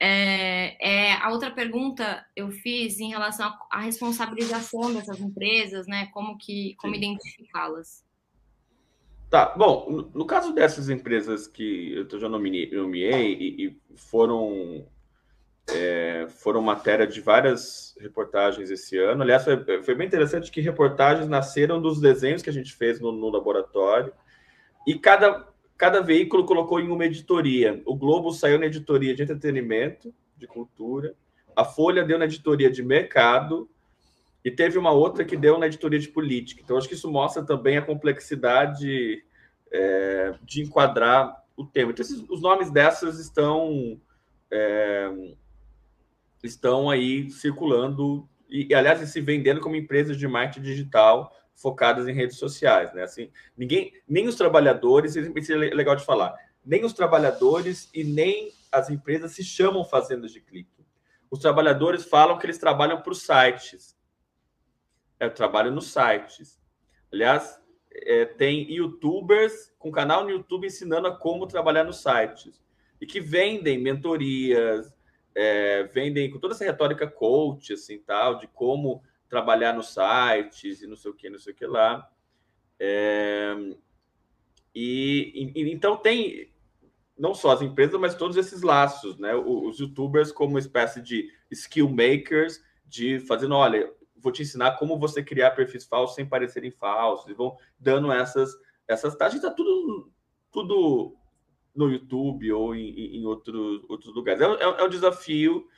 É, 0.00 0.76
é, 0.80 1.12
a 1.14 1.30
outra 1.30 1.50
pergunta 1.50 2.24
eu 2.36 2.50
fiz 2.50 3.00
em 3.00 3.08
relação 3.08 3.52
à 3.70 3.80
responsabilização 3.80 4.94
dessas 4.94 5.20
empresas, 5.20 5.86
né? 5.88 6.06
Como 6.12 6.38
que 6.38 6.76
como 6.76 6.94
identificá-las? 6.94 8.06
Tá, 9.28 9.54
bom, 9.56 9.90
no, 9.90 10.10
no, 10.14 10.24
caso 10.24 10.54
dessas 10.54 10.88
empresas 10.88 11.46
que 11.46 12.06
eu 12.10 12.18
já 12.18 12.28
nomeei, 12.28 12.70
nomeei 12.70 13.34
e, 13.34 13.66
e, 13.66 13.76
foram 13.94 14.86
é, 15.70 16.26
foram 16.30 16.62
matéria 16.62 17.06
de 17.06 17.20
várias 17.20 17.94
reportagens 18.00 18.70
esse 18.70 18.96
ano. 18.96 19.22
Aliás, 19.22 19.44
foi, 19.44 19.82
foi, 19.82 19.94
bem 19.94 20.06
interessante 20.06 20.50
que 20.50 20.60
reportagens 20.62 21.28
nasceram 21.28 21.82
dos 21.82 22.00
desenhos 22.00 22.40
que 22.40 22.48
a 22.48 22.52
gente 22.52 22.74
fez 22.74 23.00
no, 23.00 23.12
no 23.12 23.28
laboratório 23.28 24.12
e 24.86 24.98
cada, 24.98 25.46
cada 25.78 26.02
veículo 26.02 26.44
colocou 26.44 26.80
em 26.80 26.88
uma 26.88 27.06
editoria. 27.06 27.80
O 27.86 27.94
Globo 27.94 28.32
saiu 28.32 28.58
na 28.58 28.66
editoria 28.66 29.14
de 29.14 29.22
entretenimento, 29.22 30.12
de 30.36 30.46
cultura, 30.46 31.14
a 31.56 31.64
Folha 31.64 32.04
deu 32.04 32.18
na 32.18 32.24
editoria 32.24 32.70
de 32.70 32.82
mercado 32.82 33.68
e 34.44 34.50
teve 34.50 34.78
uma 34.78 34.92
outra 34.92 35.24
que 35.24 35.36
deu 35.36 35.58
na 35.58 35.66
editoria 35.66 35.98
de 35.98 36.08
política. 36.08 36.60
Então, 36.62 36.76
acho 36.76 36.88
que 36.88 36.94
isso 36.94 37.10
mostra 37.10 37.44
também 37.44 37.76
a 37.76 37.82
complexidade 37.82 39.24
é, 39.72 40.34
de 40.42 40.62
enquadrar 40.62 41.44
o 41.56 41.64
tema. 41.64 41.90
Então, 41.90 42.04
esses, 42.04 42.24
os 42.28 42.40
nomes 42.40 42.70
dessas 42.70 43.18
estão 43.18 44.00
é, 44.50 45.10
estão 46.42 46.88
aí 46.88 47.30
circulando 47.30 48.28
e, 48.48 48.68
e, 48.70 48.74
aliás, 48.74 49.00
se 49.08 49.20
vendendo 49.20 49.60
como 49.60 49.76
empresas 49.76 50.16
de 50.16 50.26
marketing 50.26 50.64
digital 50.64 51.32
focadas 51.58 52.06
em 52.06 52.12
redes 52.12 52.38
sociais, 52.38 52.94
né? 52.94 53.02
Assim, 53.02 53.30
ninguém, 53.56 53.92
nem 54.08 54.28
os 54.28 54.36
trabalhadores, 54.36 55.16
isso 55.16 55.52
é 55.52 55.56
legal 55.56 55.96
de 55.96 56.04
falar, 56.04 56.34
nem 56.64 56.84
os 56.84 56.92
trabalhadores 56.92 57.90
e 57.92 58.04
nem 58.04 58.52
as 58.70 58.88
empresas 58.90 59.32
se 59.32 59.42
chamam 59.42 59.84
fazendas 59.84 60.32
de 60.32 60.40
clique. 60.40 60.86
Os 61.30 61.40
trabalhadores 61.40 62.04
falam 62.04 62.38
que 62.38 62.46
eles 62.46 62.58
trabalham 62.58 63.02
para 63.02 63.12
os 63.12 63.22
sites. 63.22 63.96
É, 65.18 65.28
trabalho 65.28 65.72
nos 65.72 65.92
sites. 65.92 66.60
Aliás, 67.12 67.60
é, 67.92 68.24
tem 68.24 68.70
youtubers 68.70 69.72
com 69.78 69.90
canal 69.90 70.24
no 70.24 70.30
YouTube 70.30 70.66
ensinando 70.66 71.08
a 71.08 71.16
como 71.16 71.46
trabalhar 71.46 71.84
nos 71.84 72.02
sites. 72.02 72.62
E 73.00 73.06
que 73.06 73.20
vendem 73.20 73.78
mentorias, 73.78 74.94
é, 75.34 75.84
vendem 75.84 76.30
com 76.30 76.38
toda 76.38 76.54
essa 76.54 76.64
retórica 76.64 77.06
coach, 77.06 77.72
assim, 77.72 77.98
tal, 77.98 78.38
de 78.38 78.46
como 78.48 79.02
trabalhar 79.28 79.72
nos 79.72 79.94
sites 79.94 80.82
e 80.82 80.86
não 80.86 80.96
sei 80.96 81.10
o 81.10 81.14
que, 81.14 81.28
não 81.28 81.38
sei 81.38 81.52
o 81.52 81.56
que 81.56 81.66
lá. 81.66 82.08
É, 82.78 83.54
e, 84.74 85.52
e, 85.54 85.72
então 85.72 85.96
tem 85.96 86.52
não 87.18 87.34
só 87.34 87.50
as 87.50 87.62
empresas, 87.62 87.98
mas 87.98 88.14
todos 88.14 88.36
esses 88.36 88.62
laços, 88.62 89.18
né? 89.18 89.34
Os 89.34 89.80
youtubers 89.80 90.30
como 90.30 90.50
uma 90.50 90.60
espécie 90.60 91.02
de 91.02 91.28
skill 91.50 91.88
makers, 91.88 92.62
de 92.86 93.18
fazendo, 93.18 93.56
olha, 93.56 93.92
vou 94.16 94.30
te 94.30 94.42
ensinar 94.42 94.78
como 94.78 94.98
você 94.98 95.22
criar 95.22 95.50
perfis 95.50 95.84
falsos 95.84 96.14
sem 96.14 96.24
parecerem 96.24 96.70
falsos, 96.70 97.28
e 97.28 97.34
vão 97.34 97.56
dando 97.78 98.12
essas 98.12 98.56
essas 98.86 99.16
taxas, 99.16 99.42
está 99.42 99.50
tudo 99.50 100.10
tudo 100.50 101.14
no 101.74 101.90
YouTube 101.90 102.50
ou 102.52 102.74
em, 102.74 103.16
em 103.16 103.26
outros 103.26 103.84
outros 103.88 104.14
lugares. 104.14 104.40
É, 104.40 104.46
é, 104.46 104.80
é 104.80 104.84
um 104.84 104.88
desafio 104.88 105.68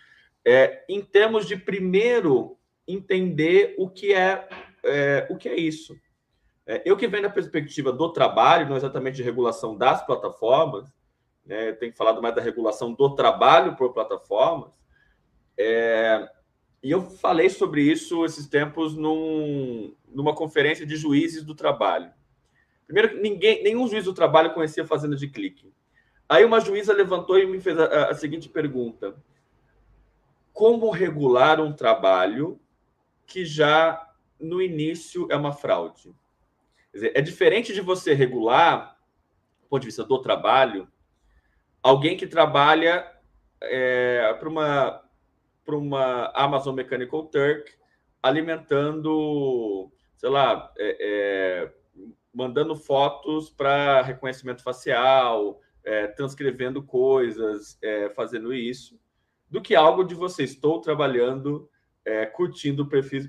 é, 0.45 0.85
em 0.89 1.03
termos 1.03 1.47
de 1.47 1.57
primeiro 1.57 2.59
entender 2.93 3.75
o 3.79 3.89
que 3.89 4.13
é, 4.13 4.49
é 4.85 5.27
o 5.31 5.37
que 5.37 5.49
é 5.49 5.57
isso. 5.57 5.97
É, 6.67 6.83
eu 6.85 6.97
que 6.97 7.09
venho 7.09 7.25
da 7.25 7.31
perspectiva 7.31 7.93
do 7.93 8.13
trabalho, 8.13 8.69
não 8.69 8.77
exatamente 8.77 9.17
de 9.17 9.23
regulação 9.23 9.77
das 9.77 10.05
plataformas, 10.05 10.93
né, 11.45 11.73
tenho 11.73 11.93
falado 11.95 12.23
mais 12.23 12.35
da 12.35 12.41
regulação 12.41 12.93
do 12.93 13.15
trabalho 13.15 13.75
por 13.77 13.93
plataformas, 13.93 14.71
é, 15.59 16.29
e 16.83 16.91
eu 16.91 17.03
falei 17.03 17.51
sobre 17.51 17.83
isso 17.83 18.25
esses 18.25 18.47
tempos 18.47 18.97
num, 18.97 19.95
numa 20.09 20.35
conferência 20.35 20.87
de 20.87 20.97
juízes 20.97 21.45
do 21.45 21.55
trabalho. 21.55 22.11
Primeiro, 22.87 23.21
ninguém, 23.21 23.63
nenhum 23.63 23.87
juiz 23.87 24.05
do 24.05 24.15
trabalho 24.15 24.55
conhecia 24.55 24.87
fazenda 24.87 25.15
de 25.15 25.29
clique. 25.29 25.73
Aí 26.29 26.45
uma 26.45 26.61
juíza 26.61 26.93
levantou 26.93 27.39
e 27.39 27.47
me 27.47 27.61
fez 27.61 27.79
a, 27.79 28.11
a 28.11 28.15
seguinte 28.15 28.49
pergunta: 28.49 29.15
Como 30.53 30.91
regular 30.91 31.61
um 31.61 31.73
trabalho 31.73 32.59
que 33.31 33.45
já 33.45 34.09
no 34.39 34.61
início 34.61 35.29
é 35.31 35.37
uma 35.37 35.53
fraude? 35.53 36.13
Dizer, 36.93 37.13
é 37.15 37.21
diferente 37.21 37.73
de 37.73 37.81
você 37.81 38.13
regular, 38.13 38.99
do 39.63 39.69
ponto 39.69 39.81
de 39.81 39.87
vista 39.87 40.05
do 40.05 40.21
trabalho, 40.21 40.89
alguém 41.83 42.17
que 42.17 42.27
trabalha 42.27 43.11
é, 43.63 44.35
para 44.39 44.49
uma 44.49 45.11
uma 45.67 46.33
Amazon 46.35 46.75
Mechanical 46.75 47.27
Turk 47.27 47.73
alimentando, 48.21 49.89
sei 50.17 50.29
lá, 50.29 50.73
é, 50.77 50.97
é, 51.01 51.73
mandando 52.35 52.75
fotos 52.75 53.49
para 53.49 54.03
reconhecimento 54.03 54.65
facial, 54.65 55.61
é, 55.85 56.09
transcrevendo 56.09 56.83
coisas, 56.83 57.79
é, 57.81 58.11
fazendo 58.11 58.53
isso, 58.53 58.99
do 59.49 59.63
que 59.63 59.77
algo 59.77 60.03
de 60.03 60.15
você 60.15 60.43
estou 60.43 60.81
trabalhando, 60.81 61.71
é, 62.05 62.27
curtindo 62.27 62.87
perfis, 62.87 63.29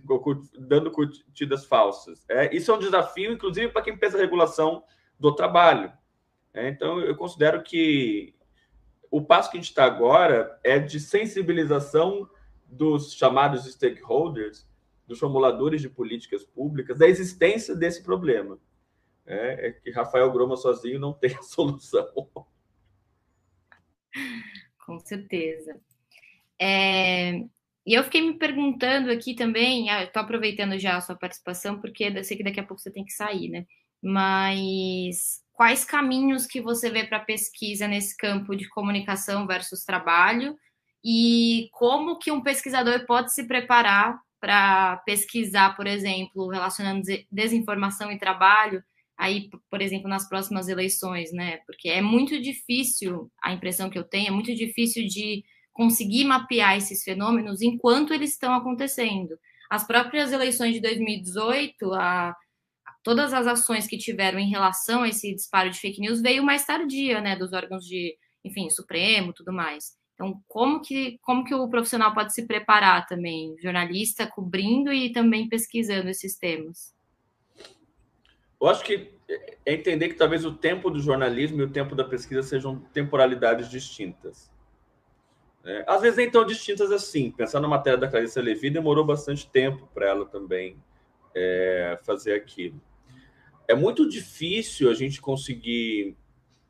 dando 0.57 0.91
curtidas 0.91 1.65
falsas. 1.65 2.25
É, 2.29 2.55
isso 2.55 2.71
é 2.71 2.75
um 2.75 2.79
desafio, 2.79 3.33
inclusive, 3.33 3.69
para 3.69 3.81
quem 3.81 3.97
pensa 3.97 4.17
regulação 4.17 4.83
do 5.19 5.33
trabalho. 5.35 5.91
então, 6.53 6.99
eu 6.99 7.15
considero 7.15 7.61
que 7.63 8.33
o 9.09 9.21
passo 9.21 9.51
que 9.51 9.57
a 9.57 9.59
gente 9.59 9.69
está 9.69 9.83
agora 9.83 10.59
é 10.63 10.79
de 10.79 10.99
sensibilização 10.99 12.29
dos 12.65 13.13
chamados 13.13 13.65
stakeholders, 13.65 14.67
dos 15.05 15.19
formuladores 15.19 15.81
de 15.81 15.89
políticas 15.89 16.45
públicas, 16.45 16.97
da 16.97 17.07
existência 17.07 17.75
desse 17.75 18.01
problema. 18.01 18.57
É, 19.25 19.67
é 19.67 19.71
que 19.71 19.91
Rafael 19.91 20.31
Groma 20.31 20.55
sozinho 20.55 20.99
não 20.99 21.13
tem 21.13 21.35
a 21.35 21.43
solução. 21.43 22.07
Com 24.85 24.99
certeza. 24.99 25.79
É, 26.57 27.43
E 27.91 27.93
eu 27.93 28.05
fiquei 28.05 28.21
me 28.21 28.35
perguntando 28.35 29.11
aqui 29.11 29.33
também, 29.33 29.89
estou 29.89 30.21
aproveitando 30.21 30.79
já 30.79 30.95
a 30.95 31.01
sua 31.01 31.13
participação, 31.13 31.81
porque 31.81 32.05
eu 32.05 32.23
sei 32.23 32.37
que 32.37 32.43
daqui 32.43 32.57
a 32.57 32.63
pouco 32.63 32.81
você 32.81 32.89
tem 32.89 33.03
que 33.03 33.11
sair, 33.11 33.49
né? 33.49 33.65
Mas 34.01 35.41
quais 35.51 35.83
caminhos 35.83 36.45
que 36.45 36.61
você 36.61 36.89
vê 36.89 37.03
para 37.03 37.19
pesquisa 37.19 37.89
nesse 37.89 38.15
campo 38.15 38.55
de 38.55 38.69
comunicação 38.69 39.45
versus 39.45 39.83
trabalho 39.83 40.55
e 41.03 41.67
como 41.73 42.17
que 42.17 42.31
um 42.31 42.41
pesquisador 42.41 43.05
pode 43.05 43.33
se 43.33 43.45
preparar 43.45 44.17
para 44.39 44.95
pesquisar, 45.05 45.75
por 45.75 45.85
exemplo, 45.85 46.47
relacionando 46.47 47.01
desinformação 47.29 48.09
e 48.09 48.17
trabalho, 48.17 48.81
aí, 49.17 49.49
por 49.69 49.81
exemplo, 49.81 50.07
nas 50.07 50.29
próximas 50.29 50.69
eleições, 50.69 51.33
né? 51.33 51.57
Porque 51.65 51.89
é 51.89 52.01
muito 52.01 52.41
difícil, 52.41 53.29
a 53.43 53.51
impressão 53.51 53.89
que 53.89 53.99
eu 53.99 54.05
tenho, 54.05 54.29
é 54.29 54.31
muito 54.31 54.55
difícil 54.55 55.05
de 55.05 55.43
conseguir 55.81 56.25
mapear 56.25 56.77
esses 56.77 57.03
fenômenos 57.03 57.59
enquanto 57.59 58.13
eles 58.13 58.33
estão 58.33 58.53
acontecendo. 58.53 59.35
As 59.67 59.83
próprias 59.83 60.31
eleições 60.31 60.75
de 60.75 60.79
2018, 60.79 61.91
a, 61.95 62.35
todas 63.03 63.33
as 63.33 63.47
ações 63.47 63.87
que 63.87 63.97
tiveram 63.97 64.37
em 64.37 64.47
relação 64.47 65.01
a 65.01 65.09
esse 65.09 65.33
disparo 65.33 65.71
de 65.71 65.79
fake 65.79 65.99
news 65.99 66.21
veio 66.21 66.43
mais 66.43 66.63
tardia, 66.63 67.19
né, 67.19 67.35
dos 67.35 67.51
órgãos 67.51 67.83
de, 67.83 68.15
enfim, 68.45 68.69
Supremo, 68.69 69.33
tudo 69.33 69.51
mais. 69.51 69.97
Então, 70.13 70.39
como 70.47 70.81
que, 70.81 71.17
como 71.23 71.43
que 71.43 71.55
o 71.55 71.67
profissional 71.67 72.13
pode 72.13 72.31
se 72.31 72.45
preparar 72.45 73.07
também, 73.07 73.55
jornalista 73.59 74.27
cobrindo 74.27 74.93
e 74.93 75.11
também 75.11 75.49
pesquisando 75.49 76.09
esses 76.09 76.37
temas? 76.37 76.93
Eu 78.61 78.67
acho 78.67 78.83
que 78.83 79.09
é 79.65 79.73
entender 79.73 80.09
que 80.09 80.15
talvez 80.15 80.45
o 80.45 80.53
tempo 80.53 80.91
do 80.91 80.99
jornalismo 80.99 81.59
e 81.59 81.63
o 81.63 81.71
tempo 81.71 81.95
da 81.95 82.03
pesquisa 82.03 82.43
sejam 82.43 82.77
temporalidades 82.93 83.67
distintas. 83.67 84.51
É, 85.63 85.83
às 85.87 86.01
vezes 86.01 86.17
nem 86.17 86.29
tão 86.29 86.45
distintas 86.45 86.91
assim. 86.91 87.31
Pensar 87.31 87.59
na 87.59 87.67
matéria 87.67 87.99
da 87.99 88.07
Clarissa 88.07 88.41
Levi 88.41 88.69
demorou 88.69 89.05
bastante 89.05 89.47
tempo 89.49 89.87
para 89.93 90.07
ela 90.07 90.25
também 90.25 90.75
é, 91.35 91.99
fazer 92.03 92.33
aquilo. 92.33 92.81
É 93.67 93.75
muito 93.75 94.09
difícil 94.09 94.89
a 94.89 94.93
gente 94.93 95.21
conseguir 95.21 96.15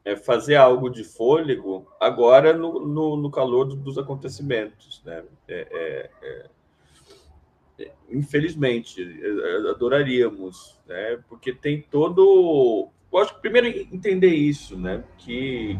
é, 0.03 0.15
fazer 0.15 0.55
algo 0.55 0.89
de 0.89 1.03
fôlego 1.03 1.87
agora 1.99 2.53
no, 2.53 2.85
no, 2.85 3.15
no 3.15 3.31
calor 3.31 3.65
do, 3.65 3.75
dos 3.75 3.97
acontecimentos. 3.97 5.01
Né? 5.05 5.23
É, 5.47 6.09
é, 6.21 6.49
é, 7.79 7.91
infelizmente, 8.09 9.01
adoraríamos, 9.69 10.77
né? 10.85 11.19
porque 11.29 11.53
tem 11.53 11.81
todo. 11.81 12.89
Eu 13.11 13.19
acho 13.19 13.35
que 13.35 13.41
primeiro 13.41 13.67
entender 13.67 14.33
isso, 14.33 14.77
né? 14.77 15.03
que, 15.17 15.77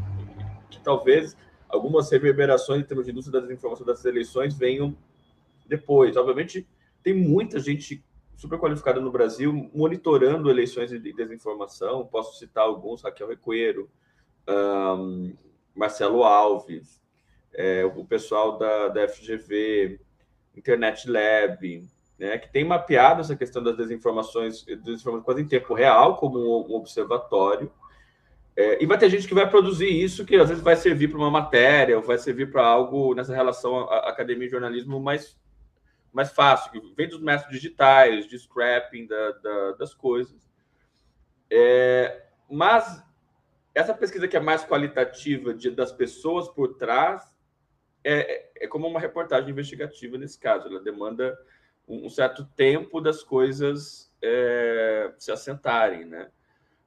que 0.70 0.80
talvez 0.82 1.36
algumas 1.72 2.12
reverberações 2.12 2.82
em 2.82 2.86
termos 2.86 3.06
de 3.06 3.12
indústria 3.12 3.42
das 3.42 3.50
informações 3.50 3.88
das 3.88 4.06
eleições 4.06 4.58
venham 4.58 4.96
depois. 5.68 6.18
Obviamente, 6.18 6.68
tem 7.04 7.14
muita 7.14 7.60
gente 7.60 8.04
super 8.36 8.58
qualificada 8.60 9.00
no 9.00 9.12
Brasil 9.12 9.70
monitorando 9.74 10.50
eleições 10.50 10.90
de 10.90 11.14
desinformação. 11.14 12.06
Posso 12.08 12.38
citar 12.40 12.64
alguns: 12.64 13.04
Raquel 13.04 13.30
Recoeiro, 13.30 13.90
um, 14.48 15.34
Marcelo 15.76 16.24
Alves, 16.24 17.02
é, 17.54 17.86
o 17.86 18.04
pessoal 18.06 18.58
da, 18.58 18.88
da 18.90 19.08
FGV, 19.08 20.00
Internet 20.56 21.10
Lab, 21.10 21.88
né, 22.18 22.38
que 22.38 22.52
tem 22.52 22.64
mapeado 22.64 23.22
essa 23.22 23.36
questão 23.36 23.64
das 23.64 23.78
desinformações, 23.78 24.64
desinformações 24.64 25.24
quase 25.24 25.42
em 25.42 25.48
tempo 25.48 25.74
real, 25.74 26.18
como 26.18 26.40
um 26.40 26.76
observatório. 26.76 27.72
É, 28.56 28.84
e 28.84 28.86
vai 28.86 28.98
ter 28.98 29.10
gente 29.10 29.28
que 29.28 29.34
vai 29.34 29.50
produzir 29.50 29.88
isso, 29.88 30.26
que 30.26 30.36
às 30.36 30.50
vezes 30.50 30.64
vai 30.64 30.76
servir 30.76 31.08
para 31.08 31.18
uma 31.18 31.32
matéria, 31.32 31.98
ou 31.98 32.04
vai 32.04 32.18
servir 32.18 32.52
para 32.52 32.66
algo 32.66 33.16
nessa 33.16 33.34
relação 33.34 33.90
academia 33.90 34.48
e 34.48 34.52
jornalismo 34.52 35.00
mais, 35.00 35.40
mais 36.12 36.32
fácil, 36.32 36.72
que 36.72 36.94
vem 36.96 37.08
dos 37.08 37.22
métodos 37.22 37.54
digitais, 37.54 38.28
de 38.28 38.38
scrapping 38.38 39.08
da, 39.08 39.32
da, 39.32 39.72
das 39.74 39.94
coisas. 39.94 40.50
É, 41.50 42.26
mas 42.50 43.02
essa 43.74 43.94
pesquisa 43.94 44.28
que 44.28 44.36
é 44.36 44.40
mais 44.40 44.66
qualitativa 44.66 45.54
de, 45.54 45.72
das 45.72 45.92
pessoas 45.92 46.50
por 46.50 46.76
trás 46.76 47.34
é, 48.04 48.50
é 48.66 48.68
como 48.68 48.88
uma 48.88 49.00
reportagem 49.00 49.50
investigativa 49.50 50.18
nesse 50.18 50.38
caso. 50.38 50.68
Ela 50.68 50.82
demanda 50.82 51.38
um, 51.88 52.06
um 52.06 52.10
certo 52.10 52.46
tempo 52.56 53.00
das 53.00 53.24
coisas 53.24 54.14
é, 54.22 55.14
se 55.18 55.32
assentarem, 55.32 56.06
né? 56.06 56.30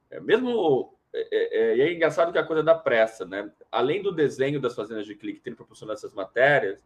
É, 0.09 0.19
mesmo 0.19 0.94
é, 1.15 1.27
é, 1.31 1.57
é, 1.57 1.77
e 1.77 1.81
é 1.81 1.93
engraçado 1.93 2.31
que 2.31 2.37
a 2.37 2.43
coisa 2.43 2.61
da 2.61 2.75
pressa, 2.75 3.25
né? 3.25 3.49
Além 3.71 4.01
do 4.01 4.11
desenho 4.11 4.59
das 4.59 4.75
fazendas 4.75 5.05
de 5.05 5.15
clique 5.15 5.39
ter 5.39 5.55
proporcionado 5.55 5.97
essas 5.97 6.13
matérias, 6.13 6.83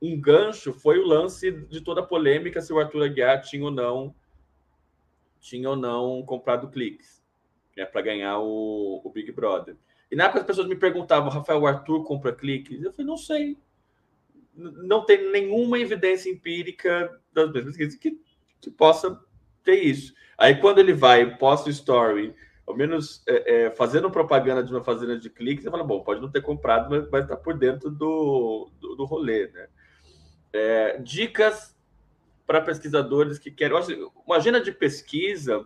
um 0.00 0.20
gancho 0.20 0.74
foi 0.74 0.98
o 0.98 1.06
lance 1.06 1.50
de 1.50 1.80
toda 1.80 2.02
a 2.02 2.06
polêmica 2.06 2.60
se 2.60 2.72
o 2.72 2.78
Arthur 2.78 3.04
Aguiar 3.04 3.40
tinha 3.40 3.64
ou 3.64 3.70
não 3.70 4.14
tinha 5.40 5.70
ou 5.70 5.76
não 5.76 6.22
comprado 6.24 6.68
cliques 6.68 7.22
né, 7.76 7.84
para 7.84 8.02
ganhar 8.02 8.38
o, 8.40 9.00
o, 9.04 9.10
Big 9.10 9.30
Brother. 9.32 9.76
E 10.10 10.16
na 10.16 10.24
época 10.24 10.40
as 10.40 10.46
pessoas 10.46 10.66
me 10.66 10.76
perguntavam, 10.76 11.30
Rafael, 11.30 11.60
o 11.60 11.66
Arthur 11.66 12.04
compra 12.04 12.34
cliques? 12.34 12.82
Eu 12.82 12.92
falei, 12.92 13.06
não 13.06 13.16
sei. 13.16 13.56
Não 14.54 15.04
tem 15.04 15.30
nenhuma 15.30 15.78
evidência 15.78 16.30
empírica 16.30 17.20
das 17.32 17.50
pesquisas 17.52 17.94
que, 17.94 18.18
que 18.60 18.70
possa 18.70 19.20
ter 19.62 19.82
isso. 19.82 20.14
Aí 20.36 20.56
quando 20.60 20.78
ele 20.78 20.92
vai, 20.92 21.36
posta 21.36 21.68
o 21.68 21.72
story, 21.72 22.34
ao 22.66 22.76
menos 22.76 23.22
é, 23.26 23.66
é, 23.66 23.70
fazendo 23.70 24.10
propaganda 24.10 24.62
de 24.62 24.72
uma 24.72 24.82
fazenda 24.82 25.18
de 25.18 25.30
cliques, 25.30 25.64
você 25.64 25.70
fala, 25.70 25.84
bom, 25.84 26.02
pode 26.02 26.20
não 26.20 26.30
ter 26.30 26.42
comprado, 26.42 26.90
mas 26.90 27.08
vai 27.08 27.22
estar 27.22 27.36
por 27.36 27.56
dentro 27.56 27.90
do, 27.90 28.68
do, 28.80 28.96
do 28.96 29.04
rolê, 29.04 29.46
né? 29.48 29.68
É, 30.52 30.98
dicas 30.98 31.76
para 32.46 32.60
pesquisadores 32.60 33.38
que 33.38 33.50
querem. 33.50 33.76
Uma 34.26 34.36
agenda 34.36 34.60
de 34.60 34.72
pesquisa 34.72 35.64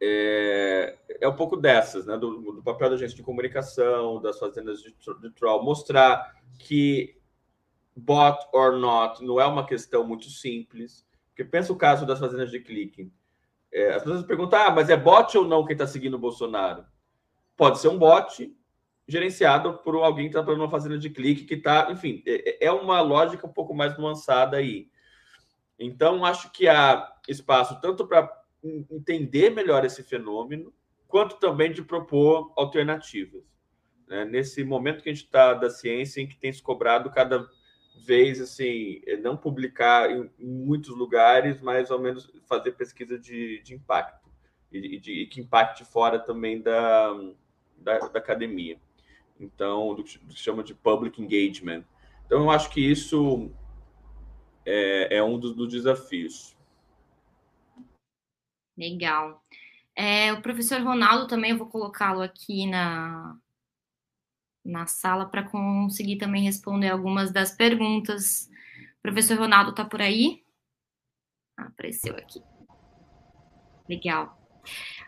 é, 0.00 0.98
é 1.20 1.28
um 1.28 1.36
pouco 1.36 1.56
dessas, 1.56 2.06
né? 2.06 2.16
Do, 2.16 2.52
do, 2.52 2.62
papel 2.62 2.90
da 2.90 2.94
agência 2.96 3.16
de 3.16 3.22
comunicação, 3.22 4.20
das 4.20 4.38
fazendas 4.38 4.82
de, 4.82 4.94
de 5.20 5.30
troll, 5.30 5.62
mostrar 5.62 6.34
que 6.58 7.16
bot 7.94 8.46
or 8.52 8.72
not 8.76 9.22
não 9.24 9.40
é 9.40 9.46
uma 9.46 9.66
questão 9.66 10.04
muito 10.04 10.28
simples. 10.30 11.06
Porque 11.28 11.44
pensa 11.44 11.72
o 11.72 11.76
caso 11.76 12.04
das 12.04 12.18
fazendas 12.18 12.50
de 12.50 12.60
clique. 12.60 13.10
É, 13.72 13.94
as 13.94 14.02
pessoas 14.02 14.24
perguntam, 14.24 14.60
ah, 14.60 14.70
mas 14.70 14.90
é 14.90 14.96
bot 14.96 15.36
ou 15.38 15.46
não 15.46 15.64
quem 15.64 15.74
está 15.74 15.86
seguindo 15.86 16.14
o 16.14 16.18
Bolsonaro? 16.18 16.84
Pode 17.56 17.78
ser 17.78 17.88
um 17.88 17.98
bot 17.98 18.52
gerenciado 19.06 19.78
por 19.78 19.96
alguém 19.96 20.26
que 20.26 20.30
está 20.36 20.44
fazendo 20.44 20.62
uma 20.62 20.70
fazenda 20.70 20.98
de 20.98 21.10
clique, 21.10 21.44
que 21.44 21.54
está, 21.54 21.90
enfim, 21.90 22.22
é, 22.26 22.66
é 22.66 22.72
uma 22.72 23.00
lógica 23.00 23.46
um 23.46 23.52
pouco 23.52 23.74
mais 23.74 23.96
nuançada 23.98 24.56
aí. 24.56 24.88
Então, 25.78 26.24
acho 26.24 26.52
que 26.52 26.68
há 26.68 27.12
espaço 27.28 27.80
tanto 27.80 28.06
para 28.06 28.30
entender 28.62 29.50
melhor 29.50 29.84
esse 29.84 30.02
fenômeno, 30.02 30.72
quanto 31.08 31.36
também 31.36 31.72
de 31.72 31.82
propor 31.82 32.52
alternativas. 32.56 33.42
Né? 34.06 34.24
Nesse 34.24 34.62
momento 34.62 35.02
que 35.02 35.08
a 35.08 35.12
gente 35.12 35.24
está 35.24 35.54
da 35.54 35.70
ciência, 35.70 36.20
em 36.20 36.26
que 36.26 36.36
tem 36.36 36.52
se 36.52 36.62
cobrado 36.62 37.10
cada 37.10 37.48
vez 38.04 38.40
assim, 38.40 39.00
não 39.22 39.36
publicar 39.36 40.10
em, 40.10 40.30
muitos 40.38 40.90
lugares, 40.90 41.60
mas 41.60 41.90
ao 41.90 41.98
menos 41.98 42.30
fazer 42.46 42.72
pesquisa 42.72 43.18
de, 43.18 43.62
de 43.62 43.74
impacto 43.74 44.28
e, 44.72 44.98
de, 44.98 45.12
e 45.22 45.26
que 45.26 45.40
impacte 45.40 45.84
fora 45.84 46.18
também 46.18 46.60
da, 46.60 47.12
da, 47.76 47.98
da 47.98 48.18
academia. 48.18 48.78
Então, 49.38 49.94
do 49.94 50.04
que, 50.04 50.18
do 50.18 50.26
que 50.28 50.34
se 50.34 50.44
chama 50.44 50.62
de 50.62 50.74
public 50.74 51.20
engagement. 51.20 51.84
Então, 52.26 52.42
eu 52.42 52.50
acho 52.50 52.70
que 52.70 52.80
isso 52.80 53.50
é, 54.66 55.16
é 55.16 55.22
um 55.22 55.38
dos, 55.38 55.54
dos 55.54 55.68
desafios. 55.68 56.56
Legal. 58.76 59.42
É, 59.96 60.32
o 60.32 60.42
professor 60.42 60.80
Ronaldo 60.80 61.26
também 61.26 61.50
eu 61.50 61.58
vou 61.58 61.66
colocá-lo 61.66 62.22
aqui 62.22 62.66
na, 62.66 63.36
na 64.64 64.86
sala 64.86 65.26
para 65.26 65.42
conseguir 65.42 66.16
também 66.16 66.42
responder 66.42 66.88
algumas 66.88 67.32
das 67.32 67.52
perguntas. 67.52 68.48
O 68.98 69.02
professor 69.02 69.38
Ronaldo 69.38 69.70
está 69.70 69.84
por 69.84 70.00
aí? 70.00 70.42
Ah, 71.56 71.64
apareceu 71.64 72.14
aqui. 72.16 72.42
Legal. 73.88 74.38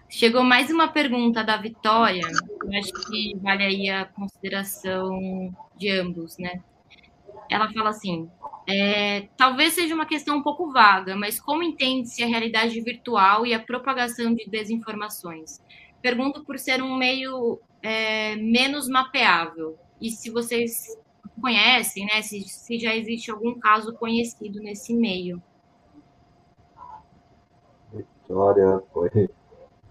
Chegou 0.08 0.42
mais 0.42 0.70
uma 0.70 0.88
pergunta 0.88 1.42
da 1.42 1.56
Vitória, 1.56 2.20
eu 2.20 2.78
acho 2.78 2.92
que 3.08 3.34
vale 3.38 3.62
aí 3.62 3.88
a 3.88 4.04
consideração 4.04 5.54
de 5.76 5.90
ambos, 5.90 6.36
né? 6.36 6.62
Ela 7.50 7.72
fala 7.72 7.90
assim: 7.90 8.30
é, 8.68 9.28
talvez 9.36 9.72
seja 9.74 9.94
uma 9.94 10.06
questão 10.06 10.36
um 10.36 10.42
pouco 10.42 10.72
vaga, 10.72 11.16
mas 11.16 11.40
como 11.40 11.62
entende-se 11.62 12.22
a 12.22 12.26
realidade 12.26 12.80
virtual 12.80 13.46
e 13.46 13.54
a 13.54 13.60
propagação 13.60 14.34
de 14.34 14.48
desinformações? 14.48 15.60
Pergunto 16.00 16.44
por 16.44 16.58
ser 16.58 16.82
um 16.82 16.96
meio 16.96 17.60
é, 17.82 18.36
menos 18.36 18.88
mapeável. 18.88 19.78
E 20.00 20.10
se 20.10 20.30
vocês 20.30 20.96
conhecem, 21.40 22.06
né? 22.06 22.22
Se, 22.22 22.40
se 22.42 22.78
já 22.78 22.94
existe 22.94 23.30
algum 23.30 23.58
caso 23.58 23.92
conhecido 23.94 24.60
nesse 24.60 24.94
meio. 24.94 25.42
Vitória, 27.92 28.82
foi 28.92 29.10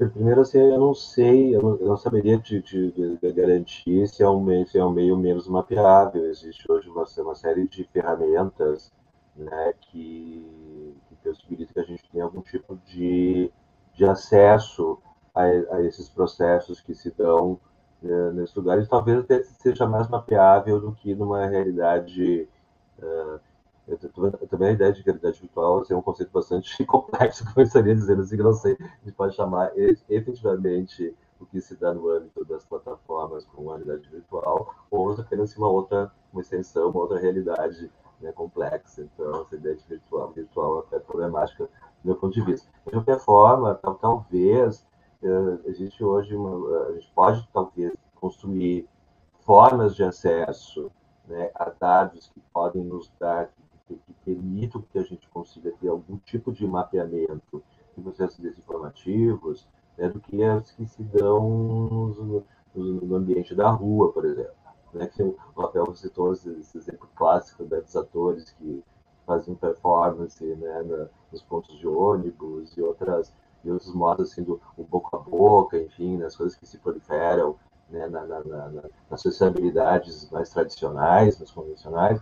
Primeiro, 0.10 0.42
assim, 0.42 0.58
eu 0.58 0.80
não 0.80 0.96
sei, 0.96 1.56
eu 1.56 1.62
não, 1.62 1.76
eu 1.76 1.88
não 1.90 1.98
saberia 1.98 2.40
te, 2.40 2.60
te, 2.60 2.92
garantir 3.36 4.08
se 4.08 4.24
é, 4.24 4.28
um 4.28 4.44
meio, 4.44 4.66
se 4.66 4.80
é 4.80 4.84
um 4.84 4.90
meio 4.90 5.16
menos 5.16 5.48
mapeável. 5.48 6.26
Existe 6.26 6.70
hoje 6.72 6.90
uma, 6.90 7.06
uma 7.20 7.36
série 7.36 7.68
de 7.68 7.84
ferramentas 7.84 8.92
né, 9.36 9.74
que, 9.80 10.98
que 11.08 11.16
possibilita 11.24 11.74
que 11.74 11.80
a 11.80 11.84
gente 11.84 12.10
tenha 12.12 12.24
algum 12.24 12.42
tipo 12.42 12.80
de, 12.88 13.52
de 13.94 14.04
acesso 14.04 14.98
a, 15.36 15.44
a 15.44 15.84
esses 15.84 16.10
processos 16.10 16.82
que 16.82 16.96
se 16.96 17.12
dão 17.12 17.60
uh, 18.04 18.32
nesses 18.34 18.56
lugares. 18.56 18.88
Talvez 18.88 19.20
até 19.20 19.44
seja 19.44 19.88
mais 19.88 20.08
mapeável 20.08 20.80
do 20.80 20.92
que 20.92 21.16
numa 21.16 21.46
realidade 21.48 22.48
uh, 23.00 23.40
também 24.50 24.70
a 24.70 24.74
ideia 24.74 24.94
de 24.94 25.02
realidade 25.02 25.42
virtual 25.42 25.80
assim, 25.80 25.94
é 25.94 25.98
um 25.98 26.02
conceito 26.02 26.32
bastante 26.32 26.84
complexo, 26.86 27.44
como 27.44 27.60
eu 27.60 27.64
estaria 27.64 27.96
dizendo, 27.96 28.22
assim, 28.22 28.38
que 28.38 28.44
não 28.44 28.54
sei, 28.54 28.78
a 28.80 29.06
gente 29.06 29.16
pode 29.16 29.36
chamar 29.36 29.72
efetivamente 30.10 31.16
o 31.40 31.46
que 31.46 31.60
se 31.60 31.76
dá 31.76 31.94
no 31.94 32.10
âmbito 32.10 32.46
das 32.46 32.64
plataformas 32.64 33.46
com 33.46 33.68
realidade 33.68 34.08
virtual, 34.10 34.76
ou 34.92 35.12
apenas 35.14 35.56
uma 35.58 35.68
outra, 35.68 36.12
uma 36.32 36.42
extensão, 36.42 36.90
uma 36.90 37.00
outra 37.00 37.20
realidade 37.20 37.92
né, 38.22 38.32
complexa. 38.32 39.02
Então, 39.02 39.42
essa 39.42 39.56
ideia 39.56 39.76
de 39.76 39.84
virtual, 39.88 40.32
virtual 40.32 40.88
é 40.92 41.00
problemática 41.00 41.64
do 41.66 41.70
meu 42.04 42.16
ponto 42.16 42.34
de 42.34 42.42
vista. 42.42 42.70
De 42.86 42.92
qualquer 42.92 43.20
forma, 43.20 43.74
tal, 43.74 43.96
talvez, 43.96 44.86
existe 45.66 46.04
hoje, 46.04 46.36
uma, 46.36 46.88
a 46.88 46.94
gente 46.94 47.12
pode 47.14 47.48
talvez 47.54 47.94
construir 48.16 48.88
formas 49.42 49.96
de 49.96 50.04
acesso 50.04 50.92
né, 51.28 51.52
a 51.56 51.70
dados 51.70 52.30
que 52.30 52.40
podem 52.54 52.84
nos 52.84 53.12
dar 53.20 53.50
que, 53.88 53.96
que 53.96 54.14
permitam 54.26 54.82
que 54.82 54.98
a 54.98 55.04
gente 55.04 55.28
consiga 55.30 55.72
ter 55.80 55.90
algum 55.90 56.18
tipo 56.18 56.52
de 56.52 56.66
mapeamento 56.66 57.64
de 57.96 58.02
processos 58.02 58.40
desinformativos 58.40 59.68
né, 59.98 60.10
do 60.10 60.20
que 60.20 60.44
as 60.44 60.72
que 60.72 60.86
se 60.86 61.04
dão 61.04 61.40
no, 61.50 62.44
no, 62.76 63.16
ambiente 63.16 63.54
da 63.54 63.70
rua, 63.70 64.12
por 64.12 64.26
exemplo. 64.26 64.54
Né, 64.94 65.08
que 65.08 65.24
o 65.24 65.38
Rafael 65.56 65.94
citou 65.96 66.34
esse, 66.34 66.50
esse 66.50 66.78
exemplo 66.78 67.08
clássico 67.16 67.64
né, 67.64 67.80
dos 67.80 67.96
atores 67.96 68.52
que 68.52 68.84
faziam 69.26 69.56
performance 69.56 70.44
né, 70.44 70.84
na, 70.84 71.08
nos 71.32 71.42
pontos 71.44 71.78
de 71.78 71.88
ônibus 71.88 72.76
e 72.76 72.82
outras 72.82 73.34
e 73.64 73.72
outros 73.72 73.94
modos 73.94 74.32
assim 74.32 74.44
do 74.44 74.60
boca 74.78 75.18
a 75.18 75.20
boca, 75.20 75.78
enfim, 75.78 76.18
nas 76.18 76.36
coisas 76.36 76.58
que 76.58 76.66
se 76.66 76.78
proliferam 76.78 77.56
né, 77.90 78.08
na, 78.08 78.26
na, 78.26 78.40
na, 78.44 78.84
nas 79.10 79.22
sociabilidades 79.22 80.30
mais 80.32 80.50
tradicionais, 80.50 81.38
mais 81.38 81.52
convencionais, 81.52 82.22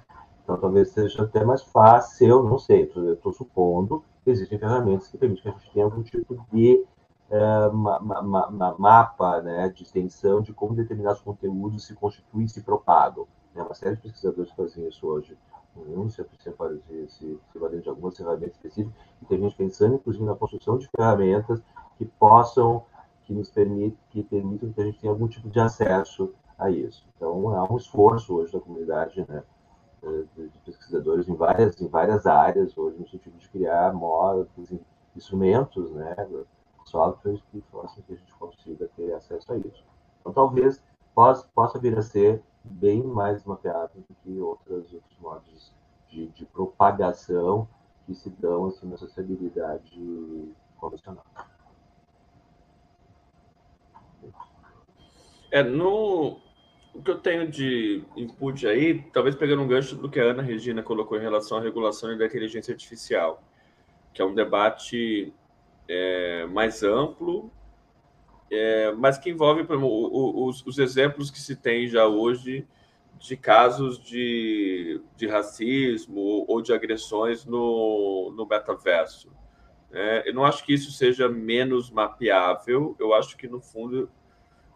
então, 0.49 0.57
talvez 0.57 0.89
seja 0.89 1.21
até 1.21 1.45
mais 1.45 1.61
fácil, 1.61 2.41
não 2.41 2.57
sei, 2.57 2.91
eu 2.95 3.13
estou 3.13 3.31
supondo 3.31 4.03
que 4.23 4.31
existem 4.31 4.57
ferramentas 4.57 5.07
que 5.07 5.15
permitem 5.15 5.43
que 5.43 5.49
a 5.49 5.51
gente 5.51 5.71
tenha 5.71 5.85
algum 5.85 6.01
tipo 6.01 6.43
de 6.51 6.83
uh, 7.29 7.71
ma, 7.71 7.99
ma, 7.99 8.49
ma, 8.49 8.75
mapa 8.79 9.43
né, 9.43 9.69
de 9.69 9.83
extensão 9.83 10.41
de 10.41 10.51
como 10.51 10.73
determinados 10.73 11.21
conteúdos 11.21 11.85
se 11.85 11.93
constituem 11.93 12.45
e 12.45 12.49
se 12.49 12.63
propagam. 12.63 13.27
Né? 13.53 13.61
Uma 13.61 13.75
série 13.75 13.95
de 13.97 14.01
pesquisadores 14.01 14.51
fazem 14.53 14.87
isso 14.87 15.05
hoje. 15.05 15.37
Não 15.87 16.09
se, 16.09 16.23
se, 16.37 16.53
se, 17.07 17.39
se 17.51 17.59
valendo 17.59 17.81
de 17.81 17.89
algumas 17.89 18.17
ferramentas 18.17 18.55
específicas, 18.55 18.93
e 19.21 19.25
tem 19.25 19.39
gente 19.39 19.55
pensando, 19.55 19.95
inclusive, 19.95 20.25
na 20.25 20.35
construção 20.35 20.77
de 20.77 20.87
ferramentas 20.95 21.61
que 21.97 22.05
possam, 22.05 22.83
que 23.23 23.33
nos 23.33 23.49
permitam, 23.49 23.97
que 24.09 24.23
permitam 24.23 24.71
que 24.71 24.81
a 24.81 24.85
gente 24.85 24.99
tenha 24.99 25.11
algum 25.11 25.27
tipo 25.27 25.49
de 25.49 25.59
acesso 25.59 26.33
a 26.57 26.69
isso. 26.69 27.07
Então, 27.15 27.49
há 27.55 27.71
um 27.71 27.77
esforço 27.77 28.35
hoje 28.35 28.53
da 28.53 28.59
comunidade, 28.59 29.25
né? 29.27 29.43
de, 30.35 30.49
pesquisadores 30.65 31.27
em 31.27 31.35
várias, 31.35 31.79
em 31.81 31.87
várias 31.87 32.25
áreas 32.25 32.77
hoje, 32.77 32.97
no 32.97 33.07
sentido 33.07 33.37
de 33.37 33.49
criar 33.49 33.93
modos, 33.93 34.49
instrumentos, 35.15 35.91
né, 35.91 36.15
softwares 36.85 37.41
que 37.51 37.61
façam 37.71 38.03
que 38.03 38.13
a 38.13 38.15
gente 38.15 38.33
consiga 38.35 38.89
ter 38.95 39.13
acesso 39.13 39.51
a 39.53 39.57
isso. 39.57 39.83
Então, 40.19 40.33
talvez 40.33 40.81
possa, 41.13 41.47
possa 41.53 41.79
vir 41.79 41.97
a 41.97 42.01
ser 42.01 42.41
bem 42.63 43.03
mais 43.03 43.43
mapeado 43.43 44.03
do 44.07 44.15
que 44.23 44.39
outros, 44.39 44.93
outros 44.93 45.19
modos 45.19 45.73
de, 46.09 46.27
de 46.27 46.45
propagação 46.45 47.67
que 48.05 48.13
se 48.13 48.29
dão 48.29 48.67
assim, 48.67 48.87
na 48.87 48.97
sociabilidade 48.97 50.53
convencional. 50.77 51.23
É, 55.51 55.63
no, 55.63 56.39
o 56.93 57.01
que 57.03 57.11
eu 57.11 57.19
tenho 57.19 57.49
de 57.49 58.03
input 58.15 58.67
aí, 58.67 59.01
talvez 59.11 59.35
pegando 59.35 59.61
um 59.61 59.67
gancho 59.67 59.95
do 59.95 60.09
que 60.09 60.19
a 60.19 60.23
Ana 60.23 60.43
Regina 60.43 60.83
colocou 60.83 61.17
em 61.17 61.21
relação 61.21 61.57
à 61.57 61.61
regulação 61.61 62.15
da 62.17 62.25
inteligência 62.25 62.71
artificial, 62.71 63.41
que 64.13 64.21
é 64.21 64.25
um 64.25 64.33
debate 64.33 65.33
é, 65.87 66.45
mais 66.47 66.83
amplo, 66.83 67.51
é, 68.51 68.91
mas 68.93 69.17
que 69.17 69.29
envolve 69.29 69.61
exemplo, 69.61 70.47
os, 70.47 70.65
os, 70.65 70.77
exemplos 70.79 71.29
que 71.29 71.39
se 71.39 71.55
tem 71.55 71.87
já 71.87 72.07
hoje 72.07 72.67
de 73.17 73.35
casos 73.35 74.01
de, 74.01 75.01
de 75.15 75.27
racismo 75.27 76.45
ou 76.47 76.61
de 76.61 76.73
agressões 76.73 77.45
no, 77.45 78.33
no 78.35 78.45
metaverso. 78.47 79.29
É, 79.91 80.29
eu 80.29 80.33
não 80.33 80.45
acho 80.45 80.63
que 80.63 80.73
isso 80.73 80.91
seja 80.91 81.27
menos 81.27 81.89
mapeável, 81.91 82.95
eu 82.99 83.13
acho 83.13 83.35
que, 83.35 83.47
no 83.47 83.59
fundo, 83.59 84.09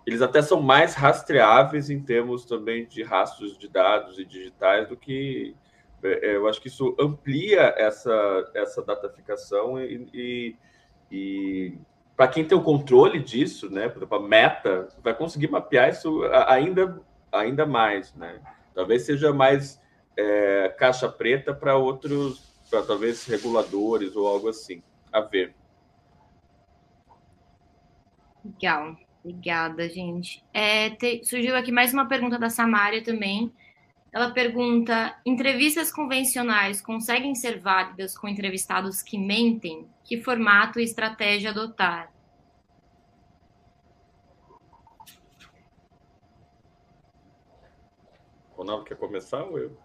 eles 0.05 0.21
até 0.21 0.41
são 0.41 0.61
mais 0.61 0.95
rastreáveis 0.95 1.89
em 1.89 2.01
termos 2.01 2.45
também 2.45 2.85
de 2.85 3.03
rastros 3.03 3.57
de 3.57 3.67
dados 3.67 4.19
e 4.19 4.25
digitais 4.25 4.87
do 4.89 4.97
que 4.97 5.55
é, 6.03 6.31
é, 6.31 6.35
eu 6.35 6.47
acho 6.47 6.61
que 6.61 6.67
isso 6.67 6.95
amplia 6.99 7.73
essa, 7.77 8.51
essa 8.53 8.81
dataficação 8.83 9.81
e, 9.81 10.07
e, 10.13 10.55
e 11.09 11.77
para 12.15 12.27
quem 12.27 12.45
tem 12.45 12.57
o 12.57 12.63
controle 12.63 13.19
disso, 13.19 13.69
né, 13.69 13.89
por 13.89 13.99
exemplo, 13.99 14.17
a 14.17 14.27
Meta 14.27 14.87
vai 15.03 15.13
conseguir 15.13 15.49
mapear 15.49 15.89
isso 15.89 16.23
ainda, 16.47 17.01
ainda 17.31 17.65
mais, 17.65 18.13
né? 18.13 18.39
Talvez 18.73 19.03
seja 19.03 19.33
mais 19.33 19.81
é, 20.17 20.73
caixa 20.77 21.09
preta 21.09 21.53
para 21.53 21.75
outros, 21.75 22.39
para 22.69 22.83
talvez 22.83 23.25
reguladores 23.25 24.15
ou 24.15 24.27
algo 24.27 24.49
assim. 24.49 24.81
A 25.11 25.21
ver. 25.21 25.55
Legal. 28.43 28.95
Obrigada, 29.23 29.87
gente. 29.87 30.43
É, 30.53 30.89
te, 30.89 31.23
surgiu 31.23 31.55
aqui 31.55 31.71
mais 31.71 31.93
uma 31.93 32.07
pergunta 32.07 32.37
da 32.37 32.49
Samária 32.49 33.01
também. 33.01 33.53
Ela 34.13 34.29
pergunta: 34.29 35.19
entrevistas 35.25 35.91
convencionais 35.91 36.79
conseguem 36.79 37.33
ser 37.33 37.59
válidas 37.59 38.15
com 38.15 38.27
entrevistados 38.27 39.01
que 39.01 39.17
mentem? 39.17 39.89
Que 40.03 40.21
formato 40.21 40.79
e 40.79 40.83
estratégia 40.83 41.49
adotar? 41.49 42.13
Ronaldo, 48.55 48.85
quer 48.85 48.95
começar 48.95 49.43
ou 49.43 49.57
eu? 49.57 49.75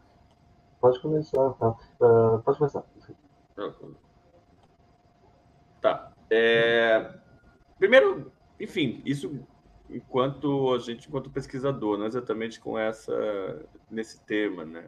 Pode 0.79 1.01
começar, 1.01 1.51
tá? 1.55 1.71
Uh, 1.99 2.43
pode 2.43 2.59
começar. 2.59 2.85
Tá. 5.81 6.13
É... 6.31 7.15
Primeiro, 7.79 8.31
enfim, 8.61 9.03
isso 9.07 9.41
enquanto 9.91 10.75
a 10.75 10.79
gente, 10.79 11.09
enquanto 11.09 11.31
pesquisador, 11.31 11.99
não 11.99 12.07
exatamente 12.07 12.61
com 12.61 12.79
essa 12.79 13.65
nesse 13.91 14.21
tema, 14.23 14.65
né? 14.65 14.85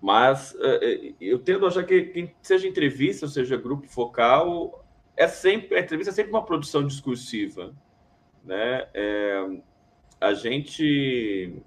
Mas 0.00 0.52
uh, 0.54 1.14
eu 1.20 1.38
tendo 1.38 1.64
a 1.64 1.68
achar 1.68 1.84
que, 1.84 2.02
que 2.02 2.34
seja 2.40 2.68
entrevista, 2.68 3.26
ou 3.26 3.30
seja 3.30 3.56
grupo 3.56 3.88
focal, 3.88 4.84
é 5.16 5.26
sempre 5.26 5.76
a 5.76 5.80
entrevista 5.80 6.10
é 6.10 6.14
sempre 6.14 6.30
uma 6.30 6.44
produção 6.44 6.86
discursiva, 6.86 7.74
né? 8.44 8.88
É, 8.94 9.60
a 10.20 10.32
gente, 10.34 11.60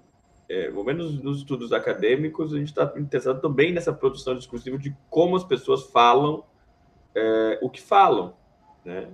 é, 0.48 0.64
pelo 0.64 0.84
menos 0.84 1.22
nos 1.22 1.38
estudos 1.38 1.72
acadêmicos, 1.72 2.54
a 2.54 2.58
gente 2.58 2.68
está 2.68 2.90
interessado 2.96 3.40
também 3.40 3.72
nessa 3.72 3.92
produção 3.92 4.36
discursiva 4.36 4.78
de 4.78 4.96
como 5.10 5.36
as 5.36 5.44
pessoas 5.44 5.84
falam 5.90 6.44
é, 7.14 7.58
o 7.60 7.68
que 7.68 7.80
falam, 7.80 8.34
né? 8.84 9.08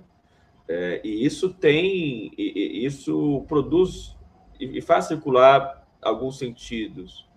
É, 0.69 1.01
e 1.03 1.25
isso 1.25 1.49
tem, 1.49 2.31
e, 2.37 2.85
isso 2.85 3.43
produz 3.47 4.15
e, 4.59 4.79
faz 4.81 5.05
circular 5.05 5.83
alguns 5.99 6.37
sentidos, 6.37 7.27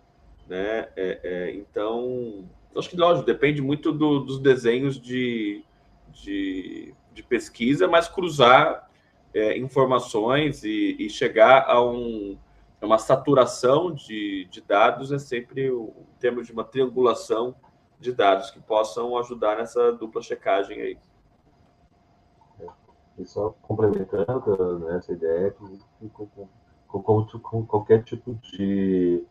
né? 0.46 0.88
É, 0.94 1.20
é, 1.24 1.54
então, 1.54 2.44
acho 2.76 2.90
que 2.90 2.96
lógico 2.96 3.24
depende 3.24 3.62
muito 3.62 3.90
do, 3.90 4.18
dos 4.20 4.38
desenhos 4.38 5.00
de, 5.00 5.64
de, 6.10 6.92
de, 7.14 7.22
pesquisa, 7.22 7.88
mas 7.88 8.06
cruzar 8.06 8.90
é, 9.32 9.56
informações 9.56 10.62
e, 10.62 10.94
e, 10.98 11.08
chegar 11.08 11.64
a 11.66 11.82
um, 11.82 12.36
uma 12.82 12.98
saturação 12.98 13.94
de, 13.94 14.46
de 14.50 14.60
dados 14.60 15.10
é 15.10 15.18
sempre 15.18 15.70
o 15.70 15.94
termo 16.20 16.42
de 16.42 16.52
uma 16.52 16.64
triangulação 16.64 17.54
de 17.98 18.12
dados 18.12 18.50
que 18.50 18.60
possam 18.60 19.16
ajudar 19.16 19.56
nessa 19.56 19.90
dupla 19.90 20.20
checagem 20.20 20.78
aí. 20.82 20.98
E 23.22 23.26
só 23.26 23.54
complementando 23.62 24.80
né, 24.80 24.96
essa 24.96 25.12
ideia 25.12 25.52
que 25.52 26.08
com, 26.08 26.26
com, 26.26 26.48
com, 26.88 27.38
com, 27.38 27.64
qualquer 27.64 28.02
tipo 28.02 28.34
de, 28.34 29.24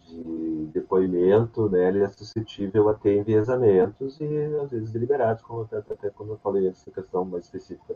de 0.00 0.68
depoimento, 0.74 1.68
né, 1.70 1.88
ele 1.88 2.02
é 2.02 2.08
suscetível 2.08 2.88
a 2.88 2.94
ter 2.94 3.18
enviesamentos 3.18 4.18
e 4.20 4.26
às 4.60 4.70
vezes 4.70 4.90
deliberados, 4.90 5.42
como 5.42 5.62
até, 5.62 5.76
até 5.78 6.10
quando 6.10 6.32
eu 6.32 6.38
falei 6.38 6.66
essa 6.66 6.90
questão 6.90 7.24
mais 7.24 7.44
específica 7.44 7.94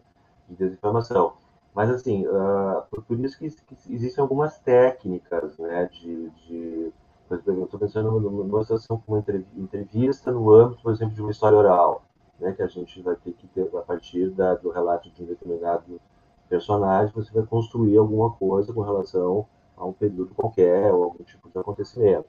de 0.49 0.55
desinformação. 0.55 1.33
Mas, 1.75 1.91
assim, 1.91 2.27
uh, 2.27 3.03
por, 3.05 3.19
isso 3.19 3.37
que, 3.37 3.51
que, 3.51 3.93
existem 3.93 4.23
algumas 4.23 4.59
técnicas, 4.61 5.59
né, 5.59 5.89
de... 5.93 6.31
de 6.31 6.93
por 7.29 7.39
exemplo, 7.39 7.61
eu 7.61 7.65
estou 7.65 7.79
pensando 7.79 8.21
numa 8.21 8.63
situação 8.63 9.01
como 9.07 9.25
entrevista 9.57 10.33
no 10.33 10.53
âmbito, 10.53 10.83
por 10.83 10.93
exemplo, 10.93 11.15
de 11.15 11.23
uma 11.23 11.31
história 11.31 11.57
oral, 11.57 12.03
né, 12.41 12.53
que 12.53 12.63
a 12.63 12.67
gente 12.67 13.01
vai 13.03 13.15
ter 13.17 13.33
que 13.33 13.47
ter, 13.49 13.69
a 13.77 13.83
partir 13.83 14.31
da, 14.31 14.55
do 14.55 14.71
relato 14.71 15.11
de 15.11 15.23
um 15.23 15.27
determinado 15.27 16.01
personagem, 16.49 17.13
você 17.15 17.33
vai 17.33 17.45
construir 17.45 17.97
alguma 17.97 18.31
coisa 18.33 18.73
com 18.73 18.81
relação 18.81 19.47
a 19.77 19.85
um 19.85 19.93
período 19.93 20.35
qualquer 20.35 20.93
ou 20.93 21.05
algum 21.05 21.25
tipo 21.25 21.49
de 21.49 21.59
acontecimento. 21.59 22.27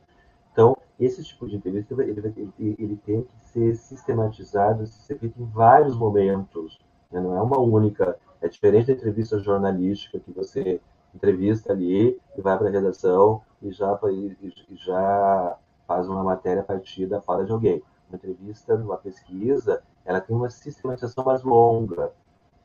Então, 0.51 0.77
esse 0.99 1.23
tipo 1.23 1.47
de 1.47 1.55
entrevista 1.55 1.93
ele, 1.93 2.51
ele, 2.59 2.75
ele 2.77 2.95
tem 3.05 3.23
que 3.23 3.35
ser 3.45 3.75
sistematizado, 3.75 4.85
ser 4.85 5.17
feito 5.17 5.41
em 5.41 5.45
vários 5.45 5.97
momentos, 5.97 6.79
né? 7.11 7.19
não 7.19 7.35
é 7.35 7.41
uma 7.41 7.59
única. 7.59 8.17
É 8.41 8.47
diferente 8.47 8.87
da 8.87 8.93
entrevista 8.93 9.39
jornalística 9.39 10.19
que 10.19 10.31
você 10.31 10.81
entrevista 11.13 11.71
ali 11.71 12.17
e 12.37 12.41
vai 12.41 12.57
para 12.57 12.67
a 12.67 12.71
redação 12.71 13.41
e 13.61 13.71
já, 13.71 13.99
e, 14.09 14.53
e 14.69 14.75
já 14.75 15.57
faz 15.87 16.07
uma 16.07 16.23
matéria 16.23 16.61
a 16.61 16.65
partir 16.65 17.05
da 17.05 17.21
fala 17.21 17.45
de 17.45 17.51
alguém. 17.51 17.81
Uma 18.11 18.17
entrevista, 18.17 18.75
uma 18.75 18.97
pesquisa, 18.97 19.81
ela 20.03 20.19
tem 20.19 20.35
uma 20.35 20.49
sistematização 20.49 21.23
mais 21.23 21.41
longa. 21.43 22.11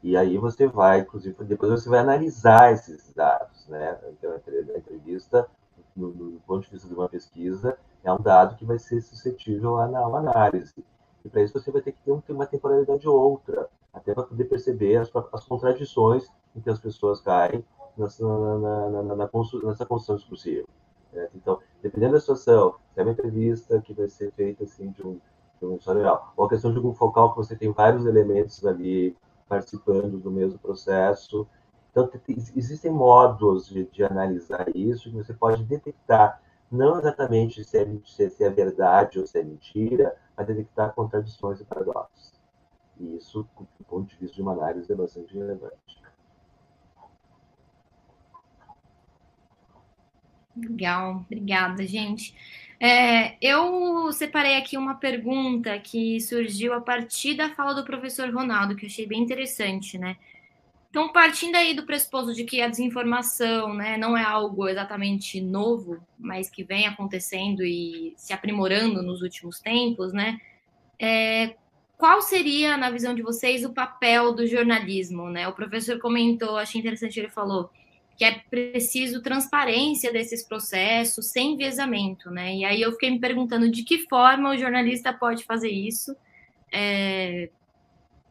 E 0.02 0.16
aí 0.16 0.36
você 0.38 0.66
vai, 0.66 1.00
inclusive, 1.00 1.44
depois 1.44 1.70
você 1.70 1.88
vai 1.88 2.00
analisar 2.00 2.72
esses 2.72 3.12
dados, 3.14 3.66
né? 3.68 3.96
Então, 4.10 4.32
a 4.32 4.78
entrevista, 4.78 5.48
no 5.94 6.40
ponto 6.46 6.64
de 6.64 6.70
vista 6.70 6.88
de 6.88 6.94
uma 6.94 7.08
pesquisa, 7.08 7.78
é 8.02 8.12
um 8.12 8.20
dado 8.20 8.56
que 8.56 8.64
vai 8.64 8.78
ser 8.78 9.00
suscetível 9.00 9.78
a 9.78 9.86
uma 9.86 10.18
análise. 10.18 10.74
E 11.24 11.28
para 11.28 11.42
isso 11.42 11.58
você 11.58 11.70
vai 11.70 11.82
ter 11.82 11.92
que 11.92 12.00
ter 12.00 12.32
uma 12.32 12.46
temporalidade 12.46 13.08
ou 13.08 13.16
outra, 13.16 13.68
até 13.92 14.14
para 14.14 14.24
poder 14.24 14.44
perceber 14.44 14.96
as, 14.96 15.10
as, 15.32 15.44
contradições 15.44 16.28
em 16.54 16.60
que 16.60 16.70
as 16.70 16.78
pessoas 16.78 17.20
caem 17.20 17.64
nessa, 17.96 18.24
na, 18.24 18.90
na, 18.90 19.02
na, 19.02 19.16
nessa 19.16 19.86
construção 19.86 20.16
discursiva. 20.16 20.68
Né? 21.12 21.28
Então, 21.34 21.60
dependendo 21.82 22.12
da 22.12 22.20
situação, 22.20 22.76
se 22.94 23.00
é 23.00 23.02
uma 23.02 23.12
entrevista 23.12 23.80
que 23.80 23.92
vai 23.92 24.08
ser 24.08 24.30
feita 24.32 24.64
assim 24.64 24.90
de 24.90 25.02
um, 25.04 25.18
de 25.58 25.66
um 25.66 25.76
historial, 25.76 26.32
ou 26.36 26.46
a 26.46 26.48
questão 26.48 26.72
de 26.72 26.78
um 26.78 26.94
focal 26.94 27.30
que 27.30 27.36
você 27.36 27.56
tem 27.56 27.72
vários 27.72 28.04
elementos 28.06 28.64
ali 28.64 29.16
participando 29.48 30.18
do 30.18 30.30
mesmo 30.30 30.58
processo. 30.58 31.46
Então, 31.90 32.10
existem 32.54 32.90
modos 32.90 33.68
de, 33.68 33.84
de 33.86 34.04
analisar 34.04 34.66
isso 34.74 35.10
que 35.10 35.16
você 35.16 35.32
pode 35.32 35.64
detectar 35.64 36.40
não 36.70 36.98
exatamente 36.98 37.64
se 37.64 37.78
é, 37.78 38.28
se 38.28 38.44
é 38.44 38.50
verdade 38.50 39.18
ou 39.18 39.26
se 39.26 39.38
é 39.38 39.42
mentira, 39.42 40.16
mas 40.36 40.46
detectar 40.46 40.92
contradições 40.94 41.60
e 41.60 41.64
paradoxos. 41.64 42.34
E 42.98 43.16
isso, 43.16 43.46
do 43.56 43.84
ponto 43.84 44.08
de 44.08 44.16
vista 44.16 44.34
de 44.34 44.42
uma 44.42 44.52
análise, 44.52 44.92
é 44.92 44.96
bastante 44.96 45.32
relevante. 45.34 46.02
Legal, 50.56 51.16
obrigada, 51.16 51.86
gente. 51.86 52.34
É, 52.78 53.36
eu 53.40 54.12
separei 54.12 54.56
aqui 54.56 54.76
uma 54.76 54.96
pergunta 54.96 55.78
que 55.78 56.20
surgiu 56.20 56.74
a 56.74 56.80
partir 56.80 57.34
da 57.34 57.54
fala 57.54 57.74
do 57.74 57.84
professor 57.84 58.28
Ronaldo, 58.30 58.76
que 58.76 58.84
eu 58.84 58.88
achei 58.88 59.06
bem 59.06 59.22
interessante, 59.22 59.96
né? 59.98 60.16
Então, 60.90 61.12
partindo 61.12 61.56
aí 61.56 61.74
do 61.74 61.84
pressuposto 61.84 62.34
de 62.34 62.44
que 62.44 62.60
a 62.62 62.68
desinformação 62.68 63.74
né, 63.74 63.96
não 63.98 64.16
é 64.16 64.22
algo 64.24 64.66
exatamente 64.68 65.40
novo, 65.40 65.98
mas 66.18 66.48
que 66.48 66.64
vem 66.64 66.86
acontecendo 66.86 67.62
e 67.62 68.14
se 68.16 68.32
aprimorando 68.32 69.02
nos 69.02 69.20
últimos 69.20 69.60
tempos, 69.60 70.12
né? 70.12 70.40
É, 70.98 71.54
qual 71.98 72.20
seria, 72.20 72.76
na 72.76 72.90
visão 72.90 73.14
de 73.14 73.22
vocês, 73.22 73.64
o 73.64 73.72
papel 73.72 74.34
do 74.34 74.46
jornalismo? 74.46 75.30
Né? 75.30 75.48
O 75.48 75.52
professor 75.52 75.98
comentou, 75.98 76.56
achei 76.56 76.80
interessante, 76.80 77.18
ele 77.18 77.28
falou 77.28 77.70
que 78.16 78.24
é 78.24 78.40
preciso 78.50 79.22
transparência 79.22 80.12
desses 80.12 80.42
processos, 80.42 81.26
sem 81.26 81.52
enviesamento, 81.52 82.30
né? 82.30 82.54
E 82.56 82.64
aí 82.64 82.80
eu 82.80 82.92
fiquei 82.92 83.10
me 83.10 83.20
perguntando 83.20 83.70
de 83.70 83.82
que 83.82 84.06
forma 84.08 84.50
o 84.50 84.56
jornalista 84.56 85.12
pode 85.12 85.44
fazer 85.44 85.70
isso, 85.70 86.16
é, 86.72 87.50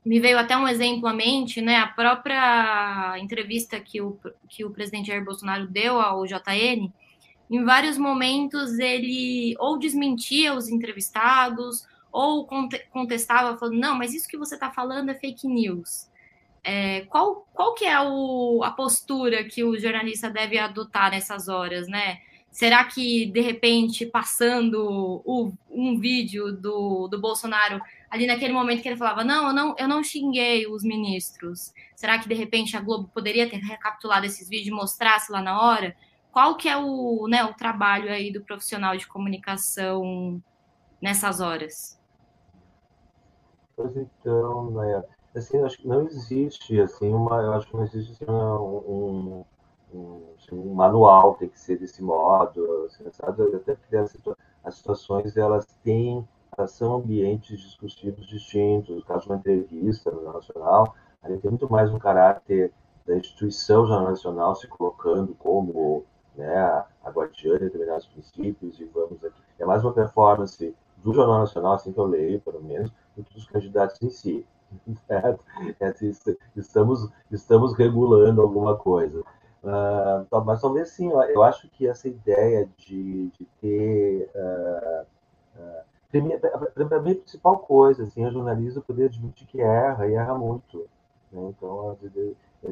me 0.03 0.19
veio 0.19 0.37
até 0.37 0.57
um 0.57 0.67
exemplo 0.67 1.07
à 1.07 1.13
mente, 1.13 1.61
né? 1.61 1.77
A 1.77 1.87
própria 1.87 3.17
entrevista 3.19 3.79
que 3.79 4.01
o, 4.01 4.17
que 4.49 4.65
o 4.65 4.71
presidente 4.71 5.07
Jair 5.07 5.23
Bolsonaro 5.23 5.67
deu 5.67 5.99
ao 5.99 6.25
JN, 6.25 6.91
em 7.49 7.63
vários 7.63 7.97
momentos 7.97 8.79
ele 8.79 9.55
ou 9.59 9.77
desmentia 9.77 10.53
os 10.53 10.67
entrevistados 10.67 11.87
ou 12.11 12.47
contestava 12.91 13.57
falando 13.57 13.77
não, 13.77 13.95
mas 13.95 14.13
isso 14.13 14.27
que 14.27 14.37
você 14.37 14.55
está 14.55 14.71
falando 14.71 15.09
é 15.09 15.15
fake 15.15 15.47
news. 15.47 16.07
É, 16.67 17.01
qual, 17.01 17.47
qual 17.53 17.75
que 17.75 17.85
é 17.85 18.01
o, 18.01 18.63
a 18.63 18.71
postura 18.71 19.43
que 19.43 19.63
o 19.63 19.77
jornalista 19.77 20.31
deve 20.31 20.57
adotar 20.57 21.11
nessas 21.11 21.47
horas, 21.47 21.87
né? 21.87 22.17
Será 22.49 22.83
que, 22.85 23.27
de 23.27 23.39
repente, 23.39 24.03
passando 24.03 25.21
o, 25.23 25.53
um 25.69 25.99
vídeo 25.99 26.51
do, 26.51 27.07
do 27.07 27.21
Bolsonaro 27.21 27.79
ali 28.09 28.25
naquele 28.25 28.53
momento 28.53 28.81
que 28.81 28.87
ele 28.87 28.97
falava, 28.97 29.23
não, 29.23 29.49
eu 29.49 29.53
não, 29.53 29.75
eu 29.77 29.87
não 29.87 30.03
xinguei 30.03 30.65
os 30.65 30.83
ministros. 30.83 31.71
Será 31.95 32.17
que 32.17 32.27
de 32.27 32.33
repente 32.33 32.75
a 32.75 32.81
Globo 32.81 33.09
poderia 33.13 33.47
ter 33.47 33.57
recapitulado 33.57 34.25
esses 34.25 34.49
vídeos 34.49 34.69
e 34.69 34.71
mostrasse 34.71 35.31
lá 35.31 35.41
na 35.41 35.61
hora? 35.61 35.95
Qual 36.31 36.55
que 36.55 36.67
é 36.67 36.77
o, 36.77 37.27
né, 37.27 37.43
o 37.43 37.53
trabalho 37.53 38.09
aí 38.09 38.31
do 38.31 38.41
profissional 38.41 38.97
de 38.97 39.05
comunicação 39.05 40.41
nessas 40.99 41.41
horas? 41.41 41.99
Pois 43.75 43.95
então, 43.95 44.71
Naya, 44.71 45.05
assim, 45.35 45.61
acho 45.63 45.77
que 45.77 45.87
não 45.87 46.03
existe 46.03 46.79
assim 46.79 47.13
uma, 47.13 47.55
acho 47.55 47.67
que 47.67 47.75
não 47.75 47.83
existe 47.83 48.11
assim, 48.13 48.31
um, 48.31 49.43
um, 49.93 50.23
assim, 50.37 50.55
um 50.55 50.73
manual 50.73 51.35
tem 51.35 51.49
que 51.49 51.59
ser 51.59 51.77
desse 51.77 52.01
modo, 52.01 52.85
assim, 52.85 53.03
sabe? 53.11 53.43
até 53.55 53.75
porque 53.75 53.95
as, 53.97 54.15
as 54.63 54.75
situações 54.75 55.35
elas 55.37 55.65
têm 55.83 56.27
são 56.67 56.95
ambientes 56.95 57.59
discursivos 57.59 58.25
distintos. 58.27 58.95
No 58.95 59.03
caso 59.03 59.23
de 59.23 59.29
uma 59.29 59.37
entrevista 59.37 60.09
no 60.09 60.31
Nacional, 60.31 60.95
ali 61.21 61.37
tem 61.37 61.51
muito 61.51 61.69
mais 61.69 61.91
um 61.91 61.99
caráter 61.99 62.71
da 63.05 63.15
instituição 63.17 63.85
Jornal 63.85 64.09
Nacional 64.11 64.55
se 64.55 64.67
colocando 64.67 65.35
como 65.35 66.05
né, 66.35 66.57
a 66.57 67.09
guardiã 67.09 67.53
de 67.53 67.65
determinados 67.65 68.07
princípios 68.07 68.79
e 68.79 68.85
vamos 68.85 69.23
aqui. 69.23 69.41
É 69.59 69.65
mais 69.65 69.83
uma 69.83 69.93
performance 69.93 70.75
do 70.97 71.13
Jornal 71.13 71.39
Nacional, 71.39 71.73
assim 71.73 71.91
que 71.91 71.99
eu 71.99 72.05
leio, 72.05 72.41
pelo 72.41 72.63
menos, 72.63 72.91
do 73.15 73.23
que 73.23 73.33
dos 73.33 73.47
candidatos 73.47 74.01
em 74.01 74.09
si. 74.09 74.45
É, 75.79 75.93
estamos, 76.55 77.09
estamos 77.31 77.73
regulando 77.73 78.41
alguma 78.41 78.75
coisa. 78.75 79.23
Uh, 79.63 80.43
mas 80.45 80.61
talvez 80.61 80.89
sim, 80.89 81.09
eu 81.09 81.41
acho 81.41 81.67
que 81.69 81.87
essa 81.87 82.07
ideia 82.07 82.69
de, 82.77 83.31
de 83.31 83.45
ter 83.59 84.29
uh, 84.35 85.05
uh, 85.57 86.95
a 86.95 86.99
principal 86.99 87.57
coisa, 87.59 88.03
assim, 88.03 88.23
a 88.23 88.29
jornalista 88.29 88.79
poder 88.79 89.05
admitir 89.05 89.47
que 89.47 89.59
erra 89.59 90.07
e 90.07 90.13
erra 90.13 90.35
muito. 90.35 90.87
Né? 91.31 91.41
Então, 91.49 91.97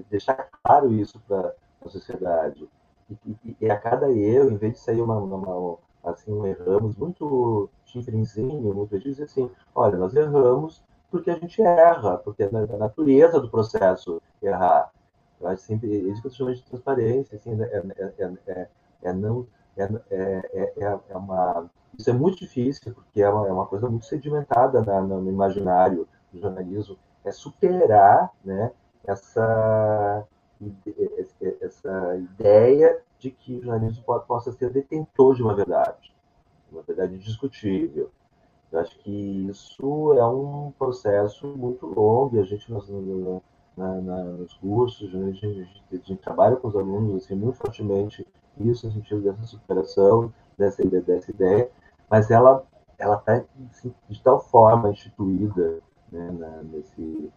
deixar 0.10 0.50
claro 0.64 0.94
isso 0.94 1.20
para 1.28 1.54
a 1.84 1.90
sociedade. 1.90 2.70
E, 3.10 3.38
e, 3.44 3.58
e, 3.62 3.70
a 3.70 3.78
cada 3.78 4.12
erro, 4.12 4.52
em 4.52 4.58
vez 4.58 4.74
de 4.74 4.80
sair 4.80 5.02
uma, 5.02 5.18
uma 5.18 5.78
assim, 6.04 6.32
um 6.32 6.46
erramos 6.46 6.96
muito 6.96 7.70
chifrinzinho, 7.86 8.74
muito 8.74 9.00
dizer 9.00 9.24
assim, 9.24 9.50
olha, 9.74 9.98
nós 9.98 10.16
erramos 10.16 10.84
porque 11.14 11.30
a 11.30 11.36
gente 11.36 11.62
erra, 11.62 12.18
porque 12.18 12.42
é 12.42 12.50
da 12.50 12.76
natureza 12.76 13.40
do 13.40 13.48
processo 13.48 14.20
errar. 14.42 14.92
Eu 15.40 15.48
acho 15.48 15.62
sempre, 15.62 15.94
é 15.94 16.12
isso 16.12 16.24
que 16.24 16.28
eu 16.28 16.32
chamo 16.32 16.56
de 16.56 16.64
transparência, 16.64 17.36
assim, 17.36 17.56
é, 17.62 17.84
é, 18.18 18.34
é, 18.48 18.68
é 19.04 19.14
não, 19.14 19.46
é, 19.78 19.84
é, 20.10 20.74
é, 20.76 21.00
é 21.10 21.16
uma 21.16 21.70
isso 22.00 22.10
é 22.10 22.14
muito 22.14 22.40
difícil, 22.40 22.92
porque 22.96 23.22
é 23.22 23.30
uma, 23.30 23.48
é 23.48 23.52
uma 23.52 23.68
coisa 23.68 23.88
muito 23.88 24.08
sedimentada 24.08 24.82
na, 24.82 25.00
no 25.02 25.30
imaginário 25.30 26.08
do 26.32 26.40
jornalismo. 26.40 26.98
É 27.24 27.32
superar 27.32 28.32
né, 28.44 28.72
essa, 29.06 30.28
essa 31.62 32.16
ideia 32.18 33.00
de 33.20 33.30
que 33.30 33.58
o 33.58 33.62
jornalismo 33.62 34.04
possa 34.28 34.52
ser 34.52 34.72
detentor 34.72 35.36
de 35.36 35.44
uma 35.44 35.54
verdade, 35.54 36.12
uma 36.72 36.82
verdade 36.82 37.20
discutível. 37.20 38.10
Eu 38.74 38.80
acho 38.80 38.98
que 39.00 39.12
isso 39.12 40.14
é 40.14 40.26
um 40.26 40.74
processo 40.80 41.48
muito 41.48 41.86
longo 41.86 42.36
e 42.36 42.40
a 42.40 42.44
gente, 42.44 42.72
nos, 42.72 42.90
na, 43.78 44.02
na, 44.02 44.24
nos 44.24 44.56
cursos, 44.56 45.14
a 45.14 45.20
gente, 45.20 45.46
a, 45.46 45.54
gente, 45.54 45.84
a 45.92 45.96
gente, 45.96 46.16
trabalha 46.16 46.56
com 46.56 46.68
os 46.68 46.76
alunos 46.76 47.24
assim, 47.24 47.36
muito 47.36 47.60
fortemente 47.60 48.28
isso, 48.60 48.88
no 48.88 48.94
sentido 48.94 49.22
dessa 49.22 49.44
superação, 49.44 50.34
dessa, 50.58 50.84
dessa 50.84 51.30
ideia, 51.30 51.70
mas 52.10 52.32
ela 52.32 52.66
ela 52.98 53.16
está 53.18 53.44
assim, 53.70 53.94
de 54.10 54.22
tal 54.22 54.40
forma 54.40 54.90
instituída 54.90 55.80
né, 56.12 56.32
na, 56.32 56.64
nesse, 56.64 57.32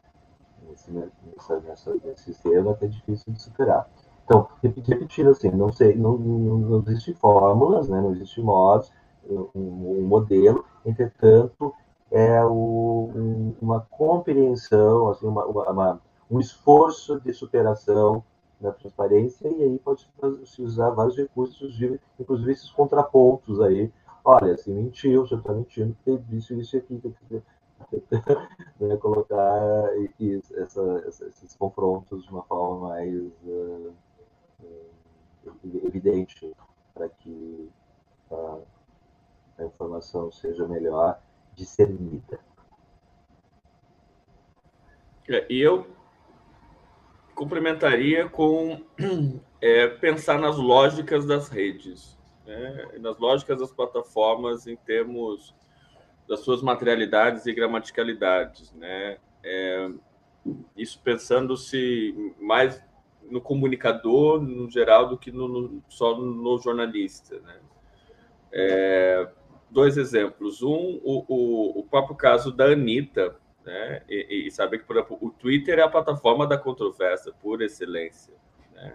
nesse, 0.68 0.90
nessa, 0.90 1.60
nessa, 1.60 1.94
nesse 2.04 2.24
sistema 2.24 2.74
que 2.74 2.84
é 2.84 2.88
difícil 2.88 3.32
de 3.32 3.42
superar. 3.42 3.88
Então, 4.24 4.48
repetindo 4.62 5.30
assim, 5.30 5.50
não, 5.50 5.72
sei, 5.72 5.94
não, 5.94 6.16
não, 6.16 6.58
não 6.58 6.84
existe 6.86 7.14
fórmulas, 7.14 7.88
né, 7.88 8.00
não 8.00 8.12
existe 8.12 8.40
modos, 8.40 8.90
um, 9.28 9.50
um 9.54 10.02
modelo, 10.02 10.64
entretanto, 10.84 11.74
é 12.10 12.44
o, 12.44 13.10
um, 13.14 13.54
uma 13.60 13.80
compreensão, 13.80 15.10
assim, 15.10 15.26
uma, 15.26 15.44
uma, 15.44 16.00
um 16.30 16.38
esforço 16.38 17.20
de 17.20 17.32
superação 17.32 18.22
da 18.60 18.72
transparência, 18.72 19.48
e 19.48 19.62
aí 19.62 19.78
pode 19.78 20.08
se 20.44 20.62
usar 20.62 20.90
vários 20.90 21.16
recursos, 21.16 21.78
inclusive 22.18 22.52
esses 22.52 22.70
contrapontos 22.70 23.60
aí. 23.60 23.92
Olha, 24.24 24.56
se 24.56 24.70
mentiu, 24.70 25.26
você 25.26 25.34
está 25.34 25.52
mentindo, 25.52 25.96
tem 26.04 26.22
isso, 26.32 26.54
isso 26.54 26.76
aqui. 26.76 27.00
né, 28.80 28.96
colocar 28.96 29.90
essa, 30.56 31.04
esses 31.06 31.54
confrontos 31.56 32.24
de 32.24 32.30
uma 32.30 32.42
forma 32.44 32.88
mais 32.88 33.14
uh, 33.44 33.92
uh, 34.62 35.86
evidente 35.86 36.50
para 36.94 37.08
que 37.10 37.70
a, 38.30 38.58
a 39.58 39.64
informação 39.64 40.30
seja 40.30 40.66
melhor 40.66 41.20
discernida. 41.54 42.38
É, 45.28 45.46
e 45.50 45.60
eu 45.60 45.86
complementaria 47.34 48.28
com 48.28 48.82
é, 49.60 49.88
pensar 49.88 50.38
nas 50.38 50.56
lógicas 50.56 51.26
das 51.26 51.48
redes, 51.48 52.16
né? 52.46 52.88
nas 53.00 53.18
lógicas 53.18 53.58
das 53.58 53.72
plataformas 53.72 54.66
em 54.66 54.76
termos 54.76 55.54
das 56.28 56.40
suas 56.40 56.62
materialidades 56.62 57.46
e 57.46 57.52
gramaticalidades, 57.52 58.72
né? 58.72 59.18
É, 59.44 59.90
isso 60.76 61.00
pensando-se 61.02 62.34
mais 62.40 62.82
no 63.30 63.40
comunicador 63.40 64.40
no 64.40 64.70
geral 64.70 65.08
do 65.08 65.18
que 65.18 65.30
no, 65.30 65.48
no, 65.48 65.82
só 65.88 66.16
no 66.16 66.58
jornalista, 66.58 67.38
né? 67.40 67.60
É, 68.52 69.28
dois 69.70 69.96
exemplos. 69.96 70.62
Um, 70.62 71.00
o, 71.02 71.24
o, 71.28 71.80
o, 71.80 71.82
próprio 71.84 72.16
caso 72.16 72.52
da 72.52 72.66
Anitta, 72.66 73.36
né? 73.64 74.02
E, 74.08 74.46
e 74.46 74.50
saber 74.50 74.78
que, 74.78 74.84
por 74.84 74.96
exemplo, 74.96 75.18
o 75.20 75.30
Twitter 75.30 75.78
é 75.78 75.82
a 75.82 75.88
plataforma 75.88 76.46
da 76.46 76.56
controvérsia 76.56 77.32
por 77.40 77.62
excelência, 77.62 78.34
né? 78.74 78.94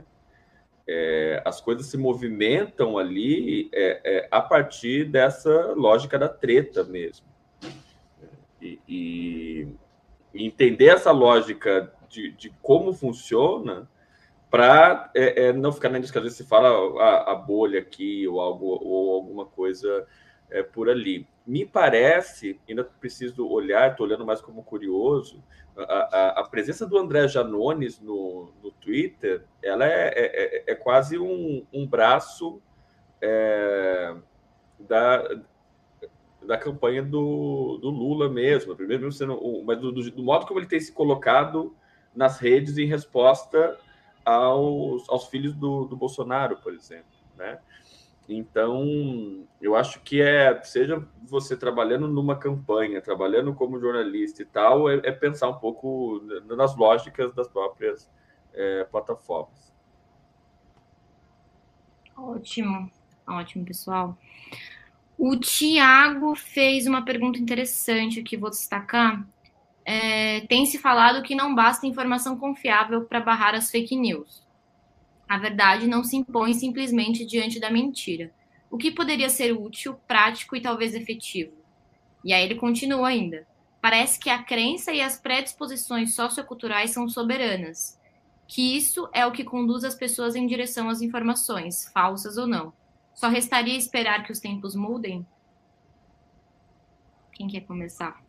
É, 0.88 1.41
as 1.45 1.61
coisas 1.61 1.85
se 1.85 1.98
movimentam 1.98 2.98
ali 2.98 3.69
é, 3.72 4.02
é, 4.03 4.27
a 4.31 4.41
partir 4.41 5.06
dessa 5.06 5.73
lógica 5.73 6.18
da 6.18 6.27
treta 6.27 6.84
mesmo. 6.84 7.26
E, 8.61 8.80
e, 8.88 9.68
entender 10.34 10.88
essa 10.88 11.11
lógica 11.11 11.91
de, 12.10 12.31
de 12.31 12.49
como 12.61 12.93
funciona 12.93 13.89
para 14.49 15.10
é, 15.15 15.45
é, 15.45 15.53
não 15.53 15.72
ficar 15.72 15.95
às 15.95 16.11
vezes 16.11 16.38
se 16.38 16.45
fala 16.45 16.69
a, 17.02 17.31
a, 17.31 17.35
bolha 17.35 17.80
aqui 17.80 18.27
ou 18.27 18.41
algo 18.41 18.65
ou 18.65 19.15
alguma 19.15 19.45
coisa 19.45 20.06
é, 20.51 20.61
por 20.61 20.89
ali. 20.89 21.25
Me 21.47 21.65
parece, 21.65 22.59
ainda 22.69 22.83
preciso 22.83 23.47
olhar, 23.47 23.91
estou 23.91 24.05
olhando 24.05 24.25
mais 24.25 24.41
como 24.41 24.61
curioso, 24.61 25.41
a, 25.75 25.81
a, 25.81 26.29
a, 26.41 26.43
presença 26.43 26.85
do 26.85 26.97
André 26.97 27.27
Janones 27.27 27.99
no, 27.99 28.53
no 28.61 28.71
Twitter, 28.71 29.45
ela 29.63 29.85
é, 29.85 30.09
é, 30.09 30.65
é, 30.69 30.71
é 30.73 30.75
quase 30.75 31.17
um, 31.17 31.65
um 31.73 31.87
braço 31.87 32.61
é, 33.21 34.13
da, 34.77 35.23
da 36.45 36.57
campanha 36.57 37.01
do, 37.01 37.77
do 37.81 37.89
Lula 37.89 38.29
mesmo, 38.29 38.75
primeiro 38.75 39.03
mesmo 39.03 39.17
sendo, 39.17 39.63
mas 39.63 39.79
do, 39.79 39.91
do, 39.91 40.11
do, 40.11 40.23
modo 40.23 40.45
como 40.45 40.59
ele 40.59 40.67
tem 40.67 40.79
se 40.79 40.91
colocado 40.91 41.73
nas 42.13 42.37
redes 42.37 42.77
em 42.77 42.85
resposta 42.85 43.77
aos, 44.25 45.07
aos 45.09 45.27
filhos 45.27 45.53
do, 45.53 45.85
do 45.85 45.95
Bolsonaro, 45.95 46.57
por 46.57 46.73
exemplo, 46.73 47.05
né? 47.37 47.59
Então, 48.33 49.45
eu 49.61 49.75
acho 49.75 49.99
que 50.01 50.21
é, 50.21 50.61
seja 50.63 51.05
você 51.23 51.57
trabalhando 51.57 52.07
numa 52.07 52.35
campanha, 52.35 53.01
trabalhando 53.01 53.53
como 53.53 53.79
jornalista 53.79 54.41
e 54.41 54.45
tal, 54.45 54.89
é, 54.89 55.01
é 55.03 55.11
pensar 55.11 55.49
um 55.49 55.59
pouco 55.59 56.21
nas 56.45 56.75
lógicas 56.75 57.33
das 57.33 57.47
próprias 57.47 58.09
é, 58.53 58.85
plataformas. 58.85 59.73
Ótimo, 62.15 62.89
ótimo, 63.27 63.65
pessoal. 63.65 64.17
O 65.17 65.35
Tiago 65.37 66.33
fez 66.35 66.87
uma 66.87 67.03
pergunta 67.03 67.37
interessante 67.37 68.23
que 68.23 68.37
vou 68.37 68.49
destacar. 68.49 69.27
É, 69.83 70.41
tem 70.47 70.65
se 70.65 70.77
falado 70.77 71.23
que 71.23 71.35
não 71.35 71.53
basta 71.53 71.85
informação 71.85 72.37
confiável 72.37 73.03
para 73.05 73.19
barrar 73.19 73.55
as 73.55 73.69
fake 73.69 73.95
news. 73.95 74.47
A 75.31 75.37
verdade 75.37 75.87
não 75.87 76.03
se 76.03 76.17
impõe 76.17 76.53
simplesmente 76.53 77.25
diante 77.25 77.57
da 77.57 77.71
mentira. 77.71 78.33
O 78.69 78.77
que 78.77 78.91
poderia 78.91 79.29
ser 79.29 79.53
útil, 79.53 79.93
prático 80.05 80.57
e 80.57 80.61
talvez 80.61 80.93
efetivo? 80.93 81.53
E 82.21 82.33
aí 82.33 82.43
ele 82.43 82.55
continua 82.55 83.07
ainda. 83.07 83.47
Parece 83.81 84.19
que 84.19 84.29
a 84.29 84.43
crença 84.43 84.91
e 84.91 84.99
as 84.99 85.17
predisposições 85.17 86.15
socioculturais 86.15 86.91
são 86.91 87.07
soberanas, 87.07 87.97
que 88.45 88.75
isso 88.75 89.07
é 89.13 89.25
o 89.25 89.31
que 89.31 89.45
conduz 89.45 89.85
as 89.85 89.95
pessoas 89.95 90.35
em 90.35 90.45
direção 90.45 90.89
às 90.89 91.01
informações, 91.01 91.89
falsas 91.93 92.35
ou 92.35 92.45
não. 92.45 92.73
Só 93.13 93.29
restaria 93.29 93.77
esperar 93.77 94.25
que 94.25 94.33
os 94.33 94.39
tempos 94.41 94.75
mudem? 94.75 95.25
Quem 97.31 97.47
quer 97.47 97.61
começar? 97.61 98.20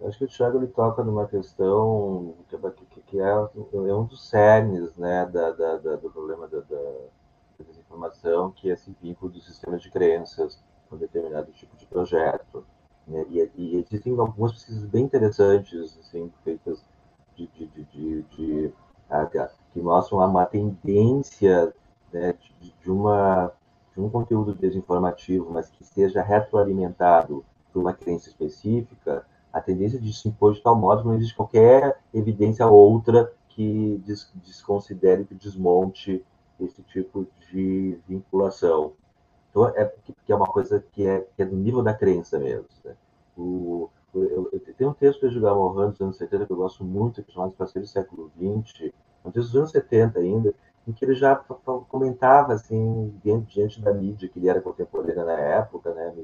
Acho 0.00 0.18
que 0.18 0.24
o 0.24 0.28
Thiago 0.28 0.58
ele 0.58 0.68
toca 0.68 1.02
numa 1.02 1.26
questão 1.26 2.34
que, 2.48 2.56
que, 2.56 3.00
que 3.02 3.20
é, 3.20 3.24
é, 3.28 3.94
um 3.94 4.04
dos 4.04 4.28
cernes 4.28 4.96
né, 4.96 5.26
da, 5.26 5.50
da, 5.50 5.76
da 5.76 5.96
do 5.96 6.08
problema 6.10 6.46
da, 6.46 6.60
desinformação, 7.64 8.52
que 8.52 8.70
é 8.70 8.74
esse 8.74 8.94
vínculo 9.02 9.32
dos 9.32 9.44
sistemas 9.44 9.82
de 9.82 9.90
crenças 9.90 10.62
com 10.88 10.96
determinado 10.96 11.50
tipo 11.52 11.76
de 11.76 11.84
projeto. 11.86 12.64
Né? 13.06 13.24
E, 13.28 13.50
e, 13.56 13.76
existem 13.76 14.16
algumas 14.18 14.52
pesquisas 14.52 14.84
bem 14.84 15.04
interessantes 15.04 15.98
assim, 15.98 16.32
feitas 16.44 16.84
de, 17.34 17.48
de, 17.48 17.66
de, 17.66 17.84
de, 17.84 18.22
de 18.22 18.72
que 19.72 19.80
mostram 19.80 20.18
uma 20.18 20.46
tendência 20.46 21.74
né, 22.12 22.34
de, 22.60 22.90
uma, 22.90 23.52
de 23.94 24.00
um 24.00 24.08
conteúdo 24.08 24.54
desinformativo, 24.54 25.50
mas 25.50 25.68
que 25.70 25.84
seja 25.84 26.22
retroalimentado 26.22 27.44
por 27.72 27.80
uma 27.80 27.92
crença 27.92 28.28
específica, 28.28 29.24
a 29.52 29.60
tendência 29.60 29.98
de 29.98 30.12
se 30.12 30.28
impor 30.28 30.54
de 30.54 30.62
tal 30.62 30.76
modo 30.76 31.02
que 31.02 31.08
não 31.08 31.14
existe 31.14 31.34
qualquer 31.34 31.98
evidência 32.12 32.66
outra 32.66 33.32
que 33.48 34.00
des, 34.04 34.30
desconsidere, 34.44 35.24
que 35.24 35.34
desmonte 35.34 36.24
esse 36.60 36.82
tipo 36.82 37.26
de 37.50 37.98
vinculação. 38.08 38.92
Então, 39.50 39.66
é 39.68 39.84
que 40.24 40.32
é 40.32 40.36
uma 40.36 40.46
coisa 40.46 40.84
que 40.92 41.06
é, 41.06 41.26
que 41.34 41.42
é 41.42 41.44
do 41.44 41.56
nível 41.56 41.82
da 41.82 41.94
crença 41.94 42.38
mesmo. 42.38 42.66
Né? 42.84 42.94
O, 43.36 43.88
eu, 44.14 44.48
eu, 44.52 44.60
tem 44.76 44.86
um 44.86 44.92
texto 44.92 45.20
do 45.20 45.26
Edgar 45.28 45.54
Morin 45.54 45.90
dos 45.90 46.00
anos 46.00 46.16
70 46.16 46.46
que 46.46 46.52
eu 46.52 46.56
gosto 46.56 46.84
muito, 46.84 47.22
que 47.22 47.30
é 47.30 47.34
chamado 47.34 47.52
Passeio 47.52 47.84
do 47.84 47.88
século 47.88 48.30
XX, 48.36 48.92
um 49.24 49.30
texto 49.30 49.48
dos 49.48 49.56
anos 49.56 49.70
70 49.70 50.18
ainda, 50.18 50.54
em 50.86 50.92
que 50.92 51.04
ele 51.04 51.14
já 51.14 51.36
comentava, 51.88 52.54
assim, 52.54 53.14
diante 53.22 53.80
da 53.80 53.92
mídia, 53.92 54.28
que 54.28 54.38
ele 54.38 54.48
era 54.48 54.60
contemporânea 54.60 55.24
na 55.24 55.38
época, 55.38 55.92
né, 55.92 56.14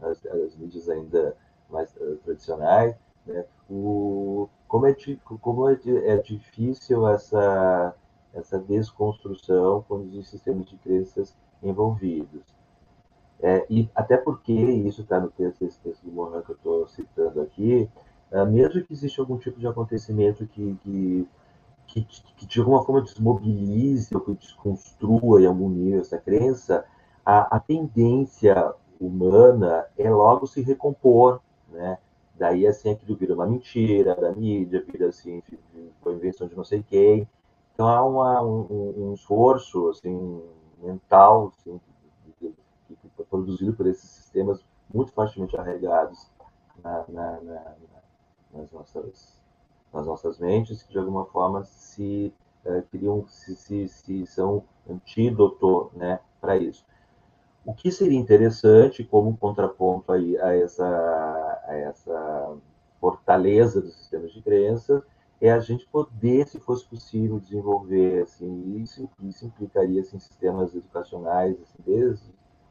as, 0.00 0.24
as 0.26 0.56
mídias 0.56 0.88
ainda 0.88 1.36
mais 1.70 1.94
uh, 1.96 2.16
tradicionais, 2.24 2.94
né, 3.26 3.44
o, 3.68 4.48
como, 4.66 4.86
é, 4.86 4.96
como 5.40 5.68
é, 5.68 5.78
é 6.04 6.16
difícil 6.18 7.08
essa, 7.08 7.94
essa 8.32 8.58
desconstrução 8.58 9.84
quando 9.86 10.04
existem 10.04 10.38
sistemas 10.38 10.66
de 10.66 10.76
crenças 10.76 11.36
envolvidos. 11.62 12.42
É, 13.40 13.64
e 13.70 13.88
até 13.94 14.16
porque, 14.16 14.52
isso 14.52 15.02
está 15.02 15.20
no 15.20 15.30
texto, 15.30 15.62
esse 15.64 15.78
texto 15.80 16.02
do 16.02 16.10
Mohan 16.10 16.42
que 16.42 16.50
eu 16.50 16.56
estou 16.56 16.88
citando 16.88 17.40
aqui, 17.40 17.88
uh, 18.32 18.46
mesmo 18.46 18.82
que 18.82 18.92
exista 18.92 19.22
algum 19.22 19.38
tipo 19.38 19.60
de 19.60 19.66
acontecimento 19.66 20.46
que, 20.46 20.76
que 20.82 21.28
que, 21.88 22.04
que, 22.36 22.46
de 22.46 22.60
alguma 22.60 22.84
forma 22.84 23.02
desmobilize 23.02 24.14
ou 24.14 24.20
que 24.20 24.34
desconstrua 24.34 25.40
em 25.40 25.46
algum 25.46 25.70
nível 25.70 26.00
essa 26.00 26.18
crença, 26.18 26.84
a, 27.24 27.56
a 27.56 27.60
tendência 27.60 28.72
humana 29.00 29.86
é 29.96 30.10
logo 30.10 30.46
se 30.46 30.60
recompor, 30.60 31.40
né? 31.68 31.98
Daí, 32.34 32.66
assim, 32.66 32.90
aquilo 32.90 33.16
vira 33.16 33.34
uma 33.34 33.46
mentira 33.46 34.14
da 34.14 34.32
mídia, 34.32 34.84
vira, 34.86 35.08
assim, 35.08 35.42
foi 36.02 36.14
invenção 36.14 36.46
de 36.46 36.56
não 36.56 36.64
sei 36.64 36.82
quem. 36.82 37.28
Então, 37.74 37.88
há 37.88 38.02
uma, 38.04 38.42
um, 38.42 39.10
um 39.10 39.14
esforço, 39.14 39.88
assim, 39.88 40.42
mental, 40.80 41.52
assim, 41.58 41.80
produzido 43.28 43.72
por 43.74 43.86
esses 43.86 44.08
sistemas 44.08 44.64
muito 44.92 45.12
fortemente 45.12 45.56
arraigados 45.56 46.30
na, 46.82 47.04
na, 47.08 47.40
na, 47.40 47.74
nas 48.52 48.72
nossas 48.72 49.38
nas 49.92 50.06
nossas 50.06 50.38
mentes, 50.38 50.82
que 50.82 50.92
de 50.92 50.98
alguma 50.98 51.24
forma 51.26 51.64
se 51.64 52.32
uh, 52.64 52.82
criam, 52.90 53.26
se, 53.26 53.56
se, 53.56 53.88
se, 53.88 54.26
são 54.26 54.62
antídoto 54.88 55.90
né, 55.94 56.20
para 56.40 56.56
isso. 56.56 56.84
O 57.64 57.74
que 57.74 57.90
seria 57.90 58.18
interessante, 58.18 59.04
como 59.04 59.30
um 59.30 59.36
contraponto 59.36 60.12
aí 60.12 60.38
a, 60.38 60.54
essa, 60.54 61.57
a 61.68 61.76
essa 61.76 62.56
fortaleza 63.00 63.80
dos 63.80 63.94
sistemas 63.94 64.32
de 64.32 64.42
crenças, 64.42 65.02
é 65.40 65.52
a 65.52 65.60
gente 65.60 65.86
poder, 65.86 66.48
se 66.48 66.58
fosse 66.58 66.84
possível, 66.84 67.38
desenvolver, 67.38 68.22
assim, 68.22 68.76
isso, 68.82 69.08
isso 69.22 69.46
implicaria 69.46 70.00
assim, 70.00 70.18
sistemas 70.18 70.74
educacionais, 70.74 71.56
assim, 71.62 71.78
desde 71.86 72.24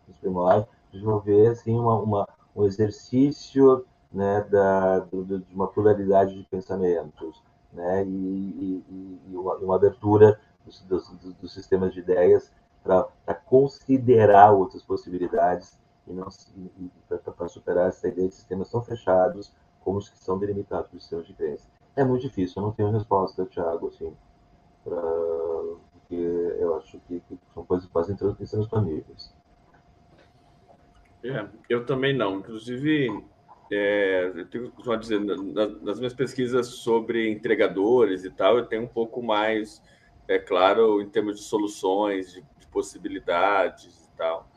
os 0.10 0.18
primórdios, 0.18 0.68
desenvolver 0.91 1.48
assim, 1.48 1.78
uma, 1.78 1.95
uma, 2.02 2.28
um 2.56 2.65
exercício 2.65 3.86
né, 4.11 4.41
da, 4.49 4.99
do, 4.99 5.40
de 5.40 5.53
uma 5.53 5.68
pluralidade 5.68 6.38
de 6.38 6.44
pensamentos, 6.44 7.41
né, 7.72 8.03
e, 8.06 8.84
e, 8.90 9.22
e 9.30 9.38
uma, 9.38 9.56
uma, 9.56 9.76
abertura 9.76 10.40
dos, 10.65 10.82
dos, 10.82 11.10
dos, 11.40 11.53
sistemas 11.53 11.94
de 11.94 11.99
ideias 11.99 12.52
para 12.84 13.36
considerar 13.45 14.52
outras 14.52 14.82
possibilidades 14.82 15.78
e 16.07 16.91
para 17.09 17.47
superar 17.47 17.89
essa 17.89 18.07
ideia 18.07 18.27
de 18.27 18.35
sistemas 18.35 18.71
tão 18.71 18.81
fechados 18.81 19.53
como 19.81 19.97
os 19.97 20.09
que 20.09 20.17
são 20.17 20.38
delimitados 20.38 20.89
por 20.89 20.99
sistemas 20.99 21.27
de 21.27 21.34
crença. 21.34 21.67
É 21.95 22.03
muito 22.03 22.21
difícil, 22.21 22.61
eu 22.61 22.67
não 22.67 22.73
tenho 22.73 22.91
resposta, 22.91 23.45
Thiago, 23.45 23.88
assim, 23.88 24.13
pra, 24.84 25.01
porque 25.93 26.15
eu 26.15 26.75
acho 26.77 26.99
que, 27.07 27.19
que 27.21 27.39
são 27.53 27.65
coisas 27.65 27.88
quase 27.89 28.11
intransponíveis. 28.13 29.34
É, 31.23 31.47
eu 31.69 31.85
também 31.85 32.15
não. 32.15 32.39
Inclusive, 32.39 33.23
é, 33.71 34.31
eu 34.35 34.47
tenho 34.47 34.71
que 34.71 34.97
dizer, 34.97 35.19
nas 35.19 35.97
minhas 35.97 36.13
pesquisas 36.13 36.67
sobre 36.67 37.29
entregadores 37.29 38.23
e 38.23 38.29
tal, 38.29 38.57
eu 38.57 38.65
tenho 38.65 38.84
um 38.84 38.88
pouco 38.88 39.21
mais, 39.21 39.81
é 40.27 40.39
claro, 40.39 41.01
em 41.01 41.09
termos 41.09 41.38
de 41.38 41.43
soluções, 41.43 42.31
de, 42.31 42.41
de 42.59 42.67
possibilidades 42.67 44.07
e 44.07 44.17
tal. 44.17 44.47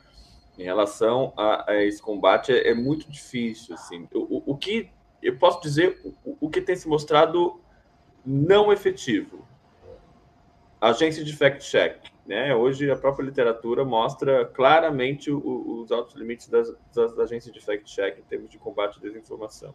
Em 0.61 0.65
relação 0.65 1.32
a, 1.39 1.70
a 1.73 1.82
esse 1.82 2.03
combate, 2.03 2.53
é, 2.53 2.69
é, 2.69 2.74
muito 2.74 3.11
difícil. 3.11 3.74
Assim. 3.74 4.07
O, 4.12 4.37
o, 4.37 4.43
o 4.53 4.57
que 4.59 4.91
eu 5.23 5.39
posso 5.39 5.59
dizer, 5.62 5.99
o, 6.23 6.37
o 6.39 6.51
que 6.51 6.61
tem 6.61 6.77
se 6.77 6.87
mostrado 6.87 7.59
não 8.27 8.70
efetivo 8.70 9.49
agência 10.78 11.24
de 11.24 11.35
fact-check. 11.35 12.11
Né? 12.27 12.55
Hoje, 12.55 12.91
a 12.91 12.97
própria 12.97 13.24
literatura 13.24 13.87
mostra 13.87 14.45
claramente 14.45 15.31
o, 15.31 15.81
os 15.81 15.91
altos 15.91 16.15
limites 16.15 16.47
das, 16.49 16.70
das 16.95 17.19
agências 17.19 17.55
de 17.55 17.61
fact-check 17.61 18.19
em 18.19 18.23
termos 18.23 18.51
de 18.51 18.59
combate 18.59 18.99
à 18.99 19.01
desinformação. 19.01 19.74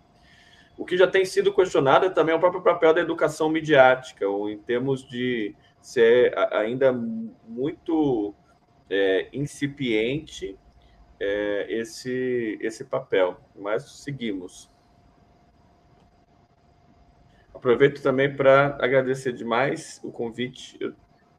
O 0.78 0.86
que 0.86 0.96
já 0.98 1.08
tem 1.08 1.26
sido 1.26 1.52
questionado 1.52 2.06
é 2.06 2.10
também 2.12 2.36
o 2.36 2.40
próprio 2.40 2.62
papel 2.62 2.94
da 2.94 3.02
educação 3.02 3.50
midiática, 3.50 4.30
ou 4.30 4.52
em 4.52 4.60
termos 4.60 5.04
de 5.04 5.56
ser 5.82 6.32
ainda 6.54 6.94
muito 6.94 8.36
é, 8.88 9.30
incipiente 9.34 10.56
é, 11.20 11.66
esse, 11.70 12.58
esse 12.62 12.84
papel. 12.86 13.40
Mas 13.56 13.84
seguimos. 14.04 14.70
Aproveito 17.54 18.02
também 18.02 18.36
para 18.36 18.78
agradecer 18.82 19.34
demais 19.34 20.00
o 20.04 20.12
convite. 20.12 20.78
Eu 20.80 20.94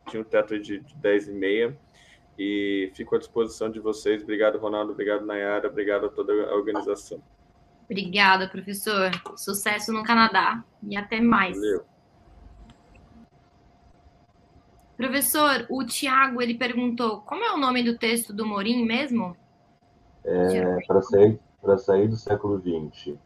tinha 0.08 0.20
um 0.20 0.24
teto 0.24 0.58
de, 0.58 0.80
de 0.80 0.94
10 0.96 1.28
e 1.28 1.32
meia 1.32 1.78
e 2.38 2.90
fico 2.94 3.14
à 3.14 3.18
disposição 3.18 3.70
de 3.70 3.80
vocês. 3.80 4.22
Obrigado, 4.22 4.58
Ronaldo. 4.58 4.92
Obrigado, 4.92 5.24
Nayara. 5.24 5.68
Obrigado 5.68 6.06
a 6.06 6.08
toda 6.08 6.32
a 6.32 6.54
organização. 6.54 7.22
Obrigada, 7.84 8.48
professor. 8.48 9.10
Sucesso 9.36 9.92
no 9.92 10.02
Canadá 10.02 10.64
e 10.82 10.96
até 10.96 11.20
mais. 11.20 11.56
Valeu. 11.56 11.84
Professor, 14.96 15.66
o 15.68 15.84
Tiago 15.84 16.40
ele 16.40 16.54
perguntou 16.54 17.20
como 17.20 17.44
é 17.44 17.52
o 17.52 17.58
nome 17.58 17.82
do 17.82 17.98
texto 17.98 18.32
do 18.32 18.46
Morim 18.46 18.84
mesmo? 18.84 19.36
É, 20.26 20.86
para 20.86 21.02
sair, 21.02 21.40
para 21.62 21.78
sair 21.78 22.08
do 22.08 22.16
século 22.16 22.58
XX 22.60 23.16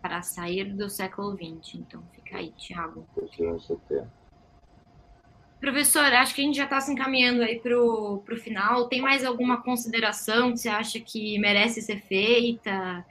para 0.00 0.22
sair 0.22 0.64
do 0.64 0.88
século 0.88 1.36
XX. 1.36 1.74
Então, 1.76 2.02
fica 2.12 2.38
aí, 2.38 2.50
Tiago. 2.52 3.04
Professor, 5.60 6.04
acho 6.04 6.34
que 6.34 6.40
a 6.40 6.44
gente 6.44 6.56
já 6.56 6.64
está 6.64 6.80
se 6.80 6.90
encaminhando 6.92 7.42
aí 7.42 7.60
para 7.60 7.78
o 7.78 8.22
final. 8.36 8.88
Tem 8.88 9.02
mais 9.02 9.24
alguma 9.24 9.62
consideração 9.62 10.52
que 10.52 10.58
você 10.58 10.68
acha 10.68 10.98
que 10.98 11.38
merece 11.38 11.82
ser 11.82 12.00
feita? 12.00 13.04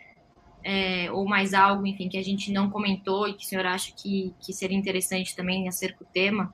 É, 0.61 1.09
ou 1.11 1.25
mais 1.25 1.53
algo, 1.53 1.85
enfim, 1.85 2.09
que 2.09 2.17
a 2.17 2.23
gente 2.23 2.51
não 2.51 2.69
comentou 2.69 3.27
e 3.27 3.33
que 3.33 3.45
o 3.45 3.47
senhor 3.47 3.65
acha 3.65 3.93
que, 3.95 4.33
que 4.39 4.51
seria 4.51 4.77
interessante 4.77 5.33
também 5.33 5.69
acerca 5.69 6.03
do 6.03 6.09
tema? 6.11 6.53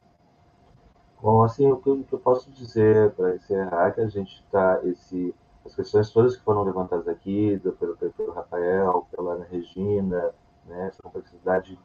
Bom, 1.19 1.43
assim, 1.43 1.65
o 1.65 1.77
que 1.77 1.89
eu 1.89 2.19
posso 2.19 2.51
dizer 2.51 3.11
para 3.13 3.35
encerrar 3.35 3.87
é 3.87 3.91
que 3.91 4.01
a 4.01 4.07
gente 4.07 4.35
está, 4.45 4.79
esse 4.83 5.33
as 5.65 5.75
questões 5.75 6.11
todas 6.11 6.35
que 6.35 6.43
foram 6.43 6.63
levantadas 6.63 7.07
aqui, 7.07 7.57
do, 7.57 7.73
pelo, 7.73 7.95
pelo 7.97 8.31
Rafael, 8.31 9.07
pela 9.11 9.33
Ana 9.33 9.45
Regina, 9.45 10.31
né, 10.65 10.87
essa 10.87 11.01
complexidade 11.01 11.77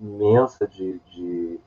imensa 0.00 0.66
de, 0.66 0.98
de, 1.10 1.60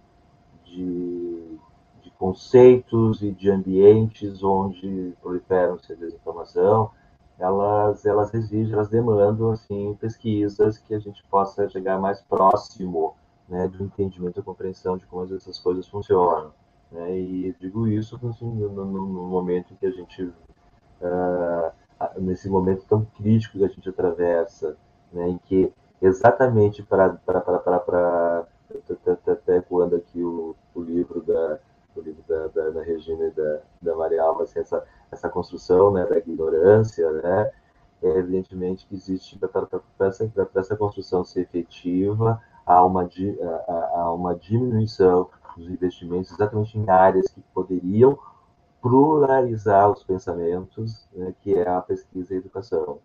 de, 0.65 1.57
de 2.01 2.11
conceitos 2.17 3.21
e 3.21 3.31
de 3.31 3.49
ambientes 3.49 4.43
onde 4.43 5.13
proliferam-se 5.21 5.93
a 5.93 5.95
desinformação, 5.95 6.91
elas, 7.37 8.05
elas 8.05 8.33
exigem, 8.33 8.73
elas 8.73 8.89
demandam 8.89 9.51
assim, 9.51 9.97
pesquisas 9.99 10.77
que 10.77 10.93
a 10.93 10.99
gente 10.99 11.23
possa 11.29 11.69
chegar 11.69 11.97
mais 11.97 12.21
próximo 12.21 13.15
né, 13.47 13.67
do 13.67 13.83
entendimento 13.83 14.39
e 14.39 14.43
compreensão 14.43 14.97
de 14.97 15.05
como 15.05 15.23
essas 15.33 15.57
coisas 15.57 15.87
funcionam. 15.87 16.51
Né? 16.91 17.17
E 17.17 17.55
digo 17.59 17.87
isso 17.87 18.19
assim, 18.27 18.49
no, 18.49 18.85
no, 18.85 19.27
momento 19.27 19.73
em 19.73 19.77
que 19.77 19.85
a 19.85 19.91
gente 19.91 20.31
uh, 21.01 21.71
nesse 22.19 22.49
momento 22.49 22.85
tão 22.87 23.05
crítico 23.17 23.57
que 23.57 23.65
a 23.65 23.67
gente 23.67 23.89
atravessa, 23.89 24.77
né, 25.11 25.29
em 25.29 25.37
que 25.37 25.71
exatamente 26.01 26.83
para 26.83 27.17
até 29.27 29.57
ecoando 29.57 29.95
aqui 29.95 30.23
o, 30.23 30.55
o, 30.73 30.81
livro 30.81 31.21
da 31.21 31.59
o 31.95 32.01
livro 32.01 32.23
da, 32.27 32.47
da, 32.47 32.69
da 32.69 32.83
Regina 32.83 33.25
e 33.25 33.31
da, 33.31 33.59
da 33.81 33.95
Maria 33.95 34.23
Alva, 34.23 34.43
assim, 34.43 34.59
essa, 34.59 34.85
essa 35.11 35.27
construção 35.27 35.91
né, 35.91 36.05
da 36.05 36.17
ignorância, 36.17 37.11
né, 37.11 37.51
é 38.01 38.09
evidentemente 38.17 38.85
que 38.87 38.95
existe 38.95 39.37
para 39.37 39.67
essa, 40.07 40.31
essa 40.55 40.77
construção 40.77 41.23
ser 41.25 41.41
efetiva, 41.41 42.41
há 42.65 42.85
uma, 42.85 43.09
há 43.67 44.13
uma 44.13 44.35
diminuição 44.35 45.29
dos 45.57 45.67
investimentos 45.67 46.31
exatamente 46.31 46.77
em 46.77 46.89
áreas 46.89 47.27
que 47.27 47.41
poderiam 47.53 48.17
pluralizar 48.81 49.91
os 49.91 50.03
pensamentos, 50.03 51.07
né, 51.13 51.33
que 51.41 51.53
é 51.55 51.67
a 51.67 51.81
pesquisa 51.81 52.33
e 52.33 52.37
a 52.37 52.39
educação. 52.39 52.99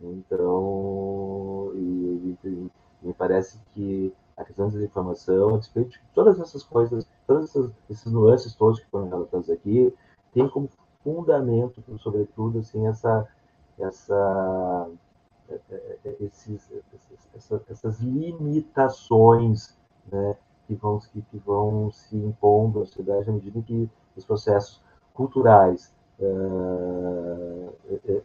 Então, 0.00 1.72
e, 1.74 2.36
e, 2.44 2.70
me 3.02 3.12
parece 3.12 3.58
que 3.74 4.12
a 4.36 4.44
questão 4.44 4.68
da 4.68 4.82
informação, 4.82 5.54
a 5.54 5.58
despeito 5.58 5.90
de 5.90 6.00
todas 6.14 6.38
essas 6.38 6.62
coisas, 6.62 7.06
todos 7.26 7.44
esses, 7.44 7.70
esses 7.90 8.12
nuances 8.12 8.54
todos 8.54 8.78
que 8.78 8.86
foram 8.86 9.08
relatados 9.08 9.50
aqui, 9.50 9.92
tem 10.32 10.48
como 10.48 10.68
fundamento, 11.02 11.82
sobretudo, 11.98 12.60
assim, 12.60 12.86
essa, 12.86 13.26
essa, 13.78 14.88
é, 15.48 15.60
é, 15.70 15.98
é, 16.04 16.16
esses, 16.20 16.70
essas, 17.34 17.62
essas 17.68 18.00
limitações 18.00 19.76
né, 20.10 20.36
que, 20.66 20.74
vão, 20.74 20.98
que, 20.98 21.38
vão 21.38 21.90
se 21.90 22.16
impondo 22.16 22.82
à 22.82 22.86
sociedade 22.86 23.30
à 23.30 23.32
medida 23.32 23.60
que 23.62 23.90
os 24.16 24.24
processos 24.24 24.80
culturais, 25.18 25.92
uh, 26.20 27.74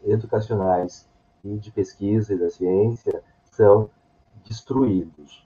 educacionais 0.06 1.10
e 1.44 1.58
de 1.58 1.72
pesquisa 1.72 2.36
e 2.36 2.38
da 2.38 2.52
ciência 2.52 3.24
são 3.46 3.90
destruídos. 4.46 5.44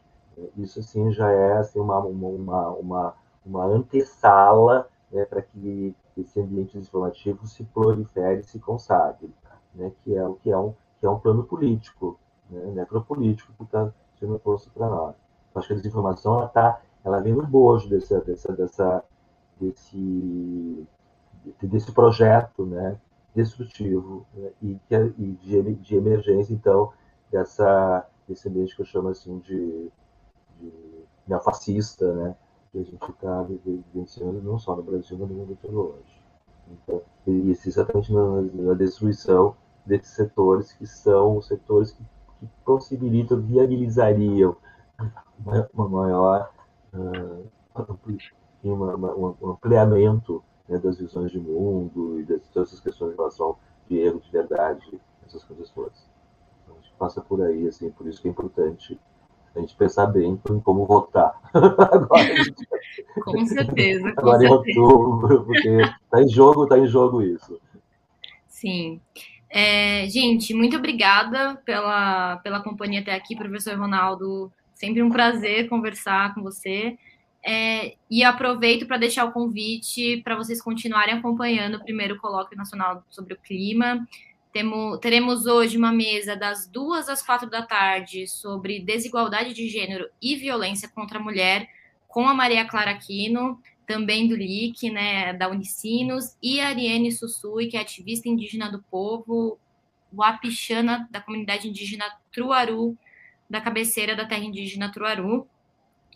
Isso, 0.57 0.83
sim, 0.83 1.09
já 1.13 1.31
é 1.31 1.53
assim, 1.53 1.79
uma, 1.79 1.99
uma, 1.99 2.69
uma, 2.71 3.13
uma 3.45 3.65
antessala 3.65 4.89
né, 5.09 5.23
para 5.23 5.41
que 5.41 5.95
esse 6.17 6.37
ambiente 6.41 6.77
informativo 6.77 7.47
se 7.47 7.63
prolifere, 7.63 8.43
se 8.43 8.59
consagre, 8.59 9.33
né, 9.73 9.89
que, 10.03 10.17
é, 10.17 10.29
que, 10.43 10.51
é 10.51 10.57
um, 10.57 10.73
que 10.99 11.05
é 11.05 11.09
um 11.09 11.17
plano 11.17 11.45
político, 11.45 12.19
né, 12.49 12.71
necropolítico 12.71 13.53
que 13.53 13.63
está 13.63 13.89
sendo 14.19 14.37
posto 14.37 14.69
para 14.71 14.89
nós. 14.89 15.15
Acho 15.55 15.69
que 15.69 15.73
a 15.73 15.77
desinformação 15.77 16.35
ela, 16.35 16.47
tá, 16.49 16.81
ela 17.05 17.21
vem 17.21 17.33
no 17.33 17.47
bojo 17.47 17.89
dessa, 17.89 18.19
dessa, 18.19 18.53
dessa, 18.53 19.03
desse, 19.59 20.85
desse 21.61 21.91
projeto 21.91 22.65
né, 22.65 22.97
destrutivo 23.35 24.25
né, 24.33 24.51
e, 24.61 24.79
e 25.17 25.31
de, 25.41 25.75
de, 25.75 25.95
emergência, 25.95 26.53
então, 26.53 26.91
dessa, 27.31 28.05
desse 28.27 28.47
ambiente 28.47 28.75
que 28.75 28.81
eu 28.81 28.85
chamo 28.85 29.09
assim 29.09 29.39
de, 29.39 29.91
de 30.59 30.73
neofascista, 31.27 32.13
né, 32.13 32.35
que 32.71 32.79
a 32.79 32.83
gente 32.83 33.09
está 33.09 33.43
vivenciando 33.43 34.41
não 34.41 34.57
só 34.57 34.75
no 34.75 34.83
Brasil, 34.83 35.17
mas 35.19 35.29
no 35.29 35.35
mundo 35.35 35.57
todo 35.61 35.79
hoje. 35.79 36.21
Então, 36.69 37.01
e 37.25 37.51
isso 37.51 37.69
exatamente 37.69 38.11
na, 38.11 38.41
na, 38.41 38.73
destruição 38.73 39.55
desses 39.85 40.13
setores, 40.13 40.73
que 40.73 40.85
são 40.85 41.37
os 41.37 41.47
setores 41.47 41.91
que, 41.91 42.03
que 42.39 42.49
possibilitam, 42.65 43.41
viabilizariam 43.41 44.55
uma, 45.39 45.69
uma 45.73 45.87
maior 45.87 46.51
uh, 46.93 47.47
um 48.63 49.51
ampliamento 49.51 50.43
né, 50.67 50.77
das 50.77 50.97
visões 50.97 51.31
de 51.31 51.39
mundo 51.39 52.19
e 52.19 52.23
de 52.23 52.39
todas 52.53 52.69
essas 52.69 52.79
questões 52.79 53.11
de 53.11 53.17
relação 53.17 53.57
de 53.89 53.97
erro, 53.97 54.19
de 54.19 54.31
verdade, 54.31 54.99
essas 55.25 55.43
coisas 55.43 55.69
todas. 55.71 56.09
Então, 56.63 56.75
a 56.77 56.81
gente 56.81 56.93
passa 56.97 57.21
por 57.21 57.41
aí, 57.41 57.67
assim, 57.67 57.89
por 57.91 58.07
isso 58.07 58.21
que 58.21 58.27
é 58.27 58.31
importante 58.31 58.99
a 59.55 59.59
gente 59.59 59.75
pensar 59.75 60.05
bem 60.07 60.39
em 60.49 60.59
como 60.59 60.85
votar. 60.85 61.33
agora, 61.53 62.43
gente... 62.43 62.67
Com 63.23 63.45
certeza. 63.45 64.13
Com 64.13 64.19
agora 64.19 64.39
certeza. 64.39 64.79
em 64.79 64.81
outubro, 64.81 65.45
porque 65.45 65.69
está 65.69 66.21
em 66.21 66.29
jogo, 66.29 66.63
está 66.63 66.77
em 66.77 66.87
jogo 66.87 67.21
isso. 67.21 67.59
Sim. 68.47 69.01
É, 69.49 70.07
gente, 70.07 70.53
muito 70.53 70.77
obrigada 70.77 71.55
pela, 71.65 72.37
pela 72.37 72.61
companhia 72.61 73.01
até 73.01 73.15
aqui, 73.15 73.35
professor 73.35 73.77
Ronaldo. 73.77 74.51
Sempre 74.73 75.01
um 75.01 75.09
prazer 75.09 75.69
conversar 75.69 76.35
com 76.35 76.43
você. 76.43 76.97
É, 77.45 77.95
e 78.09 78.23
aproveito 78.23 78.85
para 78.85 78.97
deixar 78.97 79.25
o 79.25 79.31
convite 79.31 80.21
para 80.23 80.35
vocês 80.35 80.61
continuarem 80.61 81.15
acompanhando 81.15 81.75
o 81.75 81.83
primeiro 81.83 82.17
colóquio 82.17 82.57
nacional 82.57 83.03
sobre 83.09 83.33
o 83.33 83.37
clima. 83.37 84.05
Temo, 84.51 84.97
teremos 84.97 85.45
hoje 85.45 85.77
uma 85.77 85.91
mesa 85.91 86.35
das 86.35 86.67
duas 86.67 87.07
às 87.07 87.21
quatro 87.21 87.49
da 87.49 87.61
tarde 87.61 88.27
sobre 88.27 88.79
desigualdade 88.79 89.53
de 89.53 89.69
gênero 89.69 90.09
e 90.21 90.35
violência 90.35 90.89
contra 90.89 91.19
a 91.19 91.21
mulher, 91.21 91.69
com 92.07 92.27
a 92.27 92.33
Maria 92.33 92.65
Clara 92.65 92.91
Aquino, 92.91 93.61
também 93.85 94.27
do 94.27 94.35
LIC, 94.35 94.89
né, 94.89 95.33
da 95.33 95.47
Unicinos, 95.47 96.35
e 96.43 96.59
a 96.59 96.67
Ariane 96.67 97.11
Sussui, 97.11 97.67
que 97.67 97.77
é 97.77 97.81
ativista 97.81 98.27
indígena 98.27 98.69
do 98.69 98.81
povo, 98.83 99.57
Wapichana, 100.13 101.07
da 101.11 101.21
comunidade 101.21 101.67
indígena 101.67 102.05
Truaru, 102.31 102.97
da 103.49 103.61
cabeceira 103.61 104.15
da 104.15 104.25
terra 104.25 104.43
indígena 104.43 104.91
Truaru. 104.91 105.47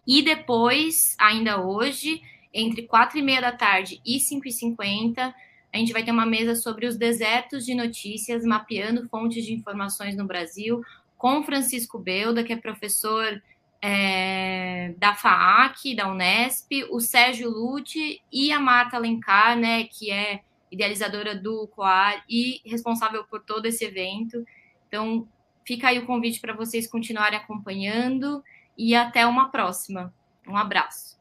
E 0.06 0.22
depois, 0.22 1.16
ainda 1.20 1.62
hoje, 1.62 2.22
entre 2.54 2.84
quatro 2.84 3.18
e 3.18 3.22
meia 3.22 3.42
da 3.42 3.52
tarde 3.52 4.02
e 4.06 4.20
cinco 4.20 4.48
e 4.48 4.52
cinquenta, 4.52 5.34
a 5.74 5.78
gente 5.78 5.94
vai 5.94 6.04
ter 6.04 6.12
uma 6.12 6.26
mesa 6.26 6.56
sobre 6.56 6.86
os 6.86 6.98
desertos 6.98 7.66
de 7.66 7.74
notícias, 7.74 8.44
mapeando 8.44 9.08
fontes 9.08 9.46
de 9.46 9.54
informações 9.54 10.18
no 10.18 10.26
Brasil, 10.26 10.82
com 11.18 11.44
Francisco 11.44 11.98
Belda, 11.98 12.44
que 12.44 12.52
é 12.52 12.58
professor 12.58 13.42
é, 13.82 14.94
da 14.98 15.16
FAAC, 15.16 15.96
da 15.96 16.12
Unesp, 16.12 16.84
o 16.90 17.00
Sérgio 17.00 17.50
Lute 17.50 18.22
e 18.32 18.52
a 18.52 18.60
Marta 18.60 18.98
Alencar, 18.98 19.58
né, 19.58 19.86
que 19.86 20.12
é 20.12 20.42
idealizadora 20.72 21.36
do 21.36 21.68
COAR 21.68 22.24
e 22.30 22.62
responsável 22.66 23.24
por 23.26 23.42
todo 23.42 23.66
esse 23.66 23.84
evento. 23.84 24.46
Então, 24.88 25.28
fica 25.66 25.90
aí 25.90 26.00
o 26.00 26.06
convite 26.06 26.40
para 26.40 26.54
vocês 26.54 26.88
continuarem 26.88 27.38
acompanhando 27.38 28.44
e 28.78 28.96
até 28.96 29.26
uma 29.26 29.50
próxima. 29.50 30.14
Um 30.48 30.58
abraço. 30.58 31.21